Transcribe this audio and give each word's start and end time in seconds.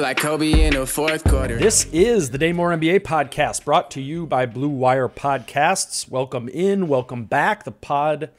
Like 0.00 0.16
Kobe 0.16 0.64
in 0.64 0.72
the 0.72 0.86
fourth 0.86 1.24
quarter. 1.24 1.58
This 1.58 1.84
is 1.92 2.30
the 2.30 2.38
Dane 2.38 2.56
Moore 2.56 2.70
NBA 2.70 3.00
podcast 3.00 3.66
brought 3.66 3.90
to 3.90 4.00
you 4.00 4.26
by 4.26 4.46
Blue 4.46 4.70
Wire 4.70 5.10
Podcasts. 5.10 6.08
Welcome 6.08 6.48
in, 6.48 6.88
welcome 6.88 7.26
back. 7.26 7.64
The 7.64 7.70
pod 7.70 8.30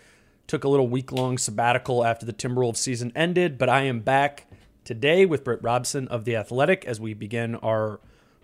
took 0.47 0.63
a 0.63 0.67
little 0.67 0.87
week 0.87 1.11
long 1.11 1.37
sabbatical 1.37 2.03
after 2.03 2.25
the 2.25 2.33
Timberwolves 2.33 2.77
season 2.77 3.11
ended, 3.15 3.59
but 3.59 3.69
I 3.69 3.83
am 3.83 3.99
back 3.99 4.47
today 4.85 5.23
with 5.23 5.43
Britt 5.43 5.61
Robson 5.61 6.07
of 6.07 6.25
The 6.25 6.35
Athletic 6.35 6.83
as 6.85 6.99
we 6.99 7.13
begin 7.13 7.53
our 7.57 7.99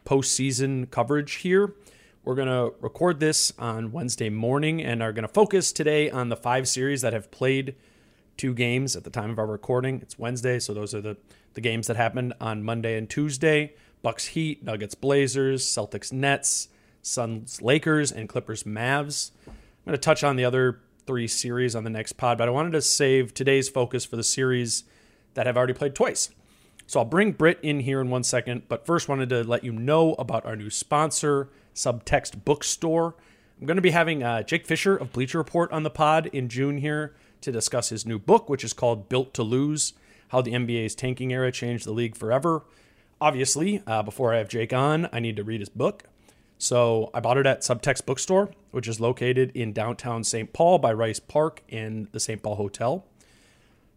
postseason 0.05 0.89
coverage 0.91 1.35
here. 1.35 1.73
We're 2.23 2.35
going 2.35 2.49
to 2.49 2.75
record 2.81 3.19
this 3.19 3.51
on 3.57 3.91
Wednesday 3.91 4.29
morning 4.29 4.79
and 4.83 5.01
are 5.01 5.11
going 5.11 5.27
to 5.27 5.33
focus 5.33 5.71
today 5.71 6.11
on 6.11 6.29
the 6.29 6.37
five 6.37 6.67
series 6.67 7.01
that 7.01 7.13
have 7.13 7.31
played 7.31 7.73
two 8.37 8.53
games 8.53 8.95
at 8.95 9.03
the 9.03 9.09
time 9.09 9.31
of 9.31 9.39
our 9.39 9.47
recording. 9.47 10.01
It's 10.03 10.19
Wednesday, 10.19 10.59
so 10.59 10.75
those 10.75 10.93
are 10.93 11.01
the 11.01 11.17
the 11.53 11.61
games 11.61 11.87
that 11.87 11.97
happened 11.97 12.33
on 12.39 12.63
Monday 12.63 12.97
and 12.97 13.09
Tuesday 13.09 13.73
Bucks 14.01 14.27
Heat, 14.27 14.63
Nuggets 14.63 14.95
Blazers, 14.95 15.65
Celtics 15.65 16.13
Nets, 16.13 16.69
Suns 17.01 17.61
Lakers, 17.61 18.11
and 18.11 18.29
Clippers 18.29 18.63
Mavs. 18.63 19.31
I'm 19.47 19.53
going 19.85 19.93
to 19.93 19.97
touch 19.97 20.23
on 20.23 20.35
the 20.35 20.45
other 20.45 20.79
three 21.05 21.27
series 21.27 21.75
on 21.75 21.83
the 21.83 21.89
next 21.89 22.13
pod, 22.13 22.37
but 22.37 22.47
I 22.47 22.51
wanted 22.51 22.73
to 22.73 22.81
save 22.81 23.33
today's 23.33 23.69
focus 23.69 24.05
for 24.05 24.15
the 24.15 24.23
series 24.23 24.83
that 25.33 25.45
have 25.45 25.57
already 25.57 25.73
played 25.73 25.95
twice. 25.95 26.29
So 26.85 26.99
I'll 26.99 27.05
bring 27.05 27.31
Britt 27.33 27.59
in 27.61 27.81
here 27.81 27.99
in 27.99 28.09
one 28.09 28.23
second, 28.23 28.63
but 28.67 28.85
first 28.85 29.09
wanted 29.09 29.29
to 29.29 29.43
let 29.43 29.63
you 29.63 29.71
know 29.71 30.13
about 30.13 30.45
our 30.45 30.55
new 30.55 30.69
sponsor, 30.69 31.49
Subtext 31.75 32.45
Bookstore. 32.45 33.15
I'm 33.59 33.65
going 33.65 33.75
to 33.75 33.81
be 33.81 33.91
having 33.91 34.23
uh, 34.23 34.43
Jake 34.43 34.65
Fisher 34.65 34.95
of 34.95 35.11
Bleacher 35.11 35.37
Report 35.37 35.71
on 35.71 35.83
the 35.83 35.89
pod 35.89 36.27
in 36.27 36.47
June 36.47 36.77
here 36.77 37.15
to 37.41 37.51
discuss 37.51 37.89
his 37.89 38.05
new 38.05 38.19
book, 38.19 38.49
which 38.49 38.63
is 38.63 38.73
called 38.73 39.09
Built 39.09 39.33
to 39.33 39.43
Lose 39.43 39.93
how 40.29 40.41
the 40.41 40.51
NBA's 40.51 40.95
tanking 40.95 41.31
era 41.31 41.51
changed 41.51 41.85
the 41.85 41.91
league 41.91 42.15
forever. 42.15 42.63
Obviously, 43.19 43.81
uh, 43.87 44.03
before 44.03 44.33
I 44.33 44.37
have 44.37 44.49
Jake 44.49 44.73
on, 44.73 45.09
I 45.11 45.19
need 45.19 45.35
to 45.37 45.43
read 45.43 45.59
his 45.59 45.69
book. 45.69 46.03
So 46.57 47.09
I 47.13 47.19
bought 47.19 47.37
it 47.37 47.45
at 47.45 47.61
Subtext 47.61 48.05
Bookstore, 48.05 48.51
which 48.71 48.87
is 48.87 48.99
located 48.99 49.51
in 49.55 49.73
downtown 49.73 50.23
St. 50.23 50.51
Paul 50.53 50.79
by 50.79 50.91
Rice 50.93 51.19
Park 51.19 51.61
and 51.69 52.07
the 52.11 52.19
St. 52.19 52.41
Paul 52.41 52.55
Hotel. 52.55 53.05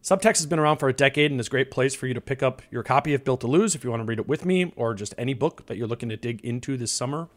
Subtext 0.03 0.39
has 0.39 0.47
been 0.47 0.59
around 0.59 0.79
for 0.79 0.89
a 0.89 0.95
decade 0.95 1.31
and 1.31 1.39
is 1.41 1.49
a 1.49 1.51
great 1.51 1.71
place 1.71 1.95
for 1.95 2.07
you 2.07 2.15
to 2.15 2.21
pick 2.21 2.43
up 2.43 2.63
your 2.71 2.83
copy 2.83 3.13
of 3.13 3.25
Built 3.25 3.43
to 3.43 3.47
Lose 3.47 3.75
if 3.75 3.85
you 3.85 3.91
want 3.91 4.01
to 4.01 4.07
read 4.07 4.19
it 4.19 4.29
with 4.29 4.47
me 4.47 4.73
or 4.77 4.95
just 4.95 5.15
any 5.19 5.35
book 5.35 5.67
that 5.67 5.77
you're 5.77 5.87
looking 5.87 6.09
to 6.09 6.17
dig 6.17 6.41
into 6.43 6.77
this 6.79 6.93
summer. 6.93 7.29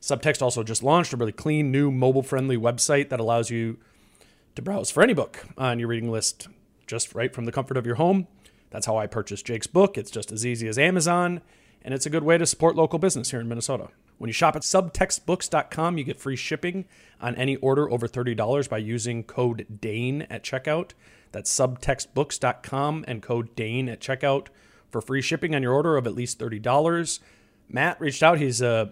Subtext 0.00 0.42
also 0.42 0.64
just 0.64 0.82
launched 0.82 1.12
a 1.12 1.16
really 1.16 1.30
clean, 1.30 1.70
new, 1.70 1.90
mobile 1.90 2.22
friendly 2.22 2.56
website 2.56 3.10
that 3.10 3.20
allows 3.20 3.50
you 3.50 3.78
to 4.56 4.62
browse 4.62 4.90
for 4.90 5.02
any 5.02 5.14
book 5.14 5.46
on 5.56 5.78
your 5.78 5.88
reading 5.88 6.10
list 6.10 6.48
just 6.90 7.14
right 7.14 7.32
from 7.32 7.44
the 7.44 7.52
comfort 7.52 7.76
of 7.76 7.86
your 7.86 7.94
home. 7.94 8.26
That's 8.70 8.86
how 8.86 8.98
I 8.98 9.06
purchased 9.06 9.46
Jake's 9.46 9.68
book. 9.68 9.96
It's 9.96 10.10
just 10.10 10.32
as 10.32 10.44
easy 10.44 10.66
as 10.66 10.76
Amazon, 10.76 11.40
and 11.82 11.94
it's 11.94 12.04
a 12.04 12.10
good 12.10 12.24
way 12.24 12.36
to 12.36 12.44
support 12.44 12.74
local 12.74 12.98
business 12.98 13.30
here 13.30 13.40
in 13.40 13.48
Minnesota. 13.48 13.88
When 14.18 14.28
you 14.28 14.34
shop 14.34 14.56
at 14.56 14.62
subtextbooks.com, 14.62 15.96
you 15.96 16.04
get 16.04 16.20
free 16.20 16.36
shipping 16.36 16.84
on 17.20 17.36
any 17.36 17.56
order 17.56 17.90
over 17.90 18.06
$30 18.06 18.68
by 18.68 18.78
using 18.78 19.22
code 19.22 19.78
DANE 19.80 20.22
at 20.28 20.42
checkout. 20.42 20.90
That's 21.32 21.50
subtextbooks.com 21.56 23.04
and 23.06 23.22
code 23.22 23.54
DANE 23.54 23.88
at 23.88 24.00
checkout 24.00 24.48
for 24.90 25.00
free 25.00 25.22
shipping 25.22 25.54
on 25.54 25.62
your 25.62 25.72
order 25.72 25.96
of 25.96 26.06
at 26.06 26.14
least 26.14 26.38
$30. 26.38 27.20
Matt 27.68 28.00
reached 28.00 28.22
out. 28.22 28.38
He's 28.38 28.60
a 28.60 28.90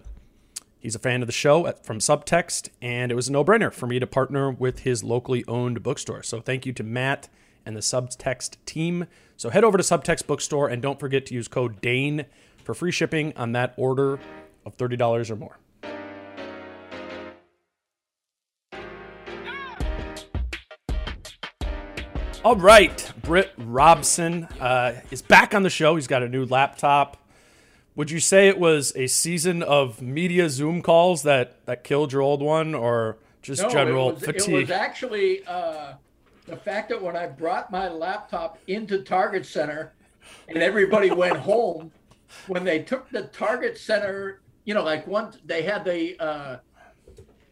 he's 0.79 0.95
a 0.95 1.01
fan 1.01 1.21
of 1.21 1.27
the 1.27 1.33
show 1.33 1.67
at, 1.67 1.85
from 1.85 1.99
Subtext, 1.99 2.69
and 2.81 3.11
it 3.11 3.17
was 3.17 3.29
a 3.29 3.33
no-brainer 3.33 3.73
for 3.73 3.89
me 3.89 3.99
to 3.99 4.07
partner 4.07 4.51
with 4.51 4.81
his 4.81 5.03
locally 5.03 5.45
owned 5.49 5.83
bookstore. 5.83 6.23
So 6.23 6.41
thank 6.41 6.65
you 6.65 6.73
to 6.75 6.85
Matt 6.85 7.29
and 7.69 7.77
the 7.77 7.81
Subtext 7.81 8.57
team. 8.65 9.07
So 9.37 9.51
head 9.51 9.63
over 9.63 9.77
to 9.77 9.85
Subtext 9.85 10.27
Bookstore 10.27 10.69
and 10.69 10.81
don't 10.81 10.99
forget 10.99 11.27
to 11.27 11.35
use 11.35 11.47
code 11.47 11.81
DANE 11.83 12.25
for 12.65 12.75
free 12.75 12.91
shipping 12.91 13.35
on 13.37 13.53
that 13.53 13.75
order 13.77 14.19
of 14.65 14.77
$30 14.77 15.31
or 15.31 15.37
more. 15.37 15.59
All 22.43 22.57
right, 22.57 23.13
Britt 23.23 23.53
Robson 23.59 24.45
uh, 24.59 24.95
is 25.11 25.21
back 25.21 25.55
on 25.55 25.63
the 25.63 25.71
show. 25.71 25.97
He's 25.97 26.07
got 26.07 26.23
a 26.23 26.29
new 26.29 26.47
laptop. 26.47 27.19
Would 27.97 28.11
you 28.11 28.21
say 28.21 28.49
it 28.49 28.59
was 28.59 28.95
a 28.97 29.09
season 29.09 29.63
of 29.63 30.01
media 30.01 30.49
Zoom 30.49 30.81
calls 30.81 31.25
that, 31.25 31.67
that 31.67 31.85
killed 31.85 32.13
your 32.13 32.23
old 32.23 32.41
one, 32.41 32.75
or 32.75 33.19
just 33.43 33.63
no, 33.63 33.69
general 33.69 34.11
it 34.11 34.15
was, 34.15 34.25
fatigue? 34.25 34.55
It 34.55 34.61
was 34.61 34.71
actually 34.71 35.45
uh, 35.47 35.95
the 36.49 36.57
fact 36.57 36.89
that 36.89 37.01
when 37.01 37.17
I 37.17 37.27
brought 37.27 37.71
my 37.71 37.89
laptop 37.89 38.59
into 38.67 39.03
Target 39.03 39.45
Center 39.47 39.93
and 40.49 40.59
everybody 40.59 41.11
went 41.11 41.37
home, 41.53 41.93
when 42.47 42.65
they 42.65 42.81
took 42.83 43.09
the 43.11 43.25
Target 43.25 43.79
Center, 43.79 44.41
you 44.65 44.75
know, 44.75 44.83
like 44.83 45.07
once 45.07 45.39
they 45.45 45.63
had 45.63 45.85
the 45.85 46.19
uh, 46.21 46.57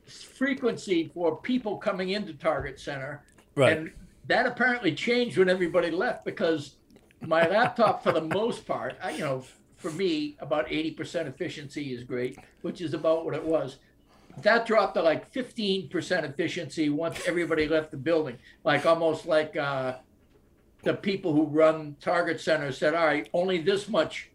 frequency 0.07 1.11
for 1.15 1.37
people 1.37 1.77
coming 1.77 2.11
into 2.11 2.33
Target 2.35 2.81
Center, 2.81 3.23
right. 3.55 3.77
and 3.77 3.93
that 4.27 4.47
apparently 4.47 4.95
changed 4.95 5.39
when 5.39 5.49
everybody 5.49 5.91
left 5.91 6.25
because 6.25 6.77
my 7.21 7.47
laptop, 7.49 8.03
for 8.03 8.13
the 8.13 8.21
most 8.21 8.67
part, 8.67 8.97
I, 9.03 9.11
you 9.13 9.21
know, 9.21 9.45
for 9.77 9.91
me, 9.93 10.37
about 10.41 10.69
80% 10.69 11.27
efficiency 11.27 11.95
is 11.95 12.03
great, 12.03 12.39
which 12.63 12.81
is 12.81 12.95
about 12.95 13.25
what 13.25 13.35
it 13.35 13.45
was 13.45 13.79
that 14.43 14.67
dropped 14.67 14.95
to 14.95 15.03
like 15.03 15.33
15% 15.33 16.25
efficiency 16.25 16.89
once 16.89 17.21
everybody 17.27 17.69
left 17.69 17.91
the 17.91 17.97
building. 17.97 18.39
Like 18.65 18.85
almost 18.85 19.27
like 19.27 19.57
uh, 19.57 19.97
the 20.83 20.95
people 20.95 21.33
who 21.33 21.45
run 21.45 21.97
Target 22.01 22.41
Center 22.41 22.73
said, 22.73 22.95
all 22.95 23.07
right, 23.07 23.29
only 23.33 23.63
this 23.63 23.89
much 23.89 24.31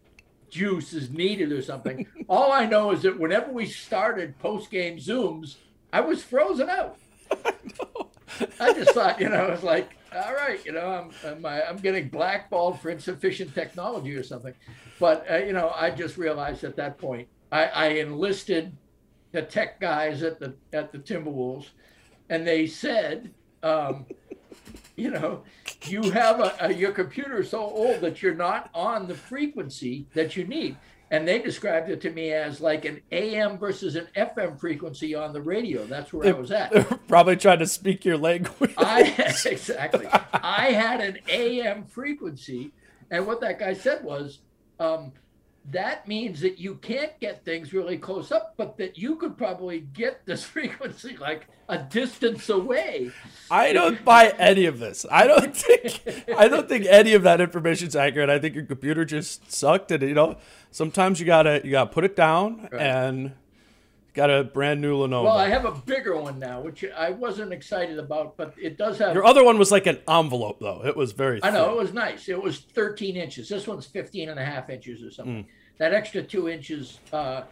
juice 0.50 0.92
is 0.92 1.10
needed 1.10 1.52
or 1.52 1.62
something. 1.62 2.06
All 2.28 2.52
I 2.52 2.66
know 2.66 2.90
is 2.90 3.02
that 3.02 3.18
whenever 3.18 3.50
we 3.50 3.66
started 3.66 4.38
post 4.38 4.70
game 4.70 4.98
Zooms, 4.98 5.56
I 5.92 6.00
was 6.00 6.22
frozen 6.22 6.68
out. 6.68 6.98
I 8.60 8.72
just 8.72 8.90
thought, 8.90 9.20
you 9.20 9.28
know, 9.28 9.36
I 9.36 9.50
was 9.50 9.62
like, 9.62 9.90
all 10.14 10.34
right, 10.34 10.62
you 10.64 10.72
know, 10.72 11.10
I'm 11.24 11.44
I'm, 11.44 11.46
I'm 11.46 11.76
getting 11.78 12.08
blackballed 12.08 12.80
for 12.80 12.90
insufficient 12.90 13.54
technology 13.54 14.14
or 14.14 14.22
something. 14.22 14.54
But 14.98 15.26
uh, 15.30 15.36
you 15.36 15.52
know, 15.52 15.72
I 15.74 15.90
just 15.90 16.16
realized 16.18 16.64
at 16.64 16.76
that 16.76 16.98
point, 16.98 17.28
I, 17.50 17.64
I 17.66 17.86
enlisted 17.88 18.76
the 19.32 19.42
tech 19.42 19.80
guys 19.80 20.22
at 20.22 20.38
the 20.38 20.54
at 20.72 20.92
the 20.92 20.98
Timberwolves, 20.98 21.70
and 22.28 22.46
they 22.46 22.66
said, 22.66 23.32
um, 23.62 24.06
you 24.96 25.10
know, 25.10 25.42
you 25.86 26.10
have 26.10 26.40
a, 26.40 26.54
a 26.60 26.72
your 26.72 26.92
computer 26.92 27.42
so 27.42 27.60
old 27.60 28.00
that 28.00 28.22
you're 28.22 28.34
not 28.34 28.70
on 28.74 29.08
the 29.08 29.14
frequency 29.14 30.06
that 30.14 30.36
you 30.36 30.44
need 30.44 30.76
and 31.12 31.28
they 31.28 31.38
described 31.38 31.90
it 31.90 32.00
to 32.00 32.10
me 32.10 32.32
as 32.32 32.62
like 32.62 32.86
an 32.86 33.02
AM 33.12 33.58
versus 33.58 33.96
an 33.96 34.08
FM 34.16 34.58
frequency 34.58 35.14
on 35.14 35.34
the 35.34 35.42
radio. 35.42 35.84
That's 35.84 36.10
where 36.10 36.34
I 36.34 36.38
was 36.38 36.50
at. 36.50 36.72
Probably 37.06 37.36
trying 37.36 37.58
to 37.58 37.66
speak 37.66 38.06
your 38.06 38.16
language. 38.16 38.72
I 38.78 39.02
exactly. 39.44 40.06
I 40.32 40.72
had 40.72 41.02
an 41.02 41.18
AM 41.28 41.84
frequency, 41.84 42.72
and 43.10 43.26
what 43.26 43.42
that 43.42 43.58
guy 43.58 43.74
said 43.74 44.02
was, 44.02 44.38
um, 44.80 45.12
that 45.70 46.08
means 46.08 46.40
that 46.40 46.58
you 46.58 46.74
can't 46.76 47.18
get 47.20 47.44
things 47.44 47.72
really 47.72 47.96
close 47.96 48.32
up, 48.32 48.54
but 48.56 48.76
that 48.78 48.98
you 48.98 49.16
could 49.16 49.36
probably 49.36 49.80
get 49.80 50.26
this 50.26 50.44
frequency 50.56 51.16
like 51.16 51.46
a 51.68 51.78
distance 51.78 52.48
away. 52.48 53.12
I 53.50 53.72
don't 53.72 54.04
buy 54.04 54.34
any 54.38 54.66
of 54.66 54.78
this. 54.78 55.06
I 55.10 55.26
don't 55.26 55.56
think 55.56 56.02
I 56.36 56.48
don't 56.48 56.68
think 56.68 56.86
any 56.86 57.14
of 57.14 57.22
that 57.22 57.40
information 57.40 57.88
is 57.88 57.96
accurate. 57.96 58.30
I 58.30 58.38
think 58.38 58.54
your 58.54 58.64
computer 58.64 59.04
just 59.04 59.52
sucked, 59.52 59.90
and 59.92 60.02
you 60.02 60.14
know 60.14 60.36
sometimes 60.70 61.20
you 61.20 61.26
gotta 61.26 61.60
you 61.64 61.70
gotta 61.70 61.90
put 61.90 62.04
it 62.04 62.16
down 62.16 62.68
right. 62.72 62.80
and 62.80 63.32
got 64.14 64.30
a 64.30 64.44
brand 64.44 64.80
new 64.80 64.96
Lenovo. 64.96 65.24
Well, 65.24 65.36
I 65.36 65.48
have 65.48 65.64
a 65.64 65.72
bigger 65.72 66.16
one 66.16 66.38
now, 66.38 66.60
which 66.60 66.84
I 66.96 67.10
wasn't 67.10 67.52
excited 67.52 67.98
about, 67.98 68.36
but 68.36 68.54
it 68.60 68.76
does 68.76 68.98
have. 68.98 69.14
Your 69.14 69.24
other 69.24 69.44
one 69.44 69.58
was 69.58 69.70
like 69.70 69.86
an 69.86 69.98
envelope, 70.08 70.60
though. 70.60 70.84
It 70.84 70.96
was 70.96 71.12
very. 71.12 71.42
I 71.42 71.50
know 71.50 71.70
it 71.70 71.76
was 71.76 71.92
nice. 71.92 72.28
It 72.28 72.40
was 72.40 72.60
13 72.60 73.16
inches. 73.16 73.48
This 73.48 73.66
one's 73.66 73.86
15 73.86 74.28
and 74.28 74.38
a 74.38 74.44
half 74.44 74.70
inches 74.70 75.02
or 75.02 75.10
something. 75.10 75.44
Mm. 75.44 75.46
That 75.78 75.94
extra 75.94 76.22
two 76.22 76.48
inches, 76.48 76.98
uh, 77.12 77.42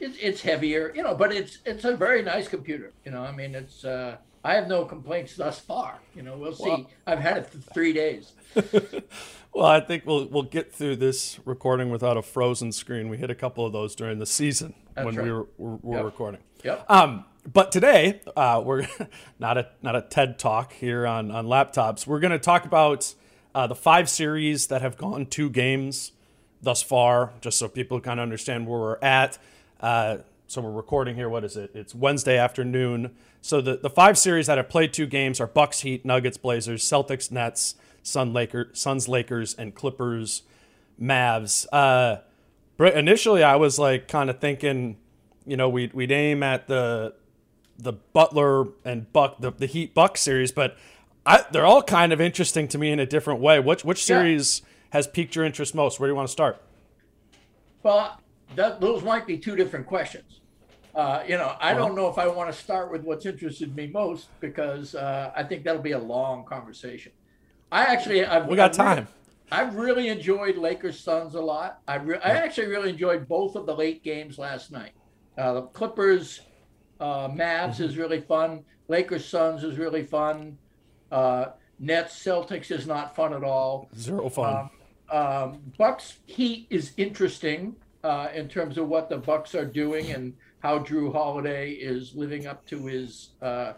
it's, 0.00 0.16
it's 0.20 0.40
heavier, 0.40 0.92
you 0.94 1.02
know, 1.02 1.14
but 1.14 1.32
it's 1.32 1.58
it's 1.64 1.84
a 1.84 1.96
very 1.96 2.22
nice 2.22 2.48
computer. 2.48 2.92
You 3.04 3.12
know, 3.12 3.22
I 3.22 3.32
mean, 3.32 3.54
it's. 3.54 3.84
Uh, 3.84 4.16
I 4.44 4.54
have 4.54 4.68
no 4.68 4.84
complaints 4.84 5.34
thus 5.34 5.58
far. 5.58 5.98
You 6.14 6.22
know, 6.22 6.36
we'll 6.36 6.54
see. 6.54 6.64
Well, 6.64 6.88
I've 7.06 7.18
had 7.18 7.38
it 7.38 7.50
for 7.50 7.58
three 7.58 7.92
days. 7.92 8.32
well, 9.52 9.66
I 9.66 9.80
think 9.80 10.06
we'll 10.06 10.26
we'll 10.26 10.44
get 10.44 10.72
through 10.72 10.96
this 10.96 11.40
recording 11.44 11.90
without 11.90 12.16
a 12.16 12.22
frozen 12.22 12.70
screen. 12.70 13.08
We 13.08 13.16
hit 13.16 13.30
a 13.30 13.34
couple 13.34 13.66
of 13.66 13.72
those 13.72 13.96
during 13.96 14.20
the 14.20 14.26
season 14.26 14.74
That's 15.04 15.06
when 15.06 15.16
right. 15.16 15.24
we 15.24 15.32
were, 15.32 15.46
were, 15.56 15.76
were 15.82 15.96
yep. 15.96 16.04
recording. 16.04 16.40
Yep. 16.64 16.90
Um, 16.90 17.24
but 17.50 17.72
today 17.72 18.20
uh, 18.36 18.62
we're 18.64 18.86
not 19.38 19.58
a 19.58 19.68
not 19.82 19.96
a 19.96 20.02
TED 20.02 20.38
talk 20.38 20.72
here 20.72 21.06
on 21.06 21.30
on 21.30 21.46
laptops. 21.46 22.06
We're 22.06 22.20
going 22.20 22.32
to 22.32 22.38
talk 22.38 22.64
about 22.64 23.14
uh, 23.54 23.66
the 23.66 23.74
five 23.74 24.08
series 24.08 24.66
that 24.68 24.82
have 24.82 24.96
gone 24.96 25.26
two 25.26 25.50
games 25.50 26.12
thus 26.60 26.82
far, 26.82 27.32
just 27.40 27.58
so 27.58 27.68
people 27.68 28.00
kind 28.00 28.20
of 28.20 28.24
understand 28.24 28.66
where 28.66 28.80
we're 28.80 28.98
at. 29.00 29.38
Uh, 29.80 30.18
so 30.46 30.60
we're 30.60 30.72
recording 30.72 31.14
here. 31.14 31.28
What 31.28 31.44
is 31.44 31.56
it? 31.56 31.70
It's 31.74 31.94
Wednesday 31.94 32.38
afternoon. 32.38 33.14
So 33.40 33.60
the, 33.60 33.76
the 33.76 33.90
five 33.90 34.18
series 34.18 34.46
that 34.46 34.58
have 34.58 34.68
played 34.68 34.92
two 34.92 35.06
games 35.06 35.40
are 35.40 35.46
Bucks, 35.46 35.80
Heat, 35.80 36.04
Nuggets, 36.04 36.36
Blazers, 36.36 36.82
Celtics, 36.82 37.30
Nets, 37.30 37.76
Sun 38.02 38.32
Laker, 38.32 38.70
Suns, 38.72 39.08
Lakers, 39.08 39.54
and 39.54 39.74
Clippers, 39.74 40.42
Mavs. 41.00 41.66
Initially, 42.78 43.42
I 43.42 43.56
was 43.56 43.78
like 43.78 44.06
kind 44.08 44.30
of 44.30 44.38
thinking, 44.38 44.98
you 45.44 45.56
know, 45.56 45.68
we'd, 45.68 45.92
we'd 45.92 46.12
aim 46.12 46.42
at 46.42 46.68
the 46.68 47.14
the 47.80 47.92
Butler 47.92 48.66
and 48.84 49.12
Buck 49.12 49.40
the, 49.40 49.52
the 49.52 49.66
Heat 49.66 49.94
Buck 49.94 50.16
series, 50.16 50.52
but 50.52 50.76
I, 51.24 51.44
they're 51.52 51.66
all 51.66 51.82
kind 51.82 52.12
of 52.12 52.20
interesting 52.20 52.66
to 52.68 52.78
me 52.78 52.90
in 52.90 52.98
a 52.98 53.06
different 53.06 53.40
way. 53.40 53.60
Which 53.60 53.84
which 53.84 54.04
series 54.04 54.60
yeah. 54.60 54.68
has 54.90 55.06
piqued 55.06 55.36
your 55.36 55.44
interest 55.44 55.74
most? 55.74 56.00
Where 56.00 56.08
do 56.08 56.12
you 56.12 56.16
want 56.16 56.28
to 56.28 56.32
start? 56.32 56.60
Well, 57.82 58.20
that, 58.56 58.80
those 58.80 59.02
might 59.02 59.26
be 59.26 59.38
two 59.38 59.56
different 59.56 59.86
questions. 59.86 60.40
Uh, 60.94 61.22
you 61.26 61.36
know, 61.36 61.54
I 61.60 61.74
don't 61.74 61.94
know 61.94 62.08
if 62.08 62.18
I 62.18 62.26
want 62.26 62.52
to 62.52 62.58
start 62.58 62.90
with 62.90 63.02
what's 63.02 63.24
interested 63.24 63.76
me 63.76 63.86
most 63.86 64.28
because 64.40 64.96
uh, 64.96 65.30
I 65.36 65.44
think 65.44 65.62
that'll 65.62 65.80
be 65.80 65.92
a 65.92 65.98
long 65.98 66.44
conversation. 66.44 67.12
I 67.70 67.84
actually, 67.84 68.24
I've, 68.24 68.46
we 68.46 68.56
got 68.56 68.70
I've 68.70 68.76
time. 68.76 69.08
I've 69.50 69.76
really 69.76 70.08
enjoyed 70.08 70.56
Lakers 70.56 71.00
Suns 71.00 71.34
a 71.34 71.40
lot. 71.40 71.80
I, 71.88 71.96
re- 71.96 72.20
I 72.22 72.30
actually 72.30 72.68
really 72.68 72.90
enjoyed 72.90 73.26
both 73.28 73.56
of 73.56 73.66
the 73.66 73.74
late 73.74 74.02
games 74.02 74.38
last 74.38 74.70
night. 74.70 74.92
Uh, 75.36 75.54
the 75.54 75.62
Clippers 75.62 76.40
uh, 77.00 77.28
Mavs 77.28 77.74
mm-hmm. 77.74 77.84
is 77.84 77.96
really 77.96 78.20
fun. 78.20 78.64
Lakers 78.88 79.24
Suns 79.24 79.64
is 79.64 79.78
really 79.78 80.04
fun. 80.04 80.58
Uh, 81.10 81.46
Nets 81.78 82.14
Celtics 82.14 82.70
is 82.70 82.86
not 82.86 83.14
fun 83.14 83.32
at 83.32 83.44
all. 83.44 83.88
Zero 83.96 84.28
fun. 84.28 84.68
Um, 85.10 85.18
um, 85.18 85.60
Bucks 85.78 86.18
Heat 86.26 86.66
is 86.70 86.92
interesting 86.96 87.76
uh, 88.04 88.28
in 88.34 88.48
terms 88.48 88.76
of 88.76 88.88
what 88.88 89.08
the 89.08 89.16
Bucks 89.16 89.54
are 89.54 89.64
doing 89.64 90.10
and 90.10 90.34
how 90.60 90.80
Jrue 90.80 91.12
Holiday 91.12 91.70
is 91.70 92.14
living 92.14 92.46
up 92.46 92.66
to 92.66 92.84
his 92.86 93.30
uh, 93.40 93.74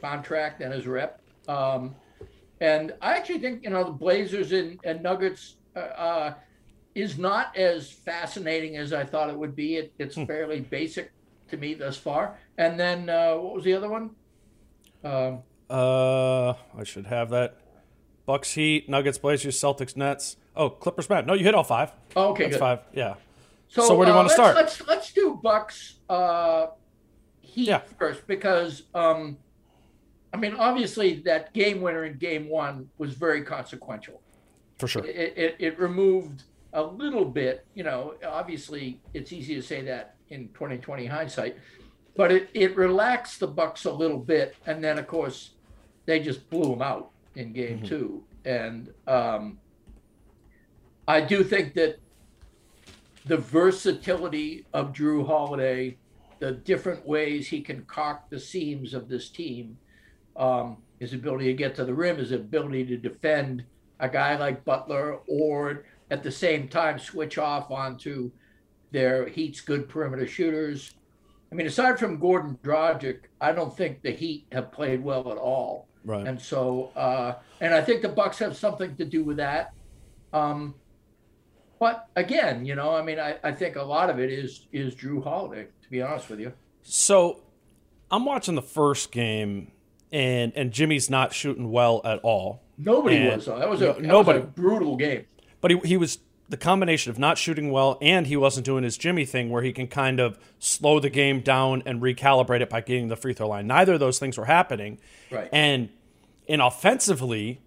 contract 0.00 0.60
and 0.60 0.72
his 0.72 0.86
rep. 0.86 1.20
Um, 1.48 1.94
and 2.60 2.94
I 3.00 3.16
actually 3.16 3.38
think 3.38 3.64
you 3.64 3.70
know 3.70 3.84
the 3.84 3.90
Blazers 3.90 4.52
and, 4.52 4.78
and 4.84 5.02
Nuggets 5.02 5.56
uh, 5.76 5.80
uh, 5.80 6.34
is 6.94 7.18
not 7.18 7.56
as 7.56 7.90
fascinating 7.90 8.76
as 8.76 8.92
I 8.92 9.04
thought 9.04 9.30
it 9.30 9.38
would 9.38 9.54
be. 9.54 9.76
It, 9.76 9.92
it's 9.98 10.16
hmm. 10.16 10.24
fairly 10.24 10.60
basic 10.60 11.12
to 11.48 11.56
me 11.56 11.74
thus 11.74 11.96
far. 11.96 12.38
And 12.56 12.78
then 12.78 13.08
uh, 13.08 13.34
what 13.36 13.54
was 13.54 13.64
the 13.64 13.74
other 13.74 13.88
one? 13.88 14.10
Um, 15.04 15.42
uh, 15.70 16.50
I 16.50 16.84
should 16.84 17.06
have 17.06 17.30
that. 17.30 17.58
Bucks, 18.26 18.52
Heat, 18.52 18.88
Nuggets, 18.88 19.18
Blazers, 19.18 19.58
Celtics, 19.58 19.96
Nets. 19.96 20.36
Oh, 20.54 20.68
Clippers, 20.68 21.06
Mavs. 21.06 21.26
No, 21.26 21.34
you 21.34 21.44
hit 21.44 21.54
all 21.54 21.64
five. 21.64 21.92
Oh, 22.16 22.30
okay, 22.30 22.44
that's 22.44 22.56
good. 22.56 22.60
five. 22.60 22.80
Yeah. 22.92 23.14
So, 23.68 23.82
so 23.82 23.96
where 23.96 24.06
do 24.06 24.12
you 24.12 24.14
uh, 24.14 24.18
want 24.18 24.28
to 24.28 24.34
start? 24.34 24.56
Let's 24.56 24.86
let's 24.86 25.12
do 25.12 25.38
Bucks 25.42 25.96
uh, 26.08 26.66
Heat 27.40 27.68
yeah. 27.68 27.80
first 27.98 28.26
because 28.26 28.82
um, 28.94 29.38
I 30.32 30.36
mean 30.36 30.54
obviously 30.54 31.20
that 31.24 31.52
game 31.54 31.80
winner 31.80 32.04
in 32.04 32.18
Game 32.18 32.48
One 32.48 32.88
was 32.98 33.14
very 33.14 33.42
consequential. 33.42 34.20
For 34.78 34.86
sure. 34.86 35.04
It, 35.04 35.34
it, 35.36 35.56
it 35.58 35.78
removed 35.78 36.44
a 36.72 36.82
little 36.82 37.24
bit. 37.24 37.66
You 37.74 37.84
know, 37.84 38.14
obviously 38.26 39.00
it's 39.14 39.32
easy 39.32 39.54
to 39.54 39.62
say 39.62 39.82
that 39.82 40.16
in 40.28 40.48
2020 40.48 41.06
hindsight, 41.06 41.56
but 42.16 42.30
it 42.30 42.50
it 42.54 42.76
relaxed 42.76 43.40
the 43.40 43.46
Bucks 43.46 43.84
a 43.84 43.92
little 43.92 44.18
bit, 44.18 44.56
and 44.66 44.82
then 44.82 44.98
of 44.98 45.06
course 45.06 45.50
they 46.06 46.20
just 46.20 46.48
blew 46.50 46.70
them 46.70 46.82
out 46.82 47.10
in 47.34 47.52
Game 47.52 47.78
mm-hmm. 47.78 47.86
Two, 47.86 48.24
and 48.44 48.92
um, 49.06 49.58
I 51.06 51.20
do 51.20 51.42
think 51.42 51.74
that 51.74 51.98
the 53.24 53.36
versatility 53.36 54.66
of 54.72 54.92
Jrue 54.92 55.26
Holiday, 55.26 55.96
the 56.38 56.52
different 56.52 57.06
ways 57.06 57.48
he 57.48 57.60
can 57.60 57.84
cock 57.84 58.30
the 58.30 58.40
seams 58.40 58.94
of 58.94 59.08
this 59.08 59.28
team, 59.28 59.78
um, 60.38 60.78
his 60.98 61.12
ability 61.12 61.46
to 61.46 61.54
get 61.54 61.74
to 61.74 61.84
the 61.84 61.94
rim, 61.94 62.16
his 62.16 62.32
ability 62.32 62.86
to 62.86 62.96
defend 62.96 63.64
a 64.00 64.08
guy 64.08 64.36
like 64.36 64.64
Butler, 64.64 65.18
or 65.26 65.84
at 66.10 66.22
the 66.22 66.30
same 66.30 66.68
time 66.68 66.98
switch 66.98 67.36
off 67.36 67.70
onto 67.70 68.30
their 68.90 69.28
Heat's 69.28 69.60
good 69.60 69.88
perimeter 69.88 70.26
shooters. 70.26 70.94
I 71.50 71.54
mean, 71.54 71.66
aside 71.66 71.98
from 71.98 72.20
Goran 72.20 72.58
Dragic, 72.60 73.20
I 73.40 73.52
don't 73.52 73.76
think 73.76 74.02
the 74.02 74.10
Heat 74.10 74.46
have 74.52 74.70
played 74.70 75.02
well 75.02 75.30
at 75.32 75.38
all. 75.38 75.88
Right. 76.04 76.26
And 76.26 76.40
so, 76.40 76.92
uh, 76.94 77.34
and 77.60 77.74
I 77.74 77.82
think 77.82 78.02
the 78.02 78.08
Bucks 78.08 78.38
have 78.38 78.56
something 78.56 78.96
to 78.96 79.04
do 79.04 79.24
with 79.24 79.38
that. 79.38 79.72
Um, 80.32 80.74
but 81.78 82.06
again, 82.16 82.64
you 82.64 82.74
know, 82.74 82.94
I 82.94 83.02
mean, 83.02 83.18
I, 83.18 83.36
I 83.42 83.52
think 83.52 83.76
a 83.76 83.82
lot 83.82 84.10
of 84.10 84.18
it 84.18 84.30
is 84.30 84.66
is 84.72 84.94
Jrue 84.94 85.22
Holiday, 85.22 85.66
to 85.82 85.90
be 85.90 86.02
honest 86.02 86.28
with 86.28 86.40
you. 86.40 86.52
So 86.82 87.40
I'm 88.10 88.24
watching 88.24 88.54
the 88.54 88.62
first 88.62 89.12
game 89.12 89.72
and 90.12 90.52
and 90.56 90.72
Jimmy's 90.72 91.10
not 91.10 91.32
shooting 91.32 91.70
well 91.70 92.00
at 92.04 92.18
all. 92.20 92.62
Nobody 92.76 93.16
and 93.16 93.36
was. 93.36 93.46
That 93.46 93.68
was 93.68 93.82
a 93.82 93.86
that 93.86 94.02
nobody 94.02 94.40
was 94.40 94.48
a 94.48 94.50
brutal 94.50 94.96
game. 94.96 95.26
But 95.60 95.70
he 95.70 95.78
he 95.84 95.96
was 95.96 96.18
the 96.48 96.56
combination 96.56 97.10
of 97.10 97.18
not 97.18 97.36
shooting 97.36 97.70
well 97.70 97.98
and 98.00 98.26
he 98.26 98.36
wasn't 98.36 98.64
doing 98.64 98.82
his 98.82 98.96
Jimmy 98.96 99.26
thing 99.26 99.50
where 99.50 99.62
he 99.62 99.72
can 99.72 99.86
kind 99.86 100.18
of 100.18 100.38
slow 100.58 100.98
the 100.98 101.10
game 101.10 101.40
down 101.40 101.82
and 101.84 102.00
recalibrate 102.00 102.62
it 102.62 102.70
by 102.70 102.80
getting 102.80 103.08
the 103.08 103.16
free 103.16 103.34
throw 103.34 103.48
line. 103.48 103.66
Neither 103.66 103.94
of 103.94 104.00
those 104.00 104.18
things 104.18 104.38
were 104.38 104.46
happening. 104.46 104.98
Right. 105.30 105.48
And 105.52 105.90
and 106.48 106.62
offensively, 106.62 107.60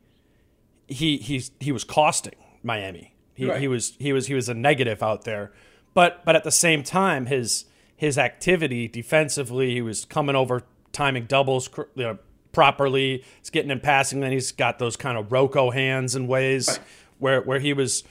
he 0.88 1.18
he's 1.18 1.52
he 1.60 1.72
was 1.72 1.84
costing 1.84 2.36
Miami. 2.64 3.14
He, 3.34 3.46
right. 3.46 3.60
he 3.60 3.68
was 3.68 3.94
he 4.00 4.14
was 4.14 4.28
he 4.28 4.34
was 4.34 4.50
a 4.50 4.54
negative 4.54 5.02
out 5.02 5.24
there, 5.24 5.52
but 5.94 6.24
but 6.26 6.36
at 6.36 6.44
the 6.44 6.52
same 6.52 6.84
time, 6.84 7.28
his 7.28 7.66
his 7.96 8.18
activity 8.18 8.88
defensively, 8.88 9.74
he 9.76 9.82
was 9.82 10.06
coming 10.06 10.36
over, 10.36 10.64
timing 10.92 11.26
doubles 11.26 11.70
you 11.96 12.04
know, 12.04 12.18
properly. 12.52 13.24
He's 13.40 13.50
getting 13.50 13.72
in 13.72 13.80
passing. 13.80 14.20
Then 14.20 14.32
he's 14.32 14.52
got 14.52 14.80
those 14.80 14.96
kind 14.96 15.18
of 15.18 15.32
Rocco 15.32 15.72
hands 15.72 16.16
and 16.16 16.28
ways 16.28 16.68
right. 16.68 16.80
where 17.20 17.42
where 17.42 17.60
he 17.60 17.74
was. 17.74 18.04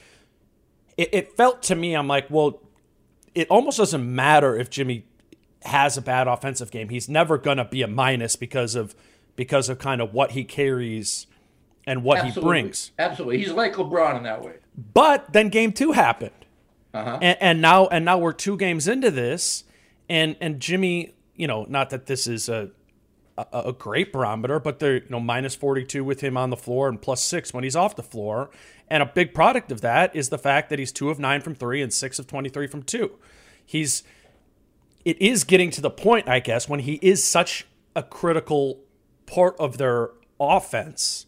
It, 0.97 1.09
it 1.13 1.37
felt 1.37 1.63
to 1.63 1.75
me, 1.75 1.95
I'm 1.95 2.07
like, 2.07 2.29
well, 2.29 2.61
it 3.33 3.47
almost 3.49 3.77
doesn't 3.77 4.13
matter 4.15 4.57
if 4.57 4.69
Jimmy 4.69 5.05
has 5.63 5.95
a 5.97 6.01
bad 6.01 6.27
offensive 6.27 6.71
game. 6.71 6.89
He's 6.89 7.07
never 7.07 7.37
going 7.37 7.57
to 7.57 7.65
be 7.65 7.81
a 7.81 7.87
minus 7.87 8.35
because 8.35 8.75
of 8.75 8.95
because 9.35 9.69
of 9.69 9.79
kind 9.79 10.01
of 10.01 10.13
what 10.13 10.31
he 10.31 10.43
carries 10.43 11.27
and 11.87 12.03
what 12.03 12.19
Absolutely. 12.19 12.41
he 12.41 12.47
brings. 12.47 12.91
Absolutely, 12.99 13.37
he's 13.39 13.51
like 13.51 13.73
LeBron 13.75 14.17
in 14.17 14.23
that 14.23 14.43
way. 14.43 14.55
But 14.93 15.33
then 15.33 15.49
game 15.49 15.71
two 15.71 15.93
happened, 15.93 16.31
Uh-huh. 16.93 17.19
and, 17.21 17.37
and 17.41 17.61
now 17.61 17.87
and 17.87 18.05
now 18.05 18.17
we're 18.17 18.33
two 18.33 18.57
games 18.57 18.87
into 18.87 19.09
this, 19.11 19.63
and 20.09 20.35
and 20.41 20.59
Jimmy, 20.59 21.13
you 21.35 21.47
know, 21.47 21.65
not 21.69 21.89
that 21.91 22.05
this 22.05 22.27
is 22.27 22.49
a 22.49 22.69
a, 23.51 23.69
a 23.69 23.73
great 23.73 24.11
barometer, 24.11 24.59
but 24.59 24.79
they're 24.79 24.95
you 24.95 25.09
know 25.09 25.19
minus 25.19 25.55
forty 25.55 25.83
two 25.83 26.03
with 26.03 26.21
him 26.21 26.37
on 26.37 26.49
the 26.49 26.57
floor 26.57 26.89
and 26.89 27.01
plus 27.01 27.21
six 27.23 27.53
when 27.53 27.63
he's 27.63 27.75
off 27.75 27.95
the 27.95 28.03
floor, 28.03 28.49
and 28.89 29.01
a 29.01 29.05
big 29.05 29.33
product 29.33 29.71
of 29.71 29.81
that 29.81 30.15
is 30.15 30.29
the 30.29 30.37
fact 30.37 30.69
that 30.69 30.79
he's 30.79 30.91
two 30.91 31.09
of 31.09 31.19
nine 31.19 31.41
from 31.41 31.55
three 31.55 31.81
and 31.81 31.93
six 31.93 32.19
of 32.19 32.27
twenty 32.27 32.49
three 32.49 32.67
from 32.67 32.83
two. 32.83 33.11
He's 33.65 34.03
it 35.05 35.21
is 35.21 35.43
getting 35.43 35.71
to 35.71 35.81
the 35.81 35.89
point, 35.89 36.29
I 36.29 36.39
guess, 36.39 36.69
when 36.69 36.81
he 36.81 36.99
is 37.01 37.23
such 37.23 37.65
a 37.95 38.03
critical 38.03 38.79
part 39.25 39.55
of 39.59 39.77
their 39.77 40.11
offense 40.39 41.25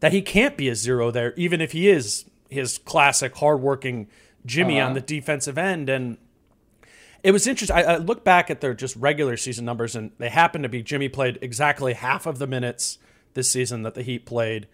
that 0.00 0.12
he 0.12 0.22
can't 0.22 0.56
be 0.56 0.68
a 0.68 0.74
zero 0.74 1.10
there, 1.10 1.34
even 1.34 1.60
if 1.60 1.72
he 1.72 1.88
is 1.88 2.24
his 2.48 2.78
classic 2.78 3.36
hardworking 3.36 4.08
Jimmy 4.46 4.80
on 4.80 4.86
uh-huh. 4.86 4.94
the 4.94 5.00
defensive 5.00 5.58
end. 5.58 5.88
And 5.88 6.18
it 7.22 7.32
was 7.32 7.46
interesting. 7.46 7.76
I, 7.76 7.82
I 7.82 7.96
look 7.96 8.24
back 8.24 8.50
at 8.50 8.60
their 8.60 8.74
just 8.74 8.96
regular 8.96 9.36
season 9.36 9.64
numbers, 9.64 9.96
and 9.96 10.12
they 10.18 10.28
happen 10.28 10.62
to 10.62 10.68
be 10.68 10.82
Jimmy 10.82 11.08
played 11.08 11.38
exactly 11.42 11.92
half 11.94 12.26
of 12.26 12.38
the 12.38 12.46
minutes 12.46 12.98
this 13.34 13.50
season 13.50 13.82
that 13.82 13.94
the 13.94 14.02
Heat 14.02 14.24
played, 14.26 14.66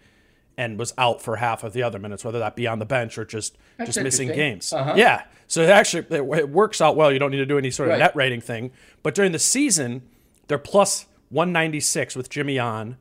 and 0.57 0.79
was 0.79 0.93
out 0.97 1.21
for 1.21 1.35
half 1.37 1.63
of 1.63 1.73
the 1.73 1.83
other 1.83 1.99
minutes, 1.99 2.23
whether 2.23 2.39
that 2.39 2.55
be 2.55 2.65
on 2.67 2.79
the 2.79 2.85
bench 2.85 3.17
or 3.17 3.25
just 3.25 3.57
That's 3.77 3.89
just 3.89 4.01
missing 4.03 4.29
games. 4.29 4.71
Uh-huh. 4.71 4.93
Yeah, 4.95 5.25
so 5.47 5.61
it 5.63 5.69
actually 5.69 6.05
it, 6.09 6.21
it 6.39 6.49
works 6.49 6.79
out 6.81 6.95
well. 6.95 7.11
You 7.11 7.19
don't 7.19 7.31
need 7.31 7.37
to 7.37 7.45
do 7.45 7.57
any 7.57 7.71
sort 7.71 7.89
of 7.89 7.93
Right. 7.93 7.99
net 7.99 8.15
rating 8.15 8.41
thing. 8.41 8.71
But 9.03 9.15
during 9.15 9.31
the 9.33 9.39
season, 9.39 10.03
they're 10.47 10.57
plus 10.57 11.07
196 11.29 12.15
with 12.15 12.29
Jimmy 12.29 12.57
on, 12.57 12.97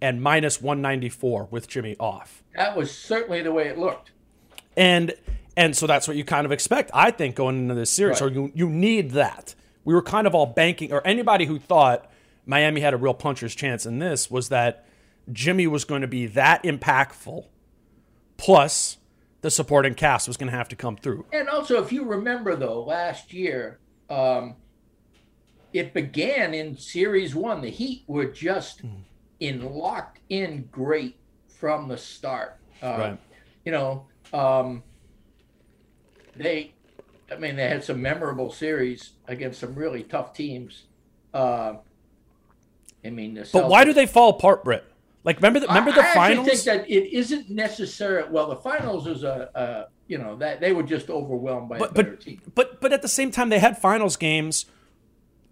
and 0.00 0.22
minus 0.22 0.60
194 0.62 1.48
with 1.50 1.66
Jimmy 1.68 1.96
off. 1.98 2.42
That 2.54 2.76
was 2.76 2.96
certainly 2.96 3.42
the 3.42 3.52
way 3.52 3.66
it 3.68 3.78
looked. 3.78 4.12
And 4.76 5.14
and 5.56 5.76
so 5.76 5.86
that's 5.86 6.06
what 6.08 6.16
you 6.16 6.24
kind 6.24 6.44
of 6.46 6.52
expect, 6.52 6.90
I 6.94 7.10
think, 7.10 7.34
going 7.36 7.58
into 7.58 7.74
this 7.74 7.90
series. 7.90 8.20
Right. 8.20 8.30
So 8.30 8.40
you 8.40 8.52
you 8.54 8.68
need 8.68 9.10
that. 9.12 9.54
We 9.84 9.94
were 9.94 10.02
kind 10.02 10.26
of 10.26 10.34
all 10.34 10.46
banking, 10.46 10.92
or 10.92 11.06
anybody 11.06 11.46
who 11.46 11.58
thought 11.58 12.10
Miami 12.46 12.80
had 12.80 12.94
a 12.94 12.96
real 12.96 13.14
puncher's 13.14 13.54
chance 13.54 13.84
in 13.86 13.98
this 13.98 14.30
was 14.30 14.48
that 14.50 14.86
Jimmy 15.32 15.66
was 15.66 15.84
going 15.84 16.02
to 16.02 16.08
be 16.08 16.26
that 16.26 16.62
impactful, 16.64 17.46
plus 18.36 18.98
the 19.40 19.50
supporting 19.50 19.94
cast 19.94 20.28
was 20.28 20.36
going 20.36 20.50
to 20.50 20.56
have 20.56 20.68
to 20.68 20.76
come 20.76 20.96
through. 20.96 21.24
And 21.32 21.48
also, 21.48 21.82
if 21.82 21.92
you 21.92 22.04
remember, 22.04 22.54
though, 22.56 22.82
last 22.82 23.32
year, 23.32 23.78
um, 24.08 24.54
it 25.72 25.92
began 25.94 26.54
in 26.54 26.76
Series 26.76 27.34
One. 27.34 27.60
The 27.60 27.70
Heat 27.70 28.04
were 28.06 28.26
just 28.26 28.80
Hmm. 28.82 28.88
in 29.40 29.74
locked 29.74 30.20
in 30.28 30.68
great 30.70 31.16
from 31.48 31.88
the 31.88 31.96
start. 31.96 32.56
Uh, 32.82 32.96
Right. 32.98 33.18
You 33.64 33.72
know, 33.72 34.06
um, 34.32 34.82
they, 36.36 36.72
I 37.30 37.36
mean, 37.36 37.56
they 37.56 37.68
had 37.68 37.84
some 37.84 38.00
memorable 38.00 38.50
series 38.50 39.12
against 39.26 39.60
some 39.60 39.74
really 39.74 40.02
tough 40.02 40.34
teams. 40.34 40.84
Uh, 41.32 41.74
I 43.04 43.10
mean, 43.10 43.34
the 43.34 43.48
But 43.52 43.68
why 43.68 43.84
do 43.84 43.92
they 43.92 44.06
fall 44.06 44.30
apart, 44.30 44.64
Britt? 44.64 44.84
Like 45.24 45.36
remember 45.36 45.60
the 45.60 45.68
remember 45.68 45.90
I, 45.92 45.94
the 45.94 46.08
I 46.08 46.14
finals? 46.14 46.48
actually 46.48 46.72
think 46.72 46.88
that 46.88 46.90
it 46.90 47.16
isn't 47.16 47.48
necessary. 47.48 48.24
Well, 48.28 48.48
the 48.48 48.56
finals 48.56 49.06
is 49.06 49.22
a, 49.22 49.50
a 49.54 49.86
you 50.08 50.18
know 50.18 50.36
that 50.36 50.60
they 50.60 50.72
were 50.72 50.82
just 50.82 51.10
overwhelmed 51.10 51.68
by 51.68 51.78
but 51.78 51.94
better 51.94 52.10
but 52.10 52.20
team. 52.20 52.40
but 52.54 52.80
but 52.80 52.92
at 52.92 53.02
the 53.02 53.08
same 53.08 53.30
time 53.30 53.48
they 53.48 53.60
had 53.60 53.78
finals 53.78 54.16
games, 54.16 54.66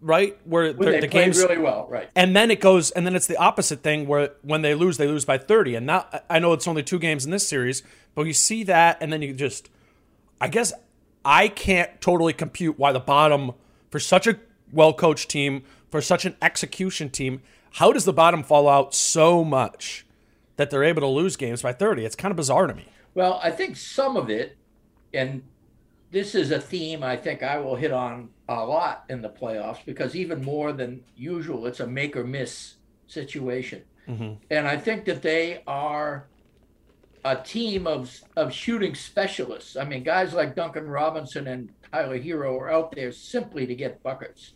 right? 0.01 0.37
Where 0.45 0.73
the, 0.73 0.85
they 0.85 1.01
the 1.01 1.09
played 1.09 1.11
games 1.11 1.39
really 1.39 1.59
well, 1.59 1.87
right? 1.89 2.09
and 2.17 2.35
then 2.35 2.51
it 2.51 2.61
goes 2.61 2.91
and 2.91 3.07
then 3.07 3.15
it's 3.15 3.29
the 3.29 3.37
opposite 3.37 3.83
thing 3.83 4.09
where 4.09 4.31
when 4.43 4.63
they 4.63 4.75
lose 4.75 4.97
they 4.97 5.07
lose 5.07 5.25
by 5.25 5.39
30 5.39 5.77
and 5.77 5.87
now 5.87 6.07
i 6.29 6.39
know 6.41 6.53
it's 6.53 6.67
only 6.67 6.83
two 6.83 6.99
games 6.99 7.25
in 7.25 7.31
this 7.31 7.47
series 7.47 7.83
but 8.15 8.23
you 8.23 8.33
see 8.33 8.65
that 8.65 8.99
and 9.01 9.13
then 9.13 9.23
you 9.23 9.33
just 9.33 9.71
i 10.41 10.49
guess 10.49 10.73
i 11.25 11.49
can't 11.49 12.01
totally 12.01 12.33
compute 12.33 12.79
why 12.79 12.93
the 12.93 13.01
bottom 13.01 13.53
for 13.91 13.99
such 13.99 14.27
a 14.27 14.39
well-coached 14.73 15.29
team 15.29 15.63
for 15.91 16.01
such 16.01 16.25
an 16.25 16.37
execution 16.41 17.11
team 17.11 17.43
how 17.75 17.93
does 17.93 18.05
the 18.05 18.13
bottom 18.13 18.43
fall 18.43 18.69
out 18.69 18.95
so 18.95 19.45
much 19.45 20.07
that 20.57 20.71
they're 20.71 20.85
able 20.85 21.01
to 21.01 21.07
lose 21.07 21.37
games 21.37 21.63
by 21.63 21.73
30 21.73 22.05
it's 22.05 22.17
kind 22.17 22.31
of 22.31 22.37
bizarre 22.37 22.67
to 22.67 22.75
me. 22.75 22.87
Well, 23.15 23.41
I 23.43 23.51
think 23.51 23.77
some 23.77 24.17
of 24.17 24.31
it, 24.31 24.57
and 25.13 25.43
this 26.11 26.35
is 26.35 26.51
a 26.51 26.61
theme 26.61 27.03
I 27.03 27.17
think 27.17 27.43
I 27.43 27.59
will 27.59 27.77
hit 27.77 27.93
on 27.93 28.31
a 28.49 28.65
lot 28.65 29.05
in 29.09 29.23
the 29.23 29.29
playoffs 29.29 29.85
because 29.85 30.15
even 30.15 30.45
more 30.45 30.73
than 30.73 31.03
usual, 31.17 31.67
it's 31.67 31.81
a 31.81 31.87
make 31.87 32.17
or 32.17 32.25
miss 32.25 32.75
situation. 33.07 33.83
Mm-hmm. 34.09 34.35
And 34.51 34.69
I 34.69 34.77
think 34.77 35.05
that 35.07 35.23
they 35.23 35.63
are 35.67 36.27
a 37.25 37.37
team 37.37 37.87
of 37.87 38.19
of 38.37 38.53
shooting 38.53 38.95
specialists. 38.95 39.77
I 39.77 39.85
mean, 39.85 40.03
guys 40.03 40.33
like 40.33 40.57
Duncan 40.57 40.87
Robinson 40.87 41.47
and 41.47 41.71
Tyler 41.93 42.19
Herro 42.19 42.59
are 42.59 42.71
out 42.71 42.93
there 42.93 43.13
simply 43.13 43.67
to 43.67 43.75
get 43.75 44.03
buckets. 44.03 44.55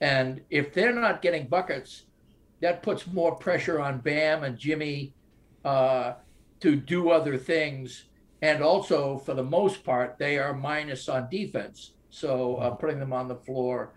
And 0.00 0.40
if 0.50 0.74
they're 0.74 0.92
not 0.92 1.22
getting 1.22 1.46
buckets, 1.46 2.04
that 2.60 2.82
puts 2.82 3.06
more 3.06 3.36
pressure 3.36 3.80
on 3.80 4.00
Bam 4.00 4.42
and 4.44 4.58
Jimmy 4.58 5.14
uh, 5.64 6.14
to 6.60 6.76
do 6.76 7.10
other 7.10 7.36
things. 7.38 8.04
And 8.42 8.62
also, 8.62 9.18
for 9.18 9.34
the 9.34 9.44
most 9.44 9.84
part, 9.84 10.18
they 10.18 10.38
are 10.38 10.52
minus 10.52 11.08
on 11.08 11.28
defense. 11.30 11.92
So 12.10 12.56
uh, 12.56 12.70
putting 12.70 12.98
them 12.98 13.12
on 13.12 13.28
the 13.28 13.36
floor. 13.36 13.94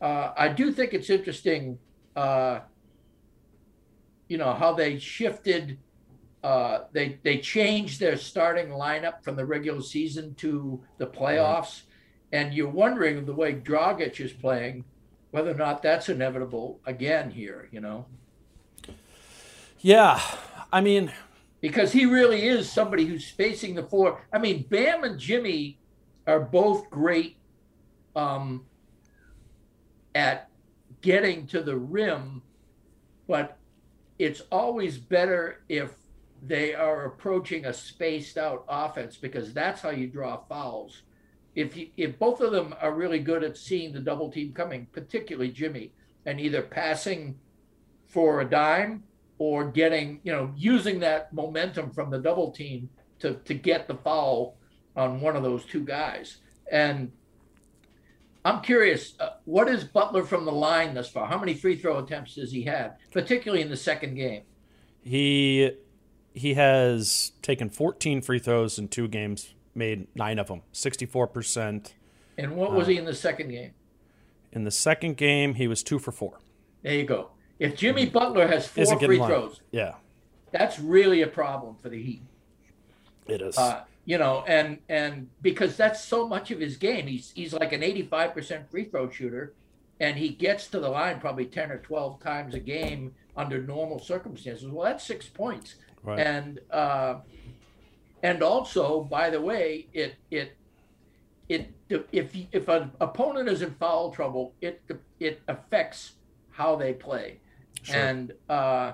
Uh, 0.00 0.32
I 0.36 0.48
do 0.48 0.70
think 0.70 0.92
it's 0.92 1.10
interesting, 1.10 1.78
uh, 2.14 2.60
you 4.28 4.36
know, 4.36 4.52
how 4.52 4.74
they 4.74 4.98
shifted. 4.98 5.78
Uh, 6.42 6.84
they 6.92 7.18
they 7.24 7.38
changed 7.38 7.98
their 7.98 8.16
starting 8.16 8.68
lineup 8.68 9.22
from 9.22 9.36
the 9.36 9.44
regular 9.44 9.82
season 9.82 10.34
to 10.36 10.80
the 10.98 11.06
playoffs, 11.06 11.82
and 12.32 12.54
you're 12.54 12.68
wondering 12.68 13.24
the 13.24 13.34
way 13.34 13.54
Dragic 13.54 14.20
is 14.20 14.32
playing, 14.32 14.84
whether 15.32 15.50
or 15.50 15.54
not 15.54 15.82
that's 15.82 16.08
inevitable 16.08 16.80
again 16.86 17.30
here. 17.30 17.68
You 17.72 17.80
know. 17.80 18.06
yeah 19.80 20.20
i 20.72 20.80
mean 20.80 21.12
because 21.60 21.92
he 21.92 22.06
really 22.06 22.46
is 22.46 22.70
somebody 22.70 23.04
who's 23.04 23.26
spacing 23.26 23.74
the 23.74 23.82
floor. 23.82 24.24
I 24.32 24.38
mean, 24.38 24.64
Bam 24.68 25.04
and 25.04 25.18
Jimmy 25.18 25.78
are 26.26 26.40
both 26.40 26.88
great 26.90 27.36
um, 28.14 28.64
at 30.14 30.48
getting 31.00 31.46
to 31.48 31.62
the 31.62 31.76
rim, 31.76 32.42
but 33.26 33.56
it's 34.18 34.42
always 34.52 34.98
better 34.98 35.62
if 35.68 35.92
they 36.42 36.74
are 36.74 37.06
approaching 37.06 37.64
a 37.64 37.72
spaced 37.72 38.38
out 38.38 38.64
offense 38.68 39.16
because 39.16 39.52
that's 39.52 39.80
how 39.80 39.90
you 39.90 40.06
draw 40.06 40.38
fouls. 40.48 41.02
If 41.54 41.76
you, 41.76 41.88
if 41.96 42.18
both 42.18 42.40
of 42.40 42.52
them 42.52 42.74
are 42.80 42.94
really 42.94 43.18
good 43.18 43.42
at 43.42 43.56
seeing 43.56 43.92
the 43.92 44.00
double 44.00 44.30
team 44.30 44.52
coming, 44.52 44.86
particularly 44.92 45.50
Jimmy, 45.50 45.92
and 46.26 46.40
either 46.40 46.62
passing 46.62 47.38
for 48.06 48.40
a 48.40 48.48
dime 48.48 49.02
or 49.38 49.70
getting, 49.70 50.20
you 50.22 50.32
know, 50.32 50.52
using 50.56 51.00
that 51.00 51.32
momentum 51.32 51.90
from 51.90 52.10
the 52.10 52.18
double 52.18 52.50
team 52.52 52.88
to 53.20 53.34
to 53.44 53.54
get 53.54 53.88
the 53.88 53.96
foul 53.96 54.56
on 54.96 55.20
one 55.20 55.36
of 55.36 55.42
those 55.42 55.64
two 55.64 55.84
guys. 55.84 56.38
And 56.70 57.10
I'm 58.44 58.60
curious, 58.60 59.14
uh, 59.18 59.30
what 59.44 59.68
is 59.68 59.84
Butler 59.84 60.24
from 60.24 60.44
the 60.44 60.52
line 60.52 60.94
thus 60.94 61.10
far? 61.10 61.26
How 61.26 61.38
many 61.38 61.54
free 61.54 61.76
throw 61.76 61.98
attempts 61.98 62.36
has 62.36 62.52
he 62.52 62.62
had, 62.62 62.94
particularly 63.12 63.62
in 63.62 63.70
the 63.70 63.76
second 63.76 64.14
game? 64.14 64.42
he 65.08 65.70
he 66.38 66.54
has 66.54 67.32
taken 67.42 67.68
14 67.68 68.22
free 68.22 68.38
throws 68.38 68.78
in 68.78 68.88
two 68.88 69.08
games 69.08 69.54
made 69.74 70.06
nine 70.14 70.38
of 70.38 70.46
them 70.48 70.62
64% 70.72 71.92
And 72.36 72.56
what 72.56 72.72
was 72.72 72.86
he 72.86 72.96
in 72.96 73.04
the 73.04 73.14
second 73.14 73.50
game? 73.50 73.72
in 74.52 74.64
the 74.64 74.70
second 74.70 75.16
game 75.16 75.54
he 75.54 75.68
was 75.68 75.82
two 75.82 75.98
for 75.98 76.10
four 76.12 76.38
There 76.82 76.94
you 76.94 77.04
go. 77.04 77.30
If 77.58 77.76
Jimmy 77.76 78.06
Butler 78.06 78.46
has 78.46 78.66
four 78.66 78.98
free 78.98 79.18
line. 79.18 79.28
throws, 79.28 79.60
yeah 79.70 79.94
that's 80.50 80.78
really 80.78 81.20
a 81.22 81.26
problem 81.26 81.76
for 81.76 81.88
the 81.90 82.02
Heat. 82.02 82.22
it 83.26 83.42
is 83.42 83.58
Uh, 83.58 83.82
you 84.06 84.16
know, 84.16 84.42
and 84.46 84.78
and 84.88 85.28
because 85.42 85.76
that's 85.76 86.02
so 86.02 86.26
much 86.26 86.50
of 86.50 86.58
his 86.60 86.78
game. 86.78 87.06
He's 87.06 87.30
he's 87.34 87.52
like 87.52 87.74
an 87.74 87.82
85% 87.82 88.70
free 88.70 88.84
throw 88.84 89.10
shooter, 89.10 89.52
and 90.00 90.16
he 90.16 90.30
gets 90.30 90.68
to 90.68 90.80
the 90.80 90.88
line 90.88 91.20
probably 91.20 91.44
10 91.44 91.70
or 91.70 91.76
12 91.78 92.18
times 92.20 92.54
a 92.54 92.58
game 92.58 93.12
under 93.36 93.60
normal 93.62 93.98
circumstances. 93.98 94.66
Well, 94.66 94.84
that's 94.86 95.04
six 95.04 95.26
points. 95.28 95.74
Right. 96.02 96.20
And 96.20 96.60
uh, 96.70 97.20
and 98.22 98.42
also, 98.42 99.02
by 99.02 99.30
the 99.30 99.40
way, 99.40 99.86
it 99.92 100.16
it 100.30 100.56
it 101.48 101.72
if 102.12 102.34
if 102.52 102.68
an 102.68 102.92
opponent 103.00 103.48
is 103.48 103.62
in 103.62 103.74
foul 103.74 104.10
trouble, 104.10 104.54
it 104.60 104.82
it 105.20 105.40
affects 105.48 106.12
how 106.50 106.76
they 106.76 106.92
play, 106.92 107.40
and 107.92 108.32
uh, 108.48 108.92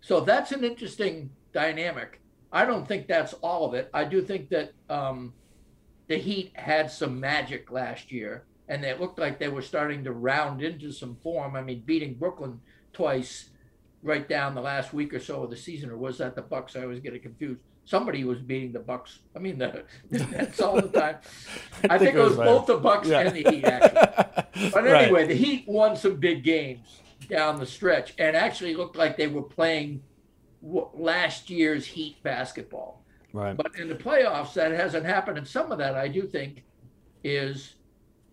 so 0.00 0.20
that's 0.20 0.52
an 0.52 0.64
interesting 0.64 1.30
dynamic. 1.52 2.20
I 2.50 2.64
don't 2.64 2.86
think 2.86 3.06
that's 3.06 3.32
all 3.34 3.66
of 3.66 3.74
it. 3.74 3.88
I 3.94 4.04
do 4.04 4.20
think 4.22 4.50
that 4.50 4.72
um, 4.90 5.32
the 6.08 6.18
Heat 6.18 6.52
had 6.54 6.90
some 6.90 7.18
magic 7.18 7.70
last 7.70 8.12
year, 8.12 8.44
and 8.68 8.84
it 8.84 9.00
looked 9.00 9.18
like 9.18 9.38
they 9.38 9.48
were 9.48 9.62
starting 9.62 10.04
to 10.04 10.12
round 10.12 10.62
into 10.62 10.92
some 10.92 11.16
form. 11.22 11.56
I 11.56 11.62
mean, 11.62 11.82
beating 11.86 12.14
Brooklyn 12.14 12.60
twice 12.92 13.50
right 14.02 14.28
down 14.28 14.54
the 14.54 14.60
last 14.60 14.92
week 14.92 15.14
or 15.14 15.20
so 15.20 15.42
of 15.44 15.50
the 15.50 15.56
season, 15.56 15.90
or 15.90 15.96
was 15.96 16.18
that 16.18 16.34
the 16.34 16.42
Bucks? 16.42 16.76
I 16.76 16.82
always 16.82 17.00
get 17.00 17.14
it 17.14 17.22
confused. 17.22 17.60
Somebody 17.84 18.24
was 18.24 18.38
beating 18.38 18.72
the 18.72 18.78
Bucks. 18.80 19.20
I 19.34 19.38
mean, 19.40 19.58
the, 19.58 19.84
the 20.10 20.24
Nets 20.26 20.60
all 20.60 20.80
the 20.80 20.88
time. 20.88 21.16
I, 21.90 21.98
think, 21.98 22.14
it 22.14 22.18
was, 22.20 22.36
both 22.36 22.66
the 22.66 22.76
Bucks 22.76 23.08
Yeah. 23.08 23.20
and 23.20 23.34
the 23.36 23.50
Heat, 23.50 23.64
actually. 23.64 24.70
But 24.72 24.84
Right. 24.84 25.04
anyway, 25.04 25.26
the 25.26 25.34
Heat 25.34 25.64
won 25.66 25.96
some 25.96 26.16
big 26.16 26.44
games 26.44 27.00
down 27.28 27.58
the 27.58 27.66
stretch, 27.66 28.14
and 28.18 28.36
actually 28.36 28.74
looked 28.74 28.96
like 28.96 29.16
they 29.16 29.26
were 29.28 29.42
playing 29.42 30.02
last 30.62 31.50
year's 31.50 31.86
Heat 31.86 32.22
basketball. 32.22 33.02
Right. 33.32 33.56
But 33.56 33.76
in 33.78 33.88
the 33.88 33.94
playoffs, 33.94 34.52
that 34.54 34.72
hasn't 34.72 35.06
happened. 35.06 35.38
And 35.38 35.46
some 35.48 35.72
of 35.72 35.78
that, 35.78 35.94
I 35.94 36.06
do 36.08 36.22
think, 36.26 36.64
is 37.24 37.74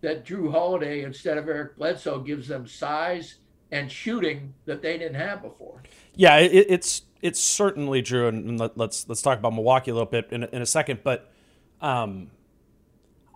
that 0.02 0.24
Jrue 0.26 0.50
Holiday, 0.50 1.02
instead 1.02 1.38
of 1.38 1.48
Eric 1.48 1.76
Bledsoe, 1.76 2.20
gives 2.20 2.46
them 2.48 2.66
size 2.66 3.36
and 3.72 3.90
shooting 3.90 4.54
that 4.64 4.82
they 4.82 4.98
didn't 4.98 5.14
have 5.14 5.42
before. 5.42 5.82
Yeah, 6.14 6.36
it, 6.38 6.66
it's 6.68 7.02
it's 7.22 7.40
certainly 7.40 8.02
true, 8.02 8.28
and, 8.28 8.58
let, 8.58 8.76
let's 8.76 9.08
let's 9.08 9.22
talk 9.22 9.38
about 9.38 9.54
Milwaukee 9.54 9.90
a 9.90 9.94
little 9.94 10.10
bit 10.10 10.28
in 10.30 10.44
in 10.44 10.62
a 10.62 10.66
second. 10.66 11.00
But 11.02 11.30
um, 11.80 12.30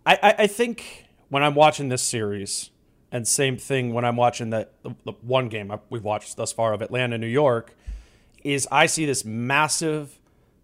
I, 0.05 0.19
I 0.23 0.35
I 0.41 0.47
think 0.47 1.07
when 1.29 1.43
I'm 1.43 1.55
watching 1.55 1.89
this 1.89 2.03
series, 2.03 2.71
and 3.11 3.27
same 3.27 3.57
thing 3.57 3.93
when 3.93 4.05
I'm 4.05 4.17
watching 4.17 4.51
the, 4.51 4.69
the, 4.83 4.95
the 5.05 5.13
one 5.23 5.49
game 5.49 5.73
we've 5.91 6.05
watched 6.05 6.37
thus 6.37 6.53
far 6.53 6.73
of 6.73 6.83
Atlanta, 6.83 7.17
New 7.19 7.27
York, 7.27 7.77
is 8.43 8.67
I 8.71 8.87
see 8.87 9.07
this 9.07 9.25
massive 9.25 10.19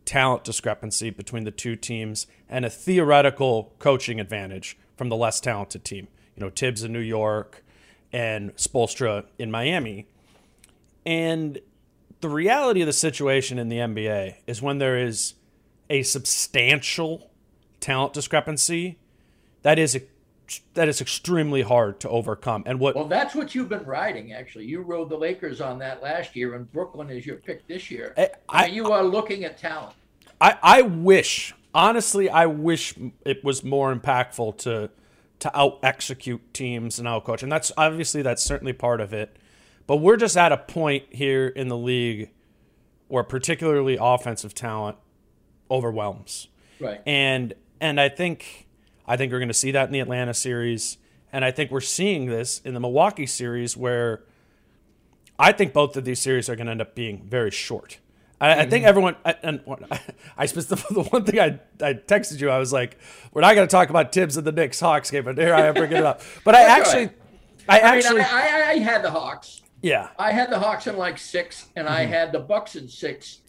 talent 0.04 0.42
discrepancy 0.44 1.10
between 1.10 1.44
the 1.44 1.50
two 1.50 1.76
teams 1.76 2.26
and 2.48 2.64
a 2.64 2.70
theoretical 2.70 3.72
coaching 3.78 4.18
advantage 4.18 4.76
from 4.96 5.08
the 5.08 5.16
less 5.16 5.40
talented 5.40 5.84
team. 5.84 6.08
You 6.34 6.40
know, 6.40 6.50
Tibbs 6.50 6.82
in 6.82 6.92
New 6.92 6.98
York 6.98 7.64
and 8.12 8.54
Spoelstra 8.56 9.24
in 9.38 9.50
Miami. 9.50 10.06
And 11.06 11.60
the 12.20 12.28
reality 12.28 12.80
of 12.82 12.86
the 12.86 12.92
situation 12.92 13.58
in 13.58 13.68
the 13.68 13.78
NBA 13.78 14.36
is 14.46 14.60
when 14.60 14.78
there 14.78 14.98
is 14.98 15.34
a 15.88 16.02
substantial 16.02 17.30
talent 17.80 18.12
discrepancy, 18.12 18.98
that 19.62 19.78
is 19.78 19.98
that 20.74 20.88
is 20.88 21.00
extremely 21.00 21.62
hard 21.62 22.00
to 22.00 22.08
overcome. 22.08 22.64
And 22.66 22.80
what 22.80 22.96
Well, 22.96 23.04
that's 23.04 23.36
what 23.36 23.54
you've 23.54 23.68
been 23.68 23.84
riding, 23.84 24.32
actually. 24.32 24.64
You 24.66 24.80
rode 24.82 25.08
the 25.08 25.16
Lakers 25.16 25.60
on 25.60 25.78
that 25.78 26.02
last 26.02 26.34
year, 26.34 26.54
and 26.54 26.70
Brooklyn 26.72 27.08
is 27.08 27.24
your 27.24 27.36
pick 27.36 27.66
this 27.68 27.88
year. 27.90 28.14
Eh, 28.16 28.26
I- 28.48 28.64
I- 28.64 28.66
Now, 28.66 28.72
you 28.74 28.92
are 28.92 29.04
looking 29.04 29.44
at 29.44 29.58
talent. 29.58 29.94
I, 30.40 30.58
I 30.62 30.82
wish, 30.82 31.54
honestly, 31.72 32.28
I 32.28 32.46
wish 32.46 32.94
it 33.24 33.44
was 33.44 33.62
more 33.62 33.94
impactful 33.94 34.58
to 34.58 34.90
to 35.40 35.56
out 35.58 35.78
execute 35.82 36.54
teams 36.54 36.98
and 36.98 37.06
out 37.08 37.24
coach, 37.24 37.42
and 37.42 37.50
that's 37.50 37.72
obviously 37.76 38.22
that's 38.22 38.42
certainly 38.42 38.72
part 38.72 39.00
of 39.00 39.12
it. 39.12 39.36
But 39.86 39.96
we're 39.96 40.16
just 40.16 40.36
at 40.36 40.52
a 40.52 40.56
point 40.56 41.04
here 41.10 41.48
in 41.48 41.68
the 41.68 41.76
league 41.76 42.30
where 43.08 43.24
particularly 43.24 43.98
offensive 44.00 44.54
talent 44.54 44.96
overwhelms, 45.70 46.48
Right. 46.78 47.00
and 47.06 47.54
and 47.80 48.00
I 48.00 48.08
think 48.08 48.68
I 49.06 49.16
think 49.16 49.32
we're 49.32 49.38
going 49.38 49.48
to 49.48 49.54
see 49.54 49.70
that 49.72 49.86
in 49.86 49.92
the 49.92 50.00
Atlanta 50.00 50.34
series, 50.34 50.98
and 51.32 51.44
I 51.44 51.50
think 51.50 51.70
we're 51.70 51.80
seeing 51.80 52.26
this 52.26 52.60
in 52.60 52.74
the 52.74 52.80
Milwaukee 52.80 53.26
series 53.26 53.76
where 53.76 54.22
I 55.38 55.52
think 55.52 55.72
both 55.72 55.96
of 55.96 56.04
these 56.04 56.20
series 56.20 56.48
are 56.48 56.54
going 56.56 56.66
to 56.66 56.72
end 56.72 56.82
up 56.82 56.94
being 56.94 57.22
very 57.26 57.50
short. 57.50 57.98
I, 58.40 58.52
I 58.52 58.56
think 58.66 58.82
mm-hmm. 58.82 58.88
everyone, 58.88 59.16
I- 59.24 59.36
and 59.42 59.60
I 60.36 60.46
specifically 60.46 61.02
the 61.02 61.08
one 61.10 61.24
thing 61.24 61.38
I, 61.38 61.60
I 61.84 61.94
texted 61.94 62.40
you, 62.40 62.50
I 62.50 62.58
was 62.58 62.72
like, 62.72 62.98
we're 63.32 63.42
not 63.42 63.54
going 63.54 63.66
to 63.66 63.70
talk 63.70 63.90
about 63.90 64.12
Tibbs 64.12 64.36
and 64.36 64.46
the 64.46 64.52
Knicks 64.52 64.80
Hawks 64.80 65.10
game, 65.10 65.24
but 65.24 65.36
here 65.36 65.54
I 65.54 65.66
am 65.66 65.74
bringing 65.74 65.98
it 65.98 66.04
up. 66.04 66.22
But 66.44 66.54
I 66.54 66.62
actually. 66.62 67.10
I 67.68 67.80
I 67.80 67.82
mean, 67.82 67.98
actually, 67.98 68.20
I, 68.22 68.24
I, 68.24 68.70
I 68.70 68.78
had 68.78 69.02
the 69.04 69.10
Hawks. 69.10 69.60
yeah. 69.82 70.08
I 70.18 70.32
had 70.32 70.50
the 70.50 70.58
Hawks 70.58 70.86
in 70.86 70.96
like 70.96 71.18
six, 71.18 71.68
and 71.76 71.88
I 71.88 72.04
mm-hmm. 72.04 72.12
had 72.12 72.32
the 72.32 72.38
Bucks 72.40 72.74
in 72.74 72.88
six. 72.88 73.40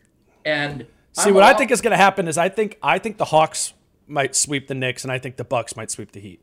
And 0.45 0.85
See, 1.13 1.29
I'm 1.29 1.33
what 1.33 1.43
I 1.43 1.53
think 1.53 1.71
is 1.71 1.81
going 1.81 1.91
to 1.91 1.97
happen 1.97 2.27
is 2.27 2.37
I 2.37 2.49
think 2.49 2.77
I 2.83 2.99
think 2.99 3.17
the 3.17 3.25
Hawks 3.25 3.73
might 4.07 4.35
sweep 4.35 4.67
the 4.67 4.75
Knicks, 4.75 5.03
and 5.03 5.11
I 5.11 5.19
think 5.19 5.37
the 5.37 5.43
Bucks 5.43 5.75
might 5.75 5.89
sweep 5.89 6.11
the 6.11 6.19
Heat. 6.19 6.41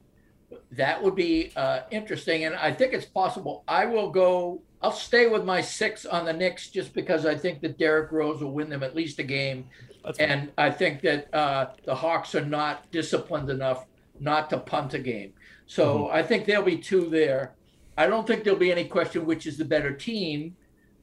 That 0.72 1.02
would 1.02 1.14
be 1.14 1.52
uh, 1.57 1.81
interesting, 1.90 2.44
and 2.44 2.54
I 2.57 2.72
think 2.72 2.92
it's 2.92 3.07
possible. 3.07 3.64
I 3.66 3.87
will 3.87 4.11
go. 4.11 4.61
I'll 4.83 4.92
stay 4.92 5.26
with 5.26 5.44
my 5.44 5.61
six 5.61 6.07
on 6.07 6.24
the 6.24 6.33
Knicks 6.33 6.68
just 6.70 6.94
because 6.94 7.26
I 7.26 7.35
think 7.37 7.61
that 7.62 7.78
Derrick 7.78 8.12
Rose 8.12 8.42
will 8.42 8.52
win 8.52 8.68
them 8.68 8.83
at 8.83 8.94
least 8.94 9.18
a 9.18 9.22
game, 9.24 9.64
That's 10.04 10.18
and 10.18 10.52
I 10.59 10.70
think 10.70 11.00
that 11.02 11.33
uh, 11.35 11.70
the 11.85 11.94
Hawks 11.94 12.35
are 12.35 12.44
not 12.44 12.90
disciplined 12.90 13.50
enough 13.50 13.87
not 14.20 14.50
to 14.50 14.59
punt 14.59 14.94
a 14.94 14.98
game. 14.98 15.33
So 15.66 16.04
Mm-hmm. 16.04 16.16
I 16.16 16.22
think 16.22 16.46
there'll 16.46 16.64
be 16.64 16.78
two 16.78 17.09
there. 17.09 17.54
I 17.96 18.07
don't 18.07 18.26
think 18.26 18.44
there'll 18.44 18.59
be 18.59 18.72
any 18.72 18.85
question 18.85 19.26
which 19.26 19.46
is 19.46 19.59
the 19.59 19.64
better 19.64 19.92
team. 19.92 20.57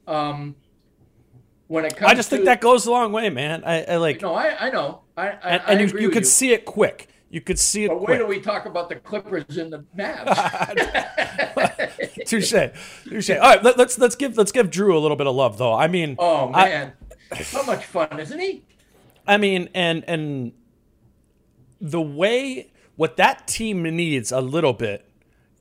Um, 0.06 0.56
when 1.68 1.84
it 1.84 1.96
comes, 1.96 2.10
I 2.10 2.14
just 2.14 2.30
think 2.30 2.44
that 2.44 2.60
goes 2.60 2.86
a 2.86 2.90
long 2.90 3.12
way, 3.12 3.28
man. 3.28 3.64
I, 3.64 3.82
I 3.84 3.96
like, 3.96 4.22
No, 4.22 4.34
I, 4.34 4.66
I 4.66 4.70
know. 4.70 5.02
I, 5.16 5.28
I, 5.28 5.56
and, 5.68 5.80
you, 5.80 5.98
you 5.98 6.08
could 6.10 6.22
you. 6.22 6.28
see 6.28 6.52
it 6.52 6.64
quick. 6.64 7.08
You 7.28 7.40
could 7.40 7.58
see 7.58 7.84
it 7.84 7.88
But 7.88 7.98
wait 8.00 8.04
quick. 8.06 8.18
till 8.20 8.26
we 8.28 8.40
talk 8.40 8.66
about 8.66 8.88
the 8.88 8.96
Clippers 8.96 9.56
and 9.58 9.72
the 9.72 9.84
Mavs. 9.96 10.36
Touche, 12.26 12.54
touche. 13.08 13.30
All 13.30 13.38
right, 13.38 13.62
let, 13.62 13.76
let's 13.78 13.98
let's 13.98 14.16
give 14.16 14.36
let's 14.36 14.52
give 14.52 14.70
Jrue 14.70 14.94
a 14.94 14.98
little 14.98 15.16
bit 15.16 15.26
of 15.26 15.34
love, 15.34 15.58
though. 15.58 15.74
I 15.74 15.88
mean, 15.88 16.16
oh 16.18 16.50
I- 16.52 16.68
man, 16.68 16.92
so 17.42 17.62
much 17.64 17.84
fun, 17.84 18.18
isn't 18.18 18.38
he? 18.38 18.64
I 19.26 19.36
mean, 19.38 19.68
and 19.74 20.04
and 20.08 20.52
the 21.80 22.00
way 22.00 22.72
what 22.96 23.16
that 23.16 23.46
team 23.46 23.82
needs 23.82 24.32
a 24.32 24.40
little 24.40 24.72
bit 24.72 25.08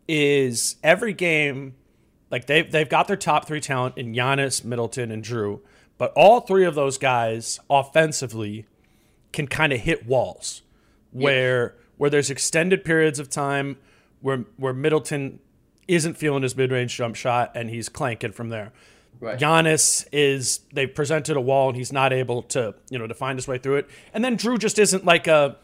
is 0.08 0.76
every 0.84 1.14
game, 1.14 1.76
like 2.32 2.46
they've 2.46 2.72
they've 2.72 2.90
got 2.90 3.08
their 3.08 3.18
top 3.18 3.46
three 3.48 3.60
talent 3.62 3.98
in 3.98 4.14
Giannis, 4.14 4.64
Middleton, 4.64 5.12
and 5.12 5.24
Jrue, 5.24 5.62
but 5.98 6.12
all 6.16 6.42
three 6.42 6.66
of 6.66 6.76
those 6.76 6.98
guys 6.98 7.60
offensively 7.70 8.66
can 9.34 9.48
kind 9.48 9.74
of 9.74 9.82
hit 9.82 10.06
walls 10.06 10.62
where 11.22 11.76
where 11.98 12.10
there's 12.10 12.30
extended 12.30 12.84
periods 12.84 13.20
of 13.20 13.30
time 13.30 13.78
where 14.22 14.46
where 14.58 14.74
Middleton 14.74 15.40
isn't 15.88 16.16
feeling 16.18 16.44
his 16.44 16.56
mid 16.56 16.72
range 16.72 16.96
jump 16.96 17.16
shot 17.16 17.52
and 17.56 17.70
he's 17.70 17.90
clanking 17.90 18.32
from 18.32 18.50
there. 18.50 18.74
Right. 19.20 19.40
Giannis 19.40 20.06
is 20.12 20.60
they've 20.74 20.94
presented 20.94 21.38
a 21.38 21.42
wall 21.42 21.70
and 21.70 21.78
he's 21.78 21.94
not 21.94 22.12
able 22.12 22.44
to 22.44 22.76
you 22.90 23.00
know 23.00 23.08
to 23.08 23.14
find 23.14 23.38
his 23.38 23.48
way 23.48 23.58
through 23.58 23.78
it. 23.78 23.90
And 24.14 24.24
then 24.26 24.38
Jrue 24.38 24.60
just 24.60 24.78
isn't 24.78 25.06
like 25.06 25.28
a 25.28 25.58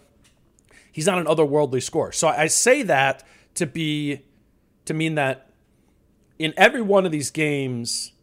he's 0.92 1.06
not 1.06 1.18
an 1.18 1.26
otherworldly 1.26 1.84
scorer. 1.84 2.12
So 2.12 2.28
I 2.28 2.48
say 2.48 2.84
that 2.84 3.24
to 3.56 3.66
be 3.66 4.22
to 4.86 4.94
mean 4.94 5.16
that 5.16 5.50
in 6.40 6.54
every 6.56 6.82
one 6.82 7.06
of 7.06 7.12
these 7.12 7.30
games 7.30 8.14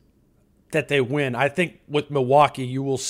that 0.72 0.88
they 0.88 1.00
win, 1.00 1.34
I 1.34 1.48
think 1.48 1.80
with 1.88 2.10
Milwaukee 2.10 2.64
you 2.64 2.82
will 2.82 3.00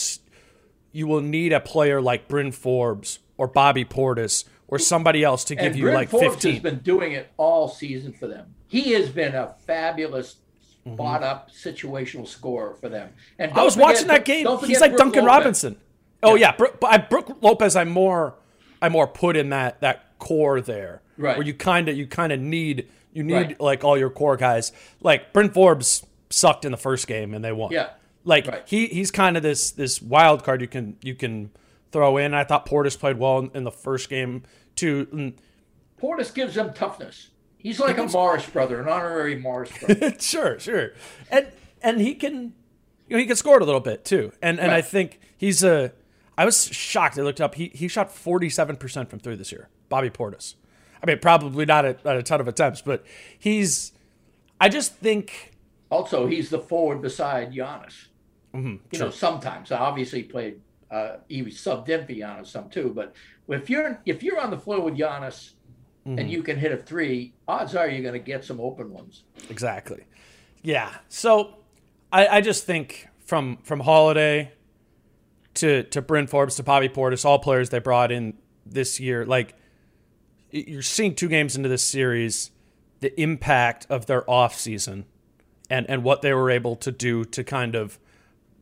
you 0.90 1.06
will 1.06 1.20
need 1.20 1.52
a 1.52 1.60
player 1.60 2.00
like 2.00 2.26
Bryn 2.26 2.50
Forbes 2.50 3.20
or 3.38 3.46
Bobby 3.48 3.84
Portis 3.86 4.44
or 4.66 4.78
somebody 4.78 5.24
else 5.24 5.44
to 5.44 5.54
give 5.54 5.64
and 5.66 5.76
you 5.76 5.84
Bryn 5.84 5.94
like 5.94 6.10
Forbes 6.10 6.34
15. 6.34 6.52
has 6.52 6.62
been 6.62 6.78
doing 6.80 7.12
it 7.12 7.30
all 7.38 7.68
season 7.68 8.12
for 8.12 8.26
them. 8.26 8.54
He 8.66 8.92
has 8.92 9.08
been 9.08 9.34
a 9.34 9.54
fabulous 9.66 10.36
spot 10.84 11.22
up 11.22 11.50
situational 11.50 12.26
scorer 12.28 12.74
for 12.74 12.88
them. 12.90 13.10
And 13.38 13.50
Mm-hmm. 13.50 13.60
I 13.60 13.64
was 13.64 13.74
forget- 13.74 13.88
watching 13.88 14.06
that 14.08 14.24
game. 14.26 14.46
He's 14.64 14.80
like 14.80 14.90
Brook 14.90 14.98
Duncan 14.98 15.24
Lopez. 15.24 15.36
Robinson. 15.38 15.76
Oh 16.22 16.34
yeah, 16.34 16.52
Brook, 16.54 16.78
but 16.80 16.92
I, 16.92 16.98
Brook 16.98 17.38
Lopez. 17.40 17.76
I'm 17.76 17.88
more, 17.90 18.34
I'm 18.82 18.92
more 18.92 19.06
put 19.06 19.36
in 19.36 19.50
that 19.50 19.80
that 19.80 20.18
core 20.18 20.60
there, 20.60 21.00
Right. 21.16 21.36
Where 21.38 21.46
you 21.46 21.54
kind 21.54 21.88
of 21.88 21.96
you 21.96 22.06
kind 22.06 22.32
of 22.32 22.40
need 22.40 22.88
you 23.12 23.22
need 23.22 23.34
Right. 23.34 23.60
like 23.60 23.84
all 23.84 23.96
your 23.96 24.10
core 24.10 24.36
guys. 24.36 24.72
Like 25.00 25.32
Bryn 25.32 25.50
Forbes 25.50 26.04
sucked 26.30 26.64
in 26.64 26.72
the 26.72 26.76
first 26.78 27.06
game 27.06 27.32
and 27.34 27.44
they 27.44 27.52
won. 27.52 27.70
Yeah. 27.72 27.90
like 28.24 28.46
Right. 28.48 28.62
he 28.66 28.86
he's 28.88 29.10
kind 29.12 29.36
of 29.36 29.42
this 29.44 29.70
this 29.70 30.02
wild 30.02 30.42
card 30.44 30.60
you 30.60 30.66
can 30.68 30.96
you 31.02 31.14
can 31.14 31.50
throw 31.92 32.16
in. 32.16 32.34
I 32.34 32.44
thought 32.44 32.66
Portis 32.66 32.98
played 32.98 33.18
well 33.18 33.38
in, 33.38 33.50
in 33.54 33.64
the 33.64 33.70
first 33.70 34.08
game 34.08 34.42
too. 34.74 35.34
Portis 36.00 36.32
gives 36.32 36.54
them 36.54 36.72
toughness. 36.72 37.30
He's 37.58 37.80
like 37.80 37.98
a 37.98 38.06
Morris 38.06 38.46
brother, 38.46 38.80
an 38.80 38.88
honorary 38.88 39.36
Morris 39.36 39.76
brother. 39.78 40.14
sure, 40.20 40.58
sure, 40.58 40.92
and 41.30 41.48
and 41.82 42.00
he 42.00 42.14
can, 42.14 42.54
you 43.08 43.16
know, 43.16 43.18
he 43.18 43.26
can 43.26 43.36
score 43.36 43.56
it 43.56 43.62
a 43.62 43.64
little 43.64 43.80
bit 43.80 44.04
too. 44.04 44.32
And 44.40 44.60
and 44.60 44.70
I 44.70 44.80
think 44.80 45.20
he's 45.36 45.64
a. 45.64 45.92
I 46.36 46.44
was 46.44 46.66
shocked. 46.66 47.18
I 47.18 47.22
looked 47.22 47.40
up. 47.40 47.56
He 47.56 47.72
he 47.74 47.88
shot 47.88 48.12
forty 48.12 48.48
seven 48.48 48.76
percent 48.76 49.10
from 49.10 49.18
three 49.18 49.34
this 49.34 49.50
year. 49.50 49.68
Bobby 49.88 50.08
Portis. 50.08 50.54
I 51.02 51.06
mean, 51.06 51.18
probably 51.18 51.64
not 51.64 51.84
at, 51.84 52.04
at 52.06 52.16
a 52.16 52.22
ton 52.22 52.40
of 52.40 52.46
attempts, 52.48 52.80
but 52.80 53.04
he's. 53.38 53.92
I 54.60 54.68
just 54.68 54.96
think 54.96 55.52
also, 55.90 56.26
he's 56.26 56.50
the 56.50 56.58
forward 56.58 57.00
beside 57.00 57.52
Giannis. 57.52 58.06
Mm-hmm, 58.54 58.76
you 58.92 58.98
know, 58.98 59.10
sometimes 59.10 59.72
obviously 59.72 60.22
he 60.22 60.28
played. 60.28 60.60
Uh, 60.90 61.16
he 61.28 61.42
was 61.42 61.54
subbed 61.54 61.88
in 61.88 62.06
for 62.06 62.12
Giannis 62.12 62.46
some 62.46 62.68
too, 62.70 62.92
but 62.94 63.14
if 63.48 63.68
you're 63.68 64.00
if 64.06 64.22
you're 64.22 64.40
on 64.40 64.50
the 64.50 64.58
floor 64.58 64.80
with 64.80 64.96
Giannis 64.96 65.52
Mm-hmm. 66.06 66.18
and 66.20 66.30
you 66.30 66.42
can 66.42 66.56
hit 66.56 66.72
a 66.72 66.76
three, 66.78 67.34
odds 67.46 67.74
are 67.74 67.86
you're 67.86 68.00
going 68.00 68.14
to 68.14 68.18
get 68.18 68.42
some 68.42 68.60
open 68.60 68.90
ones. 68.94 69.24
exactly. 69.50 70.04
Yeah. 70.62 70.94
So 71.08 71.56
I, 72.10 72.26
I 72.28 72.40
just 72.40 72.64
think 72.64 73.08
from 73.26 73.58
from 73.62 73.80
Holiday 73.80 74.52
to 75.54 75.82
to 75.82 76.00
Bryn 76.00 76.26
Forbes 76.26 76.56
to 76.56 76.62
Bobby 76.62 76.88
Portis, 76.88 77.26
all 77.26 77.38
players 77.38 77.68
they 77.68 77.78
brought 77.78 78.10
in 78.10 78.38
this 78.64 78.98
year, 78.98 79.26
like 79.26 79.54
you're 80.50 80.80
seeing 80.80 81.14
two 81.14 81.28
games 81.28 81.56
into 81.56 81.68
this 81.68 81.82
series 81.82 82.52
the 83.00 83.20
impact 83.20 83.86
of 83.90 84.06
their 84.06 84.22
offseason 84.22 85.04
and 85.68 85.84
and 85.90 86.02
what 86.04 86.22
they 86.22 86.32
were 86.32 86.50
able 86.50 86.74
to 86.76 86.90
do 86.90 87.24
to 87.24 87.44
kind 87.44 87.74
of 87.74 87.98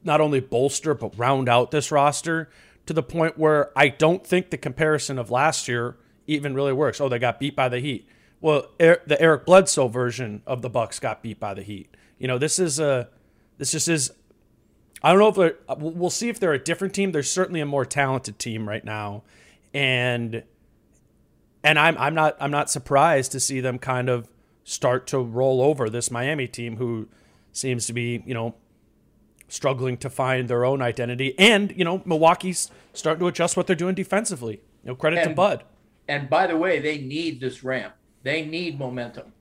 not 0.07 0.21
only 0.21 0.41
bolster 0.41 0.95
but 0.95 1.17
round 1.19 1.49
out 1.49 1.71
this 1.71 1.91
roster 1.91 2.49
to 2.87 2.93
the 2.93 3.03
point 3.03 3.37
where 3.37 3.71
I 3.77 3.89
don't 3.89 4.27
think 4.27 4.51
the 4.51 4.57
comparison 4.57 5.19
of 5.19 5.31
last 5.31 5.69
year 5.69 5.97
even 6.27 6.55
really 6.55 6.73
works. 6.73 7.01
Oh, 7.01 7.09
they 7.09 7.19
got 7.19 7.39
beat 7.39 7.55
by 7.55 7.69
the 7.69 7.81
Heat. 7.81 8.09
Well, 8.41 8.69
er, 8.81 9.03
the 9.07 9.21
Eric 9.21 9.45
Bledsoe 9.45 9.89
version 9.89 10.43
of 10.47 10.63
the 10.63 10.71
Bucks 10.71 10.99
got 10.99 11.23
beat 11.23 11.41
by 11.41 11.55
the 11.55 11.63
Heat. 11.63 11.95
You 12.19 12.29
know, 12.29 12.39
this 12.39 12.59
is 12.59 12.79
a 12.79 13.09
this 13.59 13.73
just 13.73 13.89
is. 13.89 14.13
I 15.03 15.11
don't 15.11 15.19
know 15.19 15.29
if 15.29 15.35
they're, 15.35 15.77
we'll 15.79 16.11
see 16.11 16.31
if 16.31 16.41
they're 16.41 16.55
a 16.55 16.63
different 16.63 16.95
team. 16.95 17.13
They're 17.13 17.23
certainly 17.23 17.61
a 17.61 17.67
more 17.67 17.85
talented 17.85 18.39
team 18.39 18.69
right 18.69 18.85
now, 18.85 19.23
and 19.75 20.43
and 21.63 21.79
I'm 21.79 21.97
I'm 21.99 22.15
not 22.15 22.37
I'm 22.41 22.51
not 22.51 22.71
surprised 22.71 23.33
to 23.33 23.41
see 23.41 23.61
them 23.61 23.79
kind 23.79 24.09
of 24.09 24.29
start 24.65 25.07
to 25.09 25.19
roll 25.19 25.61
over 25.61 25.91
this 25.91 26.11
Miami 26.11 26.49
team 26.49 26.77
who 26.77 27.09
seems 27.53 27.87
to 27.87 27.93
be 27.93 28.23
you 28.27 28.35
know 28.35 28.55
struggling 29.49 29.97
to 29.99 30.11
find 30.11 30.49
their 30.49 30.65
own 30.65 30.83
identity, 30.83 31.35
and 31.39 31.73
you 31.77 31.85
know 31.85 32.03
Milwaukee's 32.05 32.71
starting 32.93 33.21
to 33.21 33.29
adjust 33.29 33.57
what 33.57 33.67
they're 33.67 33.77
doing 33.77 33.95
defensively. 33.95 34.61
You 34.85 34.91
know, 34.91 34.95
credit 34.95 35.21
And- 35.21 35.31
to 35.31 35.35
Bud. 35.35 35.65
And 36.09 36.31
by 36.31 36.47
the 36.47 36.57
way, 36.57 36.79
they 36.79 36.99
need 36.99 37.41
this 37.41 37.65
ramp. 37.65 37.95
They 38.23 38.45
need 38.45 38.79
momentum. 38.79 39.33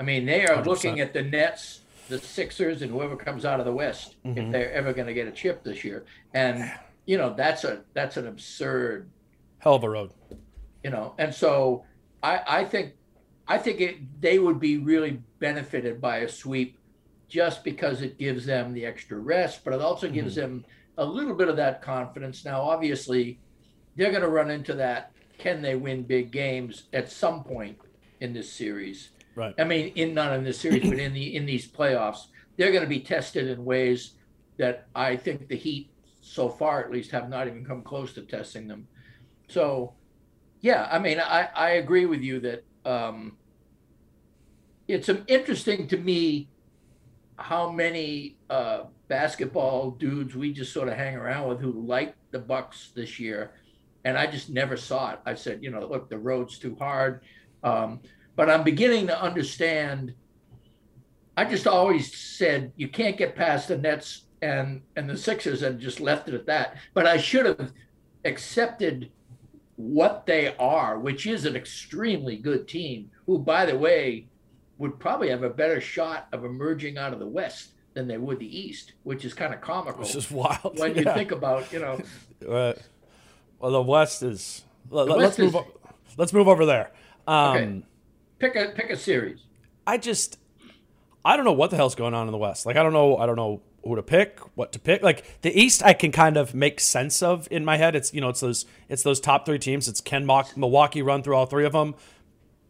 I 0.00 0.02
mean, 0.04 0.24
they 0.24 0.46
are 0.46 0.64
looking 0.64 1.00
at 1.00 1.12
the 1.12 1.22
Nets, 1.22 1.80
the 2.08 2.18
Sixers, 2.18 2.80
and 2.80 2.90
whoever 2.90 3.14
comes 3.14 3.44
out 3.44 3.60
of 3.60 3.66
the 3.66 3.72
West 3.72 4.16
if 4.24 4.34
mm-hmm. 4.34 4.50
they're 4.50 4.72
ever 4.72 4.94
going 4.94 5.06
to 5.06 5.12
get 5.12 5.28
a 5.28 5.30
chip 5.30 5.62
this 5.62 5.84
year. 5.84 6.06
And 6.32 6.72
you 7.04 7.18
know, 7.18 7.34
that's 7.34 7.64
a 7.64 7.82
that's 7.92 8.16
an 8.16 8.26
absurd 8.26 9.10
Hell 9.58 9.74
of 9.74 9.82
a 9.82 9.90
road. 9.90 10.12
you 10.84 10.90
know 10.90 11.14
and 11.18 11.34
so 11.34 11.84
i 12.22 12.40
i 12.46 12.64
think 12.64 12.92
i 13.48 13.58
think 13.58 13.80
it 13.80 14.20
they 14.20 14.38
would 14.38 14.60
be 14.60 14.78
really 14.78 15.20
benefited 15.40 16.00
by 16.00 16.18
a 16.18 16.28
sweep 16.28 16.77
just 17.28 17.62
because 17.62 18.02
it 18.02 18.18
gives 18.18 18.46
them 18.46 18.72
the 18.72 18.84
extra 18.84 19.18
rest 19.18 19.64
but 19.64 19.72
it 19.72 19.80
also 19.80 20.08
gives 20.08 20.34
them 20.34 20.64
a 20.96 21.04
little 21.04 21.34
bit 21.34 21.48
of 21.48 21.56
that 21.56 21.80
confidence. 21.80 22.44
Now 22.44 22.60
obviously 22.60 23.38
they're 23.96 24.10
going 24.10 24.22
to 24.22 24.28
run 24.28 24.50
into 24.50 24.74
that 24.74 25.12
can 25.38 25.62
they 25.62 25.76
win 25.76 26.02
big 26.02 26.32
games 26.32 26.84
at 26.92 27.10
some 27.10 27.44
point 27.44 27.78
in 28.20 28.32
this 28.32 28.52
series? 28.52 29.10
Right. 29.36 29.54
i 29.56 29.62
mean 29.62 29.92
in 29.94 30.14
not 30.14 30.32
in 30.32 30.42
this 30.42 30.58
series 30.58 30.90
but 30.90 30.98
in 30.98 31.12
the 31.12 31.36
in 31.36 31.46
these 31.46 31.68
playoffs 31.68 32.26
they're 32.56 32.72
going 32.72 32.82
to 32.82 32.88
be 32.88 32.98
tested 32.98 33.46
in 33.46 33.64
ways 33.64 34.14
that 34.56 34.88
i 34.96 35.14
think 35.14 35.46
the 35.46 35.54
heat 35.54 35.92
so 36.28 36.48
far 36.48 36.84
at 36.84 36.90
least 36.90 37.10
have 37.10 37.28
not 37.28 37.46
even 37.46 37.64
come 37.64 37.82
close 37.82 38.12
to 38.12 38.22
testing 38.22 38.68
them. 38.68 38.86
So 39.48 39.94
yeah, 40.60 40.88
I 40.90 40.98
mean, 40.98 41.18
I, 41.20 41.48
I 41.54 41.70
agree 41.70 42.06
with 42.06 42.20
you 42.20 42.40
that 42.40 42.64
um, 42.84 43.36
it's 44.86 45.08
interesting 45.26 45.88
to 45.88 45.96
me 45.96 46.48
how 47.38 47.70
many 47.70 48.36
uh, 48.50 48.82
basketball 49.06 49.92
dudes 49.92 50.34
we 50.34 50.52
just 50.52 50.72
sort 50.72 50.88
of 50.88 50.94
hang 50.94 51.16
around 51.16 51.48
with 51.48 51.60
who 51.60 51.72
like 51.86 52.14
the 52.32 52.38
Bucks 52.38 52.90
this 52.94 53.18
year, 53.18 53.52
and 54.04 54.18
I 54.18 54.26
just 54.26 54.50
never 54.50 54.76
saw 54.76 55.12
it. 55.12 55.20
I 55.24 55.34
said, 55.34 55.62
you 55.62 55.70
know, 55.70 55.86
look, 55.86 56.10
the 56.10 56.18
road's 56.18 56.58
too 56.58 56.76
hard, 56.78 57.22
um, 57.62 58.00
but 58.36 58.50
I'm 58.50 58.64
beginning 58.64 59.06
to 59.06 59.20
understand. 59.20 60.14
I 61.36 61.44
just 61.44 61.68
always 61.68 62.12
said 62.16 62.72
you 62.76 62.88
can't 62.88 63.16
get 63.16 63.36
past 63.36 63.68
the 63.68 63.78
Nets 63.78 64.24
and 64.42 64.82
and 64.96 65.08
the 65.08 65.16
Sixers 65.16 65.62
and 65.62 65.80
just 65.80 66.00
left 66.00 66.28
it 66.28 66.34
at 66.34 66.46
that. 66.46 66.76
But 66.92 67.06
I 67.06 67.16
should 67.16 67.46
have 67.46 67.72
accepted 68.24 69.10
what 69.76 70.26
they 70.26 70.56
are, 70.56 70.98
which 70.98 71.26
is 71.26 71.44
an 71.44 71.54
extremely 71.54 72.36
good 72.36 72.66
team, 72.66 73.10
who, 73.26 73.38
by 73.38 73.64
the 73.64 73.78
way, 73.78 74.26
would 74.78 74.98
probably 74.98 75.28
have 75.30 75.42
a 75.42 75.50
better 75.50 75.80
shot 75.80 76.28
of 76.32 76.44
emerging 76.44 76.96
out 76.98 77.12
of 77.12 77.18
the 77.18 77.26
West 77.26 77.70
than 77.94 78.06
they 78.06 78.16
would 78.18 78.38
the 78.38 78.58
East, 78.58 78.92
which 79.02 79.24
is 79.24 79.34
kind 79.34 79.52
of 79.52 79.60
comical 79.60 80.02
Which 80.02 80.14
is 80.14 80.30
wild. 80.30 80.78
when 80.78 80.94
you 80.94 81.04
think 81.04 81.30
about, 81.32 81.72
you 81.72 81.80
know, 81.80 82.00
Uh, 82.48 82.72
well, 83.58 83.72
the 83.72 83.82
West 83.82 84.22
is. 84.22 84.62
Let, 84.90 85.08
The 85.08 85.14
us 85.14 85.18
West 85.18 85.38
move. 85.40 85.54
is- 85.56 86.16
let's 86.16 86.32
move 86.32 86.46
over 86.46 86.64
there. 86.64 86.92
Um, 87.26 87.56
Okay. 87.56 87.82
pick 88.38 88.54
a 88.56 88.68
pick 88.72 88.90
a 88.90 88.96
series. 88.96 89.40
I 89.86 89.98
just, 89.98 90.38
I 91.24 91.34
don't 91.36 91.44
know 91.44 91.52
what 91.52 91.70
the 91.70 91.76
hell's 91.76 91.96
going 91.96 92.14
on 92.14 92.28
in 92.28 92.32
the 92.32 92.38
West. 92.38 92.64
Like, 92.64 92.76
I 92.76 92.82
don't 92.84 92.92
know. 92.92 93.16
I 93.16 93.26
don't 93.26 93.34
know 93.36 93.60
who 93.82 93.96
to 93.96 94.02
pick, 94.04 94.38
what 94.56 94.70
to 94.72 94.78
pick. 94.78 95.02
Like 95.02 95.40
the 95.42 95.50
East, 95.60 95.82
I 95.84 95.92
can 95.94 96.12
kind 96.12 96.36
of 96.36 96.54
make 96.54 96.78
sense 96.78 97.20
of 97.22 97.48
in 97.50 97.64
my 97.64 97.76
head. 97.76 97.96
It's 97.96 98.14
you 98.14 98.20
know, 98.20 98.28
it's 98.28 98.40
those, 98.40 98.64
it's 98.88 99.02
those 99.02 99.18
top 99.18 99.44
three 99.44 99.58
teams. 99.58 99.88
It's 99.88 100.00
Ken 100.00 100.24
Mock, 100.24 100.56
Milwaukee 100.56 101.02
run 101.02 101.24
through 101.24 101.34
all 101.34 101.46
three 101.46 101.66
of 101.66 101.72
them. 101.72 101.96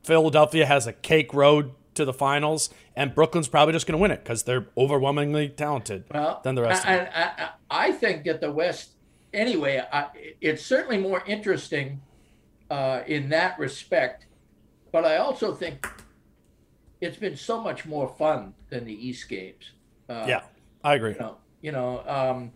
Philadelphia 0.02 0.64
has 0.64 0.86
a 0.86 0.92
cake 0.94 1.34
road 1.34 1.72
to 1.98 2.04
the 2.04 2.12
finals, 2.12 2.70
and 2.96 3.14
Brooklyn's 3.14 3.48
probably 3.48 3.72
just 3.74 3.86
going 3.86 3.98
to 3.98 4.02
win 4.02 4.10
it 4.10 4.24
because 4.24 4.44
they're 4.44 4.66
overwhelmingly 4.76 5.48
talented 5.50 6.04
Well, 6.12 6.40
than 6.42 6.54
the 6.54 6.62
rest. 6.62 6.84
of 6.84 6.90
I. 6.90 6.98
I, 6.98 7.22
I, 7.44 7.50
I 7.70 7.92
think 7.92 8.24
that 8.24 8.40
the 8.40 8.50
West, 8.50 8.90
anyway, 9.34 9.84
I, 9.92 10.06
it's 10.40 10.64
certainly 10.64 10.98
more 10.98 11.22
interesting 11.26 12.00
uh, 12.70 13.02
in 13.06 13.28
that 13.28 13.58
respect. 13.58 14.26
But 14.90 15.04
I 15.04 15.18
also 15.18 15.54
think 15.54 15.86
it's 17.00 17.18
been 17.18 17.36
so 17.36 17.60
much 17.60 17.84
more 17.84 18.08
fun 18.08 18.54
than 18.70 18.84
the 18.84 18.94
East 18.94 19.28
games. 19.28 19.72
Uh, 20.08 20.24
yeah, 20.26 20.42
I 20.82 20.94
agree. 20.94 21.12
You 21.12 21.18
know, 21.18 21.36
you 21.60 21.72
know. 21.72 22.02
Um, 22.06 22.52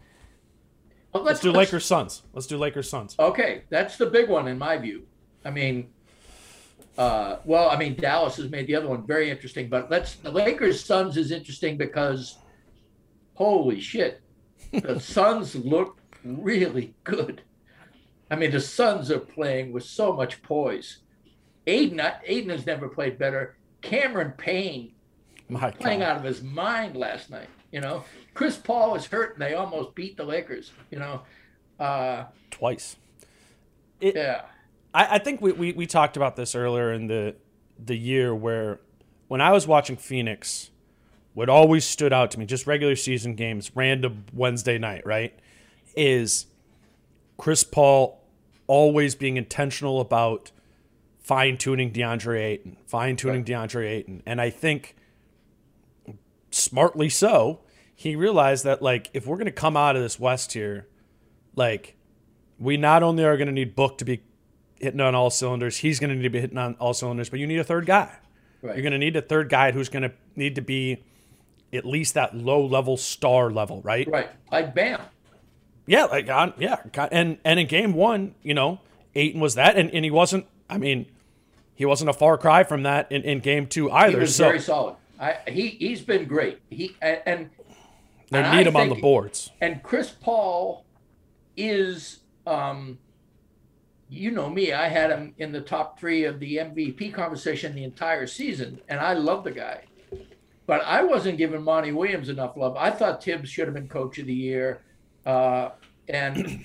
well, 1.12 1.24
Let's 1.24 1.40
do 1.40 1.52
Lakers 1.52 1.84
Suns. 1.84 2.22
Let's 2.32 2.46
do 2.46 2.56
Lakers 2.56 2.88
Suns. 2.88 3.16
Okay, 3.18 3.64
that's 3.68 3.98
the 3.98 4.06
big 4.06 4.30
one 4.30 4.48
in 4.48 4.58
my 4.58 4.78
view. 4.78 5.02
I 5.44 5.50
mean, 5.50 5.90
uh, 6.98 7.36
well, 7.44 7.70
I 7.70 7.76
mean 7.76 7.94
Dallas 7.94 8.36
has 8.36 8.50
made 8.50 8.66
the 8.66 8.74
other 8.74 8.88
one 8.88 9.06
very 9.06 9.30
interesting, 9.30 9.68
but 9.68 9.90
let's 9.90 10.14
the 10.16 10.30
Lakers 10.30 10.84
Suns 10.84 11.16
is 11.16 11.30
interesting 11.30 11.76
because 11.76 12.38
holy 13.34 13.80
shit, 13.80 14.20
the 14.72 15.00
Suns 15.14 15.54
look 15.54 15.98
really 16.24 16.94
good. 17.04 17.42
I 18.30 18.36
mean, 18.36 18.50
the 18.50 18.60
Suns 18.60 19.10
are 19.10 19.18
playing 19.18 19.72
with 19.72 19.84
so 19.84 20.12
much 20.12 20.42
poise. 20.42 20.98
Ayton, 21.66 22.00
Ayton 22.24 22.50
has 22.50 22.66
never 22.66 22.88
played 22.88 23.18
better. 23.18 23.56
Cameron 23.82 24.32
Payne 24.38 24.92
My 25.48 25.70
playing 25.70 26.00
God. 26.00 26.08
out 26.08 26.16
of 26.18 26.24
his 26.24 26.42
mind 26.42 26.96
last 26.96 27.30
night. 27.30 27.48
You 27.72 27.80
know, 27.80 28.04
Chris 28.34 28.56
Paul 28.56 28.92
was 28.92 29.06
hurt 29.06 29.34
and 29.34 29.42
they 29.42 29.54
almost 29.54 29.94
beat 29.94 30.16
the 30.16 30.24
Lakers. 30.24 30.72
You 30.90 30.98
know, 30.98 31.22
uh, 31.78 32.24
twice. 32.50 32.96
yeah. 34.00 34.42
I, 34.94 35.16
I 35.16 35.18
think 35.18 35.40
we, 35.40 35.52
we, 35.52 35.72
we 35.72 35.86
talked 35.86 36.16
about 36.16 36.36
this 36.36 36.54
earlier 36.54 36.92
in 36.92 37.06
the 37.06 37.34
the 37.78 37.96
year 37.96 38.34
where 38.34 38.80
when 39.28 39.40
I 39.40 39.50
was 39.50 39.66
watching 39.66 39.96
Phoenix, 39.96 40.70
what 41.34 41.48
always 41.48 41.84
stood 41.84 42.12
out 42.12 42.30
to 42.32 42.38
me, 42.38 42.46
just 42.46 42.66
regular 42.66 42.96
season 42.96 43.34
games, 43.34 43.72
random 43.74 44.26
Wednesday 44.32 44.78
night, 44.78 45.04
right, 45.06 45.36
is 45.96 46.46
Chris 47.38 47.64
Paul 47.64 48.22
always 48.66 49.14
being 49.14 49.36
intentional 49.36 50.00
about 50.00 50.52
fine 51.18 51.56
tuning 51.56 51.92
DeAndre 51.92 52.40
Ayton, 52.40 52.76
fine 52.86 53.16
tuning 53.16 53.44
DeAndre 53.44 53.88
Ayton. 53.88 54.22
And 54.26 54.40
I 54.40 54.50
think 54.50 54.96
smartly 56.50 57.08
so, 57.08 57.60
he 57.94 58.14
realized 58.16 58.64
that 58.64 58.82
like 58.82 59.10
if 59.14 59.26
we're 59.26 59.38
gonna 59.38 59.50
come 59.50 59.76
out 59.76 59.96
of 59.96 60.02
this 60.02 60.20
West 60.20 60.52
here, 60.52 60.88
like 61.56 61.96
we 62.58 62.76
not 62.76 63.02
only 63.02 63.24
are 63.24 63.36
gonna 63.36 63.52
need 63.52 63.74
Book 63.74 63.98
to 63.98 64.04
be 64.04 64.22
hitting 64.82 65.00
on 65.00 65.14
all 65.14 65.30
cylinders, 65.30 65.78
he's 65.78 65.98
gonna 66.00 66.14
need 66.14 66.22
to 66.22 66.30
be 66.30 66.40
hitting 66.40 66.58
on 66.58 66.74
all 66.78 66.92
cylinders, 66.94 67.28
but 67.30 67.38
you 67.40 67.46
need 67.46 67.58
a 67.58 67.64
third 67.64 67.86
guy. 67.86 68.16
Right. 68.60 68.76
You're 68.76 68.82
gonna 68.82 68.98
need 68.98 69.16
a 69.16 69.22
third 69.22 69.48
guy 69.48 69.72
who's 69.72 69.88
gonna 69.88 70.12
need 70.36 70.54
to 70.56 70.60
be 70.62 71.02
at 71.72 71.86
least 71.86 72.14
that 72.14 72.36
low 72.36 72.64
level 72.64 72.96
star 72.96 73.50
level, 73.50 73.80
right? 73.82 74.06
Right. 74.08 74.30
Like 74.50 74.74
Bam. 74.74 75.00
Yeah, 75.86 76.04
like 76.04 76.28
on 76.28 76.54
yeah, 76.58 76.76
and 77.10 77.38
and 77.44 77.58
in 77.58 77.66
game 77.66 77.92
one, 77.92 78.34
you 78.42 78.54
know, 78.54 78.80
Ayton 79.14 79.40
was 79.40 79.54
that, 79.56 79.76
and, 79.76 79.90
and 79.90 80.04
he 80.04 80.10
wasn't. 80.10 80.46
I 80.70 80.78
mean, 80.78 81.06
he 81.74 81.84
wasn't 81.84 82.10
a 82.10 82.12
far 82.12 82.38
cry 82.38 82.62
from 82.62 82.84
that 82.84 83.10
in, 83.10 83.22
in 83.22 83.40
game 83.40 83.66
two 83.66 83.90
either. 83.90 84.12
He 84.12 84.20
was 84.20 84.36
so 84.36 84.44
very 84.44 84.60
solid. 84.60 84.96
I, 85.18 85.38
he 85.48 85.70
he's 85.70 86.00
been 86.00 86.26
great. 86.26 86.60
He 86.70 86.96
and 87.00 87.50
they 88.30 88.42
need 88.42 88.48
I 88.48 88.62
him 88.62 88.76
on 88.76 88.88
the 88.88 88.94
boards. 88.94 89.50
and 89.60 89.82
Chris 89.82 90.10
Paul 90.10 90.84
is 91.56 92.20
um 92.46 92.98
you 94.12 94.30
know 94.30 94.50
me, 94.50 94.72
I 94.72 94.88
had 94.88 95.10
him 95.10 95.34
in 95.38 95.52
the 95.52 95.60
top 95.60 95.98
three 95.98 96.24
of 96.24 96.38
the 96.38 96.58
MVP 96.58 97.14
conversation 97.14 97.74
the 97.74 97.84
entire 97.84 98.26
season, 98.26 98.80
and 98.88 99.00
I 99.00 99.14
love 99.14 99.42
the 99.42 99.50
guy. 99.50 99.84
But 100.66 100.82
I 100.84 101.02
wasn't 101.02 101.38
giving 101.38 101.62
Monty 101.62 101.92
Williams 101.92 102.28
enough 102.28 102.56
love. 102.56 102.76
I 102.76 102.90
thought 102.90 103.20
Tibbs 103.20 103.48
should 103.48 103.66
have 103.66 103.74
been 103.74 103.88
coach 103.88 104.18
of 104.18 104.26
the 104.26 104.34
year. 104.34 104.82
Uh, 105.24 105.70
and 106.08 106.64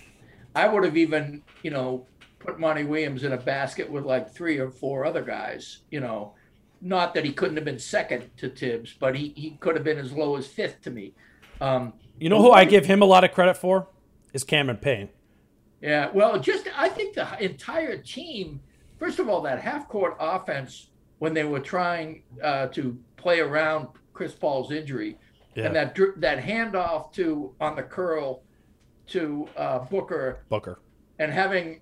I 0.55 0.67
would 0.67 0.83
have 0.83 0.97
even, 0.97 1.41
you 1.63 1.71
know, 1.71 2.05
put 2.39 2.59
Monty 2.59 2.83
Williams 2.83 3.23
in 3.23 3.31
a 3.31 3.37
basket 3.37 3.89
with 3.89 4.03
like 4.03 4.33
three 4.33 4.57
or 4.57 4.69
four 4.69 5.05
other 5.05 5.23
guys, 5.23 5.79
you 5.89 5.99
know. 5.99 6.33
Not 6.79 7.15
that 7.15 7.25
he 7.25 7.31
couldn't 7.31 7.55
have 7.55 7.65
been 7.65 7.79
second 7.79 8.29
to 8.37 8.49
Tibbs, 8.49 8.93
but 8.99 9.15
he, 9.15 9.33
he 9.35 9.57
could 9.59 9.75
have 9.75 9.83
been 9.83 9.97
as 9.97 10.11
low 10.11 10.35
as 10.35 10.45
fifth 10.45 10.81
to 10.83 10.91
me. 10.91 11.13
Um, 11.59 11.93
You 12.19 12.29
know 12.29 12.39
who 12.39 12.51
I 12.51 12.65
give 12.65 12.85
him 12.85 13.01
a 13.01 13.05
lot 13.05 13.23
of 13.23 13.31
credit 13.31 13.57
for 13.57 13.87
is 14.31 14.43
Cameron 14.43 14.77
Payne. 14.77 15.09
Yeah, 15.81 16.09
well, 16.13 16.39
just 16.39 16.67
I 16.75 16.89
think 16.89 17.15
the 17.15 17.27
entire 17.43 17.97
team. 17.97 18.59
First 18.99 19.19
of 19.19 19.29
all, 19.29 19.41
that 19.41 19.61
half 19.61 19.87
court 19.87 20.17
offense 20.19 20.89
when 21.19 21.33
they 21.33 21.43
were 21.43 21.59
trying 21.59 22.23
uh, 22.43 22.67
to 22.67 22.97
play 23.15 23.39
around 23.39 23.87
Chris 24.13 24.33
Paul's 24.33 24.71
injury, 24.71 25.17
Yeah. 25.55 25.65
and 25.67 25.75
that 25.75 25.95
that 26.17 26.39
handoff 26.43 27.13
to 27.13 27.53
on 27.61 27.75
the 27.75 27.83
curl 27.83 28.41
to 29.07 29.47
uh, 29.55 29.79
Booker 29.79 30.39
Booker. 30.49 30.79
and 31.19 31.31
having 31.31 31.81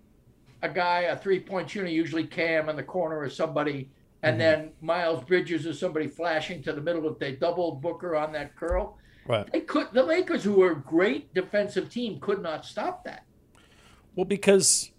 a 0.62 0.70
guy, 0.70 1.02
a 1.02 1.16
three 1.18 1.40
point 1.40 1.70
shooter, 1.70 1.88
usually 1.88 2.26
Cam 2.26 2.68
in 2.70 2.76
the 2.76 2.84
corner 2.84 3.18
or 3.20 3.30
somebody, 3.30 3.90
and 4.24 4.40
then 4.40 4.72
Miles 4.82 5.24
Bridges 5.24 5.66
or 5.66 5.74
somebody 5.74 6.08
flashing 6.08 6.62
to 6.64 6.74
the 6.74 6.82
middle. 6.82 7.08
If 7.10 7.18
they 7.20 7.34
doubled 7.34 7.82
Booker 7.82 8.16
on 8.16 8.34
that 8.34 8.56
curl, 8.58 8.98
Right. 9.28 9.50
they 9.54 9.62
could. 9.62 9.88
The 9.94 10.04
Lakers, 10.04 10.44
who 10.44 10.54
were 10.54 10.72
a 10.74 10.76
great 10.82 11.34
defensive 11.34 11.90
team, 11.90 12.20
could 12.20 12.42
not 12.42 12.66
stop 12.66 13.04
that. 13.06 13.24
Well, 14.16 14.26
because 14.26 14.92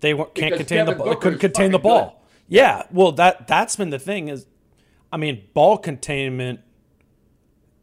they 0.00 0.14
can't 0.14 0.34
Because 0.34 0.58
contain 0.58 0.86
the 0.86 0.94
ball. 0.94 1.16
Couldn't 1.16 1.38
contain 1.38 1.72
the 1.72 1.78
ball. 1.78 2.22
Yeah. 2.48 2.84
Well, 2.90 3.12
that 3.12 3.46
that's 3.46 3.76
been 3.76 3.90
the 3.90 3.98
thing 3.98 4.28
is, 4.28 4.46
I 5.12 5.16
mean, 5.16 5.48
ball 5.54 5.78
containment 5.78 6.60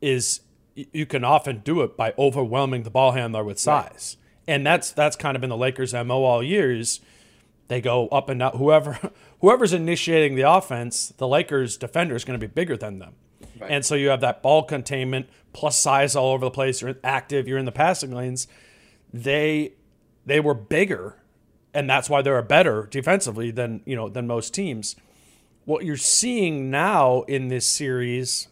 is 0.01 0.41
you 0.75 1.05
can 1.05 1.23
often 1.23 1.59
do 1.59 1.81
it 1.81 1.95
by 1.95 2.13
overwhelming 2.17 2.83
the 2.83 2.89
ball 2.89 3.11
handler 3.11 3.43
with 3.43 3.59
size, 3.59 4.17
and 4.47 4.65
that's 4.65 4.91
that's 4.91 5.15
kind 5.15 5.35
of 5.35 5.41
been 5.41 5.49
the 5.49 5.57
Lakers' 5.57 5.93
mo 5.93 6.23
all 6.23 6.43
years. 6.43 7.01
They 7.67 7.81
go 7.81 8.07
up 8.09 8.29
and 8.29 8.39
down. 8.39 8.57
Whoever 8.57 8.99
whoever's 9.41 9.73
initiating 9.73 10.35
the 10.35 10.49
offense, 10.49 11.13
the 11.17 11.27
Lakers 11.27 11.77
defender 11.77 12.15
is 12.15 12.25
going 12.25 12.39
to 12.39 12.47
be 12.47 12.51
bigger 12.51 12.77
than 12.77 12.99
them. 12.99 13.15
And 13.61 13.85
so 13.85 13.95
you 13.95 14.09
have 14.09 14.21
that 14.21 14.41
ball 14.41 14.63
containment 14.63 15.27
plus 15.53 15.77
size 15.77 16.15
all 16.15 16.33
over 16.33 16.45
the 16.45 16.51
place. 16.51 16.81
You're 16.81 16.95
active. 17.03 17.47
You're 17.47 17.57
in 17.57 17.65
the 17.65 17.71
passing 17.71 18.11
lanes. 18.11 18.47
They 19.13 19.73
they 20.25 20.39
were 20.39 20.53
bigger, 20.53 21.21
and 21.73 21.89
that's 21.89 22.09
why 22.09 22.21
they're 22.21 22.41
better 22.41 22.87
defensively 22.89 23.51
than 23.51 23.81
you 23.85 23.95
know 23.95 24.09
than 24.09 24.27
most 24.27 24.53
teams. 24.53 24.95
What 25.65 25.85
you're 25.85 25.97
seeing 25.97 26.69
now 26.69 27.21
in 27.23 27.47
this 27.47 27.65
series 27.65 28.47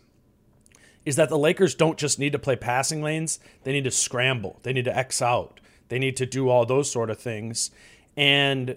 is 1.06 1.16
that 1.16 1.30
the 1.30 1.38
Lakers 1.38 1.76
don't 1.76 1.98
just 1.98 2.20
need 2.20 2.32
to 2.32 2.40
play 2.40 2.56
passing 2.56 3.02
lanes; 3.02 3.40
they 3.64 3.72
need 3.72 3.84
to 3.86 3.92
scramble, 3.92 4.60
they 4.64 4.74
need 4.74 4.86
to 4.86 4.98
X 4.98 5.22
out, 5.22 5.60
they 5.90 6.00
need 6.00 6.18
to 6.18 6.26
do 6.26 6.50
all 6.50 6.66
those 6.66 6.92
sort 6.92 7.10
of 7.10 7.20
things, 7.20 7.72
and 8.16 8.76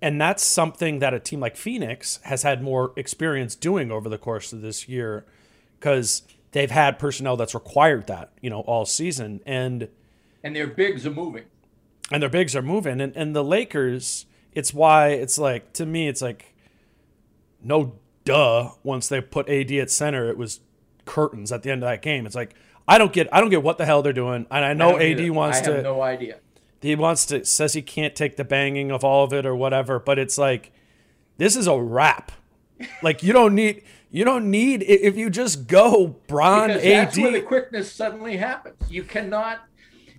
and 0.00 0.20
that's 0.20 0.44
something 0.44 1.00
that 1.00 1.14
a 1.14 1.20
team 1.20 1.40
like 1.40 1.56
Phoenix 1.56 2.20
has 2.22 2.42
had 2.42 2.62
more 2.62 2.92
experience 2.96 3.54
doing 3.54 3.90
over 3.90 4.08
the 4.08 4.18
course 4.18 4.52
of 4.52 4.62
this 4.62 4.88
year 4.88 5.26
because 5.78 6.22
they've 6.52 6.70
had 6.70 6.98
personnel 6.98 7.36
that's 7.36 7.54
required 7.54 8.06
that 8.06 8.30
you 8.40 8.50
know 8.50 8.60
all 8.60 8.84
season 8.84 9.40
and 9.46 9.88
And 10.42 10.54
their 10.54 10.66
bigs 10.66 11.06
are 11.06 11.10
moving. 11.10 11.44
And 12.12 12.22
their 12.22 12.30
bigs 12.30 12.54
are 12.56 12.62
moving 12.62 13.00
and, 13.00 13.16
and 13.16 13.34
the 13.36 13.44
lakers 13.44 14.26
it's 14.52 14.72
why 14.72 15.08
it's 15.08 15.38
like 15.38 15.72
to 15.72 15.84
me 15.86 16.08
it's 16.08 16.22
like 16.22 16.54
no 17.62 17.94
duh 18.24 18.70
once 18.82 19.08
they 19.08 19.20
put 19.20 19.48
ad 19.48 19.70
at 19.72 19.90
center 19.90 20.28
it 20.28 20.36
was 20.36 20.60
curtains 21.04 21.50
at 21.52 21.62
the 21.62 21.70
end 21.70 21.82
of 21.82 21.88
that 21.88 22.02
game 22.02 22.26
it's 22.26 22.34
like 22.34 22.54
i 22.86 22.98
don't 22.98 23.12
get 23.12 23.28
i 23.32 23.40
don't 23.40 23.50
get 23.50 23.62
what 23.62 23.78
the 23.78 23.86
hell 23.86 24.02
they're 24.02 24.12
doing 24.12 24.46
and 24.50 24.64
i 24.64 24.72
know 24.72 24.96
I 24.96 25.04
ad 25.10 25.20
either. 25.20 25.32
wants 25.32 25.58
I 25.58 25.62
to 25.62 25.72
have 25.74 25.82
no 25.84 26.02
idea. 26.02 26.38
he 26.80 26.94
wants 26.94 27.26
to 27.26 27.44
says 27.44 27.72
he 27.74 27.82
can't 27.82 28.14
take 28.14 28.36
the 28.36 28.44
banging 28.44 28.90
of 28.90 29.04
all 29.04 29.24
of 29.24 29.32
it 29.32 29.46
or 29.46 29.56
whatever 29.56 29.98
but 29.98 30.18
it's 30.18 30.36
like 30.38 30.72
this 31.38 31.56
is 31.56 31.66
a 31.66 31.80
wrap 31.80 32.32
like 33.02 33.22
you 33.22 33.32
don't 33.32 33.54
need 33.54 33.82
you 34.10 34.24
don't 34.24 34.50
need 34.50 34.82
if 34.82 35.16
you 35.16 35.28
just 35.30 35.66
go 35.66 36.16
Bron 36.28 36.68
Because 36.68 36.82
AD 36.84 36.92
that's 37.08 37.18
where 37.18 37.32
the 37.32 37.42
quickness 37.42 37.92
suddenly 37.92 38.38
happens. 38.38 38.76
You 38.90 39.02
cannot. 39.02 39.60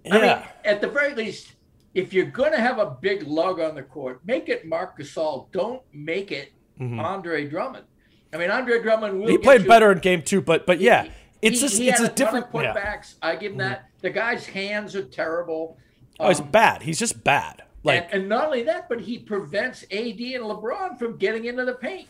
I 0.05 0.13
mean, 0.13 0.23
Yeah. 0.25 0.47
at 0.63 0.79
the 0.79 0.87
very 0.87 1.15
least, 1.15 1.53
if 1.93 2.13
you're 2.13 2.25
going 2.25 2.51
to 2.51 2.59
have 2.59 2.77
a 2.79 2.97
big 3.01 3.23
lug 3.27 3.59
on 3.59 3.75
the 3.75 3.81
court, 3.83 4.21
make 4.25 4.47
it 4.49 4.65
Marc 4.67 4.99
Gasol. 4.99 5.51
Don't 5.51 5.81
make 5.93 6.31
it 6.31 6.51
Andre 6.79 7.47
Drummond. 7.47 7.85
I 8.31 8.37
mean, 8.37 8.51
Andre 8.51 8.81
Drummond 8.81 9.15
will. 9.19 9.23
Mm-hmm. 9.25 9.31
he 9.31 9.37
played 9.39 9.61
you- 9.61 9.67
better 9.67 9.91
in 9.91 9.99
game 9.99 10.21
2 10.21 10.41
but 10.41 10.65
but 10.65 10.79
yeah 10.79 11.03
He- 11.05 11.11
it's 11.41 11.59
just 11.61 11.79
it's 11.79 11.99
a 11.99 12.05
of 12.07 12.15
different 12.15 12.47
yeah. 12.53 12.61
Mm-hmm. 12.73 12.77
putbacks. 12.77 13.15
I 13.21 13.35
give 13.35 13.53
him 13.53 13.57
that. 13.59 13.89
The 14.01 14.09
guy's 14.11 14.45
hands 14.45 14.95
are 14.95 15.03
terrible. 15.03 15.77
oh 16.19 16.27
he's 16.29 16.39
Um, 16.39 16.51
bad 16.51 16.81
he's 16.83 16.99
just 16.99 17.23
bad 17.23 17.63
like 17.83 18.03
and, 18.11 18.21
and 18.21 18.29
not 18.29 18.45
only 18.45 18.63
that, 18.63 18.87
but 18.89 18.99
he 19.01 19.19
prevents 19.19 19.83
AD 19.83 20.19
and 20.19 20.43
LeBron 20.43 20.99
from 20.99 21.17
getting 21.17 21.45
into 21.45 21.65
the 21.65 21.73
paint. 21.73 22.07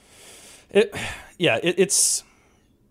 it, 0.71 0.93
yeah 1.37 1.57
it, 1.63 1.75
it's 1.79 2.23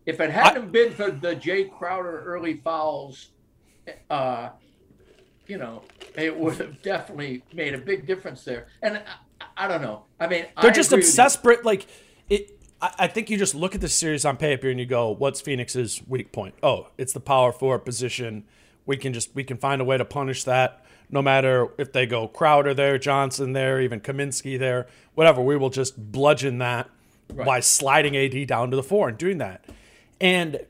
If 0.07 0.21
it 0.21 0.31
hadn't 0.31 0.73
been 0.73 0.93
for 0.93 1.11
the 1.11 1.35
Jae 1.37 1.71
Crowder 1.71 2.23
early 2.25 2.55
fouls, 2.55 3.29
uh, 4.11 4.51
you 5.49 5.57
know, 5.59 5.83
it 6.15 6.39
would 6.39 6.59
have 6.59 6.81
definitely 6.83 7.43
made 7.53 7.75
a 7.75 7.79
big 7.79 8.07
difference 8.07 8.45
there. 8.45 8.69
And 8.83 8.99
I, 9.41 9.65
I 9.65 9.69
don't 9.69 9.83
know. 9.83 10.05
I 10.21 10.29
mean, 10.29 10.47
they're 10.61 10.71
I 10.71 10.75
just 10.75 10.93
obsessed 10.93 11.43
but 11.43 11.65
like 11.65 11.87
it 12.29 12.59
I, 12.81 12.93
I 13.01 13.07
think 13.09 13.31
you 13.31 13.39
just 13.39 13.55
look 13.55 13.75
at 13.75 13.81
the 13.81 13.89
series 13.89 14.25
on 14.25 14.37
paper 14.37 14.69
and 14.69 14.79
you 14.79 14.87
go 14.87 15.11
what's 15.11 15.41
phoenix's 15.41 16.03
weak 16.07 16.31
point? 16.31 16.55
Oh 16.63 16.89
it's 16.99 17.13
the 17.13 17.21
power 17.21 17.51
forward 17.51 17.81
position. 17.81 18.45
We 18.87 18.97
can 18.97 19.13
just 19.13 19.35
we 19.35 19.43
can 19.43 19.57
find 19.57 19.81
a 19.81 19.85
way 19.85 19.97
to 19.99 20.05
punish 20.05 20.45
that. 20.45 20.85
No 21.11 21.23
matter 21.23 21.69
if 21.79 21.93
they 21.93 22.07
go 22.07 22.29
crowder 22.29 22.75
there 22.75 22.99
johnson 22.99 23.55
there 23.55 23.81
even 23.81 24.01
kaminsky 24.01 24.59
there 24.59 24.87
whatever 25.15 25.41
we 25.41 25.57
will 25.57 25.71
just 25.71 26.13
bludgeon 26.13 26.59
that 26.59 26.91
by 27.29 27.61
sliding 27.61 28.17
ad 28.17 28.47
down 28.47 28.71
to 28.71 28.77
the 28.77 28.83
four 28.83 29.09
and 29.09 29.19
doing 29.19 29.39
that. 29.39 29.65
And 30.21 30.61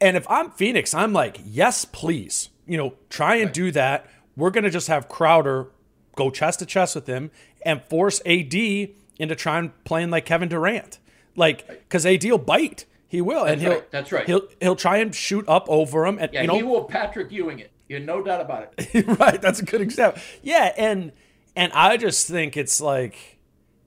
and 0.00 0.16
if 0.16 0.28
i'm 0.30 0.50
phoenix 0.52 0.94
i'm 0.94 1.12
like 1.12 1.40
yes 1.44 1.84
please 1.84 2.48
you 2.70 2.78
know 2.78 2.94
try 3.08 3.34
and 3.36 3.52
do 3.52 3.70
that 3.70 4.06
we're 4.36 4.50
going 4.50 4.64
to 4.64 4.70
just 4.70 4.88
have 4.88 5.08
crowder 5.08 5.68
go 6.16 6.30
chest 6.30 6.58
to 6.60 6.66
chest 6.66 6.94
with 6.94 7.06
him 7.06 7.30
and 7.64 7.82
force 7.84 8.20
AD 8.26 8.54
into 8.54 9.34
trying 9.36 9.72
playing 9.84 10.10
like 10.10 10.24
Kevin 10.24 10.48
Durant. 10.48 10.98
Like 11.36 11.68
because 11.68 12.04
AD 12.04 12.24
will 12.24 12.38
bite. 12.38 12.86
He 13.06 13.20
will, 13.20 13.44
and 13.44 13.60
he'll 13.60 13.72
right, 13.72 13.90
that's 13.90 14.12
right. 14.12 14.26
He'll 14.26 14.42
he'll 14.60 14.76
try 14.76 14.98
and 14.98 15.12
shoot 15.14 15.44
up 15.48 15.68
over 15.68 16.06
him, 16.06 16.18
and 16.18 16.32
Yeah, 16.32 16.42
you 16.42 16.46
know 16.48 16.54
he 16.54 16.62
will 16.62 16.84
Patrick 16.84 17.32
Ewing 17.32 17.58
it. 17.58 17.72
You're 17.88 18.00
no 18.00 18.22
doubt 18.22 18.40
about 18.40 18.72
it. 18.78 19.06
right. 19.18 19.40
That's 19.42 19.58
a 19.58 19.64
good 19.64 19.80
example. 19.80 20.22
Yeah, 20.42 20.72
and 20.76 21.12
and 21.56 21.72
I 21.72 21.96
just 21.96 22.28
think 22.28 22.56
it's 22.56 22.80
like 22.80 23.38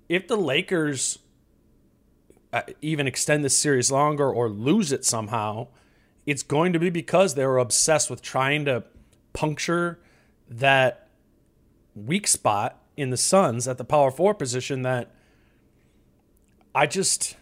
if 0.10 0.28
the 0.28 0.36
Lakers 0.36 1.20
uh, 2.52 2.64
even 2.82 3.08
extend 3.08 3.46
this 3.46 3.58
series 3.58 3.92
longer 3.92 4.30
or 4.30 4.50
lose 4.50 4.92
it 4.92 5.06
somehow, 5.06 5.68
it's 6.26 6.44
going 6.44 6.74
to 6.74 6.80
be 6.80 6.90
because 6.90 7.36
they 7.36 7.46
were 7.46 7.58
obsessed 7.58 8.10
with 8.10 8.22
trying 8.22 8.66
to 8.66 8.84
puncture 9.34 10.00
that 10.50 11.08
weak 11.96 12.28
spot 12.28 12.80
in 12.96 13.10
the 13.10 13.18
Suns 13.18 13.68
at 13.68 13.78
the 13.78 13.84
power 13.84 14.12
four 14.12 14.34
position 14.34 14.84
that 14.84 15.12
I 16.76 16.86
just 16.88 17.36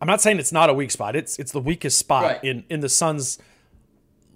I'm 0.00 0.06
not 0.08 0.20
saying 0.20 0.38
it's 0.38 0.52
not 0.52 0.68
a 0.68 0.74
weak 0.74 0.90
spot. 0.90 1.14
It's 1.16 1.38
it's 1.38 1.52
the 1.52 1.60
weakest 1.60 1.98
spot 1.98 2.24
Right. 2.24 2.44
in 2.44 2.64
in 2.68 2.80
the 2.80 2.88
Suns 2.88 3.38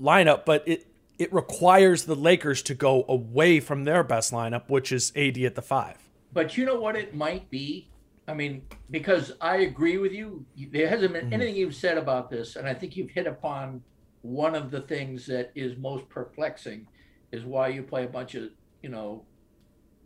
lineup, 0.00 0.44
but 0.44 0.62
it 0.66 0.86
it 1.18 1.32
requires 1.32 2.04
the 2.04 2.14
Lakers 2.14 2.62
to 2.62 2.74
go 2.74 3.04
away 3.08 3.58
from 3.60 3.84
their 3.84 4.02
best 4.04 4.32
lineup, 4.32 4.68
which 4.68 4.92
is 4.92 5.12
AD 5.16 5.38
at 5.38 5.54
the 5.54 5.62
five. 5.62 5.96
But 6.32 6.56
you 6.56 6.64
know 6.66 6.78
what 6.78 6.94
it 6.96 7.14
might 7.14 7.50
be? 7.50 7.88
I 8.28 8.34
mean, 8.34 8.62
because 8.90 9.32
I 9.40 9.58
agree 9.58 9.98
with 9.98 10.12
you. 10.12 10.44
There 10.72 10.88
hasn't 10.88 11.12
Mm-hmm. 11.12 11.30
been 11.30 11.32
anything 11.40 11.56
you've 11.56 11.74
said 11.74 11.96
about 11.98 12.28
this, 12.30 12.56
and 12.56 12.66
I 12.68 12.74
think 12.74 12.96
you've 12.96 13.10
hit 13.10 13.26
upon 13.26 13.82
one 14.22 14.54
of 14.56 14.70
the 14.70 14.80
things 14.80 15.26
that 15.26 15.52
is 15.54 15.76
most 15.76 16.08
perplexing 16.08 16.88
is 17.30 17.44
why 17.44 17.68
you 17.68 17.82
play 17.82 18.04
a 18.04 18.08
bunch 18.08 18.34
of, 18.34 18.50
you 18.82 18.88
know, 18.88 19.24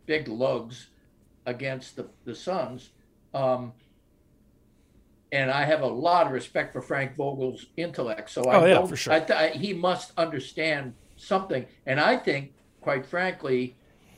big 0.05 0.27
lugs 0.27 0.89
against 1.47 1.95
the, 1.95 2.07
the 2.25 2.35
Suns. 2.35 2.91
Um, 3.33 3.73
and 5.31 5.49
I 5.49 5.63
have 5.63 5.81
a 5.81 5.87
lot 5.87 6.27
of 6.27 6.33
respect 6.33 6.73
for 6.73 6.81
Frank 6.81 7.15
Vogel's 7.15 7.67
intellect. 7.77 8.29
So 8.29 8.43
I 8.43 8.55
Oh, 8.61 8.65
yeah, 8.65 8.73
don't- 8.75 8.87
for 8.87 8.95
sure. 8.97 9.13
I 9.13 9.19
th- 9.21 9.39
I, 9.39 9.49
he 9.57 9.73
must 9.73 10.11
understand 10.17 10.93
something. 11.15 11.65
And 11.85 11.99
I 11.99 12.17
think, 12.17 12.53
quite 12.81 13.05
frankly, 13.05 13.77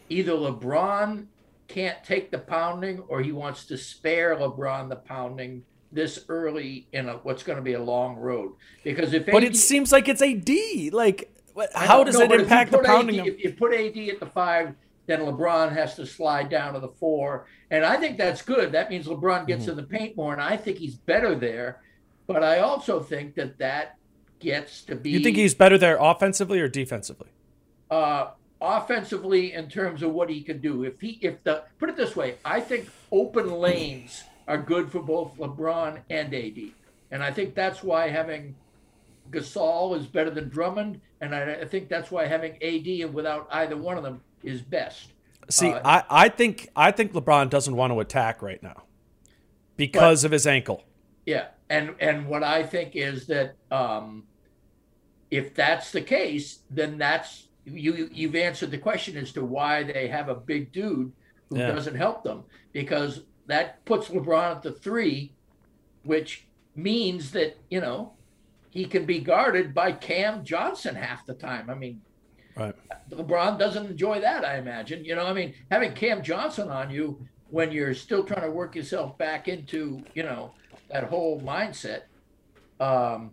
either 0.09 0.31
LeBron 0.33 1.27
can't 1.73 2.03
take 2.03 2.31
the 2.31 2.37
pounding 2.37 2.99
or 3.07 3.21
he 3.21 3.31
wants 3.31 3.65
to 3.65 3.77
spare 3.77 4.35
LeBron 4.35 4.89
the 4.89 4.95
pounding 4.97 5.63
this 5.91 6.25
early 6.29 6.87
in 6.91 7.09
a, 7.09 7.13
what's 7.17 7.43
going 7.43 7.57
to 7.57 7.63
be 7.63 7.73
a 7.73 7.83
long 7.83 8.15
road. 8.15 8.53
Because 8.83 9.13
if 9.13 9.25
But 9.25 9.43
AD 9.43 9.51
it 9.51 9.55
seems 9.55 9.91
like 9.91 10.07
it's 10.07 10.21
AD. 10.21 10.93
Like, 10.93 11.31
how 11.75 12.03
does 12.03 12.15
know, 12.15 12.21
it 12.21 12.29
but 12.29 12.35
if 12.35 12.39
you 12.39 12.43
impact 12.45 12.71
the 12.71 12.79
pounding? 12.79 13.19
AD, 13.19 13.27
of, 13.27 13.33
if 13.33 13.43
you 13.43 13.53
put 13.53 13.73
AD 13.73 13.97
at 14.09 14.19
the 14.19 14.25
five, 14.25 14.73
then 15.05 15.19
LeBron 15.21 15.73
has 15.73 15.95
to 15.95 16.05
slide 16.05 16.49
down 16.49 16.73
to 16.73 16.79
the 16.79 16.87
four, 16.87 17.45
and 17.71 17.83
I 17.83 17.97
think 17.97 18.17
that's 18.17 18.41
good. 18.41 18.71
That 18.71 18.89
means 18.89 19.05
LeBron 19.07 19.39
Mm-hmm. 19.39 19.45
gets 19.47 19.67
in 19.67 19.75
the 19.75 19.83
paint 19.83 20.15
more, 20.15 20.31
and 20.33 20.41
I 20.41 20.55
think 20.57 20.77
he's 20.77 20.95
better 20.95 21.35
there. 21.35 21.81
But 22.25 22.43
I 22.43 22.59
also 22.59 23.01
think 23.01 23.35
that 23.35 23.57
that 23.57 23.97
gets 24.39 24.81
to 24.83 24.95
be 24.95 25.09
you 25.09 25.19
think 25.19 25.35
he's 25.37 25.53
better 25.53 25.77
there 25.77 25.97
offensively 25.99 26.59
or 26.61 26.67
defensively? 26.69 27.27
uh, 27.91 28.31
offensively 28.63 29.53
in 29.53 29.67
terms 29.69 30.01
of 30.01 30.11
what 30.13 30.29
he 30.29 30.41
can 30.41 30.59
do. 30.61 30.83
If 30.83 30.99
he, 31.01 31.19
if 31.21 31.43
the 31.43 31.63
put 31.77 31.89
it 31.89 31.97
this 31.97 32.15
way, 32.15 32.35
I 32.45 32.61
think 32.61 32.89
open 33.11 33.51
lanes 33.51 34.23
are 34.47 34.57
good 34.57 34.91
for 34.91 35.01
both 35.01 35.37
LeBron 35.37 35.99
and 36.09 36.33
AD, 36.33 36.57
and 37.11 37.21
I 37.21 37.31
think 37.31 37.53
that's 37.53 37.83
why 37.83 38.07
having 38.07 38.55
Gasol 39.31 39.97
is 39.97 40.05
better 40.07 40.29
than 40.29 40.49
Drummond, 40.49 41.01
and 41.21 41.35
I, 41.35 41.53
I 41.61 41.65
think 41.65 41.89
that's 41.89 42.09
why 42.09 42.25
having 42.25 42.53
AD 42.63 42.87
and 42.87 43.13
without 43.13 43.47
either 43.51 43.77
one 43.77 43.97
of 43.97 44.03
them 44.03 44.21
is 44.43 44.61
best. 44.61 45.09
See, 45.49 45.71
Uh, 45.71 45.81
I, 45.83 46.03
I 46.25 46.29
think 46.29 46.69
I 46.75 46.91
think 46.91 47.11
LeBron 47.13 47.49
doesn't 47.49 47.75
want 47.75 47.91
to 47.91 47.99
attack 47.99 48.41
right 48.41 48.63
now. 48.63 48.83
because 49.75 50.23
of 50.23 50.31
his 50.31 50.47
ankle. 50.47 50.83
Yeah, 51.25 51.47
and 51.69 51.95
and 51.99 52.27
what 52.27 52.43
I 52.43 52.63
think 52.63 52.95
is 52.95 53.27
that 53.27 53.55
um, 53.71 54.23
if 55.31 55.53
that's 55.55 55.91
the 55.91 56.01
case, 56.01 56.59
then 56.69 56.97
that's 56.97 57.47
you. 57.65 58.09
You've 58.11 58.35
answered 58.35 58.71
the 58.71 58.77
question 58.77 59.17
as 59.17 59.31
to 59.33 59.43
why 59.43 59.83
they 59.83 60.07
have 60.07 60.29
a 60.29 60.35
big 60.35 60.71
dude 60.71 61.11
who 61.49 61.57
Yeah. 61.59 61.71
doesn't 61.71 61.95
help 61.95 62.23
them 62.23 62.43
because 62.71 63.23
that 63.47 63.83
puts 63.85 64.09
LeBron 64.09 64.57
at 64.57 64.61
the 64.63 64.71
three, 64.71 65.33
which 66.03 66.47
means 66.75 67.31
that 67.31 67.57
you 67.69 67.79
know 67.81 68.13
he 68.69 68.85
can 68.85 69.05
be 69.05 69.19
guarded 69.19 69.73
by 69.73 69.91
Cam 69.91 70.43
Johnson 70.43 70.95
half 70.95 71.25
the 71.25 71.33
time. 71.35 71.69
I 71.69 71.75
mean, 71.75 72.01
Right. 72.55 72.75
LeBron 73.09 73.57
doesn't 73.57 73.87
enjoy 73.87 74.19
that, 74.21 74.45
I 74.45 74.57
imagine. 74.57 75.03
You 75.03 75.15
know, 75.15 75.25
I 75.25 75.33
mean, 75.33 75.55
having 75.71 75.93
Cam 75.93 76.21
Johnson 76.21 76.69
on 76.69 76.91
you 76.91 77.27
when 77.49 77.71
you're 77.71 77.93
still 77.95 78.23
trying 78.23 78.41
to 78.43 78.51
work 78.51 78.75
yourself 78.75 79.17
back 79.17 79.47
into, 79.47 80.03
you 80.13 80.21
know, 80.23 80.53
that 80.89 81.03
whole 81.05 81.41
mindset. 81.41 82.03
Um, 82.79 83.31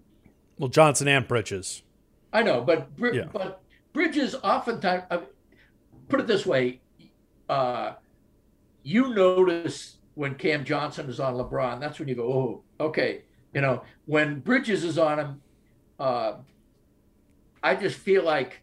Well, 0.58 0.68
Johnson 0.68 1.06
and 1.08 1.26
Bridges. 1.28 1.82
I 2.32 2.42
know, 2.42 2.62
but 2.62 2.88
Yeah. 2.98 3.24
but 3.32 3.62
Bridges 3.92 4.35
oftentimes 4.42 5.05
uh, 5.11 5.20
put 6.09 6.20
it 6.20 6.26
this 6.26 6.46
way, 6.46 6.81
uh, 7.48 7.94
you 8.83 9.14
notice 9.14 9.96
when 10.14 10.35
Cam 10.35 10.64
Johnson 10.64 11.09
is 11.09 11.20
on 11.20 11.35
LeBron, 11.35 11.81
that's 11.81 11.98
when 11.98 12.09
you 12.09 12.14
go, 12.14 12.33
oh, 12.33 12.85
okay. 12.85 13.22
You 13.55 13.61
know, 13.61 13.83
when 14.07 14.40
Bridges 14.40 14.85
is 14.85 14.98
on 14.98 15.18
him, 15.18 15.42
uh, 15.98 16.35
I 17.62 17.74
just 17.74 17.96
feel 17.96 18.22
like 18.22 18.62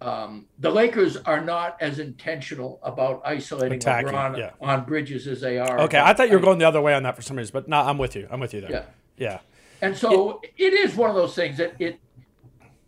um, 0.00 0.46
the 0.58 0.70
Lakers 0.70 1.16
are 1.18 1.40
not 1.40 1.76
as 1.80 1.98
intentional 1.98 2.80
about 2.82 3.20
isolating 3.24 3.76
Attacking, 3.76 4.12
LeBron 4.12 4.38
yeah. 4.38 4.50
on 4.60 4.84
Bridges 4.84 5.26
as 5.26 5.40
they 5.40 5.58
are. 5.58 5.80
Okay, 5.80 5.98
I 5.98 6.14
thought 6.14 6.28
you 6.28 6.36
were 6.36 6.42
going 6.42 6.58
the 6.58 6.68
other 6.68 6.80
way 6.80 6.94
on 6.94 7.02
that 7.02 7.16
for 7.16 7.22
some 7.22 7.36
reason, 7.36 7.52
but 7.52 7.68
no, 7.68 7.78
I'm 7.78 7.98
with 7.98 8.16
you. 8.16 8.26
I'm 8.30 8.40
with 8.40 8.54
you 8.54 8.62
there. 8.62 8.70
Yeah. 8.70 8.84
Yeah. 9.16 9.38
And 9.82 9.96
so 9.96 10.40
it 10.56 10.72
is 10.72 10.94
one 10.94 11.10
of 11.10 11.16
those 11.16 11.34
things 11.34 11.58
that 11.58 11.74
it 11.78 12.00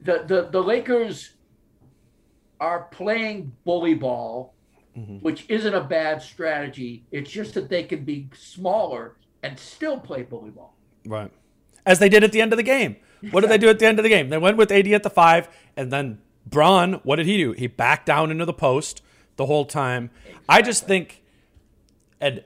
the 0.04 0.24
the, 0.26 0.48
the 0.50 0.62
Lakers 0.62 1.34
are 2.60 2.84
playing 2.92 3.52
bully 3.64 3.94
ball, 3.94 4.54
mm-hmm. 4.96 5.16
which 5.16 5.46
isn't 5.48 5.74
a 5.74 5.82
bad 5.82 6.22
strategy. 6.22 7.04
It's 7.10 7.30
just 7.30 7.54
that 7.54 7.68
they 7.68 7.82
can 7.82 8.04
be 8.04 8.28
smaller 8.34 9.16
and 9.42 9.58
still 9.58 9.98
play 9.98 10.22
bully 10.22 10.50
ball. 10.50 10.76
Right. 11.04 11.30
As 11.84 11.98
they 11.98 12.08
did 12.08 12.22
at 12.22 12.30
the 12.30 12.40
end 12.40 12.52
of 12.52 12.56
the 12.56 12.62
game. 12.62 12.96
What 13.30 13.42
did 13.42 13.50
they 13.50 13.58
do 13.58 13.68
at 13.68 13.78
the 13.78 13.86
end 13.86 13.98
of 13.98 14.02
the 14.02 14.08
game? 14.08 14.30
They 14.30 14.38
went 14.38 14.56
with 14.56 14.72
AD 14.72 14.88
at 14.88 15.04
the 15.04 15.10
five, 15.10 15.48
and 15.76 15.92
then 15.92 16.20
Bron, 16.44 16.94
what 17.04 17.16
did 17.16 17.26
he 17.26 17.36
do? 17.36 17.52
He 17.52 17.68
backed 17.68 18.06
down 18.06 18.30
into 18.30 18.44
the 18.44 18.52
post 18.52 19.02
the 19.36 19.46
whole 19.46 19.64
time. 19.64 20.10
I 20.48 20.60
just 20.60 20.86
think, 20.86 21.22
and 22.20 22.42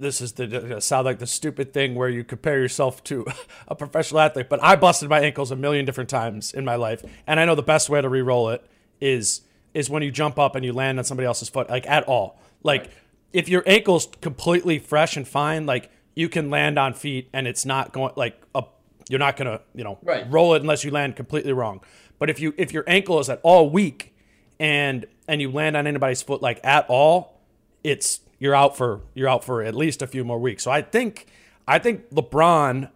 this 0.00 0.20
is 0.20 0.32
the 0.32 0.80
sound 0.80 1.04
like 1.04 1.18
the 1.18 1.26
stupid 1.26 1.72
thing 1.72 1.94
where 1.94 2.08
you 2.08 2.24
compare 2.24 2.58
yourself 2.58 3.04
to 3.04 3.26
a 3.68 3.74
professional 3.76 4.20
athlete, 4.20 4.48
but 4.48 4.62
I 4.62 4.74
busted 4.76 5.08
my 5.08 5.20
ankles 5.20 5.50
a 5.50 5.56
million 5.56 5.84
different 5.84 6.10
times 6.10 6.52
in 6.52 6.64
my 6.64 6.74
life, 6.76 7.04
and 7.26 7.38
I 7.38 7.44
know 7.44 7.54
the 7.54 7.62
best 7.62 7.88
way 7.88 8.00
to 8.00 8.08
re-roll 8.08 8.48
it 8.50 8.64
is 9.00 9.42
is 9.72 9.88
when 9.88 10.02
you 10.02 10.10
jump 10.10 10.36
up 10.38 10.56
and 10.56 10.64
you 10.64 10.72
land 10.72 10.98
on 10.98 11.04
somebody 11.04 11.26
else's 11.26 11.48
foot, 11.48 11.70
like 11.70 11.86
at 11.86 12.02
all. 12.04 12.40
Like 12.64 12.90
if 13.32 13.48
your 13.48 13.62
ankle's 13.66 14.08
completely 14.20 14.80
fresh 14.80 15.16
and 15.16 15.26
fine, 15.28 15.64
like 15.64 15.90
you 16.16 16.28
can 16.28 16.50
land 16.50 16.76
on 16.78 16.92
feet 16.94 17.28
and 17.32 17.46
it's 17.46 17.64
not 17.64 17.92
going 17.92 18.12
like 18.16 18.42
a 18.54 18.64
you're 19.08 19.20
not 19.20 19.36
gonna 19.36 19.60
you 19.74 19.84
know 19.84 19.98
Right. 20.02 20.26
roll 20.30 20.54
it 20.54 20.62
unless 20.62 20.82
you 20.84 20.90
land 20.90 21.14
completely 21.14 21.52
wrong. 21.52 21.82
But 22.18 22.30
if 22.30 22.40
you 22.40 22.52
if 22.58 22.72
your 22.72 22.82
ankle 22.88 23.20
is 23.20 23.28
at 23.30 23.38
all 23.44 23.70
weak 23.70 24.12
and 24.58 25.06
and 25.28 25.40
you 25.40 25.50
land 25.52 25.76
on 25.76 25.86
anybody's 25.86 26.20
foot 26.22 26.42
like 26.42 26.58
at 26.64 26.86
all, 26.88 27.40
it's 27.84 28.20
you're 28.40 28.54
out 28.56 28.76
for 28.76 29.02
you're 29.14 29.28
out 29.28 29.44
for 29.44 29.62
at 29.62 29.76
least 29.76 30.02
a 30.02 30.08
few 30.08 30.24
more 30.24 30.38
weeks. 30.40 30.64
So 30.64 30.72
I 30.72 30.82
think 30.82 31.26
I 31.68 31.78
think 31.78 32.10
LeBron 32.10 32.90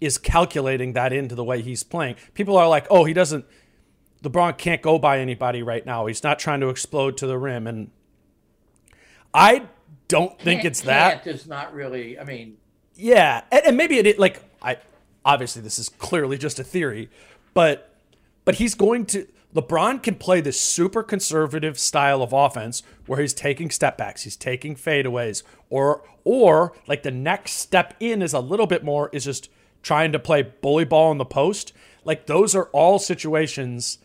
is 0.00 0.18
calculating 0.18 0.94
that 0.94 1.12
into 1.12 1.36
the 1.36 1.44
way 1.44 1.62
he's 1.62 1.84
playing. 1.84 2.16
People 2.34 2.56
are 2.56 2.66
like, 2.68 2.86
"Oh, 2.90 3.04
he 3.04 3.12
doesn't 3.12 3.44
LeBron 4.24 4.56
can't 4.58 4.82
go 4.82 4.98
by 4.98 5.18
anybody 5.20 5.62
right 5.62 5.84
now. 5.86 6.06
He's 6.06 6.24
not 6.24 6.38
trying 6.40 6.60
to 6.60 6.68
explode 6.70 7.16
to 7.18 7.26
the 7.28 7.38
rim." 7.38 7.66
And 7.68 7.90
I 9.34 9.66
don't 10.08 10.38
think 10.40 10.62
Can't- 10.62 10.66
it's 10.66 10.80
that. 10.82 11.26
Is 11.26 11.46
not 11.46 11.72
really. 11.72 12.18
I 12.18 12.24
mean, 12.24 12.56
Yeah, 12.94 13.42
and, 13.50 13.62
and 13.66 13.76
maybe 13.76 13.98
it 13.98 14.18
like 14.18 14.42
I 14.60 14.78
obviously 15.24 15.62
this 15.62 15.78
is 15.78 15.88
clearly 15.88 16.36
just 16.38 16.58
a 16.58 16.64
theory, 16.64 17.08
but 17.54 17.94
but 18.44 18.56
he's 18.56 18.74
going 18.74 19.06
to 19.06 19.26
LeBron 19.54 20.02
can 20.02 20.14
play 20.14 20.40
this 20.40 20.58
super 20.60 21.02
conservative 21.02 21.78
style 21.78 22.22
of 22.22 22.32
offense 22.32 22.82
where 23.06 23.20
he's 23.20 23.34
taking 23.34 23.70
step 23.70 23.98
backs, 23.98 24.22
he's 24.22 24.36
taking 24.36 24.74
fadeaways, 24.74 25.42
or 25.68 26.02
or 26.24 26.72
like 26.86 27.02
the 27.02 27.10
next 27.10 27.52
step 27.52 27.94
in 28.00 28.22
is 28.22 28.32
a 28.32 28.40
little 28.40 28.66
bit 28.66 28.82
more 28.84 29.10
is 29.12 29.24
just 29.24 29.50
trying 29.82 30.12
to 30.12 30.18
play 30.18 30.42
bully 30.42 30.84
ball 30.84 31.10
in 31.12 31.18
the 31.18 31.24
post. 31.24 31.72
Like 32.04 32.26
those 32.26 32.54
are 32.54 32.64
all 32.72 32.98
situations 32.98 33.98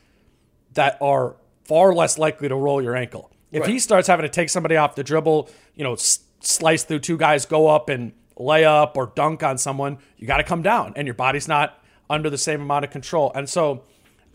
that 0.74 0.98
are 1.02 1.36
far 1.64 1.94
less 1.94 2.18
likely 2.18 2.48
to 2.50 2.56
roll 2.56 2.82
your 2.82 2.96
ankle. 2.96 3.32
If 3.52 3.66
he 3.66 3.80
starts 3.80 4.08
having 4.08 4.24
to 4.24 4.30
take 4.30 4.50
somebody 4.50 4.76
off 4.76 4.96
the 4.96 5.04
dribble, 5.04 5.50
you 5.76 5.84
know, 5.84 5.94
s- 5.94 6.20
slice 6.42 6.84
through 6.84 7.00
two 7.00 7.18
guys, 7.18 7.46
go 7.46 7.68
up 7.68 7.90
and 7.90 8.12
lay 8.38 8.66
up 8.66 8.98
or 8.98 9.12
dunk 9.16 9.42
on 9.44 9.58
someone, 9.58 9.98
you 10.18 10.28
got 10.28 10.38
to 10.38 10.44
come 10.44 10.62
down 10.62 10.94
and 10.96 11.08
your 11.08 11.14
body's 11.14 11.48
not 11.48 11.82
under 12.10 12.30
the 12.30 12.38
same 12.38 12.62
amount 12.62 12.84
of 12.86 12.92
control. 12.92 13.32
And 13.34 13.50
so 13.50 13.84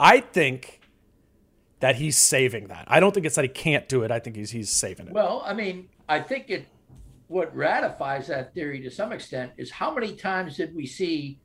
I 0.01 0.21
think 0.21 0.81
that 1.83 1.97
he's 1.97 2.17
saving 2.17 2.69
that. 2.69 2.85
I 2.89 2.99
don't 3.01 3.13
think 3.13 3.27
it's 3.27 3.35
that 3.37 3.45
he 3.45 3.49
can't 3.49 3.89
do 3.89 4.03
it. 4.05 4.11
I 4.11 4.19
think 4.19 4.37
he's 4.37 4.51
he's 4.51 4.71
saving 4.71 5.09
it. 5.09 5.13
well, 5.13 5.43
I 5.45 5.53
mean, 5.53 5.89
I 6.09 6.21
think 6.21 6.49
it. 6.49 6.67
What 7.29 7.55
ratifies 7.57 8.27
that 8.27 8.53
theory 8.55 8.81
to 8.83 8.91
some 8.91 9.11
extent 9.11 9.53
is 9.57 9.71
how 9.71 9.95
many 9.95 10.15
times 10.17 10.57
did 10.59 10.75
we 10.75 10.85
see 10.87 11.39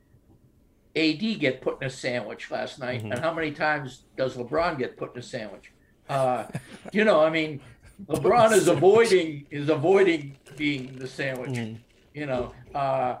AD 0.94 1.20
get 1.40 1.60
put 1.62 1.80
in 1.80 1.86
a 1.86 1.90
sandwich 1.90 2.50
last 2.50 2.78
night, 2.78 3.00
Mm-hmm. 3.02 3.12
and 3.12 3.20
how 3.20 3.32
many 3.32 3.52
times 3.52 4.04
does 4.16 4.36
LeBron 4.36 4.78
get 4.78 4.96
put 4.96 5.14
in 5.14 5.20
a 5.20 5.22
sandwich? 5.22 5.72
Uh, 6.08 6.44
you 6.92 7.04
know, 7.04 7.20
I 7.20 7.30
mean, 7.30 7.60
LeBron 8.06 8.52
is 8.52 8.68
avoiding 8.68 9.46
is 9.50 9.68
avoiding 9.70 10.36
being 10.56 10.96
the 10.96 11.06
sandwich. 11.08 11.50
Mm-hmm. 11.52 11.76
You 12.14 12.26
know, 12.26 12.52
uh, 12.74 13.16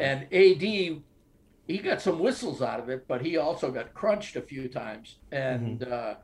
and 0.00 0.22
AD 0.32 0.62
he 0.62 1.78
got 1.82 2.00
some 2.00 2.18
whistles 2.18 2.62
out 2.62 2.80
of 2.80 2.88
it, 2.88 3.06
but 3.06 3.20
he 3.20 3.36
also 3.36 3.70
got 3.70 3.92
crunched 3.92 4.36
a 4.36 4.40
few 4.42 4.68
times, 4.68 5.16
and 5.30 5.80
Mm-hmm. 5.80 5.92
uh, 5.92 6.14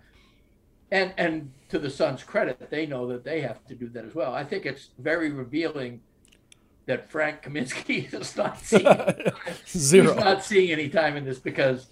and 0.94 1.12
and 1.18 1.50
to 1.70 1.78
the 1.80 1.90
Suns' 1.90 2.22
credit, 2.22 2.70
they 2.70 2.86
know 2.86 3.06
that 3.08 3.24
they 3.24 3.40
have 3.40 3.66
to 3.66 3.74
do 3.74 3.88
that 3.88 4.04
as 4.04 4.14
well. 4.14 4.32
I 4.32 4.44
think 4.44 4.64
it's 4.64 4.90
very 4.98 5.30
revealing 5.30 6.00
that 6.86 7.10
Frank 7.10 7.42
Kaminsky 7.42 8.12
is 8.20 8.36
not 8.36 8.60
seeing 8.60 8.84
Zero. 9.66 10.14
he's 10.14 10.24
not 10.24 10.44
seeing 10.44 10.70
any 10.70 10.88
time 10.88 11.16
in 11.16 11.24
this 11.24 11.40
because 11.40 11.88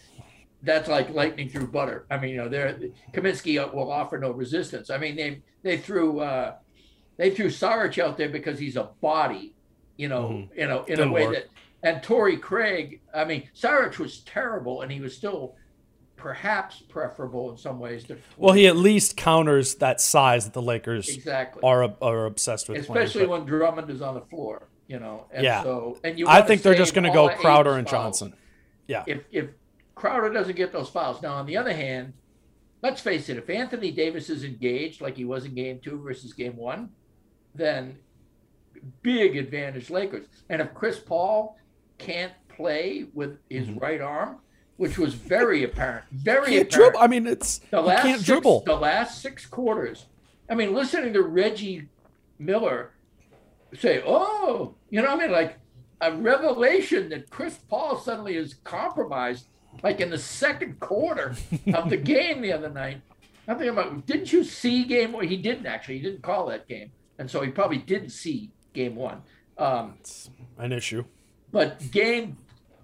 that's 0.63 0.89
like 0.89 1.11
lightning 1.11 1.49
through 1.49 1.67
butter. 1.67 2.07
I 2.11 2.19
mean, 2.19 2.31
you 2.31 2.37
know, 2.37 2.49
there 2.49 2.79
Kaminsky 3.13 3.57
will 3.75 3.91
offer 3.91 4.19
no 4.19 4.31
resistance. 4.31 4.89
I 4.89 4.99
mean, 4.99 5.17
they 5.17 5.43
they 5.65 5.79
threw 5.79 6.21
uh, 6.21 6.55
they 7.17 7.31
threw 7.31 7.47
Saric 7.49 7.99
out 7.99 8.17
there 8.17 8.29
because 8.29 8.59
he's 8.61 8.77
a 8.77 8.91
body, 9.01 9.53
you 9.97 10.09
know, 10.09 10.47
you 10.57 10.69
know, 10.69 10.85
in 10.85 10.97
Didn't 10.97 11.09
a 11.09 11.13
way 11.13 11.27
work. 11.27 11.35
that. 11.35 11.47
And 11.85 12.01
Torrey 12.05 12.37
Craig, 12.37 13.01
I 13.13 13.25
mean, 13.25 13.49
Saric 13.61 13.99
was 13.99 14.21
terrible, 14.21 14.83
and 14.83 14.93
he 14.93 15.01
was 15.01 15.17
still 15.17 15.57
perhaps 16.23 16.81
preferable 16.89 17.51
in 17.51 17.59
some 17.59 17.81
ways. 17.81 18.05
To, 18.05 18.17
Well, 18.37 18.55
he 18.55 18.69
at 18.69 18.77
least 18.77 19.17
counters 19.17 19.75
that 19.77 20.01
size 20.01 20.45
that 20.45 20.53
the 20.53 20.63
Lakers 20.63 21.09
exactly, 21.09 21.61
are 21.65 21.95
are 22.01 22.27
obsessed 22.27 22.69
with. 22.69 22.79
especially 22.79 23.27
but- 23.27 23.31
when 23.31 23.45
Drummond 23.45 23.91
is 23.91 24.01
on 24.01 24.15
the 24.15 24.21
floor, 24.21 24.69
you 24.87 25.01
know. 25.01 25.27
And 25.33 25.43
Yeah. 25.43 25.65
So, 25.65 25.99
and 26.05 26.19
you 26.19 26.29
I 26.29 26.43
think 26.43 26.63
they're 26.63 26.77
just 26.77 26.95
going 26.95 27.05
to 27.05 27.11
go 27.11 27.29
Crowder 27.29 27.73
and 27.73 27.89
fouls. 27.89 28.21
Johnson. 28.21 28.37
Yeah. 28.87 29.05
if 29.07 29.25
if 29.33 29.51
Crowder 29.97 30.33
doesn't 30.33 30.57
get 30.57 30.73
those 30.73 30.89
fouls. 30.89 31.21
Now, 31.23 31.35
on 31.35 31.47
the 31.47 31.57
other 31.57 31.73
hand, 31.73 32.13
let's 32.83 33.01
face 33.01 33.29
it, 33.29 33.37
if 33.37 33.51
Anthony 33.51 33.91
Davis 33.91 34.31
is 34.31 34.45
engaged 34.45 35.01
like 35.01 35.17
he 35.17 35.25
was 35.25 35.45
in 35.45 35.55
game 35.55 35.81
two 35.83 36.01
versus 36.01 36.33
game 36.33 36.57
one, 36.57 36.91
then 37.55 37.99
big 39.03 39.37
advantage 39.37 39.91
Lakers. 39.91 40.27
And 40.49 40.63
if 40.63 40.73
Chris 40.73 40.99
Paul 40.99 41.57
can't 41.99 42.33
play 42.49 43.07
with 43.13 43.39
his 43.51 43.67
mm-hmm. 43.67 43.79
right 43.79 44.01
arm, 44.01 44.39
which 44.77 44.99
was 44.99 45.15
very 45.15 45.63
apparent, 45.65 46.05
very 46.11 46.57
apparent. 46.59 46.71
dribble. 46.71 46.99
I 47.01 47.07
mean, 47.07 47.27
it's 47.27 47.59
The 47.71 47.81
last 47.81 48.03
can't 48.03 48.19
six, 48.19 48.27
dribble. 48.27 48.63
The 48.67 48.75
last 48.77 49.21
six 49.23 49.47
quarters. 49.47 50.07
I 50.51 50.55
mean, 50.55 50.75
listening 50.75 51.13
to 51.15 51.23
Reggie 51.23 51.89
Miller 52.39 52.91
say, 53.75 54.03
"Oh, 54.05 54.75
you 54.91 55.01
know, 55.03 55.09
what 55.15 55.19
I 55.21 55.23
mean, 55.27 55.33
like 55.33 55.59
a 56.01 56.13
revelation 56.13 57.09
that 57.11 57.31
Chris 57.31 57.59
Paul 57.69 57.97
suddenly 57.99 58.37
is 58.37 58.55
compromised, 58.65 59.47
like 59.83 60.01
in 60.01 60.11
the 60.11 60.19
second 60.19 60.81
quarter 60.81 61.35
of 61.75 61.89
the 61.91 61.97
game 62.13 62.41
the 62.43 62.53
other 62.53 62.69
night." 62.71 63.01
I'm 63.49 63.57
thinking 63.59 63.71
about, 63.77 64.07
didn't 64.07 64.33
you 64.33 64.45
see 64.45 64.85
game 64.85 65.11
one? 65.13 65.27
He 65.27 65.37
didn't 65.37 65.67
actually. 65.67 65.99
He 65.99 66.03
didn't 66.05 66.23
call 66.23 66.47
that 66.47 66.69
game, 66.69 66.93
and 67.19 67.31
so 67.31 67.41
he 67.41 67.51
probably 67.51 67.79
didn't 67.79 68.11
see 68.11 68.51
game 68.73 68.95
one. 68.95 69.23
Um, 69.59 69.95
it's 70.01 70.31
An 70.59 70.73
issue. 70.73 71.05
but 71.51 71.91
game 71.91 72.37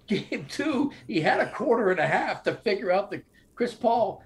game 0.08 0.46
two, 0.48 0.90
he 1.06 1.20
had 1.20 1.40
a 1.40 1.50
quarter 1.52 1.90
and 1.90 2.00
a 2.00 2.06
half 2.06 2.42
to 2.44 2.54
figure 2.54 2.90
out 2.90 3.10
that 3.10 3.24
Chris 3.54 3.74
Paul 3.74 4.22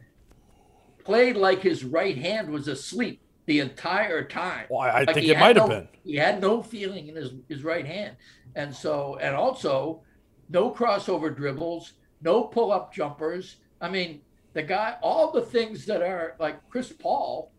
played 1.04 1.36
like 1.36 1.60
his 1.62 1.84
right 1.84 2.16
hand 2.16 2.48
was 2.50 2.68
asleep 2.68 3.20
the 3.46 3.58
entire 3.60 4.24
time. 4.24 4.66
Well, 4.70 4.80
I- 4.80 5.00
I 5.00 5.04
think 5.12 5.26
it 5.26 5.38
might 5.38 5.56
have 5.56 5.68
no- 5.68 5.80
been. 5.80 5.88
He 6.04 6.16
had 6.16 6.40
no 6.40 6.62
feeling 6.62 7.08
in 7.08 7.16
his, 7.16 7.32
his 7.48 7.64
right 7.64 7.84
hand. 7.84 8.16
And 8.54 8.74
so, 8.74 9.16
and 9.20 9.34
also, 9.34 10.02
no 10.48 10.70
crossover 10.70 11.34
dribbles, 11.34 11.94
no 12.20 12.44
pull 12.44 12.70
up 12.70 12.94
jumpers. 12.94 13.56
I 13.80 13.88
mean, 13.88 14.20
the 14.52 14.62
guy, 14.62 14.96
all 15.02 15.32
the 15.32 15.42
things 15.42 15.86
that 15.86 16.02
are 16.02 16.36
like 16.38 16.68
Chris 16.70 16.92
Paul, 16.92 17.50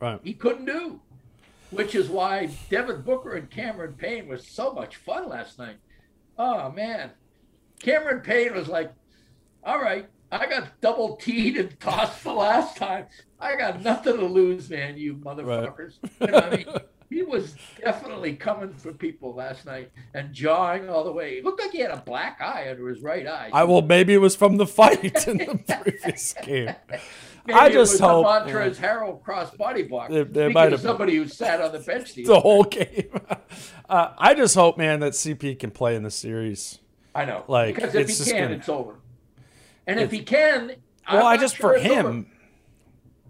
Right. 0.00 0.20
he 0.22 0.34
couldn't 0.34 0.66
do, 0.66 1.00
which 1.70 1.94
is 1.94 2.08
why 2.08 2.50
Devin 2.70 3.02
Booker 3.02 3.34
and 3.34 3.50
Cameron 3.50 3.94
Payne 3.94 4.28
was 4.28 4.46
so 4.46 4.72
much 4.72 4.96
fun 4.96 5.28
last 5.28 5.58
night. 5.58 5.76
Oh, 6.38 6.70
man. 6.70 7.10
Cameron 7.84 8.20
Payne 8.20 8.54
was 8.54 8.66
like, 8.68 8.92
all 9.62 9.80
right, 9.80 10.08
I 10.32 10.46
got 10.46 10.80
double 10.80 11.16
teed 11.16 11.56
and 11.56 11.78
tossed 11.78 12.24
the 12.24 12.32
last 12.32 12.76
time. 12.76 13.06
I 13.38 13.56
got 13.56 13.82
nothing 13.82 14.16
to 14.16 14.24
lose, 14.24 14.70
man, 14.70 14.96
you 14.96 15.16
motherfuckers. 15.16 15.94
You 16.20 16.26
know 16.28 16.32
what 16.32 16.44
I 16.44 16.56
mean? 16.56 16.66
He 17.10 17.22
was 17.22 17.54
definitely 17.80 18.34
coming 18.34 18.72
for 18.72 18.92
people 18.92 19.34
last 19.34 19.66
night 19.66 19.92
and 20.14 20.32
jawing 20.32 20.88
all 20.88 21.04
the 21.04 21.12
way. 21.12 21.36
He 21.36 21.42
looked 21.42 21.60
like 21.60 21.70
he 21.70 21.78
had 21.78 21.92
a 21.92 21.98
black 22.04 22.40
eye 22.40 22.66
under 22.70 22.88
his 22.88 23.02
right 23.02 23.24
eye. 23.24 23.50
I 23.52 23.62
will. 23.64 23.82
Maybe 23.82 24.14
it 24.14 24.18
was 24.18 24.34
from 24.34 24.56
the 24.56 24.66
fight 24.66 25.28
in 25.28 25.36
the 25.36 25.60
previous 25.84 26.32
game. 26.42 26.74
Maybe 27.46 27.56
I 27.56 27.68
just 27.68 28.00
hope- 28.00 28.26
Montrezl 28.26 28.76
Harrell 28.78 29.22
cross 29.22 29.54
body 29.54 29.82
block. 29.84 30.10
There- 30.10 30.24
there 30.24 30.50
might 30.50 30.72
have 30.72 30.80
somebody 30.80 31.14
who 31.14 31.28
sat 31.28 31.60
on 31.60 31.70
the 31.72 31.78
bench. 31.78 32.14
The 32.14 32.24
The 32.24 32.40
whole 32.40 32.64
game. 32.64 33.10
Uh, 33.88 34.08
I 34.18 34.34
just 34.34 34.56
hope, 34.56 34.76
man, 34.76 34.98
that 35.00 35.12
CP 35.12 35.60
can 35.60 35.70
play 35.70 35.94
in 35.94 36.02
the 36.02 36.10
series. 36.10 36.80
I 37.14 37.24
know. 37.24 37.44
Like, 37.48 37.74
because 37.74 37.94
if 37.94 38.08
it's 38.08 38.24
he 38.24 38.30
can, 38.32 38.42
gonna- 38.44 38.54
it's 38.56 38.68
over. 38.68 38.96
And 39.86 40.00
if 40.00 40.10
he 40.10 40.20
can, 40.20 40.72
Well, 41.12 41.26
I 41.26 41.36
just 41.36 41.56
sure 41.56 41.70
for 41.72 41.76
it's 41.76 41.86
over. 41.86 42.08
him. 42.10 42.26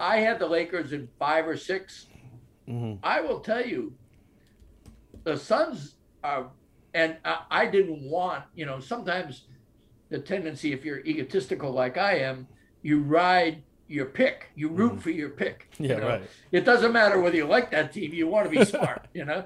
I 0.01 0.18
had 0.18 0.39
the 0.39 0.47
Lakers 0.47 0.93
in 0.93 1.09
five 1.18 1.47
or 1.47 1.57
6 1.57 2.07
Mm-hmm. 2.68 2.95
I 3.05 3.20
will 3.20 3.41
tell 3.41 3.64
you, 3.66 3.93
the 5.24 5.37
Suns 5.37 5.97
are, 6.22 6.49
and 6.95 7.16
I, 7.22 7.41
I 7.51 7.66
didn't 7.66 8.01
want, 8.09 8.45
you 8.55 8.64
know, 8.64 8.80
sometimes 8.80 9.43
the 10.09 10.18
tendency, 10.18 10.72
if 10.72 10.82
you're 10.82 11.01
egotistical 11.01 11.72
like 11.72 11.99
I 11.99 12.20
am, 12.20 12.47
you 12.80 13.01
ride 13.01 13.62
your 13.87 14.07
pick, 14.07 14.47
you 14.55 14.68
root 14.70 15.03
for 15.03 15.11
your 15.11 15.28
pick. 15.28 15.68
you 15.78 15.89
Mm-hmm. 15.89 15.93
Yeah, 15.93 15.99
know? 15.99 16.09
right. 16.09 16.22
It 16.53 16.64
doesn't 16.64 16.93
matter 16.93 17.20
whether 17.20 17.37
you 17.37 17.45
like 17.47 17.70
that 17.72 17.93
team, 17.93 18.14
you 18.14 18.28
want 18.28 18.51
to 18.51 18.59
be 18.59 18.64
smart, 18.70 19.09
you 19.12 19.26
know. 19.26 19.45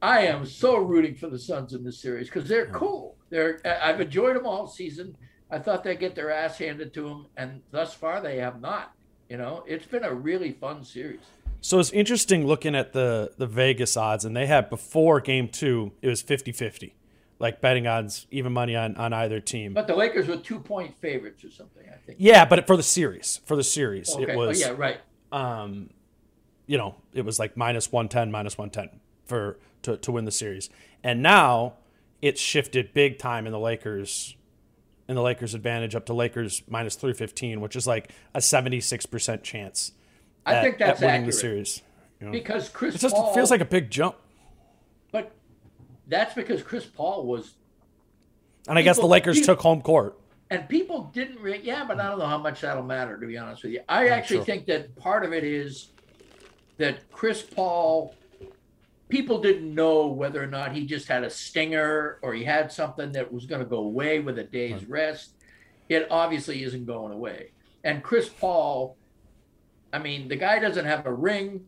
I 0.00 0.20
am 0.26 0.46
so 0.46 0.76
rooting 0.76 1.16
for 1.16 1.28
the 1.28 1.38
Suns 1.40 1.72
in 1.74 1.82
this 1.82 2.00
series 2.00 2.28
because 2.28 2.48
they're 2.48 2.66
cool. 2.66 3.16
They're 3.34 3.58
I've 3.82 4.00
enjoyed 4.00 4.36
them 4.36 4.46
all 4.46 4.68
season. 4.68 5.16
I 5.50 5.58
thought 5.58 5.82
they'd 5.82 5.98
get 5.98 6.14
their 6.14 6.30
ass 6.30 6.56
handed 6.56 6.94
to 6.94 7.02
them, 7.02 7.26
and 7.36 7.62
thus 7.72 7.92
far 7.92 8.20
they 8.20 8.36
have 8.38 8.60
not. 8.60 8.94
You 9.28 9.38
know, 9.38 9.64
it's 9.66 9.86
been 9.86 10.04
a 10.04 10.14
really 10.14 10.52
fun 10.52 10.84
series. 10.84 11.18
So 11.60 11.80
it's 11.80 11.90
interesting 11.90 12.46
looking 12.46 12.76
at 12.76 12.92
the 12.92 13.32
the 13.36 13.48
Vegas 13.48 13.96
odds, 13.96 14.24
and 14.24 14.36
they 14.36 14.46
had 14.46 14.70
before 14.70 15.20
game 15.20 15.48
two, 15.48 15.90
it 16.00 16.06
was 16.06 16.22
50 16.22 16.52
50. 16.52 16.94
Like 17.40 17.60
betting 17.60 17.88
odds, 17.88 18.28
even 18.30 18.52
money 18.52 18.76
on, 18.76 18.94
on 18.96 19.12
either 19.12 19.40
team. 19.40 19.74
But 19.74 19.88
the 19.88 19.96
Lakers 19.96 20.28
were 20.28 20.36
two 20.36 20.60
point 20.60 20.94
favorites 21.00 21.42
or 21.42 21.50
something, 21.50 21.82
I 21.92 21.96
think. 21.96 22.18
yeah, 22.20 22.44
but 22.44 22.68
for 22.68 22.76
the 22.76 22.84
series, 22.84 23.40
for 23.46 23.56
the 23.56 23.64
series, 23.64 24.14
Okay. 24.14 24.32
it 24.32 24.36
was, 24.36 24.62
oh, 24.62 24.68
yeah, 24.68 24.74
right. 24.78 25.00
um, 25.32 25.90
you 26.66 26.78
know, 26.78 26.94
it 27.12 27.24
was 27.24 27.40
like 27.40 27.56
minus 27.56 27.90
110, 27.90 28.30
minus 28.30 28.56
110 28.56 29.00
for 29.26 29.58
to, 29.82 29.96
to 29.96 30.12
win 30.12 30.24
the 30.24 30.30
series. 30.30 30.70
And 31.02 31.22
now 31.22 31.74
it's 32.24 32.40
shifted 32.40 32.94
big 32.94 33.18
time 33.18 33.44
in 33.46 33.52
the 33.52 33.58
Lakers, 33.58 34.34
in 35.08 35.14
the 35.14 35.20
Lakers' 35.20 35.52
advantage 35.54 35.94
up 35.94 36.06
to 36.06 36.14
Lakers 36.14 36.62
minus 36.66 36.94
315, 36.94 37.60
which 37.60 37.76
is 37.76 37.86
like 37.86 38.10
a 38.34 38.38
76% 38.38 39.42
chance 39.42 39.92
I 40.46 40.62
think 40.62 40.78
that's 40.78 41.02
at 41.02 41.06
winning 41.06 41.14
accurate 41.22 41.26
the 41.26 41.32
series. 41.38 41.82
You 42.20 42.26
know? 42.26 42.32
because 42.32 42.70
Chris 42.70 42.94
It 42.94 43.00
just 43.02 43.14
Paul 43.14 43.34
feels 43.34 43.50
like 43.50 43.60
a 43.60 43.66
big 43.66 43.90
jump. 43.90 44.16
but 45.12 45.32
that's 46.08 46.32
because 46.34 46.62
Chris 46.62 46.86
Paul 46.86 47.26
was 47.26 47.52
And 48.68 48.78
I 48.78 48.82
guess 48.82 48.98
the 48.98 49.04
Lakers 49.06 49.40
people- 49.40 49.54
took 49.56 49.62
home 49.62 49.82
court. 49.82 50.18
and 50.48 50.66
people 50.66 51.10
didn't 51.12 51.40
re- 51.40 51.60
yeah 51.62 51.84
but 51.84 51.98
i 52.00 52.08
don't 52.08 52.18
know 52.18 52.26
how 52.26 52.38
much 52.38 52.60
that'll 52.62 52.82
matter 52.82 53.18
to 53.18 53.26
be 53.26 53.36
honest 53.36 53.62
with 53.64 53.72
you 53.72 53.80
i 53.88 54.08
actually 54.08 54.36
true. 54.36 54.44
think 54.44 54.66
that 54.66 54.94
part 54.96 55.24
of 55.24 55.32
it 55.32 55.42
is 55.44 55.88
that 56.76 57.10
chris 57.10 57.42
paul 57.42 58.14
people 59.08 59.40
didn't 59.40 59.74
know 59.74 60.06
whether 60.06 60.42
or 60.42 60.46
not 60.46 60.72
he 60.72 60.86
just 60.86 61.08
had 61.08 61.24
a 61.24 61.30
stinger 61.30 62.18
or 62.22 62.34
he 62.34 62.44
had 62.44 62.72
something 62.72 63.12
that 63.12 63.32
was 63.32 63.46
going 63.46 63.60
to 63.60 63.66
go 63.66 63.78
away 63.78 64.20
with 64.20 64.38
a 64.38 64.44
day's 64.44 64.84
rest. 64.86 65.34
It 65.88 66.06
obviously 66.10 66.62
isn't 66.64 66.86
going 66.86 67.12
away. 67.12 67.50
And 67.82 68.02
chris 68.02 68.28
paul 68.28 68.96
i 69.92 69.98
mean 69.98 70.26
the 70.28 70.36
guy 70.36 70.58
doesn't 70.58 70.86
have 70.86 71.06
a 71.06 71.12
ring. 71.12 71.64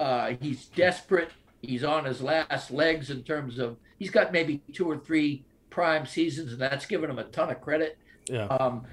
Uh, 0.00 0.34
he's 0.40 0.66
desperate. 0.66 1.30
He's 1.62 1.84
on 1.84 2.04
his 2.04 2.20
last 2.20 2.72
legs 2.72 3.10
in 3.10 3.22
terms 3.22 3.60
of 3.60 3.76
he's 3.98 4.10
got 4.10 4.32
maybe 4.32 4.60
two 4.72 4.90
or 4.90 4.98
three 4.98 5.44
prime 5.70 6.04
seasons 6.04 6.52
and 6.52 6.60
that's 6.60 6.86
given 6.86 7.08
him 7.08 7.18
a 7.18 7.24
ton 7.24 7.50
of 7.50 7.60
credit. 7.60 7.96
Yeah. 8.28 8.46
um, 8.46 8.86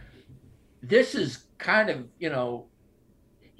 this 0.84 1.15
is 1.15 1.45
kind 1.57 1.89
of 1.89 2.05
you 2.19 2.29
know 2.29 2.67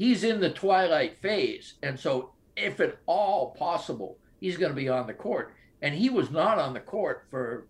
he's 0.02 0.24
in 0.24 0.40
the 0.40 0.50
twilight 0.50 1.22
phase. 1.22 1.76
And 1.84 2.00
so 2.00 2.32
if 2.62 2.80
at 2.80 2.98
all 3.06 3.52
possible 3.58 4.18
he's 4.40 4.58
going 4.58 4.72
to 4.72 4.76
be 4.76 4.90
on 4.90 5.08
the 5.08 5.14
court 5.14 5.54
and 5.82 5.96
he 5.96 6.10
was 6.10 6.30
not 6.32 6.58
on 6.60 6.74
the 6.74 6.80
court 6.80 7.26
for 7.30 7.68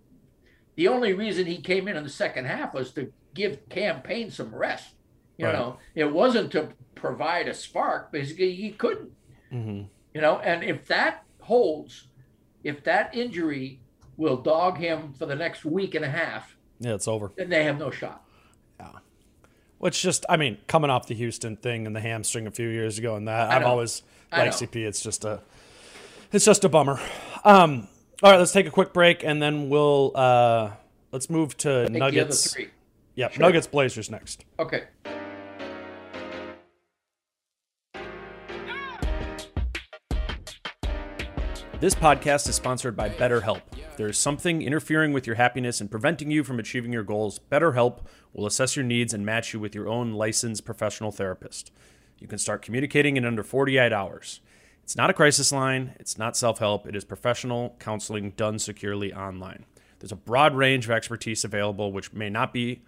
the 0.76 0.88
only 0.88 1.14
reason 1.14 1.46
he 1.46 1.58
came 1.58 1.88
in 1.88 1.98
in 1.98 2.04
the 2.04 2.10
second 2.10 2.46
half 2.46 2.74
was 2.74 2.92
to 2.92 3.12
give 3.34 3.68
Cam 3.70 4.02
Payne 4.02 4.30
some 4.32 4.54
rest 4.54 4.96
you 5.38 5.46
Right. 5.46 5.54
know 5.54 5.78
it 5.96 6.12
wasn't 6.12 6.52
to 6.52 6.70
provide 6.96 7.48
a 7.48 7.54
spark 7.54 8.12
basically 8.12 8.54
he 8.54 8.72
couldn't 8.72 9.12
Mhm. 9.52 9.88
you 10.14 10.22
know 10.22 10.40
and 10.40 10.64
if 10.64 10.86
that 10.88 11.24
holds 11.42 12.08
if 12.64 12.84
that 12.84 13.16
injury 13.16 13.80
will 14.18 14.38
dog 14.38 14.78
him 14.78 15.14
for 15.14 15.26
the 15.26 15.36
next 15.36 15.66
week 15.66 15.96
and 15.96 16.06
a 16.06 16.10
half 16.10 16.56
Yeah, 16.80 16.94
it's 16.94 17.08
over. 17.08 17.32
then 17.38 17.50
they 17.50 17.64
have 17.64 17.80
no 17.80 17.90
shot 17.92 18.24
Yeah. 18.80 18.92
Which 19.80 20.00
just, 20.04 20.28
I 20.30 20.38
mean, 20.38 20.60
coming 20.68 20.92
off 20.92 21.08
the 21.08 21.16
Houston 21.16 21.56
thing 21.58 21.88
and 21.88 21.96
the 21.96 22.02
hamstring 22.02 22.46
a 22.46 22.52
few 22.52 22.68
years 22.68 23.00
ago 23.00 23.16
and 23.16 23.28
that, 23.28 23.50
I've 23.50 23.66
always 23.66 24.04
I 24.32 24.44
liked 24.46 24.62
know. 24.62 24.68
CP. 24.68 24.86
It's 24.86 25.02
just 25.02 25.26
a, 25.26 25.42
it's 26.32 26.46
just 26.46 26.64
a 26.64 26.70
bummer. 26.70 27.00
Um, 27.44 27.88
all 28.24 28.32
right, 28.32 28.38
let's 28.38 28.52
take 28.52 28.68
a 28.68 28.72
quick 28.72 28.94
break 28.94 29.24
and 29.24 29.42
then 29.42 29.70
we'll 29.70 30.12
uh, 30.16 30.72
let's 31.12 31.30
move 31.30 31.58
to 31.58 31.88
Take 31.88 31.98
Nuggets. 31.98 32.54
three. 32.54 32.70
Yep, 33.16 33.34
Sure. 33.34 33.42
Nuggets 33.42 33.68
Blazers 33.68 34.10
next. 34.10 34.46
Okay. 34.60 34.84
This 41.80 41.96
podcast 41.96 42.48
is 42.48 42.56
sponsored 42.56 42.96
by 42.96 43.10
BetterHelp. 43.10 43.62
If 43.76 43.98
there 43.98 44.08
is 44.08 44.18
something 44.18 44.62
interfering 44.62 45.14
with 45.14 45.26
your 45.26 45.36
happiness 45.38 45.82
and 45.82 45.90
preventing 45.90 46.30
you 46.30 46.44
from 46.44 46.60
achieving 46.60 46.94
your 46.94 47.04
goals, 47.04 47.40
BetterHelp 47.52 48.02
will 48.34 48.46
assess 48.46 48.76
your 48.76 48.86
needs 48.86 49.14
and 49.16 49.26
match 49.26 49.52
you 49.54 49.60
with 49.60 49.74
your 49.74 49.88
own 49.90 50.14
licensed 50.14 50.64
professional 50.64 51.12
therapist. 51.12 51.72
You 52.22 52.28
can 52.28 52.38
start 52.38 52.62
communicating 52.62 53.18
in 53.18 53.26
under 53.26 53.44
48 53.44 53.92
hours. 53.92 54.40
It's 54.84 54.96
not 54.96 55.10
a 55.10 55.14
crisis 55.14 55.52
line, 55.52 55.96
it's 56.00 56.18
not 56.18 56.38
self 56.38 56.60
help, 56.60 56.88
it 56.88 56.96
is 56.96 57.04
professional 57.04 57.76
counseling 57.80 58.32
done 58.32 58.60
securely 58.60 59.14
online. 59.14 59.66
There's 60.00 60.12
a 60.12 60.18
broad 60.18 60.56
range 60.56 60.86
of 60.86 60.92
expertise 60.92 61.44
available, 61.44 61.92
which 61.92 62.14
may 62.14 62.30
not 62.30 62.54
be 62.54 62.82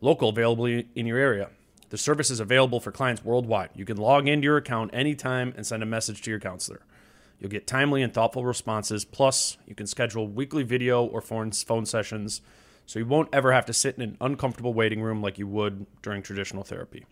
local 0.00 0.28
available 0.28 0.66
in 0.66 1.06
your 1.06 1.18
area. 1.18 1.48
The 1.90 1.98
service 1.98 2.30
is 2.30 2.40
available 2.40 2.80
for 2.80 2.90
clients 2.90 3.24
worldwide. 3.24 3.70
You 3.74 3.84
can 3.84 3.96
log 3.96 4.28
into 4.28 4.44
your 4.44 4.56
account 4.56 4.90
anytime 4.92 5.54
and 5.56 5.66
send 5.66 5.82
a 5.82 5.86
message 5.86 6.22
to 6.22 6.30
your 6.30 6.40
counselor. 6.40 6.80
You'll 7.38 7.50
get 7.50 7.66
timely 7.66 8.02
and 8.02 8.12
thoughtful 8.12 8.44
responses. 8.44 9.04
Plus, 9.04 9.58
you 9.66 9.74
can 9.74 9.86
schedule 9.86 10.26
weekly 10.26 10.62
video 10.62 11.04
or 11.04 11.20
phone 11.20 11.52
phone 11.52 11.86
sessions 11.86 12.40
so 12.86 12.98
you 12.98 13.06
won't 13.06 13.28
ever 13.32 13.52
have 13.52 13.66
to 13.66 13.72
sit 13.72 13.96
in 13.96 14.02
an 14.02 14.16
uncomfortable 14.20 14.74
waiting 14.74 15.02
room 15.02 15.22
like 15.22 15.38
you 15.38 15.46
would 15.46 15.86
during 16.02 16.22
traditional 16.22 16.64
therapy. 16.64 17.04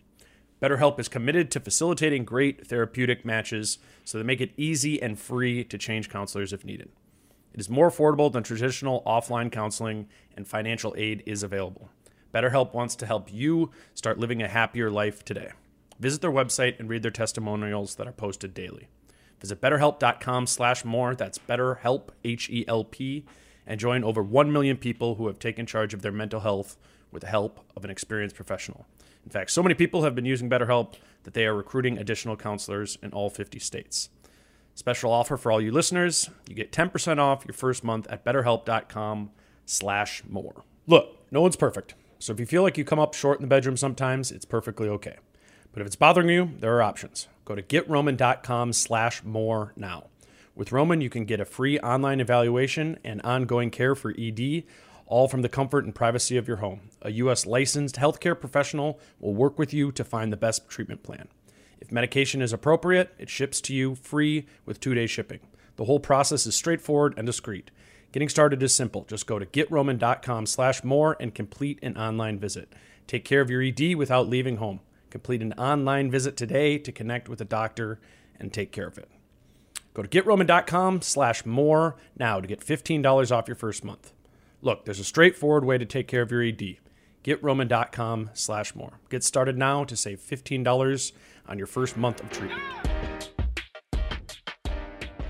BetterHelp 0.63 0.97
is 0.97 1.09
committed 1.09 1.51
to 1.51 1.59
facilitating 1.59 2.23
great 2.23 2.65
therapeutic 2.65 3.25
matches 3.25 3.79
so 4.05 4.17
they 4.17 4.23
make 4.23 4.39
it 4.39 4.53
easy 4.55 5.01
and 5.01 5.19
free 5.19 5.61
to 5.65 5.77
change 5.77 6.09
counselors 6.09 6.53
if 6.53 6.63
needed. 6.63 6.89
It 7.53 7.59
is 7.59 7.69
more 7.69 7.91
affordable 7.91 8.31
than 8.31 8.43
traditional 8.43 9.03
offline 9.05 9.51
counseling, 9.51 10.07
and 10.37 10.47
financial 10.47 10.95
aid 10.97 11.21
is 11.25 11.43
available. 11.43 11.89
BetterHelp 12.33 12.73
wants 12.73 12.95
to 12.95 13.05
help 13.05 13.31
you 13.31 13.71
start 13.93 14.19
living 14.19 14.41
a 14.41 14.47
happier 14.47 14.89
life 14.89 15.25
today. 15.25 15.51
Visit 15.99 16.21
their 16.21 16.31
website 16.31 16.79
and 16.79 16.87
read 16.87 17.03
their 17.03 17.11
testimonials 17.11 17.95
that 17.95 18.07
are 18.07 18.13
posted 18.13 18.53
daily. 18.53 18.87
Visit 19.41 19.59
betterhelp.com 19.59 20.47
slash 20.47 20.85
more. 20.85 21.13
That's 21.13 21.39
betterhelp, 21.39 22.11
H-E-L-P, 22.23 23.25
and 23.67 23.79
join 23.81 24.05
over 24.05 24.23
1 24.23 24.53
million 24.53 24.77
people 24.77 25.15
who 25.15 25.27
have 25.27 25.39
taken 25.39 25.65
charge 25.65 25.93
of 25.93 26.03
their 26.03 26.13
mental 26.13 26.39
health 26.39 26.77
with 27.11 27.23
the 27.23 27.27
help 27.27 27.59
of 27.75 27.83
an 27.83 27.91
experienced 27.91 28.37
professional. 28.37 28.87
In 29.23 29.29
fact, 29.29 29.51
so 29.51 29.63
many 29.63 29.75
people 29.75 30.03
have 30.03 30.15
been 30.15 30.25
using 30.25 30.49
BetterHelp 30.49 30.95
that 31.23 31.33
they 31.33 31.45
are 31.45 31.55
recruiting 31.55 31.97
additional 31.97 32.35
counselors 32.35 32.97
in 33.01 33.11
all 33.11 33.29
50 33.29 33.59
states. 33.59 34.09
Special 34.75 35.11
offer 35.11 35.37
for 35.37 35.51
all 35.51 35.61
you 35.61 35.71
listeners. 35.71 36.29
You 36.47 36.55
get 36.55 36.71
10% 36.71 37.19
off 37.19 37.45
your 37.45 37.53
first 37.53 37.83
month 37.83 38.07
at 38.09 38.25
betterhelp.com 38.25 39.31
slash 39.65 40.23
more. 40.27 40.63
Look, 40.87 41.17
no 41.31 41.41
one's 41.41 41.55
perfect. 41.55 41.95
So 42.19 42.33
if 42.33 42.39
you 42.39 42.45
feel 42.45 42.63
like 42.63 42.77
you 42.77 42.83
come 42.83 42.99
up 42.99 43.13
short 43.13 43.39
in 43.39 43.43
the 43.43 43.47
bedroom 43.47 43.77
sometimes, 43.77 44.31
it's 44.31 44.45
perfectly 44.45 44.89
okay. 44.89 45.17
But 45.71 45.81
if 45.81 45.87
it's 45.87 45.95
bothering 45.95 46.29
you, 46.29 46.51
there 46.59 46.75
are 46.75 46.81
options. 46.81 47.27
Go 47.45 47.55
to 47.55 47.61
getroman.com 47.61 48.73
slash 48.73 49.23
more 49.23 49.73
now. 49.75 50.07
With 50.55 50.71
Roman, 50.71 51.01
you 51.01 51.09
can 51.09 51.25
get 51.25 51.39
a 51.39 51.45
free 51.45 51.79
online 51.79 52.19
evaluation 52.19 52.99
and 53.03 53.21
ongoing 53.23 53.71
care 53.71 53.95
for 53.95 54.13
ED, 54.17 54.63
all 55.13 55.27
from 55.27 55.43
the 55.43 55.49
comfort 55.49 55.85
and 55.85 55.93
privacy 55.93 56.37
of 56.37 56.47
your 56.47 56.57
home. 56.57 56.89
A 57.03 57.11
U.S. 57.11 57.45
licensed 57.45 57.97
healthcare 57.97 58.37
professional 58.37 58.99
will 59.19 59.35
work 59.35 59.59
with 59.59 59.71
you 59.71 59.91
to 59.91 60.03
find 60.03 60.33
the 60.33 60.37
best 60.37 60.67
treatment 60.67 61.03
plan. 61.03 61.27
If 61.79 61.91
medication 61.91 62.41
is 62.41 62.51
appropriate, 62.51 63.13
it 63.19 63.29
ships 63.29 63.61
to 63.61 63.75
you 63.75 63.93
free 63.93 64.47
with 64.65 64.79
two 64.79 64.95
day 64.95 65.05
shipping. 65.05 65.41
The 65.75 65.85
whole 65.85 65.99
process 65.99 66.47
is 66.47 66.55
straightforward 66.55 67.13
and 67.15 67.27
discreet. 67.27 67.69
Getting 68.11 68.27
started 68.27 68.63
is 68.63 68.73
simple. 68.73 69.05
Just 69.07 69.27
go 69.27 69.37
to 69.37 69.45
getroman.com 69.45 70.47
slash 70.47 70.83
more 70.83 71.15
and 71.19 71.35
complete 71.35 71.77
an 71.83 71.95
online 71.95 72.39
visit. 72.39 72.73
Take 73.05 73.23
care 73.23 73.41
of 73.41 73.51
your 73.51 73.61
ED 73.61 73.93
without 73.93 74.27
leaving 74.27 74.57
home. 74.57 74.79
Complete 75.11 75.43
an 75.43 75.53
online 75.53 76.09
visit 76.09 76.35
today 76.35 76.79
to 76.79 76.91
connect 76.91 77.29
with 77.29 77.39
a 77.39 77.45
doctor 77.45 77.99
and 78.39 78.51
take 78.51 78.71
care 78.71 78.87
of 78.87 78.97
it. 78.97 79.11
Go 79.93 80.01
to 80.01 80.09
getroman.com 80.09 81.03
slash 81.03 81.45
more 81.45 81.97
now 82.17 82.39
to 82.39 82.47
get 82.47 82.65
$15 82.65 83.31
off 83.31 83.47
your 83.47 83.55
first 83.55 83.83
month. 83.83 84.11
Look, 84.63 84.85
there's 84.85 84.99
a 84.99 85.03
straightforward 85.03 85.65
way 85.65 85.77
to 85.77 85.85
take 85.85 86.07
care 86.07 86.21
of 86.21 86.31
your 86.31 86.41
ED. 86.41 86.77
Getroman.com 87.25 88.29
slash 88.33 88.73
more. 88.73 88.93
Get 89.09 89.21
started 89.21 89.57
now 89.57 89.83
to 89.83 89.97
save 89.97 90.21
$15 90.21 91.11
on 91.49 91.57
your 91.57 91.67
first 91.67 91.97
month 91.97 92.23
of 92.23 92.29
treatment. 92.29 92.61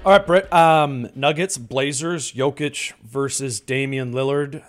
All 0.05 0.11
right, 0.11 0.25
Britt. 0.25 0.53
Um, 0.53 1.09
Nuggets, 1.15 1.57
Blazers, 1.57 2.31
Jokic 2.31 2.93
versus 3.01 3.59
Damian 3.59 4.13
Lillard. 4.13 4.63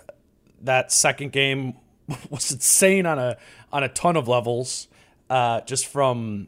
That 0.59 0.91
second 0.91 1.31
game 1.31 1.75
was 2.31 2.51
insane 2.51 3.05
on 3.05 3.19
a 3.19 3.37
on 3.71 3.83
a 3.83 3.89
ton 3.89 4.17
of 4.17 4.27
levels. 4.27 4.87
Uh, 5.29 5.61
just 5.61 5.85
from 5.85 6.47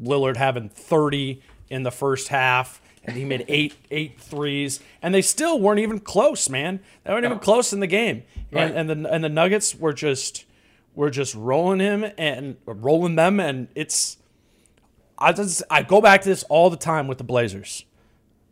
Lillard 0.00 0.36
having 0.36 0.68
30 0.68 1.40
in 1.68 1.84
the 1.84 1.90
first 1.92 2.28
half, 2.28 2.82
and 3.04 3.16
he 3.16 3.24
made 3.24 3.44
eight 3.48 3.74
eight 3.90 4.20
threes, 4.20 4.80
and 5.02 5.14
they 5.14 5.22
still 5.22 5.58
weren't 5.60 5.80
even 5.80 6.00
close, 6.00 6.48
man. 6.48 6.80
They 7.04 7.12
weren't 7.12 7.24
even 7.24 7.38
close 7.38 7.72
in 7.72 7.80
the 7.80 7.86
game, 7.86 8.22
Right. 8.52 8.70
and 8.74 8.90
and 8.90 9.04
the 9.04 9.10
and 9.12 9.24
the 9.24 9.28
Nuggets 9.28 9.74
were 9.74 9.92
just 9.92 10.44
were 10.94 11.10
just 11.10 11.34
rolling 11.34 11.80
him 11.80 12.04
and 12.18 12.56
rolling 12.66 13.16
them, 13.16 13.40
and 13.40 13.68
it's. 13.74 14.16
I 15.18 15.32
just 15.32 15.62
I 15.70 15.82
go 15.82 16.00
back 16.00 16.22
to 16.22 16.28
this 16.28 16.44
all 16.44 16.70
the 16.70 16.76
time 16.78 17.06
with 17.06 17.18
the 17.18 17.24
Blazers. 17.24 17.84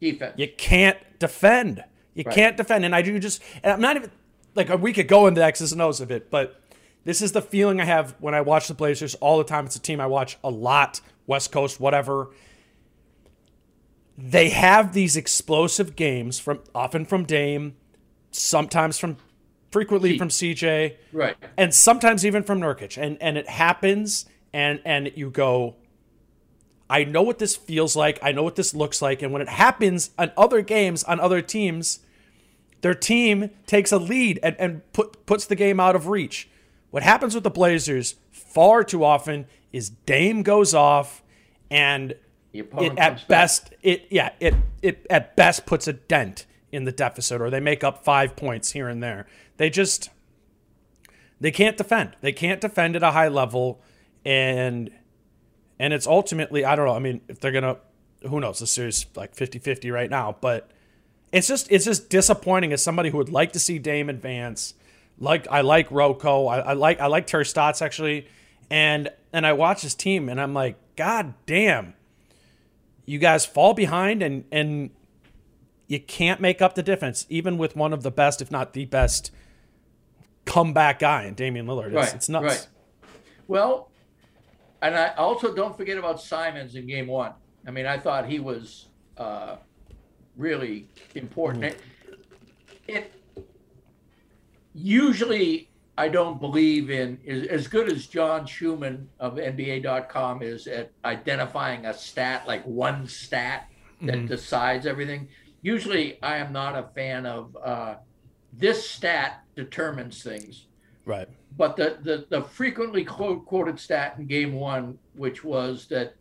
Defense. 0.00 0.34
You 0.36 0.48
can't 0.56 0.98
defend. 1.18 1.82
You 2.14 2.24
Right. 2.26 2.34
can't 2.34 2.56
defend. 2.56 2.84
And 2.84 2.94
I 2.94 3.00
do 3.02 3.18
just, 3.18 3.42
and 3.62 3.72
I'm 3.72 3.80
not 3.80 3.96
even, 3.96 4.10
like, 4.54 4.68
we 4.80 4.92
could 4.92 5.08
go 5.08 5.26
into 5.26 5.42
X's 5.42 5.72
and 5.72 5.80
O's 5.80 6.00
of 6.00 6.10
it, 6.10 6.30
but 6.30 6.60
this 7.04 7.22
is 7.22 7.32
the 7.32 7.40
feeling 7.42 7.80
I 7.80 7.84
have 7.84 8.14
when 8.20 8.34
I 8.34 8.40
watch 8.42 8.68
the 8.68 8.74
Blazers 8.74 9.14
all 9.16 9.38
the 9.38 9.44
time. 9.44 9.64
It's 9.66 9.76
a 9.76 9.80
team 9.80 10.00
I 10.00 10.06
watch 10.06 10.36
a 10.44 10.50
lot, 10.50 11.00
West 11.26 11.50
Coast, 11.52 11.80
whatever. 11.80 12.28
They 14.20 14.48
have 14.50 14.92
these 14.94 15.16
explosive 15.16 15.94
games 15.94 16.40
from 16.40 16.58
often 16.74 17.04
from 17.04 17.24
Dame, 17.24 17.76
sometimes 18.32 18.98
from 18.98 19.16
frequently 19.70 20.18
from 20.18 20.28
CJ, 20.28 20.96
Right. 21.12 21.36
and 21.56 21.72
sometimes 21.72 22.26
even 22.26 22.42
from 22.42 22.60
Nurkic. 22.60 23.00
And 23.00 23.16
and 23.22 23.38
it 23.38 23.48
happens 23.48 24.26
and 24.52 24.80
and 24.84 25.12
you 25.14 25.30
go 25.30 25.76
I 26.90 27.04
know 27.04 27.22
what 27.22 27.38
this 27.38 27.54
feels 27.54 27.94
like. 27.94 28.18
I 28.22 28.32
know 28.32 28.42
what 28.42 28.56
this 28.56 28.74
looks 28.74 29.02
like. 29.02 29.20
And 29.22 29.32
when 29.32 29.42
it 29.42 29.48
happens 29.48 30.10
on 30.18 30.32
other 30.36 30.62
games, 30.62 31.04
on 31.04 31.20
other 31.20 31.42
teams, 31.42 32.00
their 32.80 32.94
team 32.94 33.50
takes 33.66 33.92
a 33.92 33.98
lead 33.98 34.40
and, 34.42 34.56
and 34.58 34.92
put, 34.94 35.26
puts 35.26 35.44
the 35.44 35.54
game 35.54 35.80
out 35.80 35.94
of 35.94 36.06
reach. 36.08 36.48
What 36.90 37.02
happens 37.02 37.34
with 37.34 37.44
the 37.44 37.50
Blazers 37.50 38.14
far 38.30 38.84
too 38.84 39.04
often 39.04 39.44
is 39.70 39.90
Dame 39.90 40.42
goes 40.42 40.72
off 40.72 41.22
and 41.70 42.14
it 42.52 42.98
at 42.98 43.28
best 43.28 43.74
it 43.82 44.06
yeah, 44.10 44.30
it 44.40 44.54
it 44.82 45.06
at 45.10 45.36
best 45.36 45.66
puts 45.66 45.86
a 45.86 45.92
dent 45.92 46.46
in 46.72 46.84
the 46.84 46.92
deficit 46.92 47.40
or 47.40 47.50
they 47.50 47.60
make 47.60 47.82
up 47.82 48.04
5 48.04 48.36
points 48.36 48.72
here 48.72 48.88
and 48.88 49.02
there. 49.02 49.26
They 49.56 49.70
just 49.70 50.10
they 51.40 51.50
can't 51.50 51.76
defend. 51.76 52.16
They 52.20 52.32
can't 52.32 52.60
defend 52.60 52.96
at 52.96 53.02
a 53.02 53.12
high 53.12 53.28
level 53.28 53.80
and 54.24 54.90
and 55.78 55.92
it's 55.92 56.06
ultimately 56.06 56.64
I 56.64 56.74
don't 56.76 56.86
know. 56.86 56.94
I 56.94 56.98
mean, 56.98 57.20
if 57.28 57.40
they're 57.40 57.52
gonna, 57.52 57.76
who 58.28 58.40
knows? 58.40 58.58
The 58.58 58.66
series 58.66 59.06
like 59.14 59.34
50-50 59.34 59.92
right 59.92 60.10
now, 60.10 60.36
but 60.40 60.70
it's 61.32 61.46
just 61.46 61.70
it's 61.70 61.84
just 61.84 62.08
disappointing 62.10 62.72
as 62.72 62.82
somebody 62.82 63.10
who 63.10 63.18
would 63.18 63.28
like 63.28 63.52
to 63.52 63.58
see 63.58 63.78
Dame 63.78 64.08
advance. 64.08 64.74
Like 65.18 65.46
I 65.50 65.60
like 65.60 65.90
Rocco, 65.90 66.46
I, 66.46 66.58
I 66.58 66.72
like 66.74 67.00
I 67.00 67.06
like 67.06 67.26
Terry 67.26 67.44
Stotts 67.44 67.82
actually, 67.82 68.28
and 68.70 69.10
and 69.32 69.46
I 69.46 69.52
watch 69.52 69.82
his 69.82 69.94
team 69.94 70.28
and 70.28 70.40
I'm 70.40 70.54
like, 70.54 70.76
God 70.96 71.34
damn, 71.46 71.94
you 73.08 73.18
guys 73.18 73.46
fall 73.46 73.72
behind 73.72 74.22
and 74.22 74.44
and 74.52 74.90
you 75.86 75.98
can't 75.98 76.40
make 76.42 76.60
up 76.60 76.74
the 76.74 76.82
difference, 76.82 77.24
even 77.30 77.56
with 77.56 77.74
one 77.74 77.94
of 77.94 78.02
the 78.02 78.10
best, 78.10 78.42
if 78.42 78.50
not 78.50 78.74
the 78.74 78.84
best, 78.84 79.30
comeback 80.44 80.98
guy 80.98 81.24
in 81.24 81.32
Damian 81.32 81.66
Lillard. 81.66 81.86
It's, 81.86 81.94
Right. 81.94 82.14
it's 82.14 82.28
nuts. 82.28 82.44
Right. 82.44 82.68
Well, 83.46 83.90
and 84.82 84.94
I 84.94 85.14
also 85.14 85.54
don't 85.54 85.74
forget 85.74 85.96
about 85.96 86.20
Simons 86.20 86.74
in 86.74 86.86
game 86.86 87.06
one. 87.06 87.32
I 87.66 87.70
mean, 87.70 87.86
I 87.86 87.98
thought 87.98 88.26
he 88.28 88.38
was 88.38 88.88
uh, 89.16 89.56
really 90.36 90.86
important. 91.14 91.64
It, 91.64 91.80
it 92.86 93.12
usually 94.74 95.67
I 95.98 96.06
don't 96.06 96.40
believe 96.40 96.90
in 96.90 97.18
is 97.24 97.48
as 97.48 97.66
good 97.66 97.90
as 97.90 98.06
John 98.06 98.46
Schuhmann 98.46 99.08
of 99.18 99.34
NBA.com 99.34 100.42
is 100.42 100.68
at 100.68 100.92
identifying 101.04 101.86
a 101.86 101.92
stat, 101.92 102.46
like 102.46 102.64
one 102.64 103.08
stat 103.08 103.68
that 104.02 104.26
decides 104.26 104.86
everything. 104.86 105.26
Usually, 105.60 106.22
I 106.22 106.36
am 106.36 106.52
not 106.52 106.78
a 106.78 106.84
fan 106.94 107.26
of 107.26 107.56
uh, 107.56 107.96
this 108.52 108.88
stat 108.88 109.42
determines 109.56 110.22
things. 110.22 110.66
Right. 111.04 111.28
But 111.56 111.74
the, 111.74 111.98
the, 112.00 112.26
the 112.28 112.42
frequently 112.42 113.04
quote, 113.04 113.44
quoted 113.44 113.80
stat 113.80 114.14
in 114.18 114.26
game 114.28 114.52
one, 114.52 115.00
which 115.16 115.42
was 115.42 115.88
that 115.88 116.14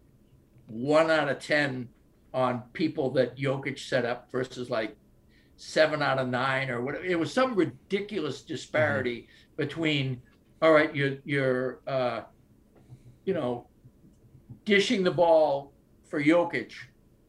one 0.65 1.11
out 1.11 1.29
of 1.29 1.39
10 1.39 1.87
on 2.33 2.63
people 2.73 3.11
that 3.11 3.37
Jokic 3.37 3.77
set 3.77 4.05
up 4.05 4.31
versus 4.31 4.71
like 4.71 4.97
seven 5.55 6.01
out 6.01 6.17
of 6.17 6.29
nine 6.29 6.71
or 6.71 6.81
whatever. 6.81 7.03
It 7.03 7.19
was 7.19 7.31
some 7.31 7.53
ridiculous 7.53 8.41
disparity 8.41 9.27
between, 9.57 10.21
all 10.61 10.71
right, 10.71 10.95
you're, 10.95 11.17
you're 11.25 11.79
uh, 11.87 12.21
you 13.25 13.33
know, 13.33 13.67
dishing 14.63 15.03
the 15.03 15.11
ball 15.11 15.73
for 16.09 16.23
Jokic 16.23 16.71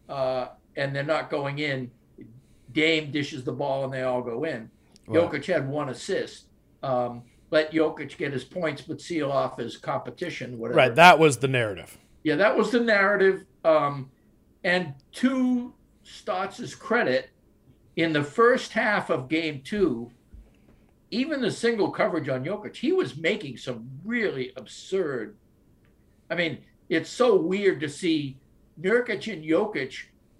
uh, 0.08 0.48
and 0.76 0.94
they're 0.94 1.02
not 1.02 1.30
going 1.30 1.58
in. 1.58 1.90
Dame 2.72 3.10
dishes 3.10 3.44
the 3.44 3.52
ball 3.52 3.84
and 3.84 3.92
they 3.92 4.02
all 4.02 4.22
go 4.22 4.44
in. 4.44 4.70
Right. 5.06 5.18
Jokic 5.20 5.46
had 5.46 5.68
one 5.68 5.88
assist. 5.88 6.46
Um, 6.82 7.22
let 7.50 7.72
Jokic 7.72 8.16
get 8.18 8.32
his 8.32 8.44
points, 8.44 8.82
but 8.82 9.00
seal 9.00 9.32
off 9.32 9.58
his 9.58 9.76
competition, 9.76 10.58
whatever. 10.58 10.76
Right. 10.76 10.94
That 10.94 11.18
was 11.18 11.38
the 11.38 11.48
narrative. 11.48 11.96
Yeah, 12.24 12.36
that 12.36 12.56
was 12.56 12.70
the 12.70 12.80
narrative. 12.80 13.44
Um, 13.64 14.10
and 14.64 14.94
to 15.12 15.72
Stotts' 16.02 16.74
credit, 16.74 17.30
in 17.96 18.12
the 18.12 18.22
first 18.22 18.72
half 18.72 19.10
of 19.10 19.28
game 19.28 19.62
two, 19.62 20.10
even 21.10 21.40
the 21.40 21.50
single 21.50 21.90
coverage 21.90 22.28
on 22.28 22.44
Jokic, 22.44 22.76
he 22.76 22.92
was 22.92 23.16
making 23.16 23.56
some 23.56 23.88
really 24.04 24.52
absurd. 24.56 25.36
I 26.30 26.34
mean, 26.34 26.58
it's 26.88 27.10
so 27.10 27.36
weird 27.36 27.80
to 27.80 27.88
see 27.88 28.38
Nurkic 28.80 29.32
and 29.32 29.44
Jokic 29.44 29.94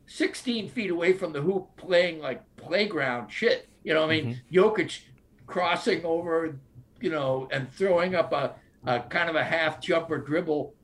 16 0.06 0.68
feet 0.68 0.90
away 0.90 1.12
from 1.12 1.32
the 1.32 1.40
hoop 1.40 1.68
playing 1.76 2.20
like 2.20 2.42
playground 2.56 3.30
shit. 3.30 3.68
You 3.84 3.94
know, 3.94 4.04
I 4.04 4.08
mean, 4.08 4.26
mm-hmm. 4.26 4.58
Jokic 4.58 5.00
crossing 5.46 6.04
over, 6.04 6.58
you 7.00 7.10
know, 7.10 7.48
and 7.50 7.72
throwing 7.72 8.14
up 8.14 8.32
a, 8.32 8.54
a 8.86 9.00
kind 9.00 9.30
of 9.30 9.36
a 9.36 9.44
half 9.44 9.80
jumper 9.80 10.18
dribble 10.18 10.74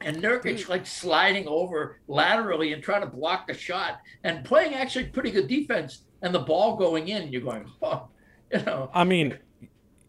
and 0.00 0.18
Nurkic 0.18 0.68
like 0.68 0.86
sliding 0.86 1.48
over 1.48 2.00
laterally 2.08 2.72
and 2.72 2.82
trying 2.82 3.00
to 3.00 3.06
block 3.06 3.46
the 3.46 3.54
shot 3.54 4.00
and 4.22 4.44
playing 4.44 4.74
actually 4.74 5.06
pretty 5.06 5.30
good 5.30 5.48
defense 5.48 6.02
and 6.22 6.34
the 6.34 6.40
ball 6.40 6.76
going 6.76 7.08
in. 7.08 7.32
You're 7.32 7.42
going, 7.42 7.66
oh, 7.82 8.08
you 8.52 8.62
know, 8.62 8.90
I 8.94 9.04
mean, 9.04 9.38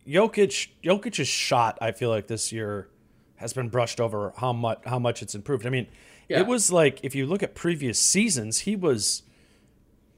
Jokic 0.07 0.69
Jokic's 0.83 1.27
shot, 1.27 1.77
I 1.81 1.91
feel 1.91 2.09
like 2.09 2.27
this 2.27 2.51
year 2.51 2.89
has 3.37 3.53
been 3.53 3.69
brushed 3.69 3.99
over 3.99 4.33
how 4.37 4.53
much 4.53 4.79
how 4.85 4.99
much 4.99 5.21
it's 5.21 5.35
improved. 5.35 5.65
I 5.65 5.69
mean, 5.69 5.87
Yeah. 6.29 6.39
it 6.39 6.47
was 6.47 6.71
like 6.71 6.99
if 7.03 7.15
you 7.15 7.25
look 7.25 7.43
at 7.43 7.55
previous 7.55 7.99
seasons, 7.99 8.59
he 8.59 8.75
was 8.75 9.23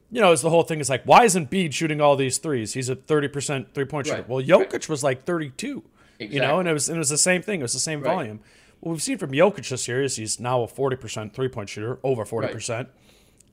you 0.10 0.22
know, 0.22 0.32
it's 0.32 0.42
the 0.42 0.50
whole 0.50 0.64
thing 0.64 0.80
is 0.80 0.90
like, 0.90 1.04
why 1.04 1.26
isn't 1.26 1.50
Bede 1.50 1.74
shooting 1.74 2.00
all 2.00 2.16
these 2.16 2.38
threes? 2.38 2.74
He's 2.74 2.88
a 2.90 2.96
thirty 2.96 3.28
percent 3.28 3.74
three 3.74 3.86
point 3.86 4.08
shooter. 4.08 4.20
Right. 4.22 4.30
Well, 4.30 4.44
Jokic 4.44 4.88
was 4.90 5.04
like 5.04 5.24
thirty 5.26 5.50
two. 5.50 5.84
You 6.20 6.40
know, 6.40 6.60
and 6.60 6.68
it 6.68 6.74
was 6.74 6.90
and 6.90 6.96
it 6.96 7.00
was 7.00 7.10
the 7.10 7.18
same 7.18 7.42
thing. 7.42 7.60
It 7.60 7.64
was 7.64 7.74
the 7.74 7.80
same 7.80 8.02
Right. 8.02 8.14
volume. 8.14 8.40
What 8.80 8.92
we've 8.92 9.02
seen 9.02 9.18
from 9.18 9.32
Jokic 9.32 9.70
this 9.70 9.88
year 9.88 10.04
is 10.04 10.16
he's 10.16 10.40
now 10.40 10.62
a 10.64 10.68
forty 10.68 10.96
percent 10.96 11.34
three 11.34 11.48
point 11.50 11.70
shooter, 11.70 12.00
over 12.04 12.26
forty 12.26 12.48
percent, 12.48 12.90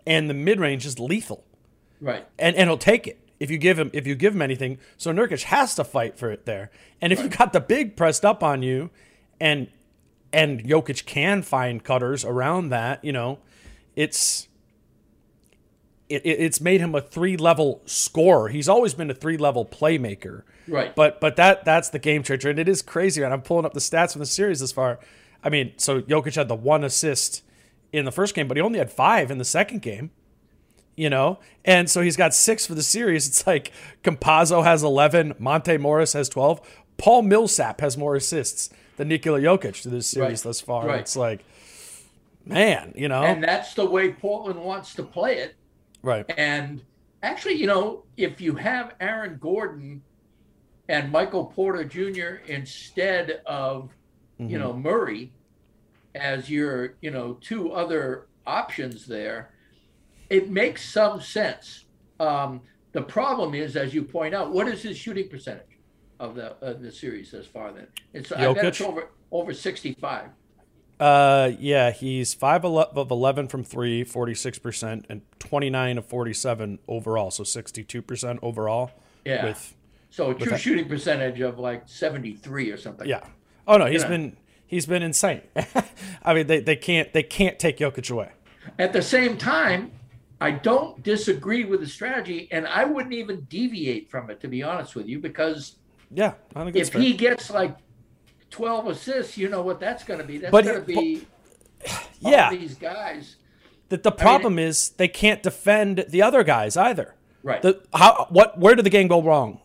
and 0.07 0.29
the 0.31 0.35
mid 0.35 0.61
range 0.61 0.87
is 0.87 0.99
lethal 0.99 1.45
right. 2.01 2.27
and 2.39 2.55
and 2.57 2.69
he'll 2.69 2.79
take 2.79 3.07
it 3.07 3.19
if 3.41 3.51
you 3.51 3.59
give 3.59 3.79
him 3.79 3.91
if 3.93 4.07
you 4.07 4.15
give 4.15 4.35
him 4.35 4.43
anything. 4.43 4.79
So 4.97 5.13
Nurkic 5.13 5.45
has 5.45 5.75
to 5.77 5.85
fight 5.85 6.19
for 6.19 6.31
it 6.31 6.47
there. 6.47 6.71
And 7.01 7.13
if 7.13 7.23
you 7.23 7.29
got 7.29 7.53
the 7.53 7.61
big 7.61 7.97
pressed 7.97 8.25
up 8.25 8.43
on 8.43 8.63
you, 8.63 8.91
and 9.41 9.69
and 10.33 10.65
Jokic 10.65 11.07
can 11.07 11.43
find 11.43 11.83
cutters 11.83 12.25
around 12.25 12.71
that, 12.71 13.05
you 13.05 13.13
know, 13.13 13.39
it's 13.95 14.49
it, 16.09 16.23
it's 16.25 16.61
made 16.61 16.81
him 16.81 16.95
a 16.95 17.01
three 17.01 17.37
level 17.37 17.83
scorer. 17.87 18.49
He's 18.49 18.69
always 18.69 18.95
been 18.95 19.11
a 19.11 19.15
three 19.15 19.37
level 19.37 19.65
playmaker. 19.65 20.43
Right. 20.69 20.95
But 20.95 21.21
but 21.21 21.37
that 21.37 21.65
that's 21.65 21.89
the 21.91 21.99
game 21.99 22.23
changer, 22.23 22.51
and 22.51 22.59
it 22.59 22.69
is 22.69 22.83
crazy. 22.83 23.23
And 23.23 23.33
I'm 23.33 23.43
pulling 23.43 23.65
up 23.65 23.75
the 23.75 23.81
stats 23.81 24.13
from 24.13 24.21
the 24.21 24.27
series 24.27 24.61
this 24.61 24.73
far. 24.73 24.99
I 25.43 25.51
mean, 25.51 25.75
so 25.77 26.01
Jokic 26.01 26.37
had 26.37 26.49
the 26.49 26.55
one 26.55 26.85
assist 26.85 27.43
in 27.93 28.05
the 28.05 28.13
first 28.13 28.35
game, 28.35 28.49
but 28.49 28.57
he 28.57 28.63
only 28.63 28.79
had 28.79 28.91
five 28.91 29.31
in 29.31 29.39
the 29.39 29.45
second 29.45 29.83
game. 29.83 30.11
You 30.97 31.11
know, 31.11 31.41
and 31.65 31.91
so 31.91 32.03
he's 32.03 32.17
got 32.17 32.35
six 32.35 32.67
for 32.67 32.75
the 32.75 32.83
series. 32.83 33.27
It's 33.27 33.47
like 33.47 33.73
Campazzo 34.05 34.63
has 34.63 34.83
eleven, 34.83 35.35
Monte 35.39 35.77
Morris 35.79 36.13
has 36.13 36.29
twelve, 36.29 36.61
Paul 36.97 37.23
Millsap 37.23 37.81
has 37.81 37.97
more 37.97 38.15
assists 38.15 38.71
than 38.97 39.09
Nikola 39.09 39.41
Jokic 39.41 39.83
to 39.83 39.89
this 39.89 40.07
series 40.07 40.41
Right. 40.41 40.49
thus 40.49 40.61
far. 40.61 40.87
Right. 40.87 41.01
It's 41.01 41.17
like, 41.17 41.45
man, 42.47 42.93
you 42.97 43.09
know, 43.09 43.23
And 43.23 43.43
that's 43.43 43.75
the 43.75 43.85
way 43.85 44.13
Portland 44.13 44.61
wants 44.61 44.95
to 44.95 45.03
play 45.03 45.39
it. 45.39 45.57
right? 46.03 46.25
And 46.37 46.83
actually, 47.23 47.55
you 47.55 47.67
know, 47.67 48.05
if 48.17 48.41
you 48.41 48.55
have 48.55 48.95
Aaron 49.01 49.39
Gordon 49.41 50.03
and 50.89 51.11
Michael 51.11 51.47
Porter 51.47 51.85
Jr. 51.85 52.45
instead 52.47 53.43
of, 53.47 53.91
you 54.39 54.47
mm-hmm. 54.47 54.59
know, 54.59 54.73
Murray 54.75 55.33
as 56.15 56.49
your, 56.49 56.95
you 57.01 57.11
know, 57.11 57.35
two 57.41 57.73
other 57.73 58.27
options 58.47 59.07
there, 59.07 59.51
it 60.31 60.51
makes 60.51 60.89
some 60.89 61.21
sense. 61.21 61.85
Um, 62.21 62.61
the 62.93 63.03
problem 63.03 63.55
is, 63.55 63.77
as 63.77 63.93
you 63.95 64.03
point 64.03 64.35
out, 64.35 64.53
what 64.53 64.69
is 64.69 64.83
his 64.83 64.97
shooting 64.97 65.29
percentage 65.29 65.79
of 66.21 66.35
the 66.37 66.53
of 66.65 66.81
the 66.83 66.91
series 66.93 67.31
thus 67.33 67.47
far? 67.47 67.73
Then 67.73 67.87
it's 68.13 68.31
I 68.33 68.53
bet 68.53 68.65
it's 68.67 68.81
over 68.81 69.09
over 69.31 69.53
sixty 69.53 69.95
five. 69.95 70.29
Uh, 71.01 71.51
yeah, 71.59 71.91
he's 71.91 72.35
five 72.35 72.65
of 72.65 73.11
eleven 73.11 73.49
from 73.49 73.65
three, 73.65 74.05
46 74.05 74.59
percent, 74.61 75.07
and 75.11 75.23
twenty 75.41 75.69
nine 75.69 75.99
of 75.99 76.07
forty 76.07 76.33
seven 76.33 76.79
overall, 76.87 77.31
so 77.33 77.43
sixty 77.43 77.83
two 77.83 78.01
percent 78.01 78.39
overall. 78.43 78.93
Yeah. 79.25 79.45
With 79.47 79.75
So 80.11 80.31
a 80.31 80.35
true 80.35 80.51
that- 80.53 80.61
shooting 80.61 80.89
percentage 80.89 81.41
of 81.41 81.59
like 81.59 81.83
seventy 81.87 82.35
three 82.35 82.71
or 82.71 82.77
something. 82.77 83.09
yeah. 83.09 83.27
Oh 83.67 83.77
no, 83.77 83.87
he's 83.87 84.03
Yeah. 84.03 84.09
been 84.09 84.37
he's 84.69 84.87
been 84.87 85.03
insane. 85.03 85.41
I 86.23 86.33
mean, 86.33 86.47
they, 86.47 86.61
they 86.61 86.77
can't 86.77 87.13
they 87.13 87.25
can't 87.25 87.59
take 87.59 87.79
Jokic 87.79 88.09
away. 88.11 88.31
At 88.79 88.93
the 88.93 89.03
same 89.03 89.37
time, 89.37 89.91
I 90.45 90.51
don't 90.51 91.03
disagree 91.03 91.65
with 91.65 91.81
the 91.81 91.87
strategy, 91.87 92.49
and 92.51 92.67
I 92.67 92.85
wouldn't 92.85 93.15
even 93.15 93.41
deviate 93.49 94.11
from 94.11 94.29
it, 94.29 94.41
to 94.41 94.49
be 94.49 94.63
honest 94.63 94.95
with 94.95 95.07
you, 95.07 95.19
because 95.19 95.77
Yeah, 96.11 96.35
I 96.55 96.71
if 96.75 96.91
fair. 96.91 97.01
he 97.01 97.15
gets 97.15 97.51
like 97.51 97.75
12 98.51 98.89
assists, 98.89 99.39
you 99.39 99.49
know 99.49 99.63
what 99.63 99.81
that's 99.81 100.05
going 100.05 100.21
to 100.21 100.27
be. 100.27 100.37
That's 100.37 100.53
going 100.53 100.67
to 100.67 100.81
be 100.83 101.27
all 102.23 102.31
yeah, 102.31 102.51
these 102.51 102.75
guys. 102.75 103.37
the, 103.89 103.97
the 103.97 104.13
problem 104.13 104.59
is 104.59 104.91
they 104.91 105.09
can't 105.09 105.43
defend 105.43 106.05
the 106.11 106.21
other 106.21 106.45
guys 106.45 106.77
either. 106.77 107.15
Right. 107.43 107.63
The 107.63 107.83
how 107.95 108.27
what 108.29 108.59
where 108.59 108.75
did 108.75 108.85
the 108.85 108.91
game 108.91 109.09
go 109.09 109.23
wrong 109.23 109.61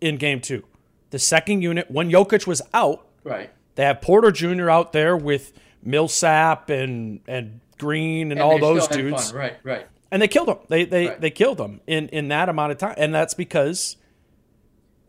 in 0.00 0.16
game 0.16 0.42
two? 0.42 0.64
The 1.08 1.18
second 1.18 1.62
unit 1.62 1.90
when 1.90 2.10
Jokic 2.10 2.46
was 2.46 2.60
out, 2.74 3.06
right. 3.24 3.50
They 3.76 3.84
have 3.84 4.02
Porter 4.02 4.30
Jr. 4.30 4.68
out 4.68 4.92
there 4.92 5.16
with 5.16 5.52
Millsap 5.82 6.68
and 6.68 7.20
and 7.26 7.60
Green 7.78 8.30
and, 8.30 8.32
And 8.32 8.40
all 8.40 8.58
those 8.58 8.88
dudes, 8.88 9.30
fun. 9.30 9.40
Right, 9.40 9.56
right. 9.62 9.86
And 10.10 10.22
they 10.22 10.28
killed 10.28 10.48
them. 10.48 10.58
They 10.68 10.84
they 10.84 11.08
Right. 11.08 11.20
they 11.20 11.30
killed 11.30 11.58
them 11.58 11.80
in 11.86 12.08
in 12.08 12.28
that 12.28 12.48
amount 12.48 12.72
of 12.72 12.78
time, 12.78 12.94
and 12.96 13.14
that's 13.14 13.34
because 13.34 13.96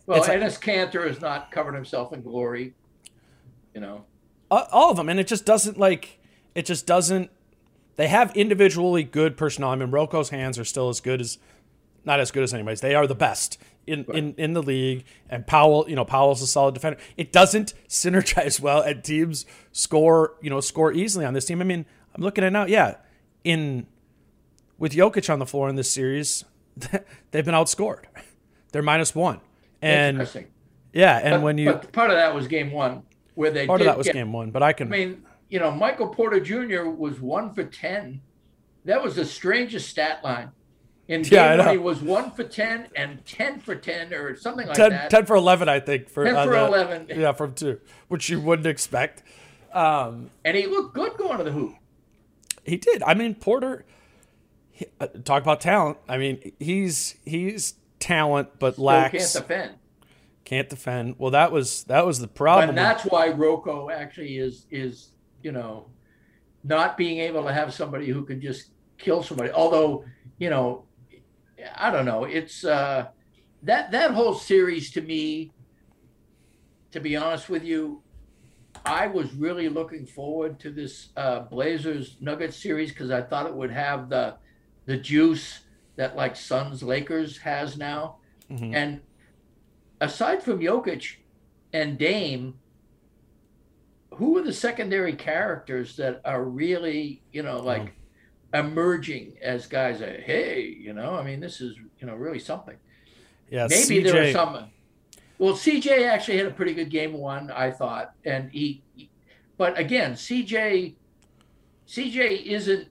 Well, 0.05 0.19
like- 0.21 0.29
Enes 0.39 0.59
Kanter 0.59 1.07
has 1.07 1.21
not 1.21 1.51
covered 1.51 1.73
himself 1.75 2.11
in 2.13 2.21
glory. 2.21 2.73
You 3.73 3.81
know, 3.81 4.05
all 4.51 4.91
of 4.91 4.97
them, 4.97 5.07
and 5.09 5.19
it 5.19 5.27
just 5.27 5.45
doesn't 5.45 5.77
like 5.77 6.19
it 6.55 6.65
just 6.65 6.85
doesn't. 6.85 7.29
They 7.95 8.07
have 8.07 8.35
individually 8.35 9.03
good 9.03 9.37
personnel. 9.37 9.69
I 9.71 9.75
mean, 9.75 9.91
Roko's 9.91 10.29
hands 10.29 10.57
are 10.57 10.65
still 10.65 10.89
as 10.89 10.99
good 11.01 11.21
as 11.21 11.37
not 12.05 12.19
as 12.19 12.31
good 12.31 12.43
as 12.43 12.53
anybody's. 12.53 12.81
They 12.81 12.95
are 12.95 13.05
the 13.05 13.15
best 13.15 13.57
in, 13.85 14.05
in, 14.13 14.33
in 14.37 14.53
the 14.53 14.63
league. 14.63 15.03
And 15.29 15.45
Powell, 15.45 15.85
you 15.87 15.95
know, 15.95 16.05
Powell's 16.05 16.41
a 16.41 16.47
solid 16.47 16.73
defender. 16.73 16.97
It 17.17 17.31
doesn't 17.33 17.73
synergize 17.89 18.59
well, 18.61 18.81
and 18.81 19.03
teams 19.03 19.45
score, 19.73 20.35
you 20.41 20.49
know, 20.49 20.61
score 20.61 20.93
easily 20.93 21.25
on 21.25 21.33
this 21.33 21.45
team. 21.45 21.61
I 21.61 21.65
mean, 21.65 21.85
I'm 22.15 22.23
looking 22.23 22.43
at 22.43 22.47
it 22.47 22.51
now. 22.51 22.65
Yeah, 22.65 22.95
in 23.43 23.85
with 24.80 24.93
Jokic 24.93 25.32
on 25.32 25.39
the 25.39 25.45
floor 25.45 25.69
in 25.69 25.75
this 25.75 25.91
series, 25.91 26.45
they've 27.32 27.45
been 27.45 27.53
outscored. 27.53 28.05
They're 28.71 28.82
minus 28.82 29.13
one, 29.13 29.39
and 29.82 30.15
interesting. 30.17 30.47
yeah, 30.93 31.17
and 31.21 31.36
But, 31.36 31.41
when 31.41 31.57
you 31.57 31.73
part 31.73 32.09
of 32.11 32.15
that 32.17 32.34
was 32.34 32.47
game 32.47 32.71
one, 32.71 33.03
where 33.36 33.51
they 33.51 33.67
part 33.67 33.82
of 33.82 33.86
that 33.86 33.97
was 33.97 34.05
get- 34.07 34.13
game 34.15 34.32
one, 34.34 34.51
but 34.51 34.63
I 34.63 34.73
can 34.73 34.88
I 34.88 34.97
mean, 34.97 35.23
you 35.49 35.59
know, 35.59 35.71
Michael 35.71 36.07
Porter 36.09 36.39
Jr. 36.39 36.84
was 36.89 37.19
one 37.19 37.53
for 37.53 37.63
ten. 37.63 38.21
That 38.86 39.03
was 39.03 39.15
the 39.15 39.25
strangest 39.25 39.89
stat 39.89 40.23
line. 40.23 40.51
In 41.07 41.23
game 41.23 41.32
Yeah, 41.34 41.57
one, 41.65 41.69
he 41.71 41.77
was 41.80 42.01
one 42.01 42.30
for 42.32 42.43
ten 42.43 42.88
and 42.95 43.25
ten 43.25 43.59
for 43.59 43.73
ten, 43.75 44.13
or 44.13 44.36
something 44.38 44.67
like 44.67 44.77
10, 44.77 44.89
that. 44.91 45.09
10 45.09 45.25
for 45.25 45.36
11, 45.36 45.67
I 45.67 45.80
think. 45.80 46.07
For, 46.07 46.23
10 46.23 46.36
uh, 46.36 46.43
for 46.45 46.51
the- 46.51 46.65
11. 46.67 47.07
Yeah, 47.19 47.32
from 47.32 47.53
two, 47.55 47.80
which 48.09 48.30
you 48.30 48.39
wouldn't 48.39 48.67
expect. 48.67 49.23
Um, 49.73 50.30
And 50.45 50.55
he 50.55 50.67
looked 50.67 50.93
good 50.93 51.17
going 51.17 51.39
to 51.39 51.43
the 51.43 51.51
hoop. 51.51 51.73
he 52.63 52.77
did. 52.77 53.01
I 53.03 53.15
mean, 53.15 53.34
Porter, 53.36 53.86
uh, 53.88 53.93
talk 55.23 55.43
about 55.43 55.61
talent. 55.61 55.97
I 56.07 56.17
mean, 56.17 56.51
he's 56.59 57.15
he's 57.25 57.75
talent, 57.99 58.59
but 58.59 58.77
lacks, 58.77 59.11
can't 59.11 59.47
defend. 59.47 59.75
can't, 60.45 60.69
defend. 60.69 60.69
defend. 60.69 61.15
Well, 61.19 61.32
that 61.32 61.51
was 61.51 61.84
that 61.86 62.05
was 62.05 62.19
the 62.19 62.27
problem. 62.27 62.69
And 62.69 62.77
that's 62.77 63.03
why 63.03 63.30
Rocco 63.30 63.89
actually 63.89 64.38
is 64.38 64.65
is 64.69 65.09
you 65.43 65.51
know 65.51 65.88
not 66.63 66.97
being 66.97 67.19
able 67.19 67.43
to 67.43 67.53
have 67.53 67.73
somebody 67.73 68.07
who 68.07 68.23
can 68.23 68.41
just 68.41 68.71
kill 68.97 69.23
somebody. 69.23 69.51
Although 69.51 70.05
you 70.38 70.49
know, 70.49 70.86
I 71.75 71.91
don't 71.91 72.05
know. 72.05 72.23
It's 72.23 72.63
uh, 72.63 73.07
that 73.63 73.91
that 73.91 74.11
whole 74.11 74.34
series 74.34 74.91
to 74.91 75.01
me. 75.01 75.51
To 76.93 76.99
be 76.99 77.15
honest 77.15 77.49
with 77.49 77.63
you, 77.63 78.01
I 78.84 79.05
was 79.05 79.32
really 79.36 79.69
looking 79.69 80.07
forward 80.07 80.59
to 80.61 80.71
this 80.71 81.09
uh, 81.15 81.41
Blazers 81.41 82.17
Nuggets 82.19 82.57
series 82.57 82.89
because 82.89 83.11
I 83.11 83.21
thought 83.21 83.45
it 83.45 83.53
would 83.53 83.69
have 83.69 84.09
the 84.09 84.38
the 84.89 84.97
juice 84.97 85.59
that 85.97 86.15
like 86.15 86.35
Suns 86.35 86.81
Lakers 86.81 87.37
has 87.37 87.77
now. 87.77 88.17
Mhm. 88.49 88.73
And 88.73 89.01
aside 90.01 90.41
from 90.41 90.59
Jokic 90.61 91.17
and 91.71 91.95
Dame, 91.95 92.55
who 94.15 94.35
are 94.35 94.41
the 94.41 94.51
secondary 94.51 95.13
characters 95.13 95.95
that 95.97 96.21
are 96.25 96.43
really, 96.43 97.21
you 97.31 97.43
know, 97.43 97.59
like 97.59 97.93
emerging 98.51 99.37
as 99.43 99.67
guys 99.67 99.99
that, 99.99 100.21
hey, 100.21 100.61
you 100.63 100.91
know, 100.93 101.13
I 101.13 101.23
mean, 101.23 101.39
this 101.39 101.61
is, 101.61 101.77
you 101.99 102.07
know, 102.07 102.15
really 102.15 102.39
something. 102.39 102.77
yeah, 103.51 103.67
Maybe 103.69 104.01
CJ, 104.01 104.03
there 104.11 104.23
are 104.23 104.31
some. 104.31 104.71
Well, 105.37 105.53
CJ 105.53 106.07
actually 106.07 106.37
had 106.37 106.47
a 106.47 106.51
pretty 106.51 106.73
good 106.73 106.89
game 106.89 107.13
one, 107.13 107.51
I 107.51 107.69
thought, 107.69 108.15
and 108.25 108.49
he. 108.51 108.81
But 109.55 109.77
again, 109.77 110.13
CJ, 110.13 110.95
CJ 111.87 112.45
isn't 112.47 112.87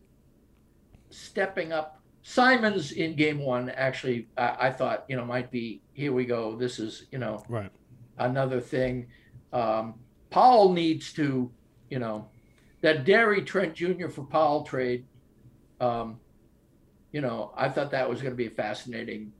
stepping 1.11 1.73
up. 1.73 2.01
Simons 2.23 2.93
in 2.93 3.15
game 3.15 3.39
one 3.39 3.71
actually, 3.71 4.29
I, 4.37 4.57
I 4.61 4.71
thought, 4.71 5.05
you 5.09 5.17
know, 5.17 5.25
might 5.25 5.51
be 5.51 5.83
here 5.93 6.13
we 6.13 6.25
go. 6.25 6.57
This 6.57 6.79
is, 6.79 7.07
you 7.11 7.19
know, 7.19 7.43
right. 7.49 7.71
another 8.19 8.61
thing. 8.61 9.07
Um, 9.53 9.95
Powell 10.31 10.73
needs 10.73 11.13
to, 11.15 11.51
you 11.89 11.99
know, 11.99 12.29
that 12.83 13.05
Gary 13.05 13.43
Trent 13.43 13.75
Jr. 13.75 14.09
for 14.09 14.25
Powell 14.25 14.63
trade. 14.63 15.07
Um, 15.81 16.21
you 17.13 17.21
know, 17.21 17.53
I 17.57 17.69
thought 17.69 17.91
that 17.93 18.09
was 18.09 18.21
going 18.21 18.33
to 18.33 18.37
be 18.37 18.47
a 18.47 18.51
fascinating 18.51 19.33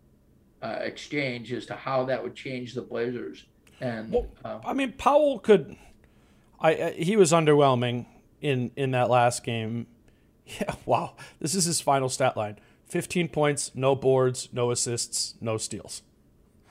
uh, 0.63 0.79
exchange 0.81 1.53
as 1.53 1.67
to 1.67 1.75
how 1.75 2.05
that 2.05 2.23
would 2.23 2.35
change 2.35 2.75
the 2.75 2.83
Blazers. 2.83 3.45
And 3.81 4.13
Well, 4.13 4.27
uh, 4.45 4.61
I 4.65 4.73
mean, 4.73 4.93
Powell 4.93 5.39
could. 5.39 5.77
I 6.61 6.75
uh, 6.75 6.91
he 6.93 7.17
was 7.17 7.33
underwhelming 7.33 8.07
in 8.41 8.73
in 8.77 8.93
that 8.93 9.11
last 9.11 9.45
game. 9.45 9.87
Yeah, 10.61 10.75
wow. 10.87 11.15
This 11.41 11.55
is 11.55 11.65
his 11.67 11.81
final 11.81 12.09
stat 12.09 12.37
line: 12.37 12.59
fifteen 12.87 13.29
points, 13.29 13.73
no 13.75 13.95
boards, 13.95 14.49
no 14.53 14.71
assists, 14.71 15.35
no 15.41 15.57
steals. 15.59 16.03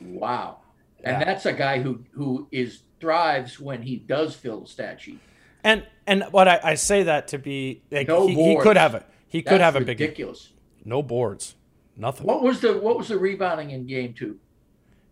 wow, 0.01 0.57
and 1.03 1.19
Yeah. 1.19 1.25
that's 1.25 1.45
a 1.45 1.53
guy 1.53 1.79
who 1.81 2.03
who 2.11 2.47
is 2.51 2.81
thrives 2.99 3.59
when 3.59 3.83
he 3.83 3.97
does 3.97 4.35
fill 4.35 4.61
the 4.61 4.67
stat 4.67 4.99
sheet. 5.01 5.19
And 5.63 5.85
and 6.07 6.23
what 6.31 6.47
I, 6.47 6.59
I 6.63 6.73
say 6.75 7.03
that 7.03 7.27
to 7.29 7.37
be 7.37 7.83
like, 7.91 8.07
No 8.07 8.25
he, 8.27 8.33
he 8.33 8.57
could 8.57 8.77
have 8.77 8.95
it. 8.95 9.05
He 9.27 9.41
could 9.43 9.53
That's 9.59 9.61
have 9.61 9.75
a 9.75 9.79
big 9.85 9.99
ridiculous. 9.99 10.53
No 10.85 11.03
boards, 11.03 11.55
nothing. 11.95 12.25
What 12.25 12.41
was 12.41 12.61
the 12.61 12.77
what 12.79 12.97
was 12.97 13.09
the 13.09 13.17
rebounding 13.19 13.71
in 13.71 13.85
game 13.85 14.13
two? 14.13 14.39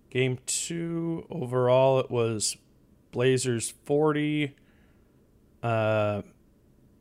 Game 0.09 0.39
two 0.45 1.28
overall, 1.30 1.99
it 1.99 2.09
was 2.09 2.55
Blazers 3.11 3.74
forty, 3.86 4.55
uh, 5.61 6.22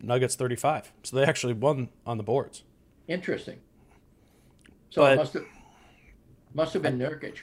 Nuggets 0.07 0.35
thirty 0.37 0.57
five. 0.57 0.93
So 1.03 1.17
they 1.17 1.25
actually 1.25 1.53
won 1.55 1.89
on 2.07 2.17
the 2.17 2.23
boards. 2.23 2.63
Interesting. 3.09 3.59
So 4.91 5.03
But- 5.03 5.13
it 5.13 5.17
must 5.17 5.33
have 5.35 5.45
must 6.55 6.73
have 6.75 6.83
been 6.83 6.99
Nurkic. 6.99 7.39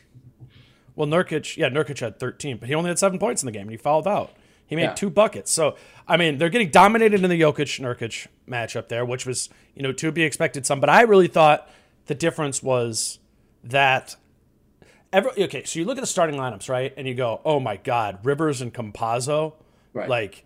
Well, 0.96 1.08
Nurkic, 1.08 1.58
yeah, 1.58 1.70
Nurkic 1.70 2.00
had 2.00 2.20
13, 2.20 2.58
but 2.58 2.68
he 2.70 2.76
only 2.76 2.90
had 2.90 3.00
seven 3.00 3.18
points 3.20 3.42
in 3.42 3.46
the 3.46 3.52
game, 3.52 3.64
and 3.64 3.72
he 3.72 3.78
fouled 3.78 4.08
out. 4.08 4.32
He 4.68 4.76
made 4.76 4.84
Yeah. 4.84 4.94
two 4.94 5.10
buckets. 5.10 5.52
So 5.52 5.76
I 6.08 6.18
mean, 6.18 6.38
they're 6.38 6.50
getting 6.50 6.70
dominated 6.70 7.24
in 7.24 7.30
the 7.30 7.40
Jokic 7.40 7.80
Nurkic 7.80 8.28
matchup 8.48 8.88
there, 8.88 9.06
which 9.06 9.26
was 9.26 9.50
you 9.76 9.84
know 9.84 9.92
to 9.94 10.12
be 10.12 10.24
expected. 10.24 10.66
Some, 10.66 10.80
but 10.80 10.90
I 10.90 11.02
really 11.02 11.28
thought 11.28 11.70
the 12.08 12.16
difference 12.16 12.62
was 12.64 13.20
that. 13.64 14.16
Every, 15.14 15.44
okay, 15.44 15.66
so 15.66 15.78
you 15.78 15.84
look 15.84 15.98
at 15.98 16.02
the 16.02 16.08
starting 16.08 16.40
lineups, 16.40 16.70
right, 16.70 16.94
and 16.96 17.06
you 17.06 17.14
go, 17.14 17.42
"Oh 17.44 17.60
my 17.60 17.76
God, 17.76 18.20
Rivers 18.24 18.62
and 18.62 18.74
Campazzo, 18.74 19.54
Right. 19.92 20.08
like 20.08 20.46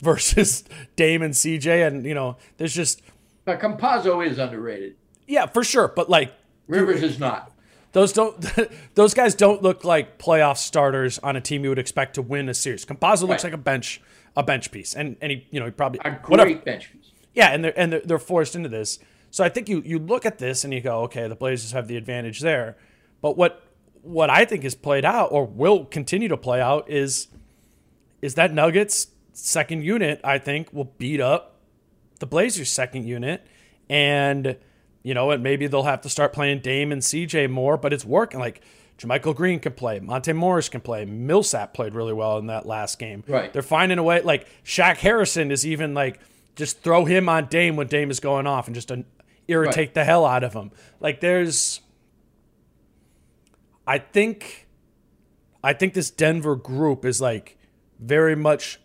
versus 0.00 0.64
Dame 0.96 1.22
and 1.22 1.34
CJ, 1.34 1.86
and 1.86 2.04
you 2.04 2.14
know, 2.14 2.36
there's 2.56 2.74
just 2.74 3.02
But 3.44 3.60
Campazzo 3.60 4.26
is 4.26 4.38
underrated. 4.38 4.96
yeah, 5.26 5.46
for 5.46 5.64
sure, 5.64 5.88
but 5.88 6.08
like 6.10 6.32
Rivers 6.68 7.02
is 7.02 7.18
not. 7.18 7.52
those 7.92 8.12
don't 8.12 8.36
those 8.94 9.14
guys 9.14 9.34
don't 9.34 9.62
look 9.62 9.84
like 9.84 10.18
playoff 10.18 10.56
starters 10.56 11.18
on 11.20 11.36
a 11.36 11.40
team 11.40 11.62
you 11.64 11.68
would 11.70 11.78
expect 11.78 12.14
to 12.14 12.22
win 12.22 12.48
a 12.48 12.54
series. 12.54 12.84
Campazzo 12.84 13.28
looks 13.28 13.44
like 13.44 13.52
a 13.52 13.58
bench 13.58 14.00
a 14.36 14.42
bench 14.42 14.70
piece, 14.72 14.94
and 14.94 15.16
and 15.20 15.30
he 15.32 15.46
you 15.50 15.60
know 15.60 15.66
he 15.66 15.72
probably 15.72 16.00
A 16.04 16.10
great 16.10 16.28
whatever. 16.28 16.54
bench 16.56 16.92
piece. 16.92 17.10
Yeah, 17.34 17.48
and 17.52 17.64
they're 17.64 17.78
and 17.78 17.92
they're, 17.92 18.00
they're 18.04 18.18
forced 18.18 18.54
into 18.56 18.68
this. 18.68 18.98
So 19.30 19.42
I 19.44 19.48
think 19.48 19.68
you 19.68 19.82
you 19.84 19.98
look 19.98 20.24
at 20.24 20.38
this 20.38 20.64
and 20.64 20.72
you 20.72 20.80
go, 20.80 21.00
okay, 21.02 21.26
the 21.28 21.34
Blazers 21.34 21.72
have 21.72 21.88
the 21.88 21.96
advantage 21.96 22.40
there. 22.40 22.76
But 23.20 23.36
what 23.36 23.62
what 24.02 24.30
I 24.30 24.44
think 24.44 24.64
is 24.64 24.74
played 24.74 25.04
out 25.04 25.32
or 25.32 25.44
will 25.44 25.84
continue 25.86 26.28
to 26.28 26.36
play 26.36 26.60
out 26.60 26.88
is 26.90 27.28
is 28.22 28.34
that 28.36 28.52
Nuggets 28.54 29.08
second 29.34 29.84
unit 29.84 30.20
I 30.24 30.38
think 30.38 30.72
will 30.72 30.92
beat 30.98 31.20
up 31.20 31.56
the 32.20 32.26
Blazers 32.26 32.70
second 32.70 33.04
unit 33.06 33.46
and 33.90 34.56
you 35.02 35.12
know, 35.12 35.30
and 35.32 35.42
maybe 35.42 35.66
they'll 35.66 35.82
have 35.82 36.00
to 36.00 36.08
start 36.08 36.32
playing 36.32 36.60
Dame 36.60 36.90
and 36.90 37.02
CJ 37.02 37.50
more, 37.50 37.76
but 37.76 37.92
it's 37.92 38.06
working. 38.06 38.40
Like 38.40 38.62
JaMychal 38.96 39.36
Green 39.36 39.60
can 39.60 39.72
play, 39.74 40.00
Monte 40.00 40.32
Morris 40.32 40.70
can 40.70 40.80
play, 40.80 41.04
Millsap 41.04 41.74
played 41.74 41.94
really 41.94 42.14
well 42.14 42.38
in 42.38 42.46
that 42.46 42.64
last 42.64 42.98
game. 42.98 43.22
Right. 43.28 43.52
They're 43.52 43.60
finding 43.60 43.98
a 43.98 44.02
way. 44.02 44.22
Like 44.22 44.46
Shaq 44.64 44.96
Harrison 44.96 45.50
is 45.50 45.66
even 45.66 45.92
like 45.92 46.20
just 46.56 46.80
throw 46.80 47.04
him 47.04 47.28
on 47.28 47.46
Dame 47.46 47.76
when 47.76 47.86
Dame 47.88 48.10
is 48.10 48.18
going 48.20 48.46
off 48.46 48.66
and 48.66 48.74
just 48.74 48.90
uh, 48.90 48.96
irritate 49.46 49.76
Right. 49.88 49.94
the 49.94 50.04
hell 50.04 50.24
out 50.24 50.42
of 50.42 50.54
him. 50.54 50.70
Like 51.00 51.20
there's, 51.20 51.80
I 53.86 53.98
think, 53.98 54.66
I 55.62 55.72
think 55.74 55.92
this 55.94 56.10
Denver 56.10 56.56
group 56.56 57.04
is 57.04 57.20
like 57.20 57.58
very 57.98 58.36
much, 58.36 58.80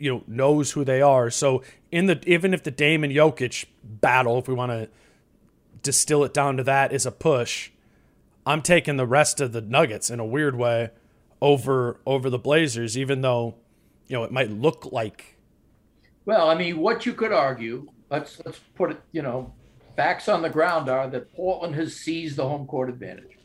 you 0.00 0.10
know, 0.10 0.24
knows 0.26 0.72
who 0.72 0.82
they 0.82 1.02
are. 1.02 1.30
So 1.30 1.62
in 1.92 2.06
the 2.06 2.20
even 2.26 2.52
if 2.52 2.64
the 2.64 2.70
Dame 2.72 3.04
and 3.04 3.12
Jokic 3.12 3.66
battle, 3.84 4.38
if 4.38 4.48
we 4.48 4.54
want 4.54 4.72
to 4.72 4.88
distill 5.82 6.24
it 6.24 6.34
down 6.34 6.56
to 6.56 6.64
that, 6.64 6.92
is 6.92 7.06
a 7.06 7.12
push. 7.12 7.70
I'm 8.46 8.62
taking 8.62 8.96
the 8.96 9.06
rest 9.06 9.40
of 9.40 9.52
the 9.52 9.60
Nuggets 9.60 10.10
in 10.10 10.18
a 10.18 10.24
weird 10.24 10.56
way 10.56 10.90
over 11.40 12.00
over 12.06 12.30
the 12.30 12.38
Blazers, 12.38 12.96
even 12.96 13.20
though 13.20 13.54
you 14.08 14.16
know 14.16 14.24
it 14.24 14.32
might 14.32 14.50
look 14.50 14.90
like 14.90 15.36
Well, 16.24 16.48
I 16.48 16.54
mean, 16.54 16.78
what 16.78 17.04
you 17.04 17.12
could 17.12 17.32
argue, 17.32 17.86
let's 18.08 18.40
let's 18.44 18.58
put 18.74 18.92
it, 18.92 19.00
you 19.12 19.20
know, 19.20 19.52
facts 19.96 20.28
on 20.28 20.40
the 20.40 20.50
ground 20.50 20.88
are 20.88 21.08
that 21.10 21.30
Portland 21.34 21.74
has 21.74 21.94
seized 21.94 22.36
the 22.36 22.48
home 22.48 22.66
court 22.66 22.88
advantage. 22.88 23.36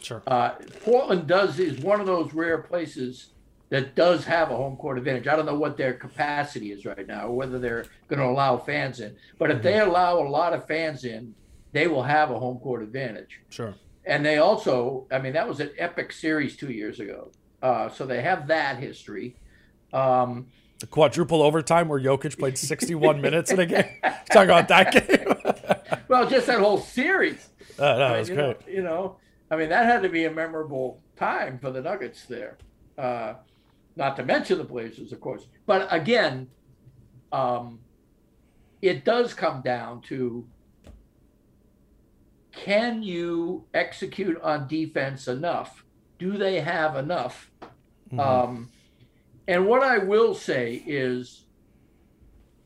sure. 0.00 0.22
Uh, 0.28 0.50
Portland 0.84 1.26
does 1.26 1.58
is 1.58 1.80
one 1.80 2.00
of 2.00 2.06
those 2.06 2.32
rare 2.32 2.58
places 2.58 3.30
that 3.70 3.94
does 3.94 4.24
have 4.24 4.50
a 4.50 4.56
home 4.56 4.76
court 4.76 4.98
advantage. 4.98 5.26
I 5.26 5.36
don't 5.36 5.46
know 5.46 5.58
what 5.58 5.76
their 5.76 5.94
capacity 5.94 6.72
is 6.72 6.84
right 6.86 7.06
now, 7.06 7.26
or 7.28 7.36
whether 7.36 7.58
they're 7.58 7.84
going 8.08 8.20
to 8.20 8.26
allow 8.26 8.56
fans 8.56 9.00
in. 9.00 9.16
But 9.38 9.50
if 9.50 9.62
they 9.62 9.78
allow 9.80 10.18
a 10.20 10.28
lot 10.28 10.54
of 10.54 10.66
fans 10.66 11.04
in, 11.04 11.34
they 11.72 11.86
will 11.86 12.02
have 12.02 12.30
a 12.30 12.38
home 12.38 12.58
court 12.58 12.82
advantage. 12.82 13.40
Sure. 13.50 13.74
And 14.06 14.24
they 14.24 14.38
also, 14.38 15.06
I 15.12 15.18
mean, 15.18 15.34
that 15.34 15.46
was 15.46 15.60
an 15.60 15.70
epic 15.76 16.12
series 16.12 16.56
two 16.56 16.72
years 16.72 16.98
ago. 16.98 17.30
Uh, 17.62 17.90
so 17.90 18.06
they 18.06 18.22
have 18.22 18.46
that 18.48 18.78
history. 18.78 19.36
Um, 19.92 20.46
The 20.78 20.86
quadruple 20.86 21.42
overtime 21.42 21.88
where 21.88 22.00
Jokic 22.00 22.38
played 22.38 22.56
61 22.56 23.20
minutes 23.20 23.50
in 23.50 23.58
a 23.60 23.66
game. 23.66 23.84
Talk 24.30 24.44
about 24.44 24.68
that 24.68 24.92
game. 24.92 25.98
well, 26.08 26.26
just 26.28 26.46
that 26.46 26.60
whole 26.60 26.78
series. 26.78 27.50
Uh, 27.78 27.96
that 27.98 28.02
I 28.02 28.08
mean, 28.10 28.18
was 28.20 28.28
you 28.30 28.34
great. 28.36 28.66
Know, 28.66 28.72
you 28.72 28.82
know, 28.82 29.16
I 29.50 29.56
mean, 29.56 29.68
that 29.68 29.84
had 29.84 30.02
to 30.04 30.08
be 30.08 30.24
a 30.24 30.30
memorable 30.30 31.02
time 31.16 31.58
for 31.58 31.70
the 31.70 31.82
Nuggets 31.82 32.24
there. 32.24 32.56
Uh, 32.96 33.34
not 33.98 34.16
to 34.16 34.24
mention 34.24 34.58
the 34.58 34.64
Blazers, 34.64 35.12
of 35.12 35.20
course. 35.20 35.46
But 35.66 35.88
again, 35.90 36.48
um, 37.32 37.80
it 38.80 39.04
does 39.04 39.34
come 39.34 39.60
down 39.60 40.02
to 40.02 40.46
can 42.52 43.02
you 43.02 43.64
execute 43.74 44.40
on 44.40 44.68
defense 44.68 45.28
enough? 45.28 45.84
Do 46.18 46.38
they 46.38 46.60
have 46.60 46.96
enough? 46.96 47.50
Um, 48.18 48.70
and 49.46 49.66
what 49.66 49.82
I 49.82 49.98
will 49.98 50.34
say 50.34 50.82
is, 50.86 51.44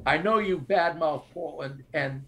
I 0.06 0.18
know 0.18 0.38
you 0.38 0.58
badmouth 0.58 1.24
Portland, 1.34 1.82
and 1.92 2.24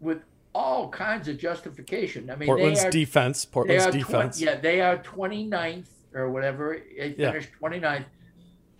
with 0.00 0.22
all 0.54 0.88
kinds 0.88 1.28
of 1.28 1.38
justification. 1.38 2.30
I 2.30 2.36
mean, 2.36 2.46
Portland's 2.46 2.84
are, 2.84 2.90
defense. 2.90 3.44
Portland's 3.44 3.86
defense. 3.86 4.40
Yeah, 4.40 4.56
they 4.56 4.80
are 4.80 4.98
29th 4.98 5.93
or 6.14 6.30
whatever. 6.30 6.78
They 6.96 7.14
Yeah. 7.18 7.32
finished 7.32 7.50
29th. 7.60 8.06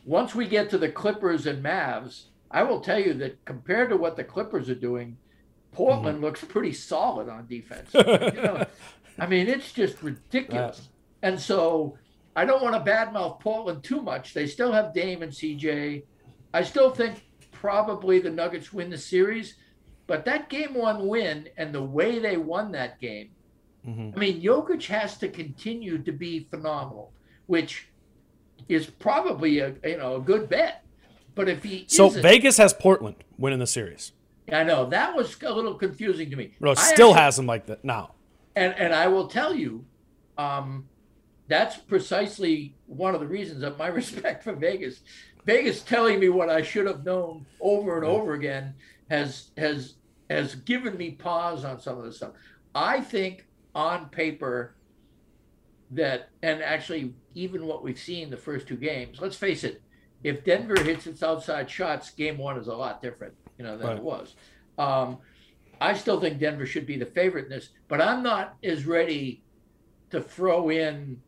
Once 0.04 0.34
we 0.34 0.46
get 0.46 0.70
to 0.70 0.78
the 0.78 0.88
Clippers 0.90 1.46
and 1.46 1.64
Mavs, 1.64 2.26
I 2.50 2.62
will 2.62 2.80
tell 2.80 2.98
you 2.98 3.14
that 3.14 3.44
compared 3.44 3.90
to 3.90 3.96
what 3.96 4.16
the 4.16 4.24
Clippers 4.24 4.68
are 4.70 4.74
doing, 4.74 5.18
Portland 5.72 6.16
Mm-hmm. 6.16 6.24
looks 6.24 6.44
pretty 6.44 6.72
solid 6.72 7.28
on 7.28 7.46
defense. 7.46 7.90
you 7.94 8.02
know, 8.42 8.64
I 9.18 9.26
mean, 9.26 9.48
it's 9.48 9.72
just 9.72 10.02
ridiculous. 10.02 10.88
And 11.22 11.40
so 11.40 11.96
I 12.36 12.44
don't 12.44 12.62
want 12.62 12.74
to 12.84 12.90
badmouth 12.90 13.40
Portland 13.40 13.82
too 13.82 14.00
much. 14.02 14.34
They 14.34 14.46
still 14.46 14.72
have 14.72 14.92
Dame 14.94 15.22
and 15.22 15.32
CJ. 15.32 16.04
I 16.52 16.62
still 16.62 16.90
think 16.90 17.24
probably 17.50 18.18
the 18.20 18.30
Nuggets 18.30 18.72
win 18.72 18.90
the 18.90 18.98
series, 18.98 19.56
but 20.06 20.24
that 20.26 20.48
game 20.50 20.74
one 20.74 21.08
win 21.08 21.48
and 21.56 21.74
the 21.74 21.82
way 21.82 22.18
they 22.18 22.36
won 22.36 22.70
that 22.72 23.00
game, 23.00 23.30
I 23.86 24.18
mean, 24.18 24.40
Jokic 24.42 24.86
has 24.86 25.18
to 25.18 25.28
continue 25.28 26.02
to 26.02 26.12
be 26.12 26.46
phenomenal, 26.50 27.13
which 27.46 27.88
is 28.68 28.86
probably 28.86 29.58
a 29.58 29.74
you 29.84 29.96
know 29.96 30.16
a 30.16 30.20
good 30.20 30.48
bet. 30.48 30.84
But 31.34 31.48
if 31.48 31.64
he 31.64 31.84
So 31.88 32.08
Vegas 32.08 32.56
has 32.58 32.72
Portland 32.72 33.16
winning 33.38 33.58
the 33.58 33.66
series. 33.66 34.12
I 34.52 34.62
know 34.62 34.86
that 34.90 35.16
was 35.16 35.36
a 35.42 35.52
little 35.52 35.74
confusing 35.74 36.30
to 36.30 36.36
me. 36.36 36.52
Still 36.54 36.70
actually- 36.70 37.12
has 37.14 37.36
them 37.36 37.46
like 37.46 37.66
that 37.66 37.84
now. 37.84 38.14
and 38.54 38.74
and 38.74 38.94
I 38.94 39.08
will 39.08 39.26
tell 39.26 39.54
you, 39.54 39.84
um, 40.38 40.88
that's 41.48 41.76
precisely 41.76 42.74
one 42.86 43.14
of 43.14 43.20
the 43.20 43.26
reasons 43.26 43.62
of 43.62 43.78
my 43.78 43.86
respect 44.00 44.44
for 44.44 44.52
Vegas. 44.54 45.00
Vegas 45.44 45.82
telling 45.82 46.20
me 46.20 46.28
what 46.28 46.48
I 46.48 46.62
should 46.62 46.86
have 46.86 47.04
known 47.04 47.46
over 47.60 47.96
and 47.96 48.04
over 48.04 48.34
again 48.34 48.74
has 49.10 49.50
has 49.58 49.94
has 50.30 50.54
given 50.54 50.96
me 50.96 51.10
pause 51.12 51.64
on 51.64 51.80
some 51.80 51.98
of 51.98 52.04
this 52.04 52.16
stuff. 52.16 52.32
I 52.74 53.00
think 53.00 53.46
on 53.74 54.08
paper 54.08 54.74
that 55.94 56.30
and 56.42 56.62
actually 56.62 57.14
even 57.34 57.66
what 57.66 57.82
we've 57.82 57.98
seen 57.98 58.30
the 58.30 58.36
first 58.36 58.66
two 58.66 58.76
games, 58.76 59.20
let's 59.20 59.36
face 59.36 59.64
it, 59.64 59.82
if 60.22 60.44
Denver 60.44 60.80
hits 60.82 61.06
its 61.06 61.22
outside 61.22 61.68
shots, 61.68 62.10
game 62.10 62.38
one 62.38 62.56
is 62.56 62.68
a 62.68 62.74
lot 62.74 63.02
different, 63.02 63.34
you 63.58 63.64
know, 63.64 63.76
than 63.76 63.86
Right. 63.88 63.96
it 63.98 64.02
was. 64.02 64.34
Um, 64.78 65.18
I 65.80 65.94
still 65.94 66.20
think 66.20 66.38
Denver 66.38 66.66
should 66.66 66.86
be 66.86 66.96
the 66.96 67.06
favorite 67.06 67.44
in 67.44 67.50
this, 67.50 67.70
but 67.88 68.00
I'm 68.00 68.22
not 68.22 68.56
as 68.62 68.86
ready 68.86 69.42
to 70.10 70.20
throw 70.20 70.70
in. 70.70 71.20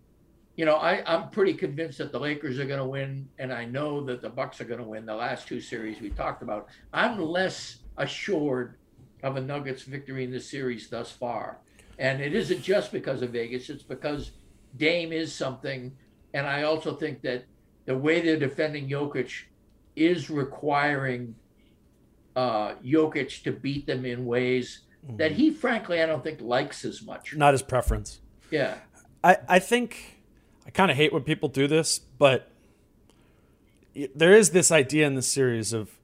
You 0.57 0.65
know, 0.65 0.77
I, 0.77 1.03
I'm 1.07 1.29
pretty 1.31 1.53
convinced 1.53 1.99
that 1.99 2.13
the 2.13 2.19
Lakers 2.21 2.59
are 2.59 2.65
going 2.65 2.79
to 2.79 2.87
win, 2.87 3.29
and 3.39 3.53
I 3.53 3.67
know 3.67 4.03
that 4.05 4.23
the 4.23 4.31
Bucks 4.31 4.61
are 4.61 4.65
going 4.65 4.81
to 4.81 4.87
win 4.87 5.05
the 5.05 5.15
last 5.15 5.47
two 5.47 5.61
series 5.61 6.01
we 6.01 6.09
talked 6.11 6.43
about. 6.43 6.69
I'm 6.95 7.21
less 7.21 7.81
assured 7.99 8.77
of 9.23 9.37
a 9.37 9.41
Nuggets 9.41 9.83
victory 9.83 10.25
in 10.25 10.31
this 10.31 10.49
series 10.49 10.89
thus 10.89 11.11
far, 11.11 11.59
and 11.99 12.23
it 12.23 12.35
isn't 12.35 12.63
just 12.63 12.91
because 12.93 13.21
of 13.21 13.31
Vegas; 13.31 13.69
it's 13.69 13.83
because 13.83 14.31
Dame 14.77 15.13
is 15.13 15.35
something, 15.35 15.97
and 16.35 16.47
I 16.47 16.63
also 16.63 16.95
think 16.95 17.23
that 17.23 17.45
the 17.87 17.97
way 17.97 18.21
they're 18.21 18.39
defending 18.39 18.89
Jokic 18.89 19.45
is 19.95 20.29
requiring 20.29 21.35
uh, 22.35 22.75
Jokic 22.85 23.43
to 23.45 23.53
beat 23.53 23.87
them 23.87 24.05
in 24.05 24.27
ways 24.27 24.81
that 25.17 25.33
he, 25.33 25.51
frankly, 25.51 26.03
I 26.03 26.07
don't 26.07 26.23
think 26.23 26.41
likes 26.41 26.85
as 26.85 27.03
much. 27.03 27.35
Not 27.35 27.55
his 27.55 27.63
preference. 27.63 28.21
Yeah. 28.51 28.75
I, 29.23 29.39
I 29.49 29.59
think 29.59 30.21
I 30.67 30.71
kind 30.71 30.91
of 30.91 30.97
hate 30.97 31.13
when 31.13 31.23
people 31.23 31.49
do 31.49 31.67
this, 31.67 32.01
but 32.19 32.51
there 34.15 34.33
is 34.33 34.51
this 34.51 34.71
idea 34.71 35.07
in 35.07 35.15
the 35.15 35.23
series 35.23 35.73
of 35.73 35.99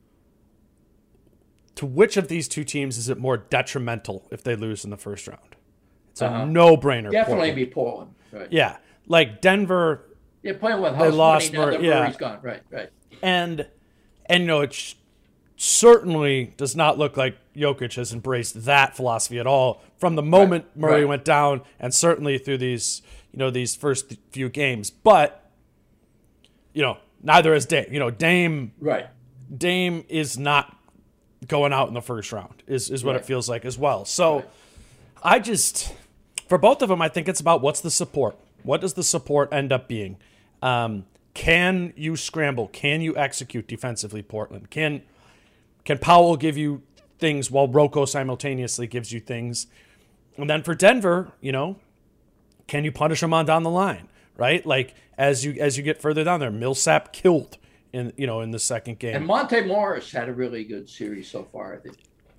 to 1.74 1.86
which 1.86 2.16
of 2.16 2.28
these 2.28 2.48
two 2.48 2.64
teams 2.64 2.96
is 2.96 3.08
it 3.08 3.18
more 3.18 3.36
detrimental 3.36 4.28
if 4.30 4.44
they 4.44 4.54
lose 4.54 4.84
in 4.84 4.90
the 4.90 4.96
first 4.96 5.26
round? 5.26 5.51
It's 6.12 6.22
a 6.22 6.26
Uh-huh. 6.26 6.44
no-brainer. 6.46 7.10
Definitely 7.10 7.48
Portland. 7.50 7.56
be 7.56 7.66
Portland. 7.66 8.14
Right. 8.32 8.48
Yeah, 8.52 8.76
like 9.08 9.40
Denver 9.40 10.04
They're 10.42 10.54
playing 10.54 10.80
with 10.80 10.94
house 10.94 11.12
lost 11.14 11.52
Murray- 11.52 11.84
yeah. 11.86 12.00
Murray's 12.00 12.16
gone. 12.16 12.38
Right, 12.42 12.62
right. 12.70 12.90
and 13.22 13.66
and 14.26 14.42
you 14.42 14.46
know 14.46 14.60
it 14.62 14.72
sh- 14.72 14.94
certainly 15.56 16.54
does 16.56 16.74
not 16.76 16.98
look 16.98 17.16
like 17.16 17.36
Jokic 17.54 17.94
has 17.96 18.12
embraced 18.12 18.64
that 18.64 18.96
philosophy 18.96 19.38
at 19.38 19.46
all 19.46 19.82
from 19.98 20.16
the 20.16 20.22
moment 20.22 20.64
Murray 20.74 21.00
right. 21.02 21.08
went 21.08 21.24
down, 21.24 21.62
and 21.78 21.94
certainly 21.94 22.38
through 22.38 22.58
these 22.58 23.02
you 23.32 23.38
know 23.38 23.50
these 23.50 23.74
first 23.76 24.14
few 24.30 24.48
games. 24.48 24.90
But 24.90 25.50
you 26.72 26.82
know 26.82 26.98
Neither 27.24 27.54
is 27.54 27.66
Dame. 27.66 27.86
You 27.92 28.00
know, 28.00 28.10
Dame 28.10 28.72
Right. 28.80 29.06
Dame 29.56 30.04
is 30.08 30.36
not 30.36 30.76
going 31.46 31.72
out 31.72 31.86
in 31.86 31.94
the 31.94 32.00
first 32.02 32.32
round. 32.32 32.64
Is 32.66 32.90
is 32.90 33.04
what 33.04 33.14
it 33.14 33.24
feels 33.24 33.48
like 33.48 33.64
as 33.64 33.78
well. 33.78 34.04
So 34.04 34.44
I 35.22 35.38
just 35.38 35.94
for 36.52 36.58
both 36.58 36.82
of 36.82 36.90
them, 36.90 37.00
I 37.00 37.08
think 37.08 37.28
it's 37.30 37.40
about 37.40 37.62
what's 37.62 37.80
the 37.80 37.90
support. 37.90 38.36
What 38.62 38.82
does 38.82 38.92
the 38.92 39.02
support 39.02 39.50
end 39.54 39.72
up 39.72 39.88
being? 39.88 40.18
Um, 40.60 41.06
can 41.32 41.94
you 41.96 42.14
scramble? 42.14 42.68
Can 42.68 43.00
you 43.00 43.16
execute 43.16 43.66
defensively, 43.66 44.20
Portland? 44.20 44.68
Can 44.68 45.00
can 45.86 45.96
Powell 45.96 46.36
give 46.36 46.58
you 46.58 46.82
things 47.18 47.50
while 47.50 47.68
Rocco 47.68 48.04
simultaneously 48.04 48.86
gives 48.86 49.12
you 49.12 49.18
things? 49.18 49.66
And 50.36 50.50
then 50.50 50.62
for 50.62 50.74
Denver, 50.74 51.32
you 51.40 51.52
know, 51.52 51.76
can 52.66 52.84
you 52.84 52.92
punish 52.92 53.22
them 53.22 53.32
on 53.32 53.46
down 53.46 53.62
the 53.62 53.70
line? 53.70 54.08
Right, 54.36 54.66
like 54.66 54.94
as 55.16 55.46
you 55.46 55.54
as 55.58 55.78
you 55.78 55.82
get 55.82 56.02
further 56.02 56.22
down 56.22 56.40
there, 56.40 56.50
Millsap 56.50 57.14
killed 57.14 57.56
in 57.94 58.12
you 58.18 58.26
know 58.26 58.42
in 58.42 58.50
the 58.50 58.58
second 58.58 58.98
game. 58.98 59.16
And 59.16 59.26
Monte 59.26 59.62
Morris 59.62 60.12
had 60.12 60.28
a 60.28 60.34
really 60.34 60.64
good 60.64 60.90
series 60.90 61.30
so 61.30 61.44
far. 61.44 61.72
I 61.72 61.78
think 61.78 61.96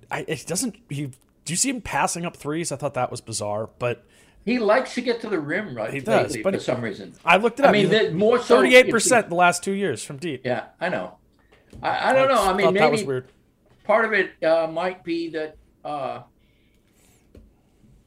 I, 0.08 0.24
it 0.28 0.46
doesn't. 0.46 0.76
He, 0.88 1.10
do 1.44 1.52
you 1.52 1.56
see 1.56 1.70
him 1.70 1.80
passing 1.80 2.24
up 2.24 2.36
threes? 2.36 2.72
I 2.72 2.76
thought 2.76 2.94
that 2.94 3.10
was 3.10 3.20
bizarre, 3.20 3.68
but 3.78 4.04
he 4.44 4.58
likes 4.58 4.94
to 4.94 5.00
get 5.00 5.20
to 5.22 5.28
the 5.28 5.38
rim 5.38 5.74
right 5.76 5.92
He 5.92 6.00
does, 6.00 6.28
lately 6.32 6.42
but 6.42 6.54
for 6.54 6.60
some 6.60 6.80
reason. 6.82 7.14
I 7.24 7.36
looked 7.36 7.60
it 7.60 7.66
I 7.66 7.72
mean, 7.72 7.88
that 7.90 8.14
more 8.14 8.38
so 8.38 8.56
thirty-eight 8.56 8.90
percent 8.90 9.28
the 9.28 9.34
last 9.34 9.62
two 9.64 9.72
years 9.72 10.02
from 10.04 10.18
deep. 10.18 10.42
Yeah, 10.44 10.66
I 10.80 10.88
know. 10.88 11.18
I, 11.82 12.10
I 12.10 12.12
don't 12.12 12.28
know. 12.28 12.42
I 12.42 12.52
mean, 12.54 12.66
thought 12.66 12.74
that 12.74 12.90
was 12.90 13.00
maybe 13.00 13.08
weird. 13.08 13.28
part 13.84 14.04
of 14.04 14.12
it 14.12 14.42
uh, 14.44 14.66
might 14.70 15.02
be 15.04 15.28
that 15.30 15.56
uh, 15.84 16.22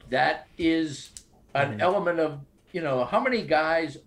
that 0.10 0.48
is 0.58 1.10
an 1.56 1.72
Mm-hmm. 1.72 1.82
element 1.82 2.20
of 2.20 2.40
you 2.72 2.82
know 2.82 3.04
how 3.06 3.20
many 3.20 3.42
guys 3.42 3.98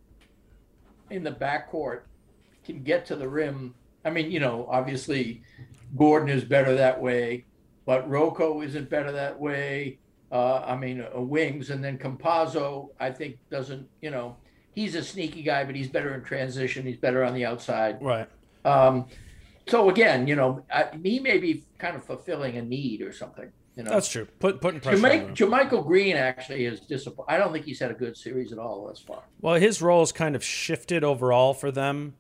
in 1.11 1.24
the 1.24 1.33
backcourt 1.33 2.03
can 2.64 2.83
get 2.85 3.05
to 3.07 3.16
the 3.16 3.28
rim. 3.28 3.74
I 4.05 4.11
mean, 4.11 4.31
you 4.31 4.39
know, 4.41 4.66
obviously 4.70 5.43
Gordon 5.97 6.28
is 6.28 6.45
better 6.45 6.76
that 6.76 7.01
way, 7.03 7.45
but 7.91 8.09
Rocco 8.09 8.62
isn't 8.62 8.88
better 8.88 9.11
that 9.11 9.41
way. 9.41 9.99
Uh, 10.30 10.59
I 10.64 10.76
mean, 10.76 11.05
uh, 11.12 11.20
wings, 11.20 11.70
and 11.70 11.82
then 11.82 11.99
Campazzo, 11.99 12.91
I 13.01 13.11
think 13.11 13.38
doesn't. 13.51 13.88
You 14.01 14.12
know, 14.12 14.36
he's 14.76 14.95
a 14.95 15.03
sneaky 15.03 15.43
guy, 15.43 15.64
but 15.64 15.74
he's 15.74 15.88
better 15.88 16.14
in 16.14 16.22
transition. 16.22 16.86
He's 16.86 16.99
better 16.99 17.24
on 17.24 17.34
the 17.34 17.45
outside. 17.45 18.01
Right. 18.01 18.28
Um, 18.64 19.09
so 19.66 19.91
again, 19.91 20.28
you 20.28 20.36
know, 20.36 20.64
I, 20.72 20.91
he 21.03 21.18
may 21.18 21.38
be 21.38 21.64
kind 21.78 21.97
of 21.97 22.05
fulfilling 22.05 22.59
a 22.59 22.62
need 22.62 23.03
or 23.03 23.12
something. 23.12 23.51
You 23.74 23.82
know, 23.82 23.91
That's 23.91 24.09
true. 24.09 24.28
Put 24.38 24.61
putting 24.61 24.78
pressure. 24.78 24.97
JaMychal. 24.97 25.34
JaMychal 25.34 25.84
Green 25.84 26.14
actually 26.14 26.66
is 26.66 26.78
disappointed. 26.78 27.34
I 27.34 27.38
don't 27.38 27.53
think 27.53 27.64
he's 27.64 27.80
had 27.80 27.91
a 27.91 27.95
good 27.95 28.16
series 28.16 28.53
at 28.53 28.61
all 28.61 28.86
thus 28.86 29.01
far. 29.01 29.24
Well, 29.41 29.57
his 29.57 29.82
role 29.82 29.99
has 29.99 30.12
kind 30.12 30.36
of 30.36 30.45
shifted 30.45 31.03
overall 31.03 31.55
for 31.55 31.72
them 31.72 32.14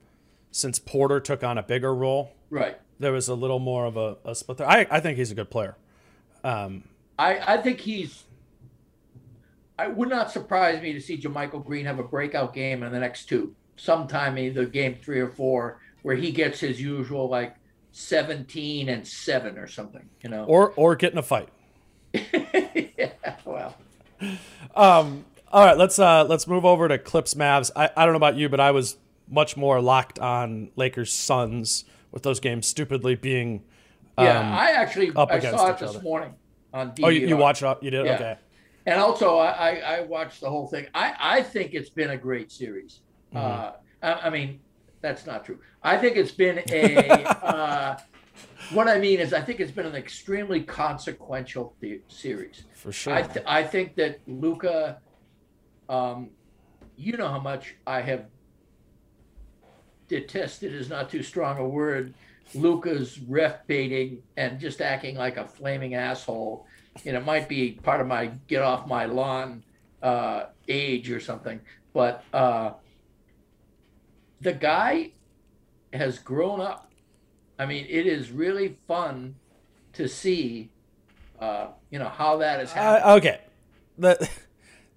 since 0.50 0.78
Porter 0.78 1.20
took 1.20 1.44
on 1.44 1.58
a 1.58 1.62
bigger 1.62 1.94
role. 1.94 2.32
Right. 2.50 2.78
There 2.98 3.12
was 3.12 3.28
a 3.28 3.34
little 3.34 3.58
more 3.58 3.86
of 3.86 3.96
a, 3.96 4.16
a 4.24 4.34
split 4.34 4.58
there. 4.58 4.68
I, 4.68 4.86
I 4.90 5.00
think 5.00 5.16
he's 5.16 5.30
a 5.30 5.34
good 5.34 5.50
player. 5.50 5.76
I, 7.18 7.54
I 7.54 7.56
think 7.58 7.80
he's. 7.80 8.24
I 9.78 9.88
would 9.88 10.10
not 10.10 10.30
surprise 10.30 10.82
me 10.82 10.92
to 10.92 11.00
see 11.00 11.16
JaMychal 11.18 11.64
Green 11.64 11.86
have 11.86 11.98
a 11.98 12.02
breakout 12.02 12.52
game 12.52 12.82
in 12.82 12.92
the 12.92 13.00
next 13.00 13.26
two, 13.26 13.54
sometime 13.76 14.36
either 14.36 14.66
game 14.66 14.96
three 15.02 15.20
or 15.20 15.28
four, 15.28 15.80
where 16.02 16.16
he 16.16 16.30
gets 16.30 16.60
his 16.60 16.80
usual 16.80 17.28
like 17.28 17.56
seventeen 17.92 18.90
and 18.90 19.06
seven 19.06 19.58
or 19.58 19.66
something. 19.66 20.08
You 20.22 20.30
know. 20.30 20.44
Or 20.44 20.72
or 20.76 20.96
get 20.96 21.12
in 21.12 21.18
a 21.18 21.22
fight. 21.22 21.48
yeah. 22.12 23.12
Well. 23.44 23.76
Um, 24.74 25.24
all 25.50 25.64
right, 25.64 25.76
let's 25.76 25.98
uh 25.98 26.24
let's 26.24 26.46
move 26.46 26.64
over 26.64 26.88
to 26.88 26.98
Clips 26.98 27.34
Mavs. 27.34 27.70
I, 27.74 27.90
I 27.96 28.04
don't 28.04 28.12
know 28.12 28.18
about 28.18 28.36
you, 28.36 28.48
but 28.48 28.60
I 28.60 28.70
was 28.70 28.96
much 29.30 29.56
more 29.56 29.80
locked 29.80 30.18
on 30.18 30.70
Lakers 30.76 31.12
Suns 31.12 31.84
with 32.10 32.22
those 32.22 32.40
games 32.40 32.66
stupidly 32.66 33.14
being 33.14 33.62
Yeah, 34.18 34.40
um, 34.40 34.52
I 34.52 34.72
actually 34.72 35.12
up 35.14 35.30
I 35.30 35.36
against 35.36 35.58
saw 35.58 35.68
it 35.70 35.78
this 35.78 35.90
other. 35.90 36.02
morning 36.02 36.34
on 36.74 36.90
DVR. 36.92 37.04
Oh, 37.04 37.08
you, 37.08 37.26
you 37.28 37.36
watched 37.36 37.62
it? 37.62 37.78
You 37.82 37.90
did? 37.90 38.06
Yeah. 38.06 38.14
Okay. 38.14 38.36
And 38.86 39.00
also, 39.00 39.36
I, 39.36 39.50
I, 39.50 39.70
I 39.96 40.00
watched 40.02 40.40
the 40.40 40.50
whole 40.50 40.66
thing. 40.66 40.86
I, 40.94 41.14
I 41.18 41.42
think 41.42 41.74
it's 41.74 41.90
been 41.90 42.10
a 42.10 42.16
great 42.16 42.50
series. 42.50 43.00
Uh, 43.34 43.72
I, 44.02 44.12
I 44.12 44.30
mean, 44.30 44.60
that's 45.00 45.26
not 45.26 45.44
true. 45.44 45.58
I 45.82 45.96
think 45.96 46.16
it's 46.16 46.32
been 46.32 46.62
a. 46.72 47.06
uh, 47.44 47.98
what 48.72 48.88
I 48.88 48.98
mean 48.98 49.20
is, 49.20 49.32
I 49.32 49.40
think 49.40 49.60
it's 49.60 49.70
been 49.72 49.86
an 49.86 49.94
extremely 49.96 50.62
consequential 50.62 51.74
the- 51.80 52.00
series. 52.08 52.64
For 52.74 52.90
sure. 52.90 53.12
I, 53.14 53.22
th- 53.22 53.44
I 53.46 53.62
think 53.62 53.96
that 53.96 54.20
Luka, 54.26 54.98
um, 55.88 56.30
you 56.96 57.16
know 57.16 57.28
how 57.28 57.40
much 57.40 57.74
I 57.86 58.00
have 58.00 58.26
detested 60.10 60.74
is 60.74 60.90
not 60.90 61.08
too 61.08 61.22
strong 61.22 61.56
a 61.58 61.66
word. 61.66 62.12
Luka's 62.54 63.18
ref 63.20 63.66
baiting 63.66 64.22
and 64.36 64.60
just 64.60 64.82
acting 64.82 65.16
like 65.16 65.36
a 65.38 65.46
flaming 65.46 65.94
asshole. 65.94 66.66
And 67.06 67.16
it 67.16 67.24
might 67.24 67.48
be 67.48 67.72
part 67.82 68.00
of 68.00 68.06
my 68.06 68.26
get 68.48 68.60
off 68.60 68.86
my 68.86 69.06
lawn 69.06 69.62
uh, 70.02 70.46
age 70.68 71.10
or 71.10 71.20
something. 71.20 71.60
But 71.94 72.24
uh, 72.34 72.72
the 74.40 74.52
guy 74.52 75.12
has 75.92 76.18
grown 76.18 76.60
up. 76.60 76.90
I 77.58 77.66
mean, 77.66 77.86
it 77.88 78.06
is 78.06 78.30
really 78.30 78.76
fun 78.88 79.36
to 79.92 80.08
see, 80.08 80.70
uh, 81.38 81.68
you 81.90 81.98
know, 81.98 82.08
how 82.08 82.38
that 82.38 82.60
is 82.60 82.72
happening. 82.72 83.02
Uh, 83.04 83.16
okay. 83.16 83.40
The, 83.98 84.28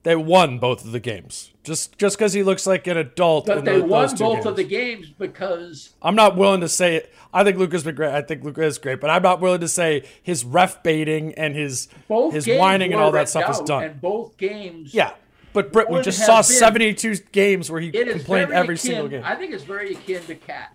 they 0.04 0.16
won 0.16 0.60
both 0.60 0.84
of 0.86 0.92
the 0.92 1.00
games. 1.00 1.52
Just 1.64 1.98
just 1.98 2.18
because 2.18 2.34
he 2.34 2.44
looks 2.44 2.68
like 2.68 2.86
an 2.88 2.98
adult. 2.98 3.46
but 3.46 3.64
they 3.66 3.80
tho- 3.80 3.86
won 3.86 4.16
both 4.16 4.46
of 4.46 4.56
the 4.56 4.64
games. 4.64 5.08
games 5.08 5.16
because 5.18 5.94
I'm 6.02 6.16
not 6.16 6.36
willing 6.36 6.62
to 6.62 6.70
say 6.70 6.96
it. 6.98 7.14
I 7.34 7.44
think 7.44 7.58
Luka's 7.58 7.84
been 7.84 7.96
great. 7.96 8.14
I 8.14 8.22
think 8.22 8.44
Luka 8.44 8.64
is 8.64 8.78
great, 8.78 9.00
but 9.02 9.10
I'm 9.10 9.24
not 9.24 9.40
willing 9.40 9.62
to 9.62 9.68
say 9.68 10.04
his 10.22 10.44
ref 10.44 10.84
baiting 10.84 11.34
and 11.36 11.56
his 11.56 11.88
both 12.08 12.34
his 12.34 12.48
whining 12.48 12.92
and 12.94 13.02
all 13.02 13.12
that 13.12 13.30
stuff 13.30 13.50
is 13.50 13.60
done. 13.62 13.84
And 13.84 14.02
both 14.02 14.38
games, 14.38 14.94
yeah, 14.94 15.14
but 15.54 15.72
Britt, 15.72 15.90
we 15.90 16.02
just 16.02 16.24
saw 16.26 16.38
been- 16.38 16.44
72 16.44 17.16
games 17.32 17.72
where 17.72 17.80
he 17.82 17.92
complained 17.92 18.52
every 18.52 18.76
akin, 18.76 18.78
single 18.78 19.08
game. 19.08 19.24
I 19.26 19.36
think 19.36 19.54
it's 19.54 19.64
very 19.64 19.94
akin 19.94 20.22
to 20.26 20.36
KAT 20.36 20.74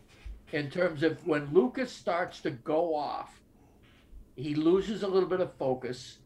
in 0.53 0.70
terms 0.70 1.03
of 1.03 1.24
when 1.26 1.53
Lucas 1.53 1.93
starts 1.93 2.41
to 2.41 2.51
go 2.51 2.95
off, 2.95 3.41
he 4.37 4.55
loses 4.55 5.03
a 5.03 5.09
little 5.09 5.29
bit 5.29 5.41
of 5.41 5.53
focus. 5.55 6.18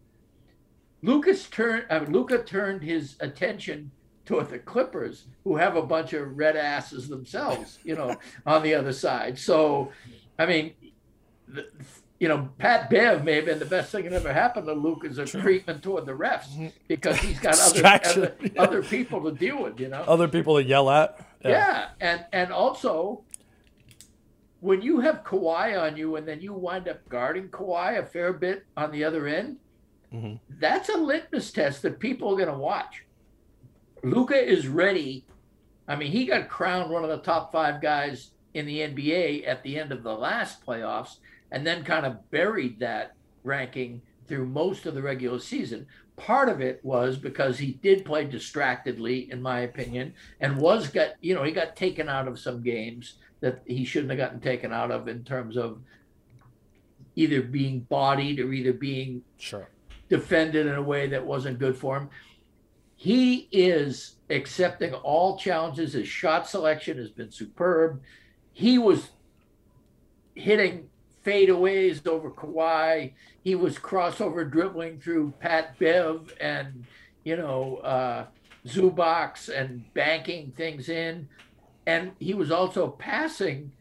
Lucas 1.02 1.48
turned 1.48 1.84
uh, 1.90 2.04
Luka 2.08 2.42
turned 2.42 2.82
his 2.82 3.16
attention 3.20 3.90
toward 4.24 4.48
the 4.50 4.58
Clippers, 4.58 5.26
who 5.44 5.56
have 5.56 5.76
a 5.76 5.82
bunch 5.82 6.12
of 6.12 6.38
red 6.38 6.56
asses 6.56 7.08
themselves, 7.08 7.78
you 7.84 7.96
know, 7.96 8.16
on 8.46 8.62
the 8.62 8.74
other 8.74 8.92
side. 8.92 9.36
So, 9.38 9.90
I 10.38 10.46
mean, 10.46 10.74
the, 11.48 11.66
you 12.20 12.28
know, 12.28 12.48
Pat 12.58 12.88
Bev 12.88 13.24
may 13.24 13.34
have 13.34 13.46
been 13.46 13.58
the 13.58 13.64
best 13.64 13.90
thing 13.90 14.04
that 14.04 14.12
ever 14.12 14.32
happened 14.32 14.66
to 14.68 14.74
Luke 14.74 15.04
as 15.04 15.18
a 15.18 15.26
treatment 15.26 15.82
toward 15.82 16.06
the 16.06 16.12
refs 16.12 16.72
because 16.86 17.16
he's 17.16 17.40
got 17.40 17.58
other, 17.60 17.84
other, 17.84 18.36
yeah. 18.40 18.62
other 18.62 18.82
people 18.82 19.24
to 19.24 19.36
deal 19.36 19.60
with, 19.60 19.80
you 19.80 19.88
know. 19.88 20.04
Other 20.06 20.28
people 20.28 20.56
to 20.56 20.62
yell 20.62 20.88
at. 20.88 21.18
Yeah. 21.44 21.88
and 22.00 22.24
and 22.32 22.52
also 22.52 23.24
when 24.60 24.80
you 24.80 25.00
have 25.00 25.24
Kawhi 25.24 25.76
on 25.76 25.96
you 25.96 26.14
and 26.14 26.26
then 26.26 26.40
you 26.40 26.52
wind 26.52 26.86
up 26.86 27.08
guarding 27.08 27.48
Kawhi 27.48 27.98
a 27.98 28.06
fair 28.06 28.32
bit 28.32 28.64
on 28.76 28.92
the 28.92 29.02
other 29.02 29.26
end, 29.26 29.56
Mm-hmm. 30.12 30.34
that's 30.60 30.88
a 30.88 30.96
litmus 30.96 31.50
test 31.52 31.82
that 31.82 31.98
people 31.98 32.32
are 32.32 32.36
going 32.36 32.48
to 32.48 32.54
watch. 32.54 33.04
Luka 34.02 34.36
is 34.36 34.66
ready. 34.68 35.24
I 35.88 35.96
mean, 35.96 36.12
he 36.12 36.26
got 36.26 36.48
crowned 36.48 36.90
one 36.90 37.04
of 37.04 37.10
the 37.10 37.18
top 37.18 37.52
five 37.52 37.80
guys 37.80 38.32
in 38.54 38.66
the 38.66 38.80
NBA 38.80 39.46
at 39.46 39.62
the 39.62 39.78
end 39.78 39.92
of 39.92 40.02
the 40.02 40.14
last 40.14 40.64
playoffs, 40.66 41.16
and 41.50 41.66
then 41.66 41.84
kind 41.84 42.04
of 42.04 42.30
buried 42.30 42.80
that 42.80 43.14
ranking 43.44 44.02
through 44.26 44.46
most 44.46 44.86
of 44.86 44.94
the 44.94 45.02
regular 45.02 45.38
season. 45.38 45.86
Part 46.16 46.48
of 46.48 46.60
it 46.60 46.80
was 46.84 47.16
because 47.16 47.58
he 47.58 47.72
did 47.82 48.04
play 48.04 48.24
distractedly, 48.24 49.30
in 49.30 49.40
my 49.40 49.60
opinion, 49.60 50.14
and 50.40 50.58
was 50.58 50.88
got 50.88 51.14
you 51.20 51.34
know 51.34 51.42
he 51.42 51.52
got 51.52 51.76
taken 51.76 52.08
out 52.08 52.28
of 52.28 52.38
some 52.38 52.62
games 52.62 53.14
that 53.40 53.62
he 53.66 53.84
shouldn't 53.84 54.10
have 54.10 54.18
gotten 54.18 54.40
taken 54.40 54.72
out 54.72 54.90
of 54.90 55.08
in 55.08 55.24
terms 55.24 55.56
of 55.56 55.80
either 57.16 57.42
being 57.42 57.80
bodied 57.80 58.40
or 58.40 58.52
either 58.52 58.72
being 58.72 59.22
Sure. 59.38 59.68
Defended 60.12 60.66
in 60.66 60.74
a 60.74 60.82
way 60.82 61.06
that 61.06 61.24
wasn't 61.24 61.58
good 61.58 61.74
for 61.74 61.96
him. 61.96 62.10
He 62.96 63.48
is 63.50 64.16
accepting 64.28 64.92
all 64.92 65.38
challenges. 65.38 65.94
His 65.94 66.06
shot 66.06 66.46
selection 66.46 66.98
has 66.98 67.08
been 67.08 67.30
superb. 67.30 68.02
He 68.52 68.76
was 68.76 69.08
hitting 70.34 70.90
fadeaways 71.24 72.06
over 72.06 72.30
Kawhi. 72.30 73.14
He 73.42 73.54
was 73.54 73.78
crossover 73.78 74.50
dribbling 74.50 75.00
through 75.00 75.32
Pat 75.40 75.78
Bev 75.78 76.34
and, 76.38 76.84
you 77.24 77.36
know, 77.36 77.76
uh, 77.78 78.26
Zubac 78.66 79.48
and 79.48 79.90
banking 79.94 80.52
things 80.54 80.90
in. 80.90 81.26
And 81.86 82.12
he 82.18 82.34
was 82.34 82.50
also 82.50 82.88
passing, 82.88 83.72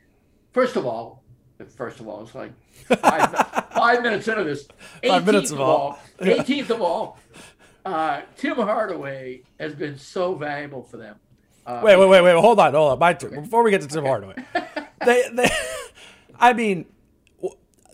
first 0.53 0.77
of 0.77 0.85
all, 0.85 1.20
first 1.65 1.99
of 1.99 2.07
all, 2.07 2.23
it's 2.23 2.35
like 2.35 2.51
five, 2.99 3.31
five 3.73 4.01
minutes 4.03 4.27
into 4.27 4.43
this. 4.43 4.67
Five 5.05 5.25
minutes 5.25 5.51
18th 5.51 5.53
of 5.55 5.59
all. 5.61 5.99
18th 6.19 6.69
of 6.75 6.81
all, 6.81 7.19
uh, 7.85 8.21
Tim 8.37 8.55
Hardaway 8.55 9.41
has 9.59 9.73
been 9.75 9.97
so 9.97 10.35
valuable 10.35 10.83
for 10.83 10.97
them. 10.97 11.15
Uh, 11.65 11.81
Wait, 11.83 11.95
wait, 11.95 12.09
wait, 12.09 12.21
wait. 12.21 12.35
Hold 12.35 12.59
on, 12.59 12.73
hold 12.73 12.91
on. 12.93 12.99
My 12.99 13.13
turn. 13.13 13.41
Before 13.41 13.63
we 13.63 13.69
get 13.69 13.81
to 13.81 13.87
Tim 13.87 14.03
Hardaway, 14.03 14.33
they, 15.05 15.29
they, 15.31 15.47
I 16.39 16.53
mean, 16.53 16.85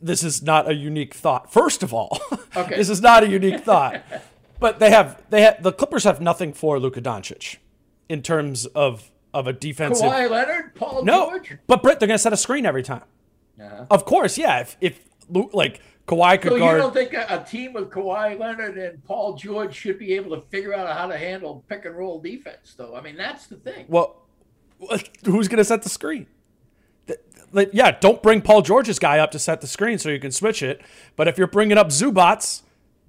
this 0.02 0.24
is 0.24 0.42
not 0.42 0.70
a 0.70 0.74
unique 0.74 1.14
thought. 1.14 1.52
First 1.52 1.84
of 1.84 1.94
all, 1.94 2.20
Okay. 2.56 2.78
this 2.78 2.90
is 2.90 3.02
not 3.02 3.24
a 3.24 3.28
unique 3.28 3.62
thought. 3.66 4.02
But 4.60 4.80
they 4.80 4.90
have 4.90 5.22
they 5.30 5.42
have 5.42 5.62
the 5.62 5.72
Clippers 5.72 6.04
have 6.06 6.20
nothing 6.22 6.52
for 6.54 6.80
Luka 6.80 7.02
Doncic 7.02 7.58
in 8.10 8.22
terms 8.24 8.66
of 8.68 9.12
of 9.34 9.46
a 9.48 9.54
defensive. 9.54 10.06
Kawhi 10.10 10.30
Leonard, 10.32 10.74
Paul 10.74 11.04
no, 11.04 11.30
George. 11.30 11.58
but 11.68 11.84
Britt, 11.84 12.00
they're 12.00 12.08
going 12.08 12.16
to 12.18 12.22
set 12.24 12.34
a 12.34 12.38
screen 12.38 12.66
every 12.66 12.82
time. 12.82 13.04
Uh-huh. 13.62 13.86
Of 13.90 14.06
course, 14.06 14.38
yeah. 14.38 14.60
If 14.60 14.78
if 14.82 15.00
like 15.54 15.82
Kawhi 16.08 16.42
could 16.42 16.52
So 16.52 16.56
you 16.58 16.78
don't 16.78 16.94
think 16.94 17.14
a, 17.14 17.26
a 17.30 17.44
team 17.44 17.74
with 17.74 17.90
Kawhi 17.90 18.40
Leonard 18.40 18.78
and 18.78 19.04
Paul 19.04 19.36
George 19.36 19.76
should 19.76 20.00
be 20.00 20.14
able 20.14 20.36
to 20.36 20.42
figure 20.48 20.74
out 20.74 20.96
how 20.96 21.08
to 21.08 21.18
handle 21.18 21.64
pick 21.68 21.86
and 21.86 21.96
roll 21.96 22.20
defense, 22.22 22.76
though? 22.78 22.96
I 22.96 23.02
mean, 23.02 23.18
that's 23.18 23.48
the 23.48 23.58
thing. 23.58 23.86
well, 23.90 24.24
who's 25.26 25.48
going 25.48 25.58
to 25.58 25.66
set 25.66 25.82
the 25.84 25.90
screen? 25.90 26.28
Yeah, 27.54 27.92
don't 27.92 28.22
bring 28.22 28.42
Paul 28.42 28.62
George's 28.62 29.00
guy 29.00 29.20
up 29.20 29.32
to 29.32 29.40
set 29.40 29.62
the 29.62 29.68
screen 29.68 29.98
so 29.98 30.10
you 30.10 30.20
can 30.20 30.32
switch 30.32 30.62
it. 30.62 30.82
But 31.16 31.28
if 31.28 31.38
you're 31.38 31.48
bringing 31.48 31.78
up 31.78 31.88
Zubac, 31.88 32.62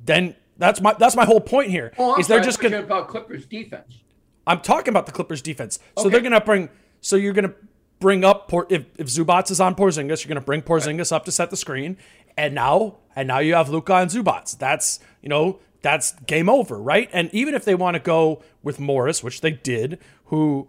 then 0.05 0.37
that's 0.57 0.81
my 0.81 0.95
that's 0.95 1.17
my 1.17 1.25
whole 1.25 1.41
point 1.41 1.71
here. 1.71 1.93
Oh, 1.99 2.15
I'm 2.15 2.21
is 2.21 2.29
they're 2.29 2.41
just 2.41 2.59
I 2.61 2.63
thought 2.63 2.65
you 2.65 2.71
going 2.71 2.83
were 2.83 2.87
about 2.87 3.09
Clippers 3.09 3.47
defense. 3.47 3.99
I'm 4.47 4.61
talking 4.61 4.89
about 4.89 5.07
the 5.07 5.13
Clippers 5.13 5.43
defense. 5.43 5.79
So 5.97 6.03
Okay. 6.03 6.11
they're 6.11 6.21
going 6.21 6.33
to 6.33 6.41
bring. 6.41 6.69
So 7.01 7.17
you're 7.17 7.33
going 7.33 7.49
to 7.49 7.55
bring 8.01 8.25
up 8.25 8.49
Por, 8.49 8.67
if 8.69 8.85
if 8.97 9.07
Zubac 9.09 9.51
is 9.51 9.61
on 9.61 9.75
Porzingis, 9.75 10.25
you're 10.25 10.29
going 10.29 10.41
to 10.41 10.41
bring 10.41 10.63
Porzingis 10.63 11.13
up 11.13 11.25
to 11.25 11.33
set 11.33 11.51
the 11.51 11.57
screen, 11.57 11.97
and 12.37 12.55
now 12.55 12.97
and 13.17 13.29
now 13.29 13.39
you 13.39 13.55
have 13.55 13.69
Luka 13.69 13.95
and 13.95 14.11
Zubac. 14.11 14.57
That's 14.59 15.01
you 15.23 15.29
know 15.29 15.59
that's 15.83 16.13
game 16.27 16.49
over, 16.49 16.79
right? 16.79 17.09
And 17.13 17.33
even 17.33 17.55
if 17.55 17.65
they 17.65 17.75
want 17.75 17.95
to 17.95 18.01
go 18.01 18.43
with 18.63 18.81
Morris, 18.81 19.23
which 19.23 19.41
they 19.41 19.53
did, 19.53 19.99
who 20.27 20.69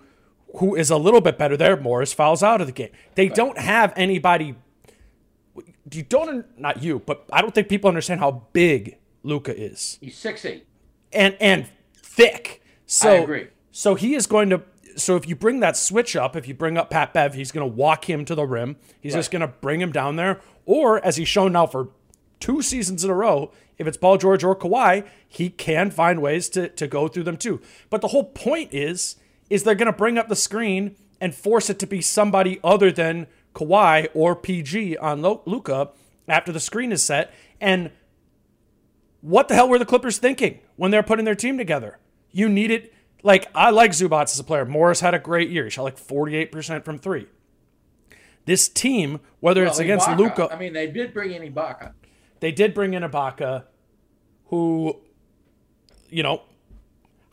who 0.58 0.76
is 0.76 0.90
a 0.90 0.98
little 0.98 1.22
bit 1.22 1.38
better 1.38 1.56
there, 1.58 1.78
Morris 1.78 2.14
fouls 2.14 2.42
out 2.42 2.62
of 2.62 2.68
the 2.68 2.74
game. 2.74 2.90
They 3.16 3.30
don't 3.30 3.58
have 3.58 3.94
anybody. 3.96 4.56
You 5.92 6.04
don't 6.04 6.46
not 6.60 6.84
you, 6.84 7.00
but 7.00 7.26
I 7.32 7.42
don't 7.42 7.54
think 7.54 7.68
people 7.70 7.88
understand 7.88 8.20
how 8.20 8.44
big 8.54 8.98
Luka 9.24 9.56
is 9.56 9.98
He's 10.02 10.18
six 10.18 10.46
eight. 10.46 10.66
and 11.12 11.36
and 11.40 11.68
thick. 11.96 12.62
So 12.86 13.10
I 13.10 13.14
agree. 13.16 13.48
So 13.72 13.96
he 13.96 14.16
is 14.16 14.28
going 14.28 14.50
to. 14.50 14.62
So 14.96 15.16
if 15.16 15.28
you 15.28 15.36
bring 15.36 15.60
that 15.60 15.78
switch 15.78 16.16
up, 16.16 16.36
if 16.36 16.48
you 16.48 16.54
bring 16.54 16.78
up 16.78 16.90
Pat 16.90 17.14
Bev, 17.14 17.34
he's 17.34 17.52
going 17.52 17.70
to 17.70 17.76
walk 17.76 18.10
him 18.10 18.26
to 18.26 18.36
the 18.36 18.46
rim. 18.46 18.78
He's 19.02 19.14
just 19.14 19.32
going 19.32 19.42
to 19.42 19.48
bring 19.48 19.82
him 19.82 19.92
down 19.92 20.16
there. 20.16 20.42
Or 20.66 21.04
as 21.04 21.18
he's 21.18 21.28
shown 21.28 21.54
now 21.54 21.68
for 21.68 21.90
two 22.40 22.62
seasons 22.62 23.04
in 23.04 23.10
a 23.10 23.16
row, 23.16 23.52
if 23.78 23.88
it's 23.88 23.98
Paul 23.98 24.18
George 24.18 24.44
or 24.44 24.56
Kawhi, 24.56 25.08
he 25.28 25.50
can 25.50 25.90
find 25.92 26.22
ways 26.22 26.50
to 26.50 26.70
to 26.70 26.88
go 26.88 27.08
through 27.08 27.24
them 27.24 27.38
too. 27.38 27.62
But 27.90 28.02
the 28.02 28.10
whole 28.10 28.26
point 28.26 28.74
is, 28.74 29.16
is 29.50 29.64
they're 29.64 29.76
going 29.76 29.92
to 29.92 29.98
bring 29.98 30.18
up 30.18 30.28
the 30.28 30.36
screen 30.36 30.96
and 31.22 31.34
force 31.34 31.70
it 31.70 31.80
to 31.80 31.88
be 31.88 32.02
somebody 32.02 32.60
other 32.64 32.92
than 32.92 33.28
Kawhi 33.54 34.08
or 34.14 34.36
PG 34.36 34.98
on 34.98 35.22
Luka 35.22 35.90
after 36.28 36.52
the 36.52 36.60
screen 36.60 36.92
is 36.92 37.04
set. 37.04 37.34
And 37.60 37.92
what 39.22 39.48
the 39.48 39.56
hell 39.56 39.68
were 39.68 39.80
the 39.80 39.86
Clippers 39.86 40.18
thinking 40.18 40.60
when 40.76 40.92
they're 40.92 41.04
putting 41.04 41.26
their 41.26 41.36
team 41.36 41.58
together? 41.58 41.98
You 42.32 42.48
needed, 42.48 42.90
like, 43.24 43.48
I 43.54 43.70
like 43.70 43.92
Zubac 43.92 44.24
as 44.24 44.40
a 44.40 44.44
player. 44.44 44.66
Morris 44.66 45.00
had 45.02 45.14
a 45.14 45.20
great 45.20 45.50
year. 45.50 45.66
He 45.66 45.70
shot 45.70 45.84
like 45.84 45.98
48% 46.00 46.86
from 46.86 46.98
three. 46.98 47.28
This 48.46 48.68
team, 48.70 49.20
whether 49.42 49.64
it's 49.64 49.80
against 49.80 50.10
Luka, 50.12 50.50
I 50.52 50.58
mean, 50.58 50.74
they 50.74 50.88
did 50.88 51.14
bring 51.14 51.32
in 51.32 51.54
Ibaka. 51.54 51.94
they 52.40 52.52
did 52.52 52.74
bring 52.74 52.94
in 52.94 53.04
Ibaka, 53.04 53.66
who, 54.46 54.96
you 56.10 56.24
know, 56.24 56.42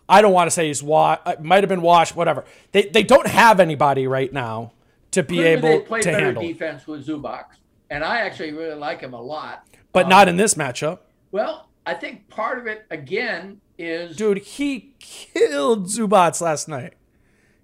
I 0.08 0.20
don't 0.20 0.32
want 0.32 0.48
to 0.48 0.50
say 0.50 0.66
he's 0.66 0.82
washed, 0.82 1.22
uh, 1.24 1.36
might 1.40 1.62
have 1.62 1.68
been 1.68 1.82
washed, 1.82 2.14
whatever. 2.14 2.44
They, 2.72 2.82
they 2.82 3.02
don't 3.02 3.26
have 3.26 3.60
anybody 3.60 4.06
right 4.06 4.32
now 4.32 4.72
to 5.12 5.22
be 5.22 5.36
Clearly, 5.36 5.60
they 5.60 5.68
able 5.74 5.84
played 5.86 6.02
to 6.02 6.10
better 6.10 6.24
handle, 6.26 6.42
defense 6.42 6.86
with 6.86 7.06
Zubac, 7.06 7.44
and 7.88 8.04
I 8.04 8.20
actually 8.20 8.52
really 8.52 8.74
like 8.74 9.00
him 9.00 9.14
a 9.14 9.20
lot. 9.20 9.66
but 9.92 10.04
um, 10.04 10.10
not 10.10 10.28
in 10.28 10.36
this 10.36 10.54
matchup. 10.54 10.98
Well, 11.32 11.68
I 11.86 11.94
think 11.94 12.28
part 12.28 12.58
of 12.58 12.66
it 12.66 12.84
again 12.90 13.60
is 13.78 14.16
Dude, 14.16 14.38
he 14.38 14.92
killed 14.98 15.86
Zubac 15.86 16.40
last 16.40 16.68
night. 16.68 16.94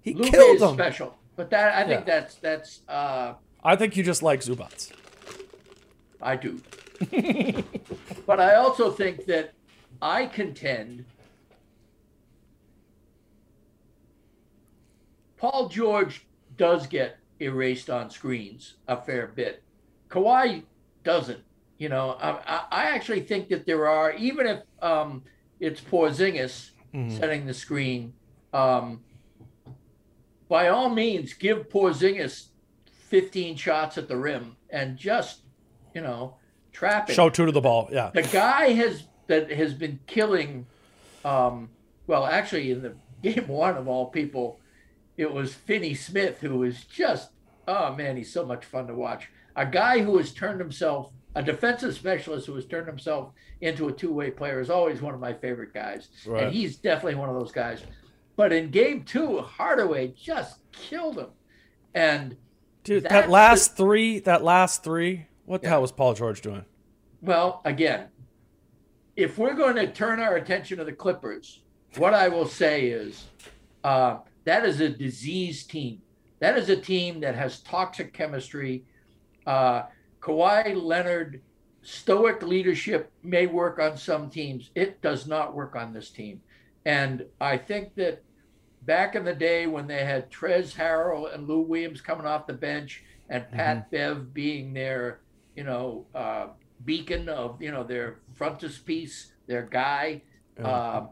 He 0.01 0.13
Luka 0.13 0.31
killed 0.31 0.61
him. 0.61 0.73
special. 0.75 1.17
But 1.35 1.49
that 1.49 1.73
I 1.73 1.87
think 1.87 2.01
Yeah. 2.05 2.19
that's 2.21 2.35
that's 2.35 2.81
uh, 2.87 3.33
I 3.63 3.75
think 3.75 3.95
you 3.97 4.03
just 4.03 4.21
like 4.21 4.41
Zubac. 4.41 4.91
I 6.21 6.35
do. 6.35 6.61
but 8.27 8.39
I 8.39 8.55
also 8.55 8.91
think 8.91 9.25
that 9.25 9.53
I 10.01 10.25
contend 10.27 11.05
Paul 15.37 15.67
George 15.69 16.25
does 16.57 16.87
get 16.87 17.17
erased 17.39 17.89
on 17.89 18.09
screens 18.09 18.75
a 18.87 18.95
fair 19.01 19.27
bit. 19.27 19.63
Kawhi 20.09 20.63
doesn't. 21.03 21.41
You 21.77 21.89
know, 21.89 22.17
I- 22.21 22.65
I 22.71 22.83
actually 22.91 23.21
think 23.21 23.49
that 23.49 23.65
there 23.65 23.87
are, 23.87 24.13
even 24.13 24.47
if 24.47 24.59
um, 24.81 25.23
it's 25.59 25.81
Porzingis 25.81 26.71
setting 27.09 27.45
the 27.47 27.53
screen, 27.53 28.13
um, 28.53 29.01
by 30.47 30.67
all 30.67 30.89
means, 30.89 31.33
give 31.33 31.69
Porzingis 31.69 32.47
15 33.07 33.55
shots 33.55 33.97
at 33.97 34.07
the 34.07 34.15
rim 34.17 34.55
and 34.69 34.95
just, 34.97 35.41
you 35.95 36.01
know, 36.01 36.35
trap 36.71 37.09
it 37.09 37.13
Show 37.13 37.29
two 37.29 37.45
to 37.45 37.51
the 37.51 37.61
ball. 37.61 37.89
Yeah. 37.91 38.11
the 38.13 38.23
guy 38.23 38.69
has 38.73 39.03
that 39.27 39.51
has 39.51 39.73
been 39.73 39.99
killing 40.07 40.65
um 41.23 41.69
well 42.07 42.25
actually 42.25 42.71
in 42.71 42.81
the 42.81 42.95
game 43.21 43.47
one 43.47 43.77
of 43.77 43.87
all 43.87 44.07
people 44.07 44.59
it 45.15 45.31
was 45.31 45.53
Finney 45.53 45.93
Smith 45.93 46.39
who 46.41 46.57
was 46.57 46.83
just 46.83 47.29
oh 47.67 47.95
man 47.95 48.17
he's 48.17 48.33
so 48.33 48.45
much 48.45 48.65
fun 48.65 48.87
to 48.87 48.93
watch 48.95 49.29
a 49.55 49.65
guy 49.65 49.99
who 49.99 50.17
has 50.17 50.33
turned 50.33 50.59
himself 50.59 51.11
a 51.35 51.41
defensive 51.43 51.93
specialist 51.95 52.45
who 52.47 52.55
has 52.55 52.65
turned 52.65 52.87
himself 52.87 53.31
into 53.61 53.87
a 53.87 53.91
two-way 53.91 54.29
player 54.31 54.59
is 54.59 54.69
always 54.69 55.01
one 55.01 55.13
of 55.13 55.19
my 55.19 55.33
favorite 55.33 55.73
guys 55.73 56.09
Right. 56.27 56.43
and 56.43 56.53
he's 56.53 56.75
definitely 56.77 57.15
one 57.15 57.29
of 57.29 57.35
those 57.35 57.51
guys 57.51 57.81
but 58.35 58.51
in 58.51 58.69
game 58.71 59.03
two 59.03 59.39
Hardaway 59.39 60.09
just 60.09 60.59
killed 60.71 61.17
him 61.17 61.29
and 61.93 62.35
Dude, 62.83 63.03
that 63.05 63.29
last 63.29 63.77
three, 63.77 64.19
that 64.19 64.43
last 64.43 64.83
three, 64.83 65.27
what 65.45 65.61
the 65.61 65.69
hell 65.69 65.81
was 65.81 65.93
Paul 65.93 66.13
George 66.15 66.41
doing? 66.41 66.65
Well, 67.21 67.61
again, 67.63 68.07
if 69.15 69.37
we're 69.37 69.53
going 69.53 69.77
to 69.77 69.89
turn 69.89 70.19
our 70.19 70.35
attention 70.35 70.79
to 70.79 70.83
the 70.83 70.91
Clippers, 70.91 71.61
what 71.95 72.13
I 72.13 72.27
will 72.27 72.45
say 72.45 72.87
is 72.87 73.23
uh, 73.85 74.17
that 74.43 74.65
is 74.65 74.81
a 74.81 74.89
disease 74.89 75.63
team. 75.63 76.01
That 76.39 76.57
is 76.57 76.67
a 76.67 76.75
team 76.75 77.21
that 77.21 77.35
has 77.35 77.61
toxic 77.61 78.11
chemistry. 78.11 78.83
Uh, 79.45 79.83
Kawhi 80.23 80.81
Leonard, 80.81 81.41
stoic 81.81 82.41
leadership 82.43 83.11
may 83.23 83.45
work 83.45 83.77
on 83.79 83.97
some 83.97 84.29
teams. 84.29 84.71
It 84.73 85.01
does 85.01 85.27
not 85.27 85.53
work 85.53 85.75
on 85.75 85.93
this 85.93 86.09
team. 86.09 86.41
And 86.85 87.25
I 87.41 87.57
think 87.57 87.95
that 87.95 88.23
back 88.83 89.15
in 89.15 89.25
the 89.25 89.35
day 89.35 89.67
when 89.67 89.87
they 89.87 90.05
had 90.05 90.31
Trez 90.31 90.73
Harrell 90.75 91.33
and 91.33 91.47
Lou 91.47 91.59
Williams 91.61 91.99
coming 91.99 92.25
off 92.25 92.47
the 92.47 92.53
bench 92.53 93.03
and 93.29 93.49
Pat 93.51 93.91
Bev 93.91 94.33
being 94.33 94.73
their, 94.73 95.19
you 95.55 95.63
know, 95.63 96.05
uh, 96.15 96.47
beacon 96.85 97.27
of, 97.27 97.61
you 97.61 97.71
know, 97.71 97.83
their 97.83 98.19
frontispiece, 98.33 99.33
their 99.47 99.63
guy, 99.63 100.21
um, 100.63 101.09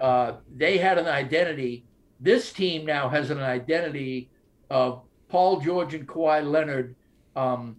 uh, 0.00 0.32
they 0.56 0.78
had 0.78 0.98
an 0.98 1.06
identity. 1.06 1.84
This 2.20 2.52
team 2.52 2.86
now 2.86 3.08
has 3.08 3.30
an 3.30 3.40
identity 3.40 4.30
of 4.70 5.02
Paul 5.28 5.60
George 5.60 5.94
and 5.94 6.08
Kawhi 6.08 6.48
Leonard. 6.48 6.96
Um, 7.36 7.76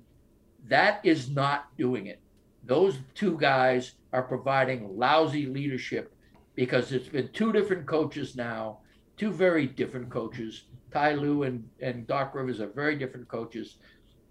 that 0.69 1.01
is 1.03 1.29
not 1.29 1.75
doing 1.77 2.07
it. 2.07 2.19
Those 2.63 2.97
two 3.15 3.37
guys 3.37 3.93
are 4.13 4.23
providing 4.23 4.97
lousy 4.97 5.45
leadership 5.45 6.13
because 6.55 6.91
it's 6.91 7.07
been 7.07 7.29
two 7.29 7.51
different 7.51 7.85
coaches 7.85 8.35
now, 8.35 8.79
two 9.17 9.31
very 9.31 9.65
different 9.65 10.09
coaches. 10.09 10.63
Ty 10.91 11.13
Lue 11.13 11.43
and, 11.43 11.67
and 11.81 12.07
Doc 12.07 12.33
Rivers 12.33 12.59
are 12.59 12.67
very 12.67 12.95
different 12.95 13.27
coaches. 13.27 13.77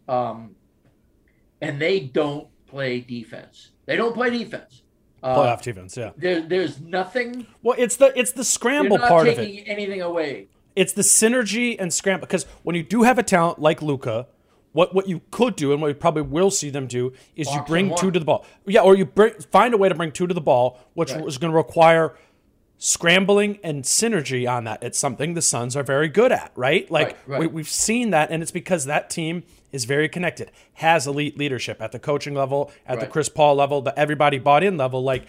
Um, 0.08 0.54
and 1.60 1.80
they 1.80 2.00
don't 2.00 2.48
play 2.66 3.00
defense. 3.00 3.70
They 3.86 3.96
don't 3.96 4.14
play 4.14 4.30
defense. 4.30 4.82
Uh, 5.22 5.36
Playoff 5.36 5.62
defense, 5.62 5.96
yeah. 5.96 6.10
there, 6.16 6.40
there's 6.40 6.80
nothing. 6.80 7.46
Well, 7.62 7.74
it's 7.76 7.96
the 7.96 8.16
it's 8.16 8.32
the 8.32 8.44
scramble 8.44 8.98
not 8.98 9.08
part 9.08 9.26
of 9.26 9.34
taking 9.34 9.56
it. 9.56 9.68
anything 9.68 10.00
away. 10.00 10.46
It's 10.76 10.92
the 10.92 11.02
synergy 11.02 11.74
and 11.76 11.92
scramble 11.92 12.26
because 12.26 12.44
when 12.62 12.76
you 12.76 12.84
do 12.84 13.02
have 13.02 13.18
a 13.18 13.24
talent 13.24 13.58
like 13.58 13.82
Luka, 13.82 14.28
what 14.72 14.94
what 14.94 15.08
you 15.08 15.22
could 15.30 15.56
do 15.56 15.72
and 15.72 15.80
what 15.80 15.88
you 15.88 15.94
probably 15.94 16.22
will 16.22 16.50
see 16.50 16.70
them 16.70 16.86
do 16.86 17.12
is 17.36 17.52
you 17.52 17.62
bring 17.66 17.94
two 17.96 18.10
to 18.10 18.18
the 18.18 18.24
ball. 18.24 18.44
Yeah, 18.66 18.80
or 18.80 18.96
you 18.96 19.06
bring, 19.06 19.34
find 19.50 19.74
a 19.74 19.76
way 19.76 19.88
to 19.88 19.94
bring 19.94 20.12
two 20.12 20.26
to 20.26 20.34
the 20.34 20.40
ball, 20.40 20.78
which 20.94 21.12
Right. 21.12 21.26
is 21.26 21.38
going 21.38 21.50
to 21.52 21.56
require 21.56 22.14
scrambling 22.80 23.58
and 23.64 23.82
synergy 23.82 24.48
on 24.48 24.64
that. 24.64 24.82
It's 24.84 24.98
something 24.98 25.34
the 25.34 25.42
Suns 25.42 25.74
are 25.74 25.82
very 25.82 26.08
good 26.08 26.30
at, 26.30 26.52
right? 26.54 26.88
Like 26.90 27.08
Right, 27.08 27.16
right. 27.26 27.40
We, 27.40 27.46
we've 27.48 27.68
seen 27.68 28.10
that, 28.10 28.30
and 28.30 28.40
it's 28.42 28.52
because 28.52 28.84
that 28.84 29.10
team 29.10 29.42
is 29.72 29.84
very 29.84 30.08
connected, 30.08 30.50
has 30.74 31.06
elite 31.06 31.36
leadership 31.36 31.82
at 31.82 31.90
the 31.92 31.98
coaching 31.98 32.34
level, 32.34 32.70
at 32.86 33.00
the 33.00 33.06
Chris 33.06 33.28
Paul 33.28 33.56
level, 33.56 33.82
the 33.82 33.98
everybody 33.98 34.38
bought 34.38 34.62
in 34.62 34.76
level. 34.76 35.02
Like 35.02 35.26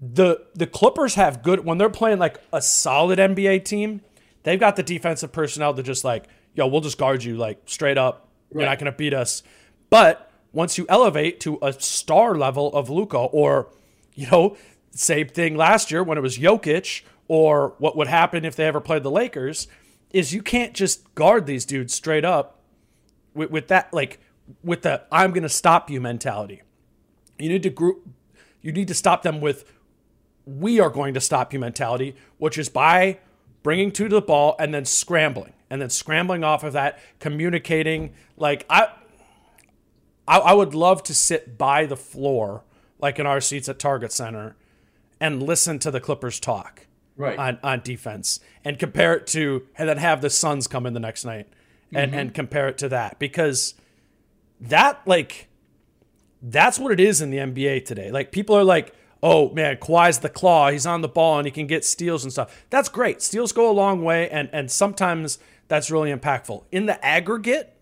the 0.00 0.46
the 0.54 0.66
Clippers 0.66 1.14
have 1.14 1.42
good 1.42 1.64
when 1.64 1.78
they're 1.78 1.90
playing 1.90 2.18
like 2.18 2.38
a 2.52 2.60
solid 2.62 3.18
NBA 3.18 3.64
team. 3.64 4.00
They've 4.42 4.58
got 4.58 4.76
the 4.76 4.82
defensive 4.82 5.32
personnel 5.32 5.74
to 5.74 5.82
just 5.82 6.04
like 6.04 6.24
yo, 6.54 6.66
we'll 6.66 6.80
just 6.80 6.98
guard 6.98 7.24
you 7.24 7.36
like 7.36 7.62
straight 7.66 7.98
up. 7.98 8.28
You're 8.52 8.64
not 8.64 8.78
going 8.78 8.90
to 8.90 8.96
beat 8.96 9.14
us. 9.14 9.42
But 9.88 10.30
once 10.52 10.78
you 10.78 10.86
elevate 10.88 11.40
to 11.40 11.58
a 11.62 11.72
star 11.72 12.34
level 12.34 12.72
of 12.74 12.90
Luka, 12.90 13.18
or 13.18 13.68
you 14.14 14.28
know, 14.30 14.56
same 14.90 15.28
thing 15.28 15.56
last 15.56 15.90
year 15.90 16.02
when 16.02 16.18
it 16.18 16.20
was 16.20 16.38
Jokic, 16.38 17.02
or 17.28 17.74
what 17.78 17.96
would 17.96 18.08
happen 18.08 18.44
if 18.44 18.56
they 18.56 18.66
ever 18.66 18.80
played 18.80 19.02
the 19.02 19.10
Lakers, 19.10 19.68
is 20.12 20.34
you 20.34 20.42
can't 20.42 20.74
just 20.74 21.14
guard 21.14 21.46
these 21.46 21.64
dudes 21.64 21.94
straight 21.94 22.24
up 22.24 22.58
with, 23.34 23.50
with 23.50 23.68
that 23.68 23.92
like 23.92 24.20
with 24.64 24.82
the 24.82 25.02
I'm 25.12 25.30
going 25.30 25.44
to 25.44 25.48
stop 25.48 25.90
you 25.90 26.00
mentality. 26.00 26.62
You 27.38 27.48
need 27.48 27.62
to 27.62 27.70
group. 27.70 28.06
You 28.60 28.72
need 28.72 28.88
to 28.88 28.94
stop 28.94 29.22
them 29.22 29.40
with 29.40 29.64
we 30.44 30.80
are 30.80 30.90
going 30.90 31.14
to 31.14 31.20
stop 31.20 31.52
you 31.52 31.58
mentality, 31.58 32.16
which 32.38 32.58
is 32.58 32.68
by 32.68 33.18
bringing 33.62 33.92
two 33.92 34.08
to 34.08 34.16
the 34.16 34.22
ball 34.22 34.56
and 34.58 34.74
then 34.74 34.84
scrambling 34.84 35.52
and 35.70 35.80
then 35.80 35.88
scrambling 35.88 36.44
off 36.44 36.64
of 36.64 36.72
that, 36.74 36.98
communicating. 37.20 38.12
Like 38.36 38.66
I, 38.68 38.88
I, 40.26 40.38
I 40.38 40.52
would 40.52 40.74
love 40.74 41.02
to 41.04 41.14
sit 41.14 41.56
by 41.56 41.86
the 41.86 41.96
floor, 41.96 42.64
like 42.98 43.18
in 43.18 43.26
our 43.26 43.40
seats 43.40 43.68
at 43.68 43.78
Target 43.78 44.12
Center, 44.12 44.56
and 45.20 45.42
listen 45.42 45.78
to 45.78 45.90
the 45.90 46.00
Clippers 46.00 46.40
talk 46.40 46.86
Right. 47.16 47.38
on, 47.38 47.58
on 47.62 47.80
defense 47.80 48.40
and 48.64 48.78
compare 48.78 49.14
it 49.14 49.26
to, 49.28 49.66
and 49.76 49.86
then 49.86 49.98
have 49.98 50.22
the 50.22 50.30
Suns 50.30 50.66
come 50.66 50.86
in 50.86 50.94
the 50.94 51.00
next 51.00 51.26
night 51.26 51.48
and, 51.92 52.14
and 52.14 52.30
mm-hmm. 52.30 52.34
compare 52.34 52.68
it 52.68 52.78
to 52.78 52.88
that 52.88 53.18
because 53.18 53.74
that, 54.58 55.02
like, 55.04 55.48
that's 56.40 56.78
what 56.78 56.92
it 56.92 57.00
is 57.00 57.20
in 57.20 57.28
the 57.28 57.36
NBA 57.36 57.84
today. 57.84 58.10
Like, 58.10 58.32
people 58.32 58.56
are 58.56 58.64
like, 58.64 58.94
oh 59.22 59.50
man, 59.50 59.76
Kawhi's 59.76 60.20
the 60.20 60.28
claw. 60.28 60.70
He's 60.70 60.86
on 60.86 61.00
the 61.00 61.08
ball 61.08 61.38
and 61.38 61.46
he 61.46 61.50
can 61.50 61.66
get 61.66 61.84
steals 61.84 62.24
and 62.24 62.32
stuff. 62.32 62.64
That's 62.70 62.88
great. 62.88 63.22
Steals 63.22 63.52
go 63.52 63.70
a 63.70 63.72
long 63.72 64.02
way, 64.02 64.28
and, 64.30 64.48
and 64.52 64.70
sometimes 64.70 65.38
that's 65.70 65.88
really 65.88 66.12
impactful. 66.12 66.64
In 66.72 66.86
the 66.86 67.02
aggregate, 67.06 67.76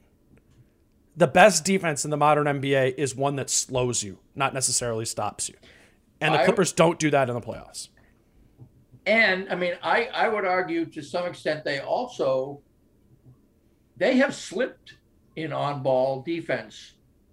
the 1.17 1.27
best 1.27 1.65
defense 1.65 2.05
in 2.05 2.11
the 2.11 2.19
modern 2.19 2.47
NBA 2.47 2.95
is 2.99 3.17
one 3.17 3.37
that 3.37 3.49
slows 3.49 4.03
you, 4.03 4.19
not 4.35 4.53
necessarily 4.53 5.07
stops 5.07 5.49
you. 5.49 5.55
And 6.21 6.35
the 6.35 6.41
I- 6.41 6.45
Clippers 6.45 6.71
don't 6.71 6.99
do 6.99 7.11
that 7.11 7.31
in 7.31 7.35
the 7.35 7.41
playoffs. 7.41 7.89
And 9.07 9.49
I 9.49 9.55
mean, 9.55 9.73
I, 9.83 10.11
I 10.13 10.29
would 10.29 10.45
argue 10.45 10.85
to 10.85 11.03
some 11.03 11.25
extent 11.25 11.65
they 11.65 11.81
also 11.81 12.61
they 13.97 14.19
have 14.19 14.35
slipped 14.35 14.97
in 15.37 15.51
on-ball 15.51 16.21
defense. 16.23 16.93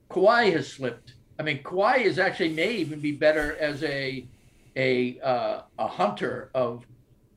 Kawhi 0.09 0.53
has 0.53 0.71
slipped. 0.71 1.15
I 1.37 1.43
mean, 1.43 1.61
Kawhi 1.63 1.97
is 1.97 2.17
actually 2.17 2.53
may 2.53 2.71
even 2.75 3.01
be 3.01 3.11
better 3.11 3.57
as 3.57 3.83
a 3.83 4.25
a 4.77 5.19
uh, 5.19 5.61
a 5.77 5.87
hunter 5.87 6.49
of 6.55 6.87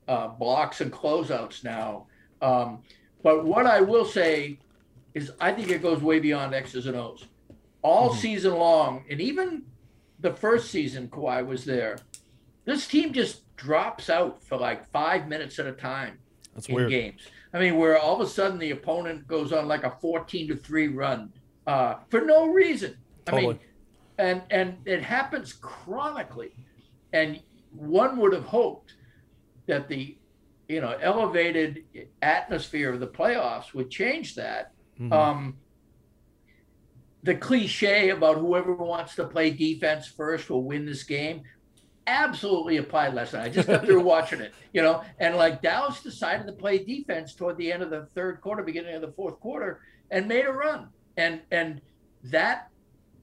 uh, 0.07 0.29
blocks 0.29 0.79
and 0.79 0.89
closeouts 0.89 1.65
now. 1.65 2.05
Um, 2.41 2.81
but 3.23 3.45
what 3.45 3.65
I 3.65 3.81
will 3.81 4.05
say 4.05 4.59
is, 5.13 5.31
I 5.39 5.51
think 5.51 5.69
it 5.69 5.81
goes 5.81 6.01
way 6.01 6.19
beyond 6.19 6.53
X's 6.53 6.85
and 6.85 6.95
O's. 6.95 7.25
All 7.81 8.13
season 8.13 8.55
long, 8.55 9.05
and 9.09 9.21
even 9.21 9.63
the 10.19 10.33
first 10.33 10.69
season 10.69 11.07
Kawhi 11.07 11.45
was 11.45 11.65
there, 11.65 11.97
this 12.65 12.87
team 12.87 13.13
just 13.13 13.55
drops 13.55 14.09
out 14.09 14.43
for 14.43 14.57
like 14.57 14.89
five 14.91 15.27
minutes 15.27 15.59
at 15.59 15.65
a 15.65 15.71
time 15.71 16.19
That's 16.53 16.67
in 16.67 16.75
weird. 16.75 16.89
games. 16.89 17.21
I 17.53 17.59
mean, 17.59 17.77
where 17.77 17.97
all 17.97 18.15
of 18.15 18.21
a 18.21 18.29
sudden 18.29 18.59
the 18.59 18.71
opponent 18.71 19.27
goes 19.27 19.51
on 19.51 19.67
like 19.67 19.83
a 19.83 19.91
14 20.01 20.49
to 20.49 20.55
3 20.55 20.87
run 20.89 21.33
uh, 21.65 21.95
for 22.09 22.21
no 22.21 22.47
reason. 22.47 22.95
I 23.27 23.35
mean, 23.35 23.59
and 24.17 24.41
and 24.49 24.77
it 24.85 25.01
happens 25.01 25.53
chronically. 25.53 26.51
And 27.13 27.39
one 27.71 28.17
would 28.17 28.33
have 28.33 28.45
hoped 28.45 28.93
that 29.67 29.87
the 29.87 30.17
you 30.69 30.79
know 30.79 30.95
elevated 31.01 31.83
atmosphere 32.21 32.93
of 32.93 33.01
the 33.01 33.07
playoffs 33.07 33.73
would 33.73 33.89
change 33.89 34.35
that. 34.35 34.71
Mm-hmm. 34.99 35.11
Um, 35.11 35.57
the 37.23 37.35
cliche 37.35 38.11
about 38.11 38.37
whoever 38.37 38.73
wants 38.73 39.15
to 39.15 39.25
play 39.25 39.49
defense 39.49 40.07
first 40.07 40.49
will 40.49 40.63
win 40.63 40.85
this 40.85 41.03
game 41.03 41.43
absolutely 42.09 42.77
applied 42.77 43.13
last 43.13 43.33
night. 43.33 43.45
I 43.45 43.49
just 43.49 43.67
got 43.67 43.85
through 43.85 44.01
watching 44.03 44.41
it, 44.41 44.53
you 44.73 44.81
know, 44.81 45.03
and 45.19 45.35
like 45.35 45.61
Dallas 45.61 46.01
decided 46.01 46.47
to 46.47 46.53
play 46.53 46.83
defense 46.83 47.35
toward 47.35 47.57
the 47.57 47.71
end 47.71 47.83
of 47.83 47.89
the 47.89 48.07
third 48.15 48.41
quarter, 48.41 48.63
beginning 48.63 48.95
of 48.95 49.01
the 49.01 49.11
fourth 49.11 49.39
quarter, 49.39 49.81
and 50.11 50.27
made 50.27 50.45
a 50.45 50.51
run. 50.51 50.89
And 51.17 51.41
and 51.51 51.81
that 52.25 52.69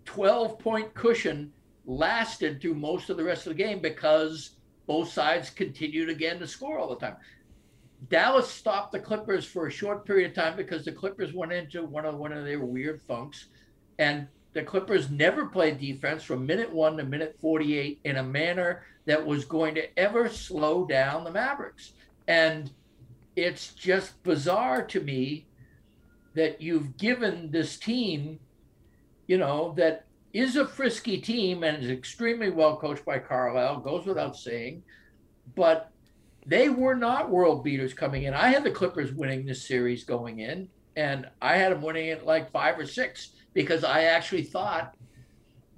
12 0.05 0.59
point 0.59 0.95
cushion 0.95 1.53
lasted 1.85 2.61
through 2.61 2.75
most 2.75 3.11
of 3.11 3.17
the 3.17 3.25
rest 3.25 3.47
of 3.47 3.57
the 3.57 3.63
game 3.63 3.81
because 3.81 4.53
both 4.87 5.11
sides 5.11 5.51
continued 5.51 6.09
again 6.09 6.39
to 6.39 6.47
score 6.47 6.79
all 6.79 6.89
the 6.89 6.97
time. 6.97 7.17
Dallas 8.09 8.49
stopped 8.49 8.93
the 8.93 9.01
Clippers 9.01 9.45
for 9.45 9.67
a 9.67 9.71
short 9.71 10.05
period 10.05 10.31
of 10.31 10.37
time 10.37 10.57
because 10.57 10.85
the 10.85 10.93
Clippers 10.93 11.33
went 11.33 11.53
into 11.53 11.85
one 11.85 12.05
of 12.05 12.17
one 12.17 12.33
of 12.33 12.45
their 12.45 12.65
weird 12.65 13.01
funks, 13.03 13.47
and 13.99 14.29
the 14.53 14.63
Clippers 14.63 15.11
never 15.11 15.47
played 15.47 15.79
defense 15.79 16.23
from 16.23 16.47
minute 16.47 16.73
one 16.73 16.97
to 16.97 17.05
minute 17.05 17.37
48 17.41 18.01
in 18.05 18.17
a 18.17 18.23
manner 18.23 18.85
that 19.07 19.25
was 19.25 19.45
going 19.45 19.75
to 19.75 19.99
ever 19.99 20.29
slow 20.29 20.87
down 20.87 21.25
the 21.25 21.31
Mavericks. 21.31 21.93
And 22.29 22.71
it's 23.35 23.75
just 23.75 24.23
bizarre 24.23 24.83
to 24.87 25.01
me 25.01 25.47
that 26.35 26.61
you've 26.61 26.97
given 26.97 27.51
this 27.51 27.79
team, 27.79 28.41
you 29.27 29.39
know, 29.39 29.75
that 29.77 30.07
is 30.33 30.57
a 30.57 30.67
frisky 30.67 31.19
team 31.19 31.63
and 31.63 31.83
is 31.83 31.91
extremely 31.91 32.51
well 32.51 32.77
coached 32.77 33.05
by 33.05 33.19
Carlisle, 33.19 33.81
goes 33.81 34.07
without 34.07 34.37
saying, 34.37 34.83
but 35.55 35.91
they 36.47 36.69
were 36.69 36.95
not 36.95 37.29
world 37.31 37.65
beaters 37.65 37.93
coming 37.93 38.23
in. 38.23 38.33
I 38.35 38.49
had 38.49 38.63
the 38.65 38.71
Clippers 38.71 39.13
winning 39.13 39.45
this 39.45 39.67
series 39.67 40.05
going 40.05 40.39
in, 40.39 40.69
and 40.97 41.29
I 41.43 41.57
had 41.57 41.73
them 41.73 41.83
winning 41.83 42.07
it 42.07 42.25
like 42.25 42.51
five 42.53 42.79
or 42.79 42.87
six 42.87 43.31
because 43.53 43.83
I 43.85 44.05
actually 44.05 44.45
thought 44.45 44.95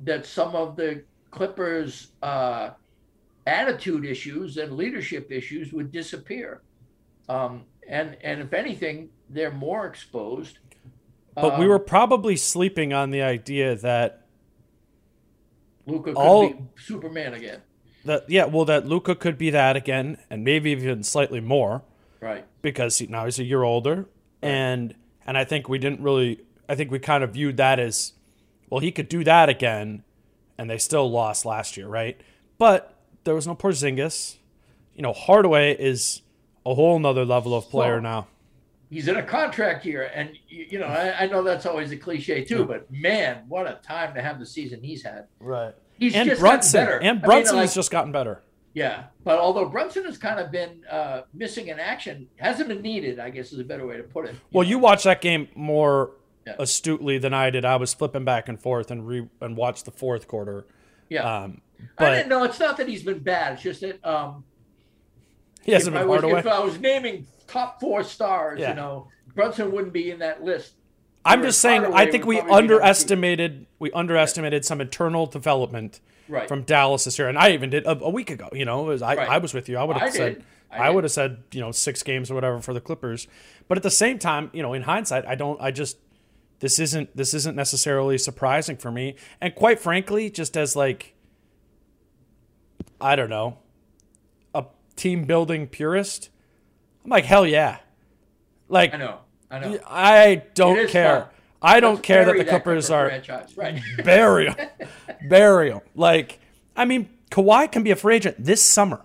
that 0.05 0.27
some 0.27 0.55
of 0.55 0.77
the 0.77 1.05
Clippers' 1.31 2.09
uh, 2.23 2.71
attitude 3.47 4.05
issues 4.05 4.59
and 4.59 4.77
leadership 4.77 5.33
issues 5.33 5.73
would 5.73 5.91
disappear. 5.91 6.63
Um, 7.29 7.65
and 7.89 8.17
and 8.23 8.41
if 8.41 8.53
anything, 8.53 9.09
they're 9.31 9.51
more 9.51 9.87
exposed. 9.87 10.59
But 11.35 11.59
we 11.59 11.65
Um, 11.65 11.71
were 11.71 11.79
probably 11.79 12.37
sleeping 12.37 12.93
on 12.93 13.11
the 13.11 13.23
idea 13.23 13.75
that 13.77 14.27
Luka 15.87 16.13
could 16.13 16.17
all- 16.17 16.51
be 16.51 16.59
Superman 16.77 17.35
again, 17.35 17.63
that 18.05 18.29
yeah, 18.29 18.45
well, 18.45 18.65
that 18.65 18.87
Luka 18.87 19.15
could 19.15 19.39
be 19.39 19.51
that 19.51 19.77
again, 19.77 20.19
and 20.31 20.45
maybe 20.45 20.71
even 20.71 21.03
slightly 21.03 21.41
more 21.41 21.83
right? 22.21 22.45
because 22.63 22.99
he, 22.99 23.07
now 23.07 23.25
he's 23.25 23.39
a 23.39 23.45
year 23.45 23.63
older, 23.63 24.07
and 24.43 24.95
and 25.27 25.37
I 25.37 25.45
think 25.45 25.69
we 25.69 25.79
didn't 25.79 26.01
really, 26.01 26.41
I 26.69 26.75
think 26.75 26.91
we 26.91 26.99
kind 26.99 27.23
of 27.23 27.33
viewed 27.33 27.57
that 27.59 27.79
as, 27.79 28.13
well, 28.71 28.81
he 28.81 28.91
could 28.91 29.09
do 29.09 29.25
that 29.25 29.49
again, 29.49 30.05
and 30.57 30.71
they 30.71 30.79
still 30.79 31.11
lost 31.11 31.45
last 31.45 31.77
year, 31.77 31.87
right? 31.87 32.21
But 32.57 32.95
there 33.25 33.35
was 33.35 33.47
no 33.47 33.55
Porzingis, 33.55 34.37
you 34.95 35.03
know, 35.03 35.13
Hardaway 35.13 35.77
is 35.77 36.23
a 36.65 36.75
whole 36.75 36.99
nother 36.99 37.25
level 37.25 37.55
of 37.55 37.69
player 37.69 37.95
Well, 37.95 38.03
now. 38.03 38.27
He's 38.91 39.07
in 39.07 39.17
a 39.17 39.23
contract 39.23 39.85
year, 39.85 40.11
and 40.15 40.31
you, 40.49 40.67
you 40.71 40.79
know 40.79 40.87
I, 40.87 41.25
I 41.25 41.27
know 41.27 41.43
that's 41.43 41.67
always 41.67 41.93
a 41.93 41.97
cliche 41.97 42.43
too, 42.43 42.65
but 42.65 42.91
man, 42.91 43.45
what 43.49 43.67
a 43.67 43.79
time 43.83 44.15
to 44.15 44.23
have 44.23 44.39
the 44.39 44.47
season 44.47 44.83
he's 44.83 45.03
had. 45.03 45.27
Right. 45.41 45.75
He's 45.99 46.15
And 46.15 46.29
just 46.29 46.41
gotten 46.41 46.57
Brunson, 46.59 46.81
better. 46.85 47.03
I 47.03 47.07
and 47.07 47.19
mean, 47.19 47.25
Brunson 47.25 47.57
like- 47.57 47.63
has 47.65 47.75
just 47.75 47.91
gotten 47.91 48.13
better. 48.13 48.43
Yeah, 48.75 49.05
but 49.25 49.39
although 49.41 49.65
Brunson 49.69 50.05
has 50.05 50.19
kind 50.19 50.39
of 50.39 50.53
been 50.53 50.83
uh, 50.89 51.23
missing 51.35 51.69
in 51.69 51.81
action, 51.81 52.29
hasn't 52.37 52.69
been 52.69 52.83
needed. 52.83 53.19
I 53.19 53.31
guess 53.31 53.53
is 53.53 53.59
a 53.59 53.65
better 53.65 53.85
way 53.87 53.97
to 53.97 54.05
put 54.05 54.27
it. 54.27 54.37
Well, 54.53 54.63
you 54.67 54.79
watched 54.79 55.05
that 55.05 55.21
game 55.21 55.49
more 55.57 56.13
Yeah. 56.47 56.55
astutely 56.61 57.19
than 57.19 57.35
I 57.35 57.51
did. 57.51 57.65
I 57.65 57.75
was 57.77 57.93
flipping 57.95 58.25
back 58.25 58.49
and 58.49 58.61
forth 58.61 58.91
and 58.93 59.05
re 59.07 59.27
and 59.41 59.57
watched 59.57 59.85
the 59.85 59.91
fourth 59.91 60.29
quarter. 60.29 60.67
yeah. 61.09 61.23
Um, 61.45 61.61
I 61.81 61.85
but 61.97 62.11
didn't 62.15 62.29
know. 62.29 62.45
It's 62.45 62.61
not 62.61 62.77
that 62.77 62.89
he's 62.89 63.03
been 63.03 63.19
bad. 63.21 63.55
It's 63.55 63.63
just 63.63 63.81
that 63.81 64.05
um, 64.05 64.45
he 65.63 65.73
hasn't 65.73 65.97
if, 65.97 66.03
I 66.03 66.05
been 66.21 66.31
was, 66.31 66.45
if 66.45 66.47
I 66.47 66.59
was 66.61 66.79
naming 66.79 67.27
top 67.49 67.81
four 67.81 68.05
stars, 68.05 68.61
Yeah. 68.61 68.71
you 68.71 68.77
know, 68.77 69.09
Brunson 69.35 69.73
wouldn't 69.73 69.93
be 69.93 70.11
in 70.11 70.19
that 70.21 70.43
list. 70.45 70.75
I'm 71.29 71.43
just 71.43 71.61
saying. 71.61 71.85
I 71.87 72.11
think 72.11 72.25
we 72.27 72.37
probably 72.37 72.51
be 72.53 72.55
number 72.57 72.75
two. 72.75 72.83
underestimated 72.85 73.67
we 73.79 73.91
underestimated 73.93 74.65
some 74.65 74.81
internal 74.81 75.27
development 75.27 76.01
Right. 76.31 76.47
from 76.47 76.63
Dallas 76.63 77.05
this 77.05 77.19
year, 77.19 77.29
and 77.29 77.39
I 77.39 77.53
even 77.53 77.71
did 77.71 77.87
a, 77.87 77.99
a 78.01 78.11
week 78.11 78.31
ago. 78.31 78.51
You 78.53 78.67
know, 78.67 78.83
was, 78.83 79.01
I, 79.01 79.15
Right. 79.15 79.29
I 79.29 79.39
was 79.39 79.55
with 79.55 79.67
you. 79.69 79.79
I 79.79 79.85
would 79.85 79.97
have 79.97 80.13
said 80.13 80.35
did. 80.35 80.45
I, 80.71 80.89
I 80.89 80.91
would 80.91 81.05
have 81.05 81.11
said 81.11 81.39
you 81.53 81.61
know 81.61 81.73
six 81.73 82.03
games 82.03 82.31
or 82.31 82.35
whatever 82.35 82.61
for 82.61 82.75
the 82.75 82.81
Clippers, 82.83 83.27
but 83.67 83.79
at 83.79 83.83
the 83.83 83.91
same 83.91 84.19
time, 84.19 84.51
you 84.53 84.63
know, 84.63 84.75
in 84.75 84.83
hindsight, 84.83 85.25
I 85.27 85.35
don't. 85.37 85.59
I 85.61 85.71
just 85.71 85.97
this 86.61 86.79
isn't 86.79 87.17
this 87.17 87.33
isn't 87.33 87.57
necessarily 87.57 88.19
surprising 88.19 88.77
for 88.77 88.91
me, 88.91 89.15
and 89.41 89.55
quite 89.55 89.81
frankly, 89.81 90.29
just 90.29 90.55
as 90.57 90.77
like 90.77 91.15
I 93.01 93.17
don't 93.17 93.31
know, 93.31 93.59
a 94.55 94.67
team 94.97 95.25
building 95.25 95.67
purist, 95.67 96.29
I'm 97.05 97.11
like 97.11 97.25
hell 97.25 97.47
yeah, 97.47 97.79
like 98.69 98.93
I 98.93 98.99
know. 98.99 99.21
I 99.51 99.59
know. 99.59 99.79
I 99.87 100.43
don't 100.55 100.89
care. 100.89 101.21
fun. 101.23 101.29
I 101.61 101.81
don't 101.81 101.95
Let's 101.97 102.07
care 102.07 102.25
that 102.25 102.37
the 102.37 102.45
Clippers 102.45 102.87
Clipper 102.87 103.01
are 103.05 103.09
franchise. 103.09 103.57
right. 103.57 103.81
bury 104.05 104.47
him, 104.49 104.57
bury 105.29 105.71
him. 105.71 105.81
Like 105.95 106.39
I 106.77 106.85
mean, 106.85 107.09
Kawhi 107.31 107.71
can 107.73 107.83
be 107.83 107.91
a 107.91 107.97
free 107.97 108.17
agent 108.17 108.37
this 108.39 108.63
summer. 108.63 109.01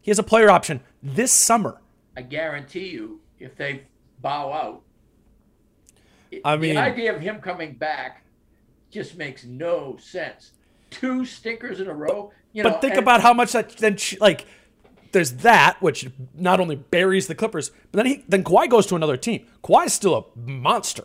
He 0.00 0.10
has 0.10 0.18
a 0.18 0.22
player 0.22 0.50
option 0.50 0.80
this 1.02 1.32
summer. 1.32 1.80
I 2.16 2.22
guarantee 2.22 2.88
you, 2.90 3.20
if 3.38 3.56
they 3.56 3.82
bow 4.20 4.52
out, 4.52 4.82
I 6.44 6.56
mean- 6.56 6.74
the 6.74 6.80
idea 6.80 7.14
of 7.14 7.20
him 7.20 7.40
coming 7.40 7.74
back 7.74 8.22
just 8.90 9.16
makes 9.16 9.44
no 9.44 9.96
sense. 10.00 10.52
Two 10.90 11.24
stinkers 11.24 11.80
in 11.80 11.86
a 11.88 11.94
row. 11.94 12.32
You 12.52 12.62
know, 12.64 12.70
But 12.70 12.80
think 12.80 12.94
and- 12.94 13.02
about 13.02 13.20
how 13.20 13.32
much 13.32 13.52
that 13.52 13.76
then 13.78 13.96
like 14.20 14.46
there's 15.12 15.32
that 15.38 15.80
which 15.80 16.08
not 16.34 16.60
only 16.60 16.76
buries 16.76 17.26
the 17.26 17.34
Clippers, 17.34 17.70
but 17.92 17.98
then 17.98 18.06
he 18.06 18.24
then 18.28 18.44
Kawhi 18.44 18.68
goes 18.68 18.86
to 18.86 18.96
another 18.96 19.16
team. 19.16 19.46
Kawhi's 19.64 19.92
still 19.92 20.14
a 20.16 20.38
monster. 20.38 21.04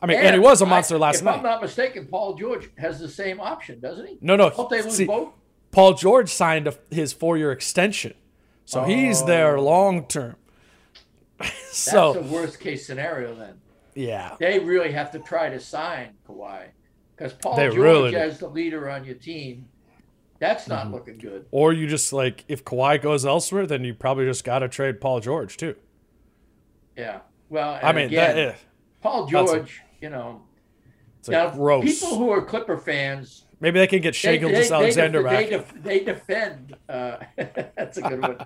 I 0.00 0.06
mean, 0.06 0.18
and, 0.18 0.34
he 0.34 0.40
was 0.40 0.60
a 0.60 0.66
I- 0.66 0.68
monster 0.68 0.98
last 0.98 1.18
if 1.18 1.24
night. 1.24 1.32
If 1.32 1.36
I'm 1.38 1.42
not 1.44 1.62
mistaken, 1.62 2.06
Paul 2.06 2.34
George 2.34 2.70
has 2.78 2.98
the 2.98 3.08
same 3.08 3.40
option, 3.40 3.78
doesn't 3.80 4.06
he? 4.06 4.18
no, 4.20 4.36
no. 4.36 4.50
Hope 4.50 4.70
they 4.70 4.82
lose 4.82 4.96
see, 4.96 5.04
both. 5.04 5.28
Paul 5.70 5.94
George 5.94 6.28
signed 6.28 6.66
a, 6.66 6.74
his 6.90 7.12
four-year 7.12 7.52
extension, 7.52 8.14
so 8.64 8.82
he's 8.84 9.22
oh. 9.22 9.26
there 9.26 9.56
Oh. 9.56 9.62
long 9.62 10.06
term. 10.06 10.36
That's 11.38 11.90
the 11.90 12.26
worst 12.28 12.60
case 12.60 12.86
scenario 12.86 13.34
then. 13.34 13.60
yeah, 13.94 14.36
They 14.38 14.58
really 14.58 14.92
have 14.92 15.10
to 15.12 15.18
try 15.18 15.48
to 15.48 15.58
sign 15.58 16.10
Kawhi 16.28 16.66
because 17.16 17.32
Paul 17.32 17.56
They 17.56 17.66
George 17.66 17.76
really 17.78 18.16
as 18.16 18.38
the 18.38 18.48
leader 18.48 18.90
on 18.90 19.04
your 19.04 19.14
team, 19.14 19.66
that's 20.42 20.66
not 20.66 20.86
Mm-hmm. 20.86 20.94
looking 20.94 21.18
good. 21.18 21.46
or 21.52 21.72
you 21.72 21.86
just 21.86 22.12
like 22.12 22.44
if 22.48 22.64
Kawhi 22.64 23.00
goes 23.00 23.24
elsewhere, 23.24 23.64
then 23.66 23.84
you 23.84 23.94
probably 23.94 24.24
just 24.26 24.42
got 24.44 24.58
to 24.58 24.68
trade 24.68 25.00
Paul 25.00 25.20
George 25.20 25.56
too. 25.56 25.76
Yeah. 26.96 27.20
Well, 27.48 27.78
I 27.82 27.92
mean, 27.92 28.06
again, 28.06 28.36
that, 28.36 28.48
eh, 28.54 28.54
Paul 29.00 29.26
that's 29.26 29.52
a- 29.52 29.56
George, 29.56 29.80
you 30.00 30.10
know, 30.10 30.42
it's 31.20 31.28
now 31.28 31.50
gross. 31.50 31.84
people 31.84 32.18
who 32.18 32.30
are 32.30 32.42
Clipper 32.44 32.76
fans, 32.76 33.44
Maybe 33.60 33.78
they 33.78 33.86
can 33.86 34.00
get 34.00 34.16
Shai 34.16 34.38
they, 34.38 34.50
they, 34.50 34.70
Alexander 34.70 35.22
back. 35.22 35.44
they, 35.44 35.50
def- 35.50 35.82
they 35.84 36.00
defend. 36.00 36.74
Uh, 36.88 37.18
that's 37.76 37.96
a 37.98 38.02
good 38.02 38.20
one. 38.20 38.44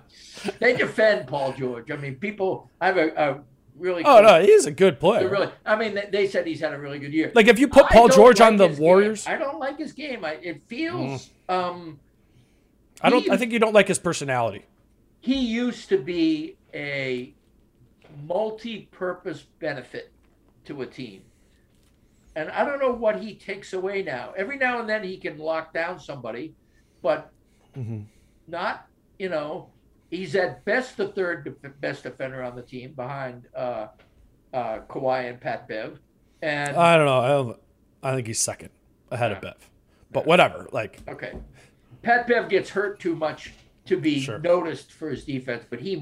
they 0.59 0.75
defend 0.77 1.25
Paul 1.27 1.53
George. 1.53 1.89
I 1.89 1.95
mean, 1.95 2.15
people. 2.17 2.69
I 2.79 2.85
have 2.85 2.97
a, 2.97 3.07
a 3.15 3.39
really. 3.77 4.03
oh 4.03 4.21
no, 4.21 4.41
he's 4.41 4.65
a 4.65 4.71
good 4.71 4.99
player. 4.99 5.29
really. 5.29 5.49
I 5.65 5.75
mean, 5.75 5.99
they- 6.11 6.27
said 6.27 6.45
he's 6.47 6.59
had 6.59 6.73
a 6.73 6.79
really 6.79 6.99
good 6.99 7.13
year. 7.13 7.31
Like 7.35 7.47
if 7.47 7.59
you 7.59 7.67
put 7.67 7.87
Paul 7.87 8.09
George 8.09 8.39
like 8.39 8.47
on 8.47 8.57
the 8.57 8.67
his 8.67 8.77
game. 8.77 8.83
Warriors, 8.85 9.27
I 9.27 9.37
don't 9.37 9.59
like 9.59 9.77
his 9.77 9.93
game. 9.93 10.25
I, 10.25 10.33
it 10.41 10.61
feels. 10.67 11.29
Um, 11.47 11.99
I 13.01 13.09
don't. 13.09 13.23
he- 13.23 13.31
I 13.31 13.37
think 13.37 13.51
you 13.51 13.59
don't 13.59 13.73
like 13.73 13.87
his 13.87 13.99
personality. 13.99 14.65
he 15.21 15.35
used 15.39 15.89
to 15.89 15.97
be 15.97 16.57
a 16.73 17.33
multi-purpose 18.25 19.43
benefit 19.59 20.11
to 20.65 20.81
a 20.81 20.85
team. 20.85 21.21
And 22.35 22.49
I 22.49 22.63
don't 22.65 22.79
know 22.79 22.91
what 22.91 23.19
he 23.21 23.35
takes 23.35 23.73
away 23.73 24.03
now. 24.03 24.33
Every 24.37 24.57
now 24.57 24.79
and 24.79 24.87
then 24.89 25.03
he 25.03 25.17
can 25.17 25.37
lock 25.37 25.73
down 25.73 25.99
somebody, 25.99 26.53
but 27.01 27.31
not, 28.47 28.87
you 29.19 29.29
know, 29.29 29.69
he's 30.09 30.35
at 30.35 30.63
best 30.65 30.97
the 30.97 31.09
third 31.09 31.55
best 31.81 32.03
defender 32.03 32.41
on 32.43 32.55
the 32.55 32.61
team 32.61 32.93
behind 32.93 33.47
uh, 33.55 33.87
uh, 34.53 34.79
Kawhi 34.89 35.29
and 35.29 35.39
Pat 35.39 35.67
Bev. 35.67 35.99
And 36.41 36.75
I 36.75 36.97
don't 36.97 37.05
know. 37.05 37.19
I, 37.19 37.27
don't, 37.29 37.59
I 38.03 38.15
think 38.15 38.27
he's 38.27 38.39
second 38.39 38.69
ahead 39.11 39.31
of 39.31 39.41
Bev, 39.41 39.69
but 40.11 40.25
whatever. 40.25 40.67
Like 40.71 40.99
Okay. 41.07 41.33
Pat 42.03 42.27
Bev 42.27 42.47
gets 42.49 42.69
hurt 42.69 42.99
too 42.99 43.15
much 43.15 43.51
to 43.85 43.97
be 43.97 44.19
Sure. 44.19 44.39
noticed 44.39 44.91
for 44.91 45.09
his 45.09 45.25
defense, 45.25 45.63
but 45.69 45.79
he 45.79 45.95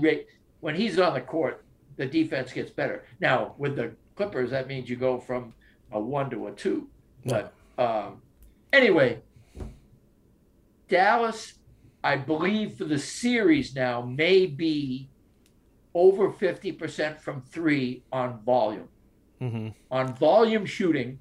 when 0.60 0.76
he's 0.76 1.00
on 1.00 1.14
the 1.14 1.22
court, 1.22 1.64
the 1.98 2.06
defense 2.06 2.52
gets 2.52 2.70
better. 2.72 3.06
Now 3.20 3.56
with 3.58 3.76
the 3.76 3.92
Clippers, 4.16 4.52
that 4.52 4.68
means 4.68 4.90
you 4.90 4.96
go 4.96 5.20
from 5.20 5.54
a 5.92 6.00
one 6.00 6.30
to 6.32 6.48
a 6.48 6.52
two. 6.52 6.88
But 7.26 7.54
um, 7.78 8.22
anyway, 8.74 9.20
Dallas, 10.88 11.54
I 12.06 12.18
believe 12.18 12.76
for 12.76 12.84
the 12.86 13.00
series 13.00 13.76
now 13.76 14.02
may 14.02 14.46
be 14.46 15.10
over 15.96 16.32
fifty 16.32 16.72
percent 16.72 17.20
from 17.20 17.42
three 17.42 18.04
on 18.12 18.40
volume. 18.46 18.88
On 19.92 20.14
volume 20.16 20.66
shooting, 20.66 21.20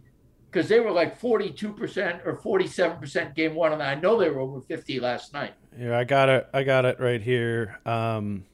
because 0.50 0.68
they 0.68 0.80
were 0.80 0.90
like 0.92 1.20
42% 1.20 2.24
or 2.24 2.36
47% 2.38 3.34
game 3.34 3.54
one, 3.54 3.72
and 3.74 3.82
I 3.82 3.96
know 3.96 4.18
they 4.18 4.30
were 4.30 4.40
over 4.40 4.62
50 4.62 4.98
last 5.00 5.34
night. 5.34 5.52
Yeah, 5.78 5.98
I 5.98 6.04
got 6.04 6.30
it. 6.30 6.48
I 6.54 6.62
got 6.62 6.86
it 6.86 6.98
right 6.98 7.20
here. 7.20 7.80
Um, 7.84 8.44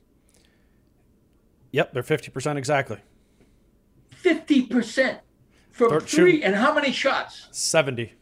yep, 1.71 1.93
they're 1.93 2.03
fifty 2.03 2.31
percent 2.31 2.59
exactly. 2.59 2.99
50% 4.25 5.21
from 5.71 6.01
three. 6.01 6.09
shooting. 6.09 6.45
And 6.45 6.57
how 6.57 6.75
many 6.75 6.91
shots? 6.93 7.49
Seventy. 7.53 8.15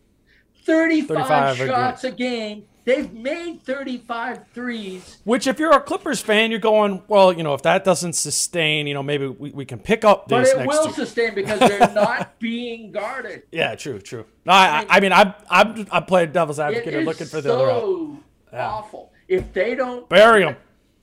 35, 0.65 1.09
35 1.09 1.55
a 1.55 1.59
game. 1.59 1.67
shots 1.69 2.05
a 2.05 2.11
game. 2.11 2.65
They've 2.89 3.13
made 3.13 3.63
35 3.65 4.49
threes. 4.55 5.19
Which, 5.25 5.47
if 5.47 5.59
you're 5.59 5.73
a 5.73 5.81
Clippers 5.81 6.23
fan, 6.23 6.51
you're 6.51 6.59
going, 6.59 7.03
well, 7.07 7.35
you 7.35 7.43
know, 7.43 7.53
if 7.53 7.61
that 7.61 7.85
doesn't 7.85 8.15
sustain, 8.15 8.87
you 8.87 8.95
know, 8.95 9.03
maybe 9.03 9.27
we, 9.27 9.51
we 9.51 9.67
can 9.67 9.79
pick 9.79 10.07
up 10.07 10.27
this. 10.27 10.55
But 10.55 10.63
it 10.63 10.67
will 10.67 10.87
two. 10.87 10.93
sustain 10.93 11.35
because 11.35 11.59
they're 11.61 11.81
not 11.95 12.39
being 12.39 12.91
guarded. 12.91 13.43
Yeah, 13.53 13.75
true, 13.75 13.99
true. 13.99 14.25
No, 14.47 14.55
I, 14.55 14.87
I, 14.89 15.01
mean, 15.01 15.13
I'm, 15.13 15.35
I'm, 15.51 15.87
I'm 15.93 16.07
playing 16.07 16.33
devil's 16.33 16.59
advocate 16.59 16.95
and 16.95 17.05
looking 17.05 17.27
for 17.27 17.43
the 17.43 17.53
other 17.53 17.71
out. 17.71 17.83
so 17.83 18.23
awful. 18.55 19.13
If 19.29 19.53
they 19.53 19.75
don't 19.75 20.09
Bury 20.09 20.45
them. 20.45 20.57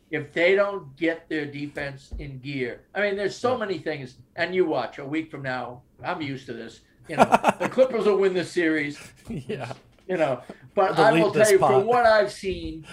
if 0.09 0.33
they 0.33 0.55
don't 0.55 0.95
get 0.95 1.29
their 1.29 1.45
defense 1.45 2.15
in 2.17 2.39
gear. 2.39 2.81
I 2.95 3.01
mean, 3.01 3.15
there's 3.15 3.35
so 3.35 3.59
many 3.59 3.77
things, 3.77 4.15
and 4.35 4.55
you 4.55 4.65
watch 4.65 4.97
a 4.97 5.05
week 5.05 5.29
from 5.29 5.43
now. 5.43 5.83
I'm 6.03 6.23
used 6.23 6.47
to 6.47 6.53
this. 6.53 6.79
You 7.07 7.17
know, 7.17 7.25
the 7.59 7.69
Clippers 7.69 8.05
will 8.05 8.17
win 8.17 8.33
this 8.33 8.51
series. 8.51 8.97
Yeah. 9.29 9.71
You 10.07 10.17
know, 10.17 10.41
but 10.75 10.99
I 10.99 11.13
will 11.13 11.31
tell 11.31 11.49
you, 11.49 11.57
spot. 11.57 11.71
from 11.71 11.85
what 11.85 12.05
I've 12.05 12.31
seen 12.31 12.85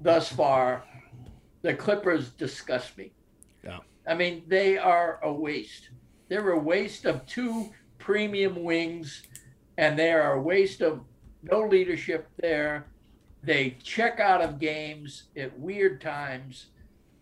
thus 0.00 0.30
far, 0.30 0.84
the 1.62 1.74
Clippers 1.74 2.30
disgust 2.30 2.96
me. 2.96 3.12
Yeah. 3.62 3.78
I 4.06 4.14
mean, 4.14 4.44
they 4.46 4.78
are 4.78 5.20
a 5.22 5.32
waste. 5.32 5.90
They're 6.28 6.50
a 6.50 6.58
waste 6.58 7.04
of 7.04 7.26
two 7.26 7.70
premium 7.98 8.62
wings, 8.62 9.22
and 9.78 9.98
they 9.98 10.12
are 10.12 10.34
a 10.34 10.42
waste 10.42 10.80
of 10.80 11.00
no 11.42 11.60
leadership 11.66 12.28
there. 12.38 12.86
They 13.42 13.76
check 13.82 14.20
out 14.20 14.40
of 14.40 14.58
games 14.58 15.24
at 15.36 15.58
weird 15.58 16.00
times. 16.00 16.66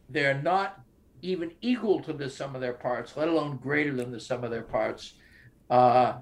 They're 0.08 0.40
not 0.40 0.80
even 1.22 1.52
equal 1.60 2.00
to 2.02 2.12
the 2.12 2.28
sum 2.28 2.54
of 2.54 2.60
their 2.60 2.74
parts, 2.74 3.16
let 3.16 3.28
alone 3.28 3.56
greater 3.56 3.94
than 3.94 4.10
the 4.10 4.20
sum 4.20 4.44
of 4.44 4.50
their 4.50 4.62
parts. 4.62 5.14
Uh, 5.70 6.14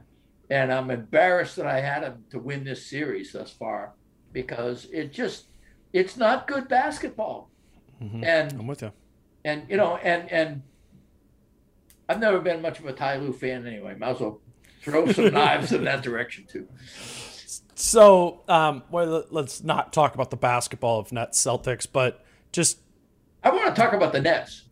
and 0.50 0.72
I'm 0.72 0.90
embarrassed 0.90 1.56
that 1.56 1.66
I 1.66 1.80
had 1.80 2.02
them 2.02 2.24
to 2.30 2.38
win 2.38 2.64
this 2.64 2.88
series 2.90 3.32
thus 3.32 3.50
far 3.52 3.94
because 4.32 4.86
it 4.92 5.12
just 5.12 5.46
it's 5.92 6.16
not 6.16 6.46
good 6.46 6.68
basketball. 6.68 7.50
I'm 8.00 8.24
And 8.24 8.68
with 8.68 8.82
you. 8.82 8.92
and 9.44 9.64
you 9.68 9.76
know 9.76 9.96
and 9.96 10.30
and 10.30 10.62
I've 12.08 12.18
never 12.20 12.40
been 12.40 12.60
much 12.60 12.80
of 12.80 12.86
a 12.86 12.92
Ty 12.92 13.16
Lue 13.18 13.32
fan 13.32 13.66
anyway. 13.66 13.94
Might 13.96 14.10
as 14.16 14.20
well 14.20 14.40
throw 14.82 15.10
some 15.12 15.32
knives 15.32 15.72
in 15.72 15.84
that 15.84 16.02
direction 16.02 16.44
too. 16.50 16.66
So, 17.74 18.42
um, 18.48 18.82
well, 18.90 19.24
let's 19.30 19.62
not 19.62 19.92
talk 19.92 20.14
about 20.14 20.30
the 20.30 20.36
basketball 20.36 20.98
of 20.98 21.12
Nets 21.12 21.42
Celtics, 21.42 21.86
but 21.90 22.24
just 22.52 22.78
I 23.42 23.50
want 23.50 23.74
to 23.74 23.80
talk 23.80 23.92
about 23.94 24.12
the 24.12 24.20
Nets. 24.20 24.64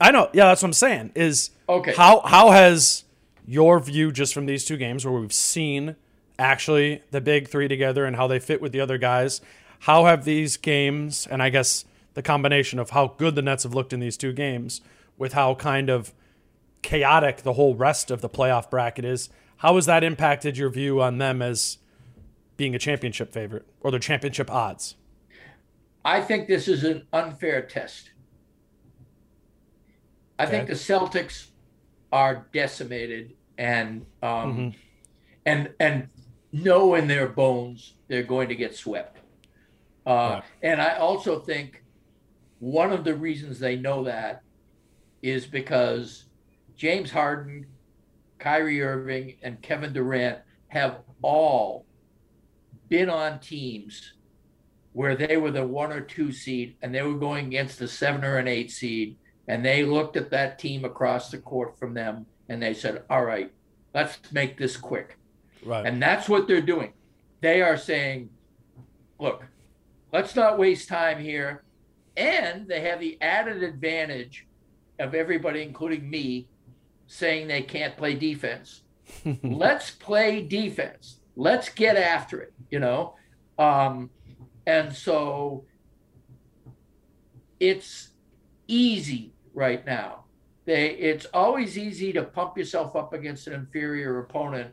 I 0.00 0.10
know, 0.10 0.28
yeah, 0.32 0.46
that's 0.46 0.62
what 0.62 0.68
I'm 0.68 0.72
saying. 0.74 1.12
Is 1.14 1.50
Okay. 1.68 1.94
how 1.94 2.20
how 2.20 2.50
has 2.50 3.04
your 3.50 3.80
view 3.80 4.12
just 4.12 4.32
from 4.32 4.46
these 4.46 4.64
two 4.64 4.76
games 4.76 5.04
where 5.04 5.12
we've 5.20 5.32
seen 5.32 5.96
actually 6.38 7.02
the 7.10 7.20
big 7.20 7.48
three 7.48 7.66
together 7.66 8.04
and 8.04 8.14
how 8.14 8.28
they 8.28 8.38
fit 8.38 8.62
with 8.62 8.70
the 8.70 8.80
other 8.80 8.96
guys? 8.96 9.40
How 9.80 10.04
have 10.04 10.24
these 10.24 10.56
games 10.56 11.26
and 11.28 11.42
I 11.42 11.48
guess 11.48 11.84
the 12.14 12.22
combination 12.22 12.78
of 12.78 12.90
how 12.90 13.08
good 13.18 13.34
the 13.34 13.42
Nets 13.42 13.64
have 13.64 13.74
looked 13.74 13.92
in 13.92 13.98
these 13.98 14.16
two 14.16 14.32
games 14.32 14.80
with 15.18 15.32
how 15.32 15.56
kind 15.56 15.90
of 15.90 16.14
chaotic 16.82 17.38
the 17.38 17.54
whole 17.54 17.74
rest 17.74 18.12
of 18.12 18.20
the 18.20 18.28
playoff 18.28 18.70
bracket 18.70 19.04
is? 19.04 19.30
How 19.56 19.74
has 19.74 19.86
that 19.86 20.04
impacted 20.04 20.56
your 20.56 20.70
view 20.70 21.02
on 21.02 21.18
them 21.18 21.42
as 21.42 21.78
being 22.56 22.76
a 22.76 22.78
championship 22.78 23.32
favorite 23.32 23.66
or 23.80 23.90
their 23.90 23.98
championship 23.98 24.48
odds? 24.48 24.94
I 26.04 26.20
think 26.20 26.46
this 26.46 26.68
is 26.68 26.84
an 26.84 27.08
unfair 27.12 27.62
test. 27.62 28.12
I 30.38 30.46
think 30.46 30.68
the 30.68 30.74
Celtics 30.74 31.48
are 32.12 32.46
decimated 32.52 33.34
and 33.60 34.06
um, 34.22 34.74
and 35.44 35.70
and 35.78 36.08
know 36.50 36.94
in 36.94 37.06
their 37.06 37.28
bones 37.28 37.94
they're 38.08 38.22
going 38.24 38.48
to 38.48 38.56
get 38.56 38.74
swept. 38.74 39.18
Uh, 40.06 40.40
Right. 40.40 40.42
And 40.62 40.80
I 40.80 40.96
also 40.96 41.40
think 41.40 41.84
one 42.58 42.90
of 42.90 43.04
the 43.04 43.14
reasons 43.14 43.58
they 43.58 43.76
know 43.76 44.04
that 44.04 44.42
is 45.22 45.46
because 45.46 46.24
James 46.74 47.10
Harden, 47.10 47.66
Kyrie 48.38 48.82
Irving, 48.82 49.36
and 49.42 49.60
Kevin 49.60 49.92
Durant 49.92 50.38
have 50.68 51.00
all 51.20 51.84
been 52.88 53.10
on 53.10 53.40
teams 53.40 54.14
where 54.94 55.14
they 55.14 55.36
were 55.36 55.50
the 55.50 55.64
one 55.64 55.92
or 55.92 56.00
two 56.00 56.32
seed 56.32 56.76
and 56.80 56.94
they 56.94 57.02
were 57.02 57.14
going 57.14 57.46
against 57.46 57.78
the 57.78 57.86
seven 57.86 58.24
or 58.24 58.38
an 58.38 58.48
eight 58.48 58.70
seed 58.70 59.16
and 59.46 59.64
they 59.64 59.84
looked 59.84 60.16
at 60.16 60.30
that 60.30 60.58
team 60.58 60.84
across 60.84 61.30
the 61.30 61.38
court 61.38 61.78
from 61.78 61.94
them 61.94 62.26
and 62.50 62.62
they 62.62 62.74
said 62.74 63.02
all 63.08 63.24
right 63.24 63.50
let's 63.94 64.18
make 64.32 64.58
this 64.58 64.76
quick 64.76 65.16
Right. 65.64 65.86
and 65.86 66.02
that's 66.02 66.28
what 66.28 66.46
they're 66.46 66.60
doing 66.60 66.92
they 67.40 67.62
are 67.62 67.76
saying 67.78 68.28
look 69.18 69.42
let's 70.12 70.34
not 70.36 70.58
waste 70.58 70.88
time 70.88 71.18
here 71.18 71.62
and 72.16 72.68
they 72.68 72.80
have 72.82 73.00
the 73.00 73.16
added 73.22 73.62
advantage 73.62 74.46
of 74.98 75.14
everybody 75.14 75.62
including 75.62 76.08
me 76.10 76.46
saying 77.06 77.46
they 77.48 77.62
can't 77.62 77.96
play 77.96 78.14
defense 78.14 78.82
let's 79.42 79.90
play 79.90 80.40
defense. 80.42 81.16
Let's 81.36 81.68
get 81.68 81.96
after 81.96 82.40
it, 82.40 82.52
you 82.70 82.78
know? 82.78 83.16
Um, 83.58 84.10
and 84.66 84.92
so 84.94 85.64
it's 87.58 88.10
easy 88.68 89.32
right 89.54 89.84
now. 89.84 90.24
They, 90.70 90.90
it's 90.90 91.26
always 91.34 91.76
easy 91.76 92.12
to 92.12 92.22
pump 92.22 92.56
yourself 92.56 92.94
up 92.94 93.12
against 93.12 93.48
an 93.48 93.54
inferior 93.54 94.20
opponent. 94.20 94.72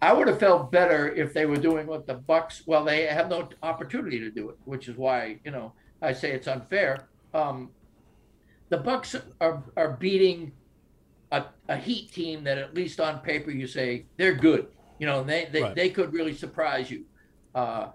I 0.00 0.14
would 0.14 0.26
have 0.26 0.40
felt 0.40 0.72
better 0.72 1.14
if 1.14 1.34
they 1.34 1.44
were 1.44 1.58
doing 1.58 1.86
what 1.86 2.06
the 2.06 2.14
Bucks. 2.14 2.62
Well, 2.64 2.82
they 2.82 3.02
have 3.02 3.28
no 3.28 3.46
opportunity 3.62 4.18
to 4.20 4.30
do 4.30 4.48
it, 4.48 4.56
which 4.64 4.88
is 4.88 4.96
why 4.96 5.38
you 5.44 5.50
know 5.50 5.74
I 6.00 6.14
say 6.14 6.30
it's 6.32 6.46
unfair. 6.46 7.08
Um, 7.34 7.68
the 8.70 8.78
Bucks 8.78 9.16
are 9.42 9.62
are 9.76 9.98
beating 10.00 10.50
a, 11.30 11.44
a 11.68 11.76
Heat 11.76 12.10
team 12.10 12.42
that 12.44 12.56
at 12.56 12.72
least 12.74 12.98
on 12.98 13.18
paper 13.18 13.50
you 13.50 13.66
say 13.66 14.06
they're 14.16 14.32
good. 14.32 14.68
You 14.98 15.06
know, 15.08 15.22
they 15.22 15.50
they, 15.52 15.62
Right. 15.62 15.74
they 15.76 15.90
could 15.90 16.14
really 16.14 16.32
surprise 16.34 16.90
you. 16.90 17.04
Uh, 17.54 17.88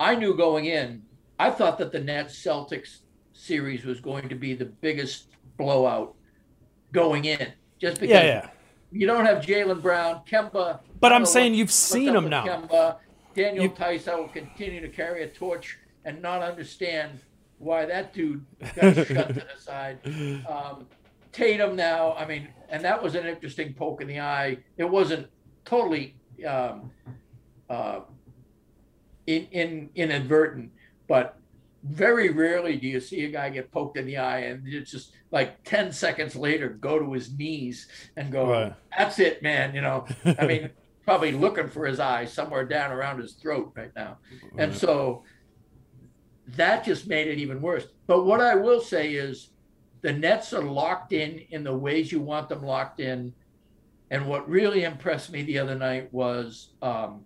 I 0.00 0.16
knew 0.16 0.36
going 0.36 0.64
in, 0.64 1.02
I 1.38 1.50
thought 1.50 1.78
that 1.78 1.92
the 1.92 2.00
Nets 2.00 2.34
Celtics 2.44 3.02
series 3.34 3.84
was 3.84 4.00
going 4.00 4.28
to 4.28 4.34
be 4.34 4.54
the 4.54 4.64
biggest 4.64 5.28
blowout 5.56 6.16
going 6.92 7.24
in, 7.24 7.52
just 7.78 8.00
because 8.00 8.10
Yeah, 8.14 8.24
yeah. 8.24 8.50
you 8.90 9.06
don't 9.06 9.24
have 9.24 9.38
Jaylen 9.44 9.80
Brown, 9.82 10.22
Kemba. 10.30 10.80
But 11.00 11.12
I'm 11.12 11.26
saying 11.26 11.54
you've 11.54 11.70
seen 11.72 12.14
him 12.14 12.28
now. 12.28 12.44
Kemba, 12.46 12.96
Daniel 13.34 13.64
You- 13.64 13.70
Theis, 13.70 14.08
I 14.08 14.14
will 14.16 14.28
continue 14.28 14.80
to 14.80 14.88
carry 14.88 15.22
a 15.22 15.28
torch 15.28 15.78
and 16.04 16.20
not 16.22 16.42
understand 16.42 17.20
why 17.58 17.84
that 17.86 18.12
dude 18.14 18.44
got 18.74 18.94
shut 19.06 19.28
to 19.28 19.34
the 19.34 19.46
side. 19.58 19.98
Um, 20.48 20.86
Tatum 21.32 21.76
now, 21.76 22.14
I 22.14 22.26
mean, 22.26 22.48
and 22.70 22.84
that 22.84 23.00
was 23.00 23.14
an 23.14 23.26
interesting 23.26 23.72
poke 23.74 24.00
in 24.00 24.08
the 24.08 24.18
eye. 24.20 24.58
It 24.78 24.84
wasn't 24.84 25.28
totally 25.64 26.16
um, 26.46 26.90
uh, 27.68 28.00
in, 29.26 29.46
in 29.52 29.90
inadvertent, 29.94 30.72
but 31.06 31.38
very 31.82 32.28
rarely 32.30 32.76
do 32.76 32.86
you 32.86 33.00
see 33.00 33.24
a 33.24 33.30
guy 33.30 33.48
get 33.48 33.72
poked 33.72 33.96
in 33.96 34.04
the 34.04 34.18
eye 34.18 34.40
and 34.40 34.66
it's 34.68 34.90
just 34.90 35.12
like 35.30 35.62
10 35.64 35.92
seconds 35.92 36.36
later 36.36 36.68
go 36.68 36.98
to 36.98 37.12
his 37.12 37.32
knees 37.36 37.88
and 38.16 38.30
go, 38.30 38.50
Right. 38.50 38.74
that's 38.96 39.18
it, 39.18 39.42
man. 39.42 39.74
You 39.74 39.80
know, 39.80 40.06
I 40.38 40.46
mean, 40.46 40.70
probably 41.06 41.32
looking 41.32 41.68
for 41.68 41.86
his 41.86 41.98
eye 41.98 42.26
somewhere 42.26 42.64
down 42.66 42.92
around 42.92 43.20
his 43.20 43.32
throat 43.32 43.72
right 43.74 43.92
now. 43.96 44.18
And 44.58 44.74
so 44.74 45.24
that 46.48 46.84
just 46.84 47.06
made 47.06 47.28
it 47.28 47.38
even 47.38 47.62
worse. 47.62 47.86
But 48.06 48.24
what 48.24 48.40
I 48.40 48.54
will 48.56 48.80
say 48.80 49.12
is 49.14 49.50
the 50.02 50.12
Nets 50.12 50.52
are 50.52 50.62
locked 50.62 51.12
in 51.12 51.40
in 51.50 51.64
the 51.64 51.74
ways 51.74 52.12
you 52.12 52.20
want 52.20 52.48
them 52.48 52.62
locked 52.62 53.00
in. 53.00 53.32
And 54.10 54.26
what 54.26 54.48
really 54.48 54.84
impressed 54.84 55.32
me 55.32 55.42
the 55.42 55.58
other 55.58 55.76
night 55.76 56.12
was 56.12 56.74
um, 56.82 57.22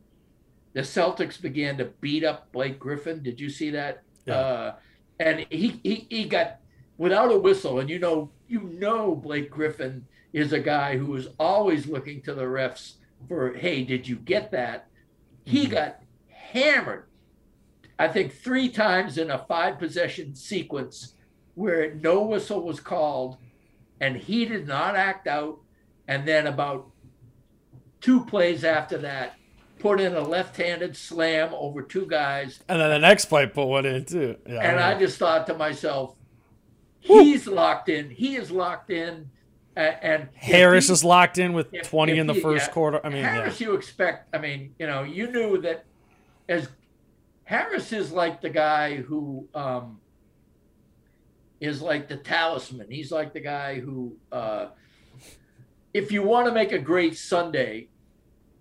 the 0.74 0.82
Celtics 0.82 1.40
began 1.40 1.76
to 1.78 1.86
beat 2.00 2.22
up 2.24 2.52
Blake 2.52 2.78
Griffin. 2.78 3.22
Did 3.22 3.40
you 3.40 3.48
see 3.50 3.70
that? 3.70 4.03
Yeah. 4.26 4.34
Uh, 4.34 4.74
and 5.20 5.46
he, 5.50 5.80
he 5.82 6.06
he 6.10 6.24
got 6.24 6.58
without 6.98 7.32
a 7.32 7.38
whistle, 7.38 7.78
and 7.80 7.88
you 7.88 7.98
know 7.98 8.30
you 8.48 8.62
know 8.62 9.14
Blake 9.14 9.50
Griffin 9.50 10.06
is 10.32 10.52
a 10.52 10.60
guy 10.60 10.96
who 10.98 11.14
is 11.14 11.28
always 11.38 11.86
looking 11.86 12.20
to 12.22 12.34
the 12.34 12.42
refs 12.42 12.94
for 13.28 13.54
hey, 13.54 13.84
did 13.84 14.06
you 14.06 14.16
get 14.16 14.50
that? 14.52 14.88
He 15.44 15.66
got 15.66 16.00
hammered. 16.28 17.04
I 17.98 18.08
think 18.08 18.32
three 18.32 18.68
times 18.68 19.18
in 19.18 19.30
a 19.30 19.44
five 19.46 19.78
possession 19.78 20.34
sequence 20.34 21.14
where 21.54 21.94
no 21.94 22.22
whistle 22.22 22.62
was 22.62 22.80
called, 22.80 23.36
and 24.00 24.16
he 24.16 24.44
did 24.44 24.66
not 24.66 24.96
act 24.96 25.26
out. 25.26 25.60
And 26.08 26.26
then 26.26 26.46
about 26.46 26.90
two 28.00 28.24
plays 28.26 28.64
after 28.64 28.98
that, 28.98 29.36
put 29.84 30.00
in 30.00 30.14
a 30.14 30.20
left-handed 30.22 30.96
slam 30.96 31.50
over 31.52 31.82
two 31.82 32.06
guys 32.06 32.58
And 32.70 32.80
then 32.80 32.88
the 32.88 32.98
next 32.98 33.26
play 33.26 33.46
put 33.46 33.66
one 33.66 33.84
in 33.84 34.06
too. 34.06 34.34
Yeah, 34.46 34.54
and 34.62 34.78
yeah. 34.80 34.88
I 34.88 34.98
just 34.98 35.18
thought 35.18 35.46
to 35.48 35.54
myself, 35.54 36.16
he's 37.00 37.46
locked 37.46 37.90
in. 37.90 38.08
He 38.08 38.36
is 38.36 38.50
locked 38.50 38.88
in. 38.90 39.28
a- 39.76 40.02
And 40.02 40.30
Harris 40.36 40.86
he- 40.86 40.92
is 40.94 41.04
locked 41.04 41.36
in 41.36 41.52
with 41.52 41.68
if- 41.74 41.90
20 41.90 42.12
if 42.12 42.18
in 42.18 42.26
the 42.26 42.32
he- 42.32 42.40
first 42.40 42.68
yeah, 42.68 42.72
quarter. 42.72 43.00
I 43.04 43.10
mean, 43.10 43.18
yeah. 43.18 43.34
Harris, 43.34 43.60
you 43.60 43.74
expect. 43.74 44.34
I 44.34 44.38
mean, 44.38 44.74
you 44.78 44.86
know, 44.86 45.02
you 45.02 45.30
knew 45.30 45.60
that 45.60 45.84
as 46.48 46.70
Harris 47.44 47.92
is 47.92 48.10
like 48.10 48.40
the 48.40 48.48
guy 48.48 48.96
who 48.96 49.46
um, 49.54 50.00
is 51.60 51.82
like 51.82 52.08
the 52.08 52.16
talisman. 52.16 52.90
He's 52.90 53.12
like 53.12 53.34
the 53.34 53.40
guy 53.40 53.80
who, 53.80 54.16
uh, 54.32 54.68
if 55.92 56.10
you 56.10 56.22
want 56.22 56.46
to 56.46 56.52
make 56.52 56.72
a 56.72 56.78
great 56.78 57.18
sundae, 57.18 57.88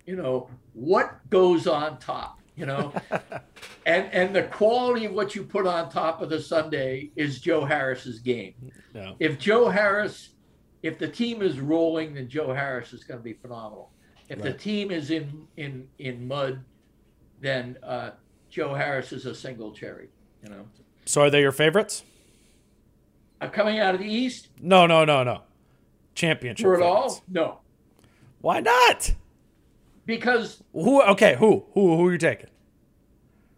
you 0.04 0.16
know 0.16 0.50
what 0.74 1.18
goes 1.30 1.66
on 1.66 1.98
top. 1.98 2.40
You 2.56 2.66
know, 2.66 2.92
and 3.86 4.08
and 4.12 4.34
the 4.36 4.44
quality 4.44 5.06
of 5.06 5.12
what 5.12 5.34
you 5.34 5.42
put 5.42 5.66
on 5.66 5.90
top 5.90 6.22
of 6.22 6.30
the 6.30 6.40
sundae 6.40 7.10
is 7.16 7.40
Joe 7.40 7.64
Harris's 7.64 8.20
game. 8.20 8.54
Yeah. 8.94 9.12
If 9.18 9.40
Joe 9.40 9.68
Harris, 9.68 10.30
if 10.84 10.96
the 10.98 11.08
team 11.08 11.42
is 11.42 11.58
rolling, 11.58 12.14
then 12.14 12.28
Joe 12.28 12.52
Harris 12.52 12.92
is 12.92 13.02
going 13.02 13.18
to 13.18 13.24
be 13.24 13.32
phenomenal. 13.32 13.90
If 14.28 14.40
the 14.40 14.52
team 14.52 14.92
is 14.92 15.10
in 15.10 15.48
in 15.56 15.88
in 15.98 16.28
mud, 16.28 16.64
then 17.40 17.76
uh, 17.82 18.10
Joe 18.50 18.72
Harris 18.72 19.10
is 19.12 19.26
a 19.26 19.34
single 19.34 19.72
cherry. 19.72 20.08
You 20.44 20.50
know, 20.50 20.66
So 21.06 21.22
are 21.22 21.30
they 21.30 21.40
your 21.40 21.50
favorites? 21.52 22.04
uh, 23.40 23.48
coming 23.48 23.80
out 23.80 23.94
of 23.94 24.00
the 24.00 24.06
East 24.06 24.48
No, 24.60 24.86
no, 24.86 25.04
no, 25.04 25.24
no. 25.24 25.42
Championship. 26.14 26.62
for 26.64 26.74
it 26.74 26.78
favorites. 26.78 27.14
all, 27.16 27.22
no, 27.28 27.58
Why 28.40 28.60
not? 28.60 29.12
Because 30.06 30.62
Who? 30.72 31.02
Okay, 31.02 31.36
who? 31.36 31.64
Who? 31.74 31.96
Who 31.96 32.06
are 32.06 32.12
you 32.12 32.18
taking? 32.18 32.48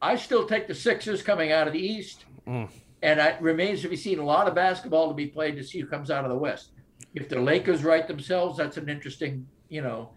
I 0.03 0.17
still 0.17 0.47
take 0.47 0.67
the 0.69 0.75
Sixers 0.75 1.23
coming 1.23 1.53
out 1.53 1.67
of 1.67 1.73
the 1.73 1.81
East, 1.81 2.25
Mm. 2.47 2.69
and 3.03 3.19
it 3.21 3.41
remains 3.41 3.83
to 3.83 3.89
be 3.89 3.97
seen. 3.97 4.19
A 4.19 4.25
lot 4.25 4.47
of 4.47 4.55
basketball 4.55 5.09
to 5.09 5.15
be 5.15 5.27
played 5.27 5.57
to 5.57 5.65
see 5.65 5.81
who 5.81 5.87
comes 5.87 6.11
out 6.11 6.25
of 6.25 6.31
the 6.31 6.37
West. 6.37 6.71
If 7.15 7.29
the 7.29 7.41
Lakers 7.41 7.83
right 7.83 8.07
themselves, 8.07 8.59
that's 8.59 8.77
an 8.77 8.89
interesting, 8.89 9.47
you 9.69 9.83
know, 9.83 10.11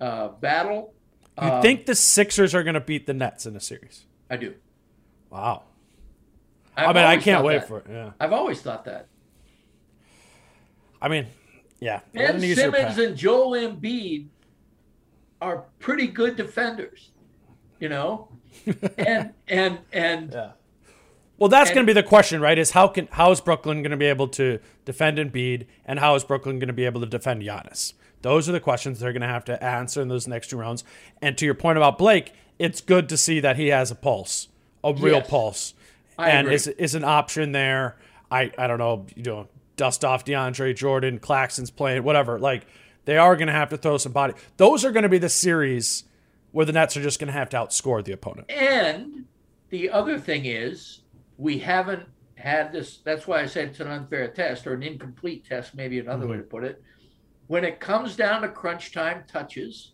uh, 0.00 0.28
battle. 0.28 0.92
You 1.40 1.48
Um, 1.48 1.62
think 1.62 1.86
the 1.86 1.94
Sixers 1.94 2.54
are 2.54 2.62
going 2.62 2.74
to 2.74 2.80
beat 2.80 3.06
the 3.06 3.14
Nets 3.14 3.46
in 3.46 3.56
a 3.56 3.60
series? 3.60 4.04
I 4.30 4.36
do. 4.36 4.54
Wow. 5.30 5.62
I've 6.76 6.90
I 6.90 6.92
mean, 6.92 7.04
I 7.04 7.16
can't 7.16 7.42
wait 7.44 7.60
that. 7.60 7.68
for 7.68 7.78
it. 7.78 7.86
Yeah. 7.88 8.10
I've 8.20 8.32
always 8.32 8.60
thought 8.60 8.84
that. 8.84 9.06
I 11.00 11.08
mean, 11.08 11.26
yeah. 11.80 12.00
Ben 12.12 12.40
Simmons 12.40 12.98
and 12.98 13.16
Joel 13.16 13.52
Embiid 13.52 14.26
are 15.42 15.64
pretty 15.80 16.06
good 16.06 16.36
defenders, 16.36 17.10
you 17.80 17.88
know, 17.88 18.28
and 18.98 19.32
and 19.48 19.78
and 19.92 20.32
Yeah. 20.32 20.52
Well, 21.38 21.48
that's 21.48 21.70
And- 21.70 21.74
going 21.74 21.86
to 21.86 21.90
be 21.90 22.00
the 22.00 22.06
question, 22.06 22.40
right? 22.40 22.56
Is 22.58 22.70
how 22.70 22.86
can 22.88 23.08
how 23.10 23.30
is 23.32 23.40
Brooklyn 23.40 23.82
going 23.82 23.90
to 23.90 23.96
be 23.96 24.06
able 24.06 24.28
to 24.28 24.60
defend 24.84 25.18
Embiid, 25.18 25.66
and 25.84 25.98
how 25.98 26.14
is 26.14 26.22
Brooklyn 26.24 26.58
going 26.58 26.68
to 26.68 26.72
be 26.72 26.84
able 26.84 27.00
to 27.00 27.06
defend 27.06 27.42
Giannis? 27.42 27.94
Those 28.22 28.48
are 28.48 28.52
the 28.52 28.60
questions 28.60 29.00
they're 29.00 29.12
going 29.12 29.22
to 29.22 29.26
have 29.26 29.44
to 29.46 29.62
answer 29.64 30.00
in 30.00 30.06
those 30.06 30.28
next 30.28 30.48
two 30.50 30.56
rounds. 30.56 30.84
And 31.20 31.36
to 31.38 31.44
your 31.44 31.54
point 31.54 31.76
about 31.76 31.98
Blake, 31.98 32.32
it's 32.60 32.80
good 32.80 33.08
to 33.08 33.16
see 33.16 33.40
that 33.40 33.56
he 33.56 33.68
has 33.68 33.90
a 33.90 33.96
pulse, 33.96 34.46
a 34.84 34.94
real 34.94 35.14
Yes. 35.16 35.28
pulse, 35.28 35.74
I 36.16 36.30
and 36.30 36.46
agree. 36.46 36.54
is 36.54 36.68
is 36.68 36.94
an 36.94 37.02
option 37.02 37.50
there. 37.52 37.96
I 38.30 38.52
I 38.56 38.68
don't 38.68 38.78
know, 38.78 39.06
you 39.16 39.24
know, 39.24 39.48
dust 39.76 40.04
off 40.04 40.24
DeAndre 40.24 40.76
Jordan, 40.76 41.18
Claxton's 41.18 41.70
playing, 41.72 42.04
whatever. 42.04 42.38
Like 42.38 42.66
they 43.04 43.16
are 43.16 43.36
going 43.36 43.48
to 43.48 43.52
have 43.52 43.70
to 43.70 43.76
throw 43.76 43.98
some 43.98 44.12
body. 44.12 44.34
Those 44.56 44.84
are 44.84 44.92
going 44.92 45.02
to 45.02 45.08
be 45.08 45.18
the 45.18 45.28
series 45.28 46.04
where 46.52 46.66
the 46.66 46.72
Nets 46.72 46.96
are 46.96 47.02
just 47.02 47.18
going 47.18 47.28
to 47.28 47.32
have 47.32 47.48
to 47.50 47.56
outscore 47.56 48.04
the 48.04 48.12
opponent. 48.12 48.50
and 48.50 49.24
the 49.70 49.88
other 49.90 50.18
thing 50.18 50.44
is 50.44 51.00
we 51.38 51.58
haven't 51.58 52.06
had 52.34 52.72
this. 52.72 52.98
That's 52.98 53.26
why 53.26 53.40
I 53.40 53.46
said 53.46 53.68
it's 53.68 53.80
an 53.80 53.86
unfair 53.88 54.28
test 54.28 54.66
or 54.66 54.74
an 54.74 54.82
incomplete 54.82 55.46
test, 55.48 55.74
maybe 55.74 55.98
another 55.98 56.26
way 56.26 56.36
to 56.36 56.42
put 56.42 56.62
it. 56.64 56.82
When 57.46 57.64
it 57.64 57.80
comes 57.80 58.14
down 58.16 58.42
to 58.42 58.48
crunch 58.48 58.92
time 58.92 59.24
touches, 59.26 59.92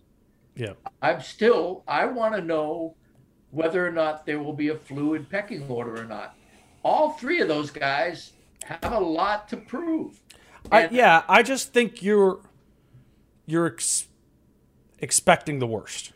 Yeah. 0.57 0.73
I'm 1.01 1.21
still 1.21 1.85
I 1.87 2.07
want 2.07 2.35
to 2.35 2.41
know 2.41 2.97
whether 3.51 3.87
or 3.87 3.93
not 3.93 4.27
there 4.27 4.41
will 4.43 4.53
be 4.53 4.69
a 4.69 4.77
fluid 4.77 5.31
pecking 5.31 5.67
order 5.69 6.01
or 6.03 6.05
not. 6.05 6.35
All 6.83 7.13
three 7.13 7.41
of 7.41 7.49
those 7.49 7.71
guys 7.71 8.33
have 8.65 8.93
a 8.93 8.99
lot 9.01 9.49
to 9.49 9.57
prove. 9.57 10.21
I, 10.73 10.89
yeah, 10.89 11.23
I 11.29 11.43
just 11.43 11.73
think 11.73 12.03
you're 12.03 12.41
you're 13.49 13.67
ex- 13.67 14.07
expecting 15.01 15.59
the 15.59 15.67
worst. 15.67 16.13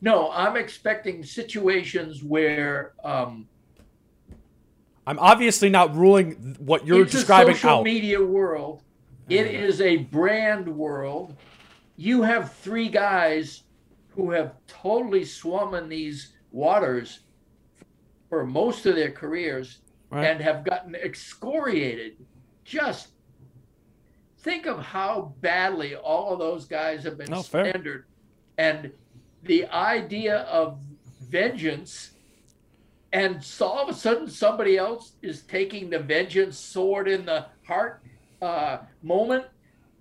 No, 0.00 0.30
I'm 0.32 0.56
expecting 0.56 1.22
situations 1.22 2.22
where 2.24 2.92
um, 3.04 3.46
I'm 5.06 5.18
obviously 5.18 5.68
not 5.68 5.94
ruling 5.94 6.56
what 6.58 6.86
you're 6.86 7.02
it's 7.02 7.12
describing 7.12 7.52
a 7.54 7.56
social 7.56 7.70
out. 7.78 7.84
media 7.84 8.22
world. 8.24 8.82
It 9.28 9.46
is 9.48 9.80
a 9.80 9.96
brand 9.98 10.66
world. 10.68 11.36
You 11.96 12.22
have 12.22 12.52
three 12.54 12.88
guys 12.88 13.62
who 14.08 14.30
have 14.30 14.54
totally 14.66 15.24
swum 15.24 15.74
in 15.74 15.88
these 15.88 16.32
waters 16.52 17.20
for 18.28 18.46
most 18.46 18.86
of 18.86 18.96
their 18.96 19.10
careers 19.10 19.78
Right. 20.08 20.24
and 20.24 20.40
have 20.40 20.64
gotten 20.64 20.94
excoriated 20.94 22.16
just 22.64 23.08
think 24.46 24.66
of 24.66 24.78
how 24.78 25.34
badly 25.40 25.96
all 25.96 26.32
of 26.32 26.38
those 26.38 26.66
guys 26.66 27.02
have 27.02 27.18
been 27.18 27.28
No, 27.28 27.42
slandered, 27.42 28.04
and 28.56 28.92
the 29.42 29.66
idea 29.66 30.38
of 30.42 30.78
vengeance, 31.28 32.12
and 33.12 33.42
so 33.42 33.66
all 33.66 33.82
of 33.82 33.88
a 33.88 33.98
sudden 33.98 34.28
somebody 34.30 34.76
else 34.78 35.14
is 35.20 35.42
taking 35.42 35.90
the 35.90 35.98
vengeance 35.98 36.56
sword 36.56 37.08
in 37.08 37.26
the 37.26 37.46
heart 37.66 38.02
uh, 38.40 38.78
moment, 39.02 39.44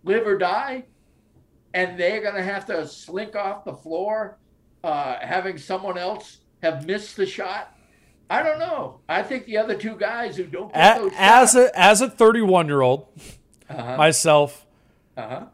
live 0.03 0.27
or 0.27 0.37
die, 0.37 0.85
and 1.73 1.99
they're 1.99 2.21
going 2.21 2.35
to 2.35 2.43
have 2.43 2.67
to 2.67 2.87
slink 2.87 3.35
off 3.35 3.65
the 3.65 3.73
floor, 3.73 4.37
uh, 4.83 5.15
having 5.21 5.57
someone 5.57 5.97
else 5.97 6.37
have 6.61 6.85
missed 6.85 7.17
the 7.17 7.25
shot. 7.25 7.75
I 8.29 8.43
don't 8.43 8.59
know. 8.59 8.99
I 9.09 9.23
think 9.23 9.45
the 9.47 9.57
other 9.57 9.75
two 9.75 9.95
guys 9.95 10.37
who 10.37 10.43
don't 10.45 10.71
get 10.71 10.97
A- 10.97 10.99
those 11.01 11.11
as 11.15 11.51
shots, 11.53 11.55
a 11.55 11.79
as 11.79 12.01
a 12.01 12.09
31 12.11 12.67
year 12.67 12.81
old 12.81 13.07
uh-huh, 13.69 13.97
myself, 13.97 14.65
uh-huh. 15.17 15.45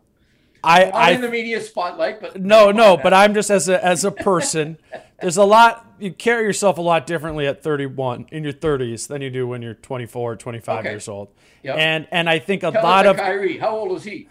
I 0.64 0.86
Not 0.86 0.94
I 0.96 1.12
in 1.12 1.22
the 1.22 1.30
media 1.30 1.60
spotlight, 1.62 2.22
but 2.22 2.40
no 2.40 2.72
no, 2.72 2.96
but 2.98 3.14
I'm 3.14 3.34
just 3.34 3.50
as 3.50 3.68
a 3.70 3.84
as 3.84 4.06
a 4.06 4.12
person. 4.30 4.78
there's 5.20 5.38
a 5.38 5.44
lot 5.44 5.88
you 6.00 6.12
carry 6.12 6.44
yourself 6.44 6.78
a 6.78 6.82
lot 6.82 7.06
differently 7.08 7.46
at 7.48 7.62
31 7.64 8.28
in 8.32 8.44
your 8.44 8.54
30s 8.54 9.08
than 9.08 9.22
you 9.22 9.30
do 9.30 9.48
when 9.48 9.62
you're 9.62 9.74
24 9.76 10.32
or 10.34 10.36
25 10.36 10.80
Okay. 10.80 10.90
years 10.90 11.08
old. 11.08 11.30
Yep. 11.64 11.78
And 11.78 12.08
and 12.12 12.30
I 12.30 12.40
think 12.40 12.64
a 12.64 12.72
Tell 12.72 12.84
lot 12.84 13.06
of 13.06 13.18
Kyrie. 13.18 13.58
How 13.58 13.76
old 13.76 13.98
is 13.98 14.04
he? 14.04 14.28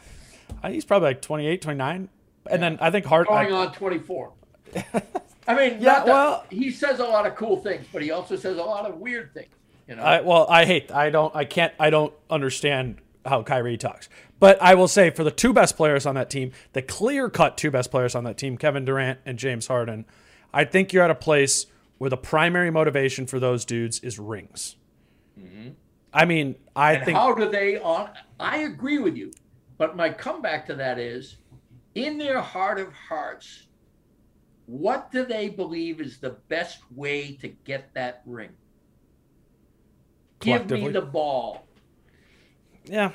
I- 0.63 0.71
he's 0.73 0.85
probably 0.85 1.09
like 1.11 1.23
28, 1.23 1.63
29. 1.63 2.09
And 2.51 2.63
then 2.63 2.79
I 2.81 2.91
think 2.91 3.07
Hart 3.07 3.29
Going 3.29 3.53
I- 3.53 3.67
on 3.67 3.73
24. 3.73 4.33
I 5.49 5.55
mean, 5.55 5.79
Yeah, 5.81 5.93
not 5.93 6.07
that- 6.07 6.07
well- 6.07 6.45
he 6.51 6.71
says 6.71 6.99
a 7.01 7.05
lot 7.05 7.27
of 7.27 7.35
cool 7.37 7.57
things, 7.57 7.87
but 7.93 8.03
he 8.03 8.11
also 8.13 8.37
says 8.37 8.57
a 8.57 8.63
lot 8.63 8.85
of 8.89 8.99
weird 8.99 9.33
things. 9.35 9.49
You 9.89 9.97
know, 9.97 10.03
I, 10.03 10.21
well, 10.21 10.47
I 10.49 10.65
hate. 10.65 10.93
I 10.93 11.11
don't. 11.11 11.35
I 11.35 11.45
can't. 11.45 11.73
I 11.81 11.91
don't 11.91 12.13
understand 12.31 12.99
how 13.25 13.43
Kyrie 13.43 13.77
talks. 13.77 14.09
But 14.39 14.61
I 14.63 14.75
will 14.75 14.89
say, 14.89 15.11
for 15.11 15.25
the 15.25 15.31
two 15.31 15.53
best 15.53 15.77
players 15.77 16.07
on 16.07 16.15
that 16.15 16.31
team, 16.31 16.53
the 16.73 16.83
clear-cut 16.83 17.57
two 17.57 17.71
best 17.71 17.91
players 17.91 18.15
on 18.15 18.25
that 18.25 18.39
team, 18.39 18.57
Kevin 18.57 18.85
Durant 18.85 19.19
and 19.27 19.39
James 19.39 19.67
Harden, 19.67 20.07
I 20.53 20.65
think 20.65 20.93
you're 20.93 21.05
at 21.05 21.11
a 21.11 21.15
place 21.15 21.67
where 21.99 22.11
the 22.11 22.17
primary 22.17 22.71
motivation 22.71 23.27
for 23.27 23.39
those 23.39 23.65
dudes 23.65 24.01
is 24.01 24.19
rings. 24.19 24.77
I 26.13 26.25
mean, 26.25 26.57
I 26.75 26.95
Mm-hmm. 26.95 26.97
and 26.97 27.05
think 27.05 27.19
how 27.19 27.35
do 27.35 27.49
they 27.51 27.79
on? 27.79 28.11
I 28.39 28.59
agree 28.59 28.99
with 28.99 29.17
you, 29.17 29.31
but 29.79 29.97
my 29.97 30.11
comeback 30.11 30.67
to 30.67 30.75
that 30.77 30.99
is, 30.99 31.37
in 31.95 32.19
their 32.19 32.41
heart 32.41 32.81
of 32.81 32.93
hearts, 32.93 33.67
what 34.67 35.13
do 35.13 35.25
they 35.25 35.49
believe 35.49 36.01
is 36.01 36.19
the 36.19 36.37
best 36.49 36.81
way 36.95 37.33
to 37.41 37.49
get 37.49 37.93
that 37.95 38.23
ring? 38.25 38.51
Give 40.41 40.69
me 40.71 40.89
the 40.89 41.03
ball. 41.03 41.67
Yeah. 42.85 43.13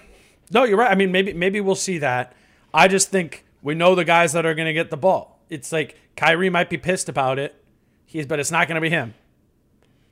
No, 0.52 0.64
you're 0.64 0.78
right. 0.78 0.92
I 0.92 0.96
mean, 0.96 1.12
maybe 1.12 1.34
maybe 1.34 1.60
we'll 1.62 1.76
see 1.76 1.98
that. 2.00 2.34
I 2.74 2.88
just 2.88 3.10
think 3.10 3.46
we 3.62 3.74
know 3.74 3.96
the 3.96 4.06
guys 4.06 4.34
that 4.34 4.46
are 4.46 4.54
going 4.54 4.68
to 4.68 4.74
get 4.74 4.90
the 4.92 4.98
ball. 4.98 5.40
It's 5.50 5.72
like 5.72 5.98
Kyrie 6.16 6.50
might 6.50 6.70
be 6.70 6.78
pissed 6.78 7.10
about 7.10 7.40
it. 7.40 7.64
He's, 8.06 8.26
but 8.26 8.40
it's 8.40 8.52
not 8.52 8.68
going 8.68 8.76
to 8.76 8.82
be 8.82 8.90
him. 8.90 9.14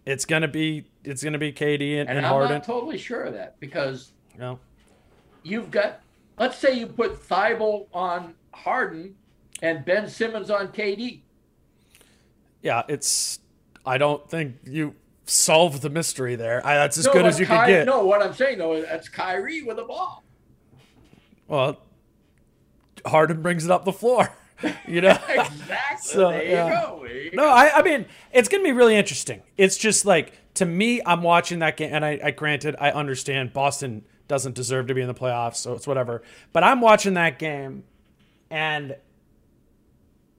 It's 0.05 0.25
going 0.25 0.41
to 0.41 0.47
be 0.47 0.85
it's 1.03 1.23
going 1.23 1.33
to 1.33 1.39
be 1.39 1.53
KD 1.53 1.99
and, 1.99 2.09
And, 2.09 2.17
and 2.17 2.25
I'm 2.25 2.31
Harden. 2.31 2.51
not 2.53 2.63
totally 2.63 2.97
sure 2.97 3.23
of 3.23 3.33
that 3.33 3.59
because 3.59 4.11
know? 4.37 4.59
you've 5.43 5.69
got, 5.71 5.99
let's 6.39 6.57
say 6.57 6.73
you 6.73 6.87
put 6.87 7.21
Thybulle 7.27 7.87
on 7.93 8.33
Harden 8.53 9.15
and 9.61 9.85
Ben 9.85 10.09
Simmons 10.09 10.49
on 10.49 10.69
KD. 10.69 11.21
Yeah, 12.61 12.83
it's. 12.87 13.39
I 13.85 13.97
don't 13.97 14.29
think 14.29 14.55
you 14.65 14.95
solved 15.25 15.81
the 15.81 15.89
mystery 15.89 16.35
there. 16.35 16.65
I, 16.65 16.75
that's 16.75 16.97
as 16.97 17.05
No, 17.05 17.13
good 17.13 17.25
as 17.25 17.39
you 17.39 17.45
Ky- 17.45 17.53
could 17.55 17.67
get. 17.67 17.85
No, 17.85 18.05
what 18.05 18.21
I'm 18.21 18.33
saying 18.33 18.57
though 18.57 18.73
is 18.73 18.85
that's 18.85 19.09
Kyrie 19.09 19.61
with 19.63 19.77
the 19.77 19.83
ball. 19.83 20.23
Well, 21.47 21.79
Harden 23.05 23.41
brings 23.41 23.65
it 23.65 23.71
up 23.71 23.85
the 23.85 23.93
floor. 23.93 24.29
You 24.87 25.01
know. 25.01 25.17
Exactly. 25.29 25.97
So, 26.01 26.29
there 26.29 26.45
yeah. 26.45 26.67
you 26.67 26.87
go. 26.87 27.03
There 27.03 27.17
you 27.17 27.31
No, 27.33 27.49
I, 27.49 27.79
I 27.79 27.81
mean, 27.81 28.05
it's 28.31 28.47
going 28.47 28.63
to 28.63 28.65
be 28.65 28.71
really 28.71 28.95
interesting. 28.95 29.41
It's 29.57 29.75
just 29.75 30.05
like, 30.05 30.31
to 30.53 30.65
me, 30.65 31.01
I'm 31.05 31.21
watching 31.21 31.59
that 31.59 31.75
game, 31.75 31.89
and 31.93 32.05
I, 32.05 32.17
I 32.23 32.31
granted, 32.31 32.77
I 32.79 32.91
understand 32.91 33.51
Boston 33.51 34.05
doesn't 34.29 34.55
deserve 34.55 34.87
to 34.87 34.93
be 34.93 35.01
in 35.01 35.07
the 35.07 35.13
playoffs, 35.13 35.57
so 35.57 35.73
it's 35.73 35.85
whatever. 35.85 36.21
But 36.53 36.63
I'm 36.63 36.79
watching 36.79 37.15
that 37.15 37.39
game, 37.39 37.83
and 38.49 38.95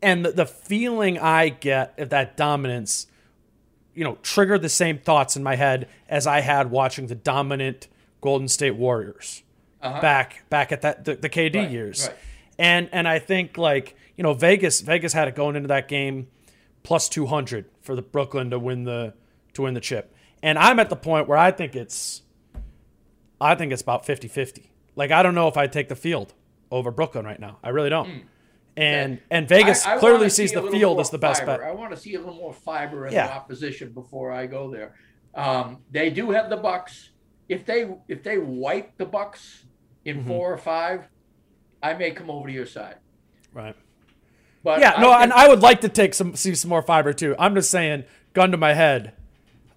and 0.01 0.25
the, 0.25 0.33
the 0.33 0.47
feeling 0.47 1.19
I 1.19 1.51
get 1.51 1.99
of 1.99 2.09
that 2.11 2.35
dominance, 2.37 3.07
you 3.95 4.05
know, 4.05 4.19
triggered 4.23 4.63
the 4.63 4.69
same 4.69 4.99
thoughts 4.99 5.37
in 5.37 5.43
my 5.43 5.57
head 5.57 5.89
as 6.09 6.27
I 6.27 6.41
had 6.41 6.71
watching 6.71 7.07
the 7.07 7.15
dominant 7.15 7.89
Golden 8.21 8.49
State 8.49 8.77
Warriors 8.77 9.43
uh-huh. 9.81 10.01
back 10.01 10.49
back 10.51 10.73
at 10.73 10.83
that 10.83 11.05
the, 11.05 11.17
the 11.17 11.29
KD 11.29 11.57
Right, 11.57 11.71
years. 11.71 12.09
right. 12.09 12.17
And 12.59 12.89
and 12.93 13.07
I 13.07 13.19
think 13.19 13.59
like, 13.59 13.97
you 14.17 14.23
know, 14.23 14.35
Vegas 14.35 14.81
Vegas 14.81 15.13
had 15.13 15.29
it 15.29 15.35
going 15.35 15.57
into 15.57 15.69
that 15.69 15.89
game 15.89 16.29
plus 16.83 17.09
200 17.09 17.67
for 17.83 17.95
the 17.95 18.03
Brooklyn 18.03 18.51
to 18.51 18.59
win 18.59 18.85
the 18.85 19.15
to 19.55 19.63
win 19.63 19.75
the 19.75 19.81
chip. 19.81 20.15
And 20.43 20.59
I'm 20.59 20.79
at 20.79 20.91
the 20.91 20.97
point 20.97 21.29
where 21.29 21.39
I 21.39 21.51
think 21.51 21.77
it's 21.77 22.23
I 23.41 23.55
think 23.55 23.73
it's 23.73 23.83
about 23.83 24.07
50-50. 24.07 24.69
Like 24.97 25.11
I 25.11 25.23
don't 25.23 25.35
know 25.35 25.49
if 25.49 25.57
I'd 25.57 25.73
take 25.73 25.89
the 25.89 25.97
field 25.97 26.35
over 26.71 26.91
Brooklyn 26.91 27.25
right 27.25 27.39
now. 27.39 27.59
I 27.63 27.71
really 27.71 27.91
don't. 27.91 28.09
Hmm. 28.09 28.19
And 28.77 29.21
and 29.31 29.49
Vegas. 29.49 29.87
I- 29.87 29.95
I 29.95 29.99
clearly 29.99 30.19
wanna 30.19 30.31
sees 30.31 30.53
the 30.53 30.63
field 30.63 30.99
as 31.01 31.11
the 31.11 31.19
best 31.19 31.41
fiber. 31.45 31.59
bet. 31.63 31.69
I 31.69 31.73
want 31.73 31.93
to 31.93 31.97
see 31.97 32.15
a 32.15 32.19
little 32.19 32.35
more 32.35 32.53
fiber 32.53 33.07
in 33.07 33.13
Yeah. 33.13 33.27
the 33.29 33.33
opposition 33.35 33.93
before 33.93 34.33
I 34.33 34.47
go 34.47 34.71
there. 34.71 34.95
Um, 35.35 35.83
they 35.91 36.11
do 36.11 36.31
have 36.33 36.51
the 36.51 36.57
Bucks. 36.57 37.11
If 37.49 37.65
they 37.67 37.89
if 38.09 38.23
they 38.23 38.39
wipe 38.39 38.97
the 38.97 39.07
Bucks 39.07 39.65
in 40.05 40.19
Mm-hmm. 40.19 40.29
four 40.29 40.53
or 40.53 40.59
five, 40.59 41.09
I 41.83 41.95
may 41.95 42.11
come 42.11 42.31
over 42.31 42.49
to 42.49 42.53
your 42.55 42.67
side. 42.67 42.97
Right. 43.53 43.77
But 44.65 44.81
Yeah, 44.81 44.95
no, 45.01 45.11
think- 45.11 45.23
and 45.25 45.33
I 45.33 45.47
would 45.49 45.61
like 45.61 45.81
to 45.83 45.89
take 45.89 46.15
some 46.15 46.35
see 46.35 46.55
some 46.55 46.69
more 46.71 46.83
fiber 46.83 47.13
too. 47.13 47.37
I'm 47.39 47.55
just 47.55 47.71
saying, 47.71 48.05
gun 48.33 48.51
to 48.51 48.57
my 48.57 48.73
head. 48.75 49.13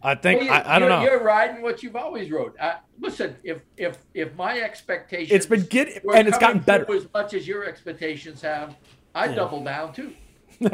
I 0.03 0.15
think 0.15 0.41
Well, 0.41 0.47
you- 0.47 0.53
I, 0.53 0.75
I 0.75 0.79
don't 0.79 0.89
you're, 0.89 0.97
know. 0.99 1.03
You're 1.03 1.23
riding 1.23 1.61
what 1.61 1.81
you've 1.83 1.95
always 1.95 2.29
rode. 2.31 2.53
Uh, 2.59 2.75
listen, 2.99 3.35
if 3.43 3.61
if 3.77 3.97
if 4.13 4.35
my 4.35 4.59
expectations 4.61 5.31
It's 5.31 5.45
been 5.45 5.63
get- 5.63 6.03
and 6.13 6.27
it's 6.27 6.37
gotten 6.37 6.59
better. 6.59 6.91
as 6.93 7.07
much 7.13 7.33
as 7.33 7.47
your 7.47 7.65
expectations 7.65 8.41
have. 8.41 8.75
I 9.15 9.27
double 9.29 9.63
down 9.63 9.93
too. 9.93 10.13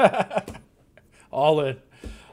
all 1.32 1.62
in. 1.62 1.78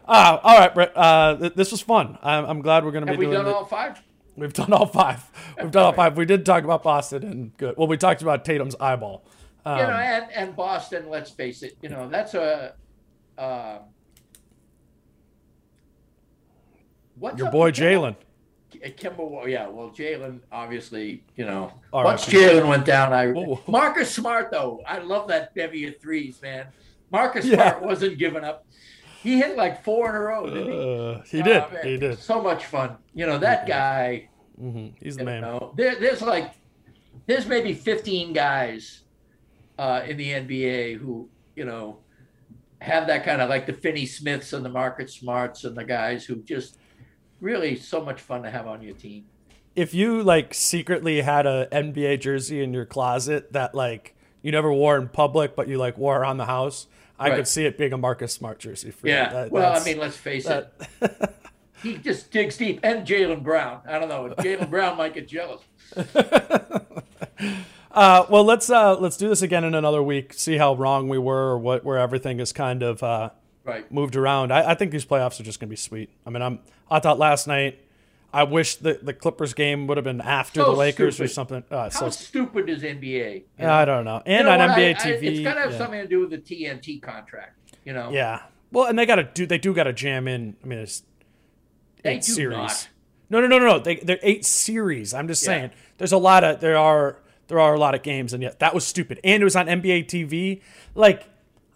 Ah, 0.07 0.41
all 0.43 0.59
right, 0.59 0.75
Britt. 0.75 0.93
Uh, 0.97 1.37
th- 1.37 1.55
this 1.55 1.71
was 1.71 1.81
fun. 1.81 2.19
I'm, 2.23 2.45
I'm 2.45 2.63
glad 2.63 2.85
we're 2.85 2.91
going 2.91 3.07
to 3.07 3.13
Have 3.13 3.21
be 3.21 3.27
we 3.27 3.33
doing 3.33 3.45
done 3.45 3.53
it. 3.53 3.55
all 3.57 3.65
five? 3.65 4.03
We've 4.37 4.53
done 4.53 4.73
all 4.73 4.87
five. 4.87 5.23
We've 5.61 5.71
done 5.71 5.85
all 5.85 5.93
five. 6.03 6.17
We 6.17 6.25
did 6.25 6.45
talk 6.45 6.65
about 6.65 6.83
Boston 6.83 7.23
and 7.25 7.57
good. 7.57 7.77
Well, 7.77 7.87
we 7.87 7.97
talked 7.97 8.23
about 8.23 8.45
Tatum's 8.45 8.75
eyeball. 8.81 9.25
you 9.65 9.73
Um, 9.73 9.79
know, 9.79 9.91
and, 9.91 10.27
and 10.35 10.57
Boston, 10.57 11.09
let's 11.09 11.31
face 11.31 11.63
it, 11.63 11.77
you 11.83 11.89
know, 11.91 12.09
that's 12.09 12.35
a 12.35 12.75
uh, 13.39 13.79
what's 17.21 17.39
Your 17.39 17.51
boy? 17.51 17.71
Jaylen. 17.71 18.17
Kemba, 18.73 19.29
well, 19.29 19.49
yeah, 19.49 19.67
well, 19.69 19.91
Jaylen, 19.91 20.41
obviously, 20.53 21.25
you 21.37 21.45
know, 21.45 21.73
All 21.93 22.05
once 22.05 22.27
right. 22.33 22.37
Jaylen 22.37 22.69
went 22.69 22.85
down, 22.87 23.13
I 23.13 23.31
Whoa. 23.33 23.61
Marcus 23.67 24.13
Smart 24.15 24.51
though, 24.53 24.81
I 24.87 24.99
love 24.99 25.27
that 25.29 25.55
bevy 25.55 25.87
of 25.89 26.01
threes, 26.01 26.41
man. 26.41 26.67
Marcus 27.11 27.45
Yeah. 27.47 27.71
Smart 27.71 27.83
wasn't 27.85 28.19
giving 28.19 28.45
up. 28.45 28.65
He 29.23 29.39
hit 29.39 29.57
like 29.57 29.83
four 29.85 30.09
in 30.09 30.15
a 30.17 30.21
row, 30.21 30.47
didn't 30.47 30.73
he? 30.73 30.79
Uh, 30.79 31.23
he 31.23 31.41
Oh, 31.41 31.45
did. 31.45 31.73
man, 31.73 31.85
he 31.85 31.97
did. 31.99 32.19
So 32.21 32.41
much 32.41 32.65
fun. 32.67 32.97
You 33.13 33.27
know, 33.27 33.39
that 33.39 33.67
guy. 33.67 34.29
He's 35.01 35.17
the 35.17 35.25
man. 35.25 35.41
know, 35.43 35.73
there, 35.77 35.97
there's 35.97 36.23
like, 36.23 36.53
there's 37.27 37.47
maybe 37.47 37.75
15 37.75 38.33
guys 38.33 39.03
uh, 39.79 40.03
in 40.07 40.17
the 40.17 40.31
NBA 40.31 40.97
who, 40.99 41.29
you 41.57 41.65
know, 41.65 41.99
have 42.81 43.07
that 43.09 43.25
kind 43.25 43.43
of 43.43 43.49
like 43.51 43.67
the 43.67 43.73
Finney 43.73 44.07
Smiths 44.07 44.53
and 44.53 44.65
the 44.65 44.69
Marcus 44.71 45.15
Smarts 45.15 45.65
and 45.65 45.77
the 45.77 45.85
guys 45.85 46.25
who 46.25 46.37
just 46.43 46.79
really 47.41 47.77
so 47.77 48.05
much 48.05 48.21
fun 48.21 48.43
to 48.43 48.51
have 48.51 48.67
on 48.67 48.83
your 48.83 48.95
team. 48.95 49.25
If 49.77 49.95
you 49.95 50.23
like 50.23 50.53
secretly 50.55 51.21
had 51.23 51.47
a 51.47 51.69
NBA 51.73 52.21
jersey 52.21 52.63
in 52.63 52.73
your 52.75 52.85
closet 52.85 53.53
that 53.53 53.75
like 53.75 54.15
you 54.43 54.51
never 54.53 54.73
wore 54.73 54.97
in 54.97 55.09
public, 55.09 55.55
but 55.57 55.69
you 55.69 55.79
like 55.79 55.97
wore 55.97 56.19
around 56.21 56.39
the 56.39 56.47
house, 56.47 56.87
I 57.19 57.29
Right. 57.29 57.37
could 57.37 57.49
see 57.49 57.67
it 57.67 57.77
being 57.79 57.93
a 57.93 57.99
Marcus 57.99 58.33
Smart 58.33 58.59
jersey 58.59 58.91
for 58.91 59.07
you. 59.07 59.13
Yeah. 59.15 59.33
That- 59.33 59.53
well, 59.53 59.79
I 59.81 59.85
mean, 59.85 59.99
let's 59.99 60.17
face 60.17 60.47
that- 60.47 60.73
it. 61.01 61.35
He 61.83 61.97
just 61.97 62.31
digs 62.31 62.59
deep. 62.59 62.81
And 62.83 63.07
Jaylen 63.07 63.43
Brown. 63.43 63.81
I 63.89 63.99
don't 63.99 64.09
know. 64.11 64.35
Jaylen 64.39 64.69
Brown 64.69 64.99
might 64.99 65.15
get 65.15 65.27
jealous. 65.29 65.63
Uh, 67.93 68.25
well, 68.31 68.45
let's 68.45 68.71
uh, 68.71 68.97
let's 69.01 69.17
do 69.17 69.29
this 69.29 69.43
again 69.43 69.65
in 69.65 69.75
another 69.75 70.01
week. 70.01 70.33
See 70.33 70.57
how 70.59 70.75
wrong 70.75 71.09
we 71.09 71.19
were, 71.19 71.51
or 71.55 71.59
what 71.59 71.85
where 71.85 71.99
everything 71.99 72.39
is 72.39 72.53
kind 72.53 72.85
of 72.85 73.03
uh, 73.03 73.31
Right. 73.71 73.91
moved 73.93 74.17
around. 74.17 74.53
I, 74.53 74.71
I 74.71 74.75
think 74.75 74.91
these 74.93 75.05
playoffs 75.07 75.41
are 75.41 75.45
just 75.45 75.61
gonna 75.61 75.71
be 75.71 75.77
sweet. 75.77 76.11
I 76.27 76.31
mean, 76.31 76.43
I'm 76.43 76.59
I 76.91 77.01
thought 77.01 77.19
last 77.19 77.47
night. 77.47 77.85
I 78.33 78.45
wish 78.45 78.77
the, 78.77 78.95
the 79.03 79.13
Clippers 79.13 79.55
game 79.55 79.89
would 79.89 79.97
have 79.97 80.05
been 80.05 80.21
after 80.21 80.61
So 80.61 80.71
the 80.71 80.77
Lakers 80.77 81.21
or 81.21 81.27
something. 81.27 81.65
Uh, 81.69 81.85
How 81.85 81.89
so 81.89 82.11
stupid 82.11 82.69
is 82.69 82.83
NBA? 82.85 83.43
You 83.59 83.67
I 83.67 83.85
don't 83.85 84.05
know. 84.05 84.23
And 84.25 84.47
know 84.47 84.53
on 84.53 84.59
what? 84.61 84.79
NBA 84.79 84.87
I- 84.87 84.91
I- 84.91 85.13
TV, 85.15 85.23
it's 85.25 85.41
got 85.41 85.55
to 85.55 85.61
have 85.63 85.73
yeah. 85.73 85.79
something 85.79 86.01
to 86.01 86.07
do 86.07 86.21
with 86.21 86.31
the 86.31 86.39
TNT 86.39 87.03
contract. 87.03 87.57
You 87.85 87.93
know? 87.93 88.11
Yeah. 88.13 88.43
Well, 88.71 88.87
and 88.87 88.97
they 88.97 89.05
got 89.05 89.17
to 89.17 89.25
do. 89.25 89.47
They 89.47 89.59
do 89.59 89.75
got 89.75 89.85
to 89.85 89.93
jam 89.93 90.29
in. 90.29 90.55
I 90.63 90.67
mean, 90.69 90.79
it's 90.79 91.03
They 92.05 92.15
eight 92.15 92.25
series. 92.25 92.57
not. 92.57 92.89
No, 93.31 93.41
no, 93.41 93.49
no, 93.49 93.59
no, 93.59 93.67
no. 93.67 93.79
They 93.81 93.97
they're 93.97 94.21
eight 94.23 94.45
series. 94.45 95.13
I'm 95.13 95.27
just 95.27 95.43
Yeah. 95.43 95.47
saying. 95.47 95.71
There's 95.99 96.13
a 96.13 96.17
lot 96.19 96.45
of 96.45 96.61
there 96.61 96.77
are 96.77 97.17
there 97.49 97.59
are 97.59 97.75
a 97.75 97.81
lot 97.81 97.97
of 97.97 98.03
games, 98.05 98.33
and 98.33 98.45
yet 98.45 98.61
that 98.61 98.75
was 98.75 98.87
stupid. 98.87 99.19
And 99.25 99.41
it 99.43 99.45
was 99.45 99.57
on 99.57 99.67
NBA 99.67 100.05
TV. 100.07 100.61
Like, 100.95 101.25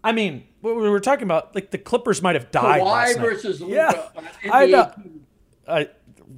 I 0.04 0.12
mean, 0.12 0.44
what 0.64 0.76
we 0.76 0.88
were 0.88 1.00
talking 1.00 1.24
about, 1.24 1.54
like 1.54 1.70
the 1.70 1.78
Clippers 1.78 2.22
might 2.22 2.34
have 2.34 2.50
died. 2.50 2.80
Kawhi 2.80 3.20
versus 3.20 3.60
Luka. 3.60 4.10
Yeah, 4.14 4.52
I 4.52 4.66
know. 4.66 4.92
I, 5.68 5.90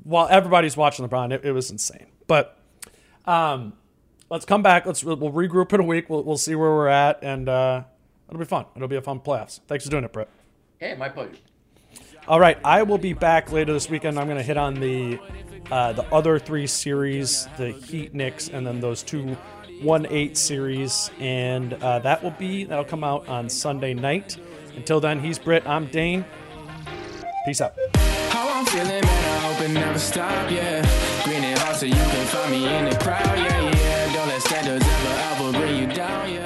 while 0.03 0.27
everybody's 0.29 0.77
watching 0.77 1.09
LeBron, 1.09 1.33
it, 1.33 1.45
it 1.45 1.53
was 1.53 1.71
insane. 1.71 2.07
But 2.27 2.59
um, 3.25 3.75
let's 4.29 4.45
come 4.45 4.63
back. 4.63 4.85
Let's 4.85 5.05
we'll 5.05 5.17
regroup 5.17 5.73
in 5.73 5.81
a 5.81 5.85
week. 5.85 6.11
We'll, 6.11 6.25
we'll 6.25 6.39
see 6.39 6.55
where 6.55 6.71
we're 6.71 6.89
at, 6.89 7.23
and 7.23 7.49
uh, 7.49 7.85
it'll 8.29 8.39
be 8.39 8.45
fun. 8.45 8.67
It'll 8.75 8.89
be 8.89 8.97
a 8.97 9.03
fun 9.03 9.21
playoffs. 9.21 9.61
Thanks 9.69 9.85
for 9.85 9.91
doing 9.91 10.05
it, 10.05 10.13
Britt. 10.13 10.29
Hey, 10.79 10.95
my 10.97 11.09
pleasure. 11.09 11.37
All 12.29 12.41
right, 12.41 12.59
I 12.65 12.83
will 12.83 12.99
be 12.99 13.13
back 13.13 13.53
later 13.53 13.73
this 13.73 13.89
weekend. 13.89 14.19
I'm 14.19 14.27
going 14.27 14.39
to 14.39 14.43
hit 14.43 14.57
on 14.57 14.75
the 14.75 15.21
uh, 15.71 15.93
the 15.93 16.03
other 16.13 16.41
three 16.41 16.67
series, 16.67 17.47
the 17.57 17.71
Heat, 17.71 18.15
Knicks, 18.15 18.49
and 18.49 18.67
then 18.67 18.81
those 18.81 19.05
two 19.05 19.37
one 19.83 20.07
eight 20.11 20.37
series, 20.37 21.11
and 21.19 21.75
uh, 21.75 21.99
that 22.01 22.23
will 22.23 22.33
be 22.33 22.65
that'll 22.65 22.85
come 22.85 23.05
out 23.05 23.29
on 23.29 23.49
Sunday 23.49 23.95
night. 23.95 24.37
Until 24.77 25.01
then, 25.01 25.21
he's 25.21 25.39
Britt. 25.39 25.67
I'm 25.67 25.87
Dane. 25.87 26.25
Peace 27.47 27.61
out. 27.61 27.75
Feeling, 28.67 29.75
man, 29.75 29.99
stop, 29.99 30.51
yeah. 30.51 30.83
so 31.73 31.87
you 31.87 31.93
can 31.93 32.27
find 32.27 32.51
me 32.51 32.67
in 32.67 32.85
the 32.87 32.97
crowd, 32.97 33.25
yeah, 33.39 33.71
yeah. 33.71 34.13
Don't 34.13 34.29
let 34.29 34.43
standards 34.43 34.85
ever, 34.85 35.45
ever 35.45 35.59
bring 35.59 35.77
you 35.79 35.95
down, 35.95 36.33
yeah. 36.33 36.46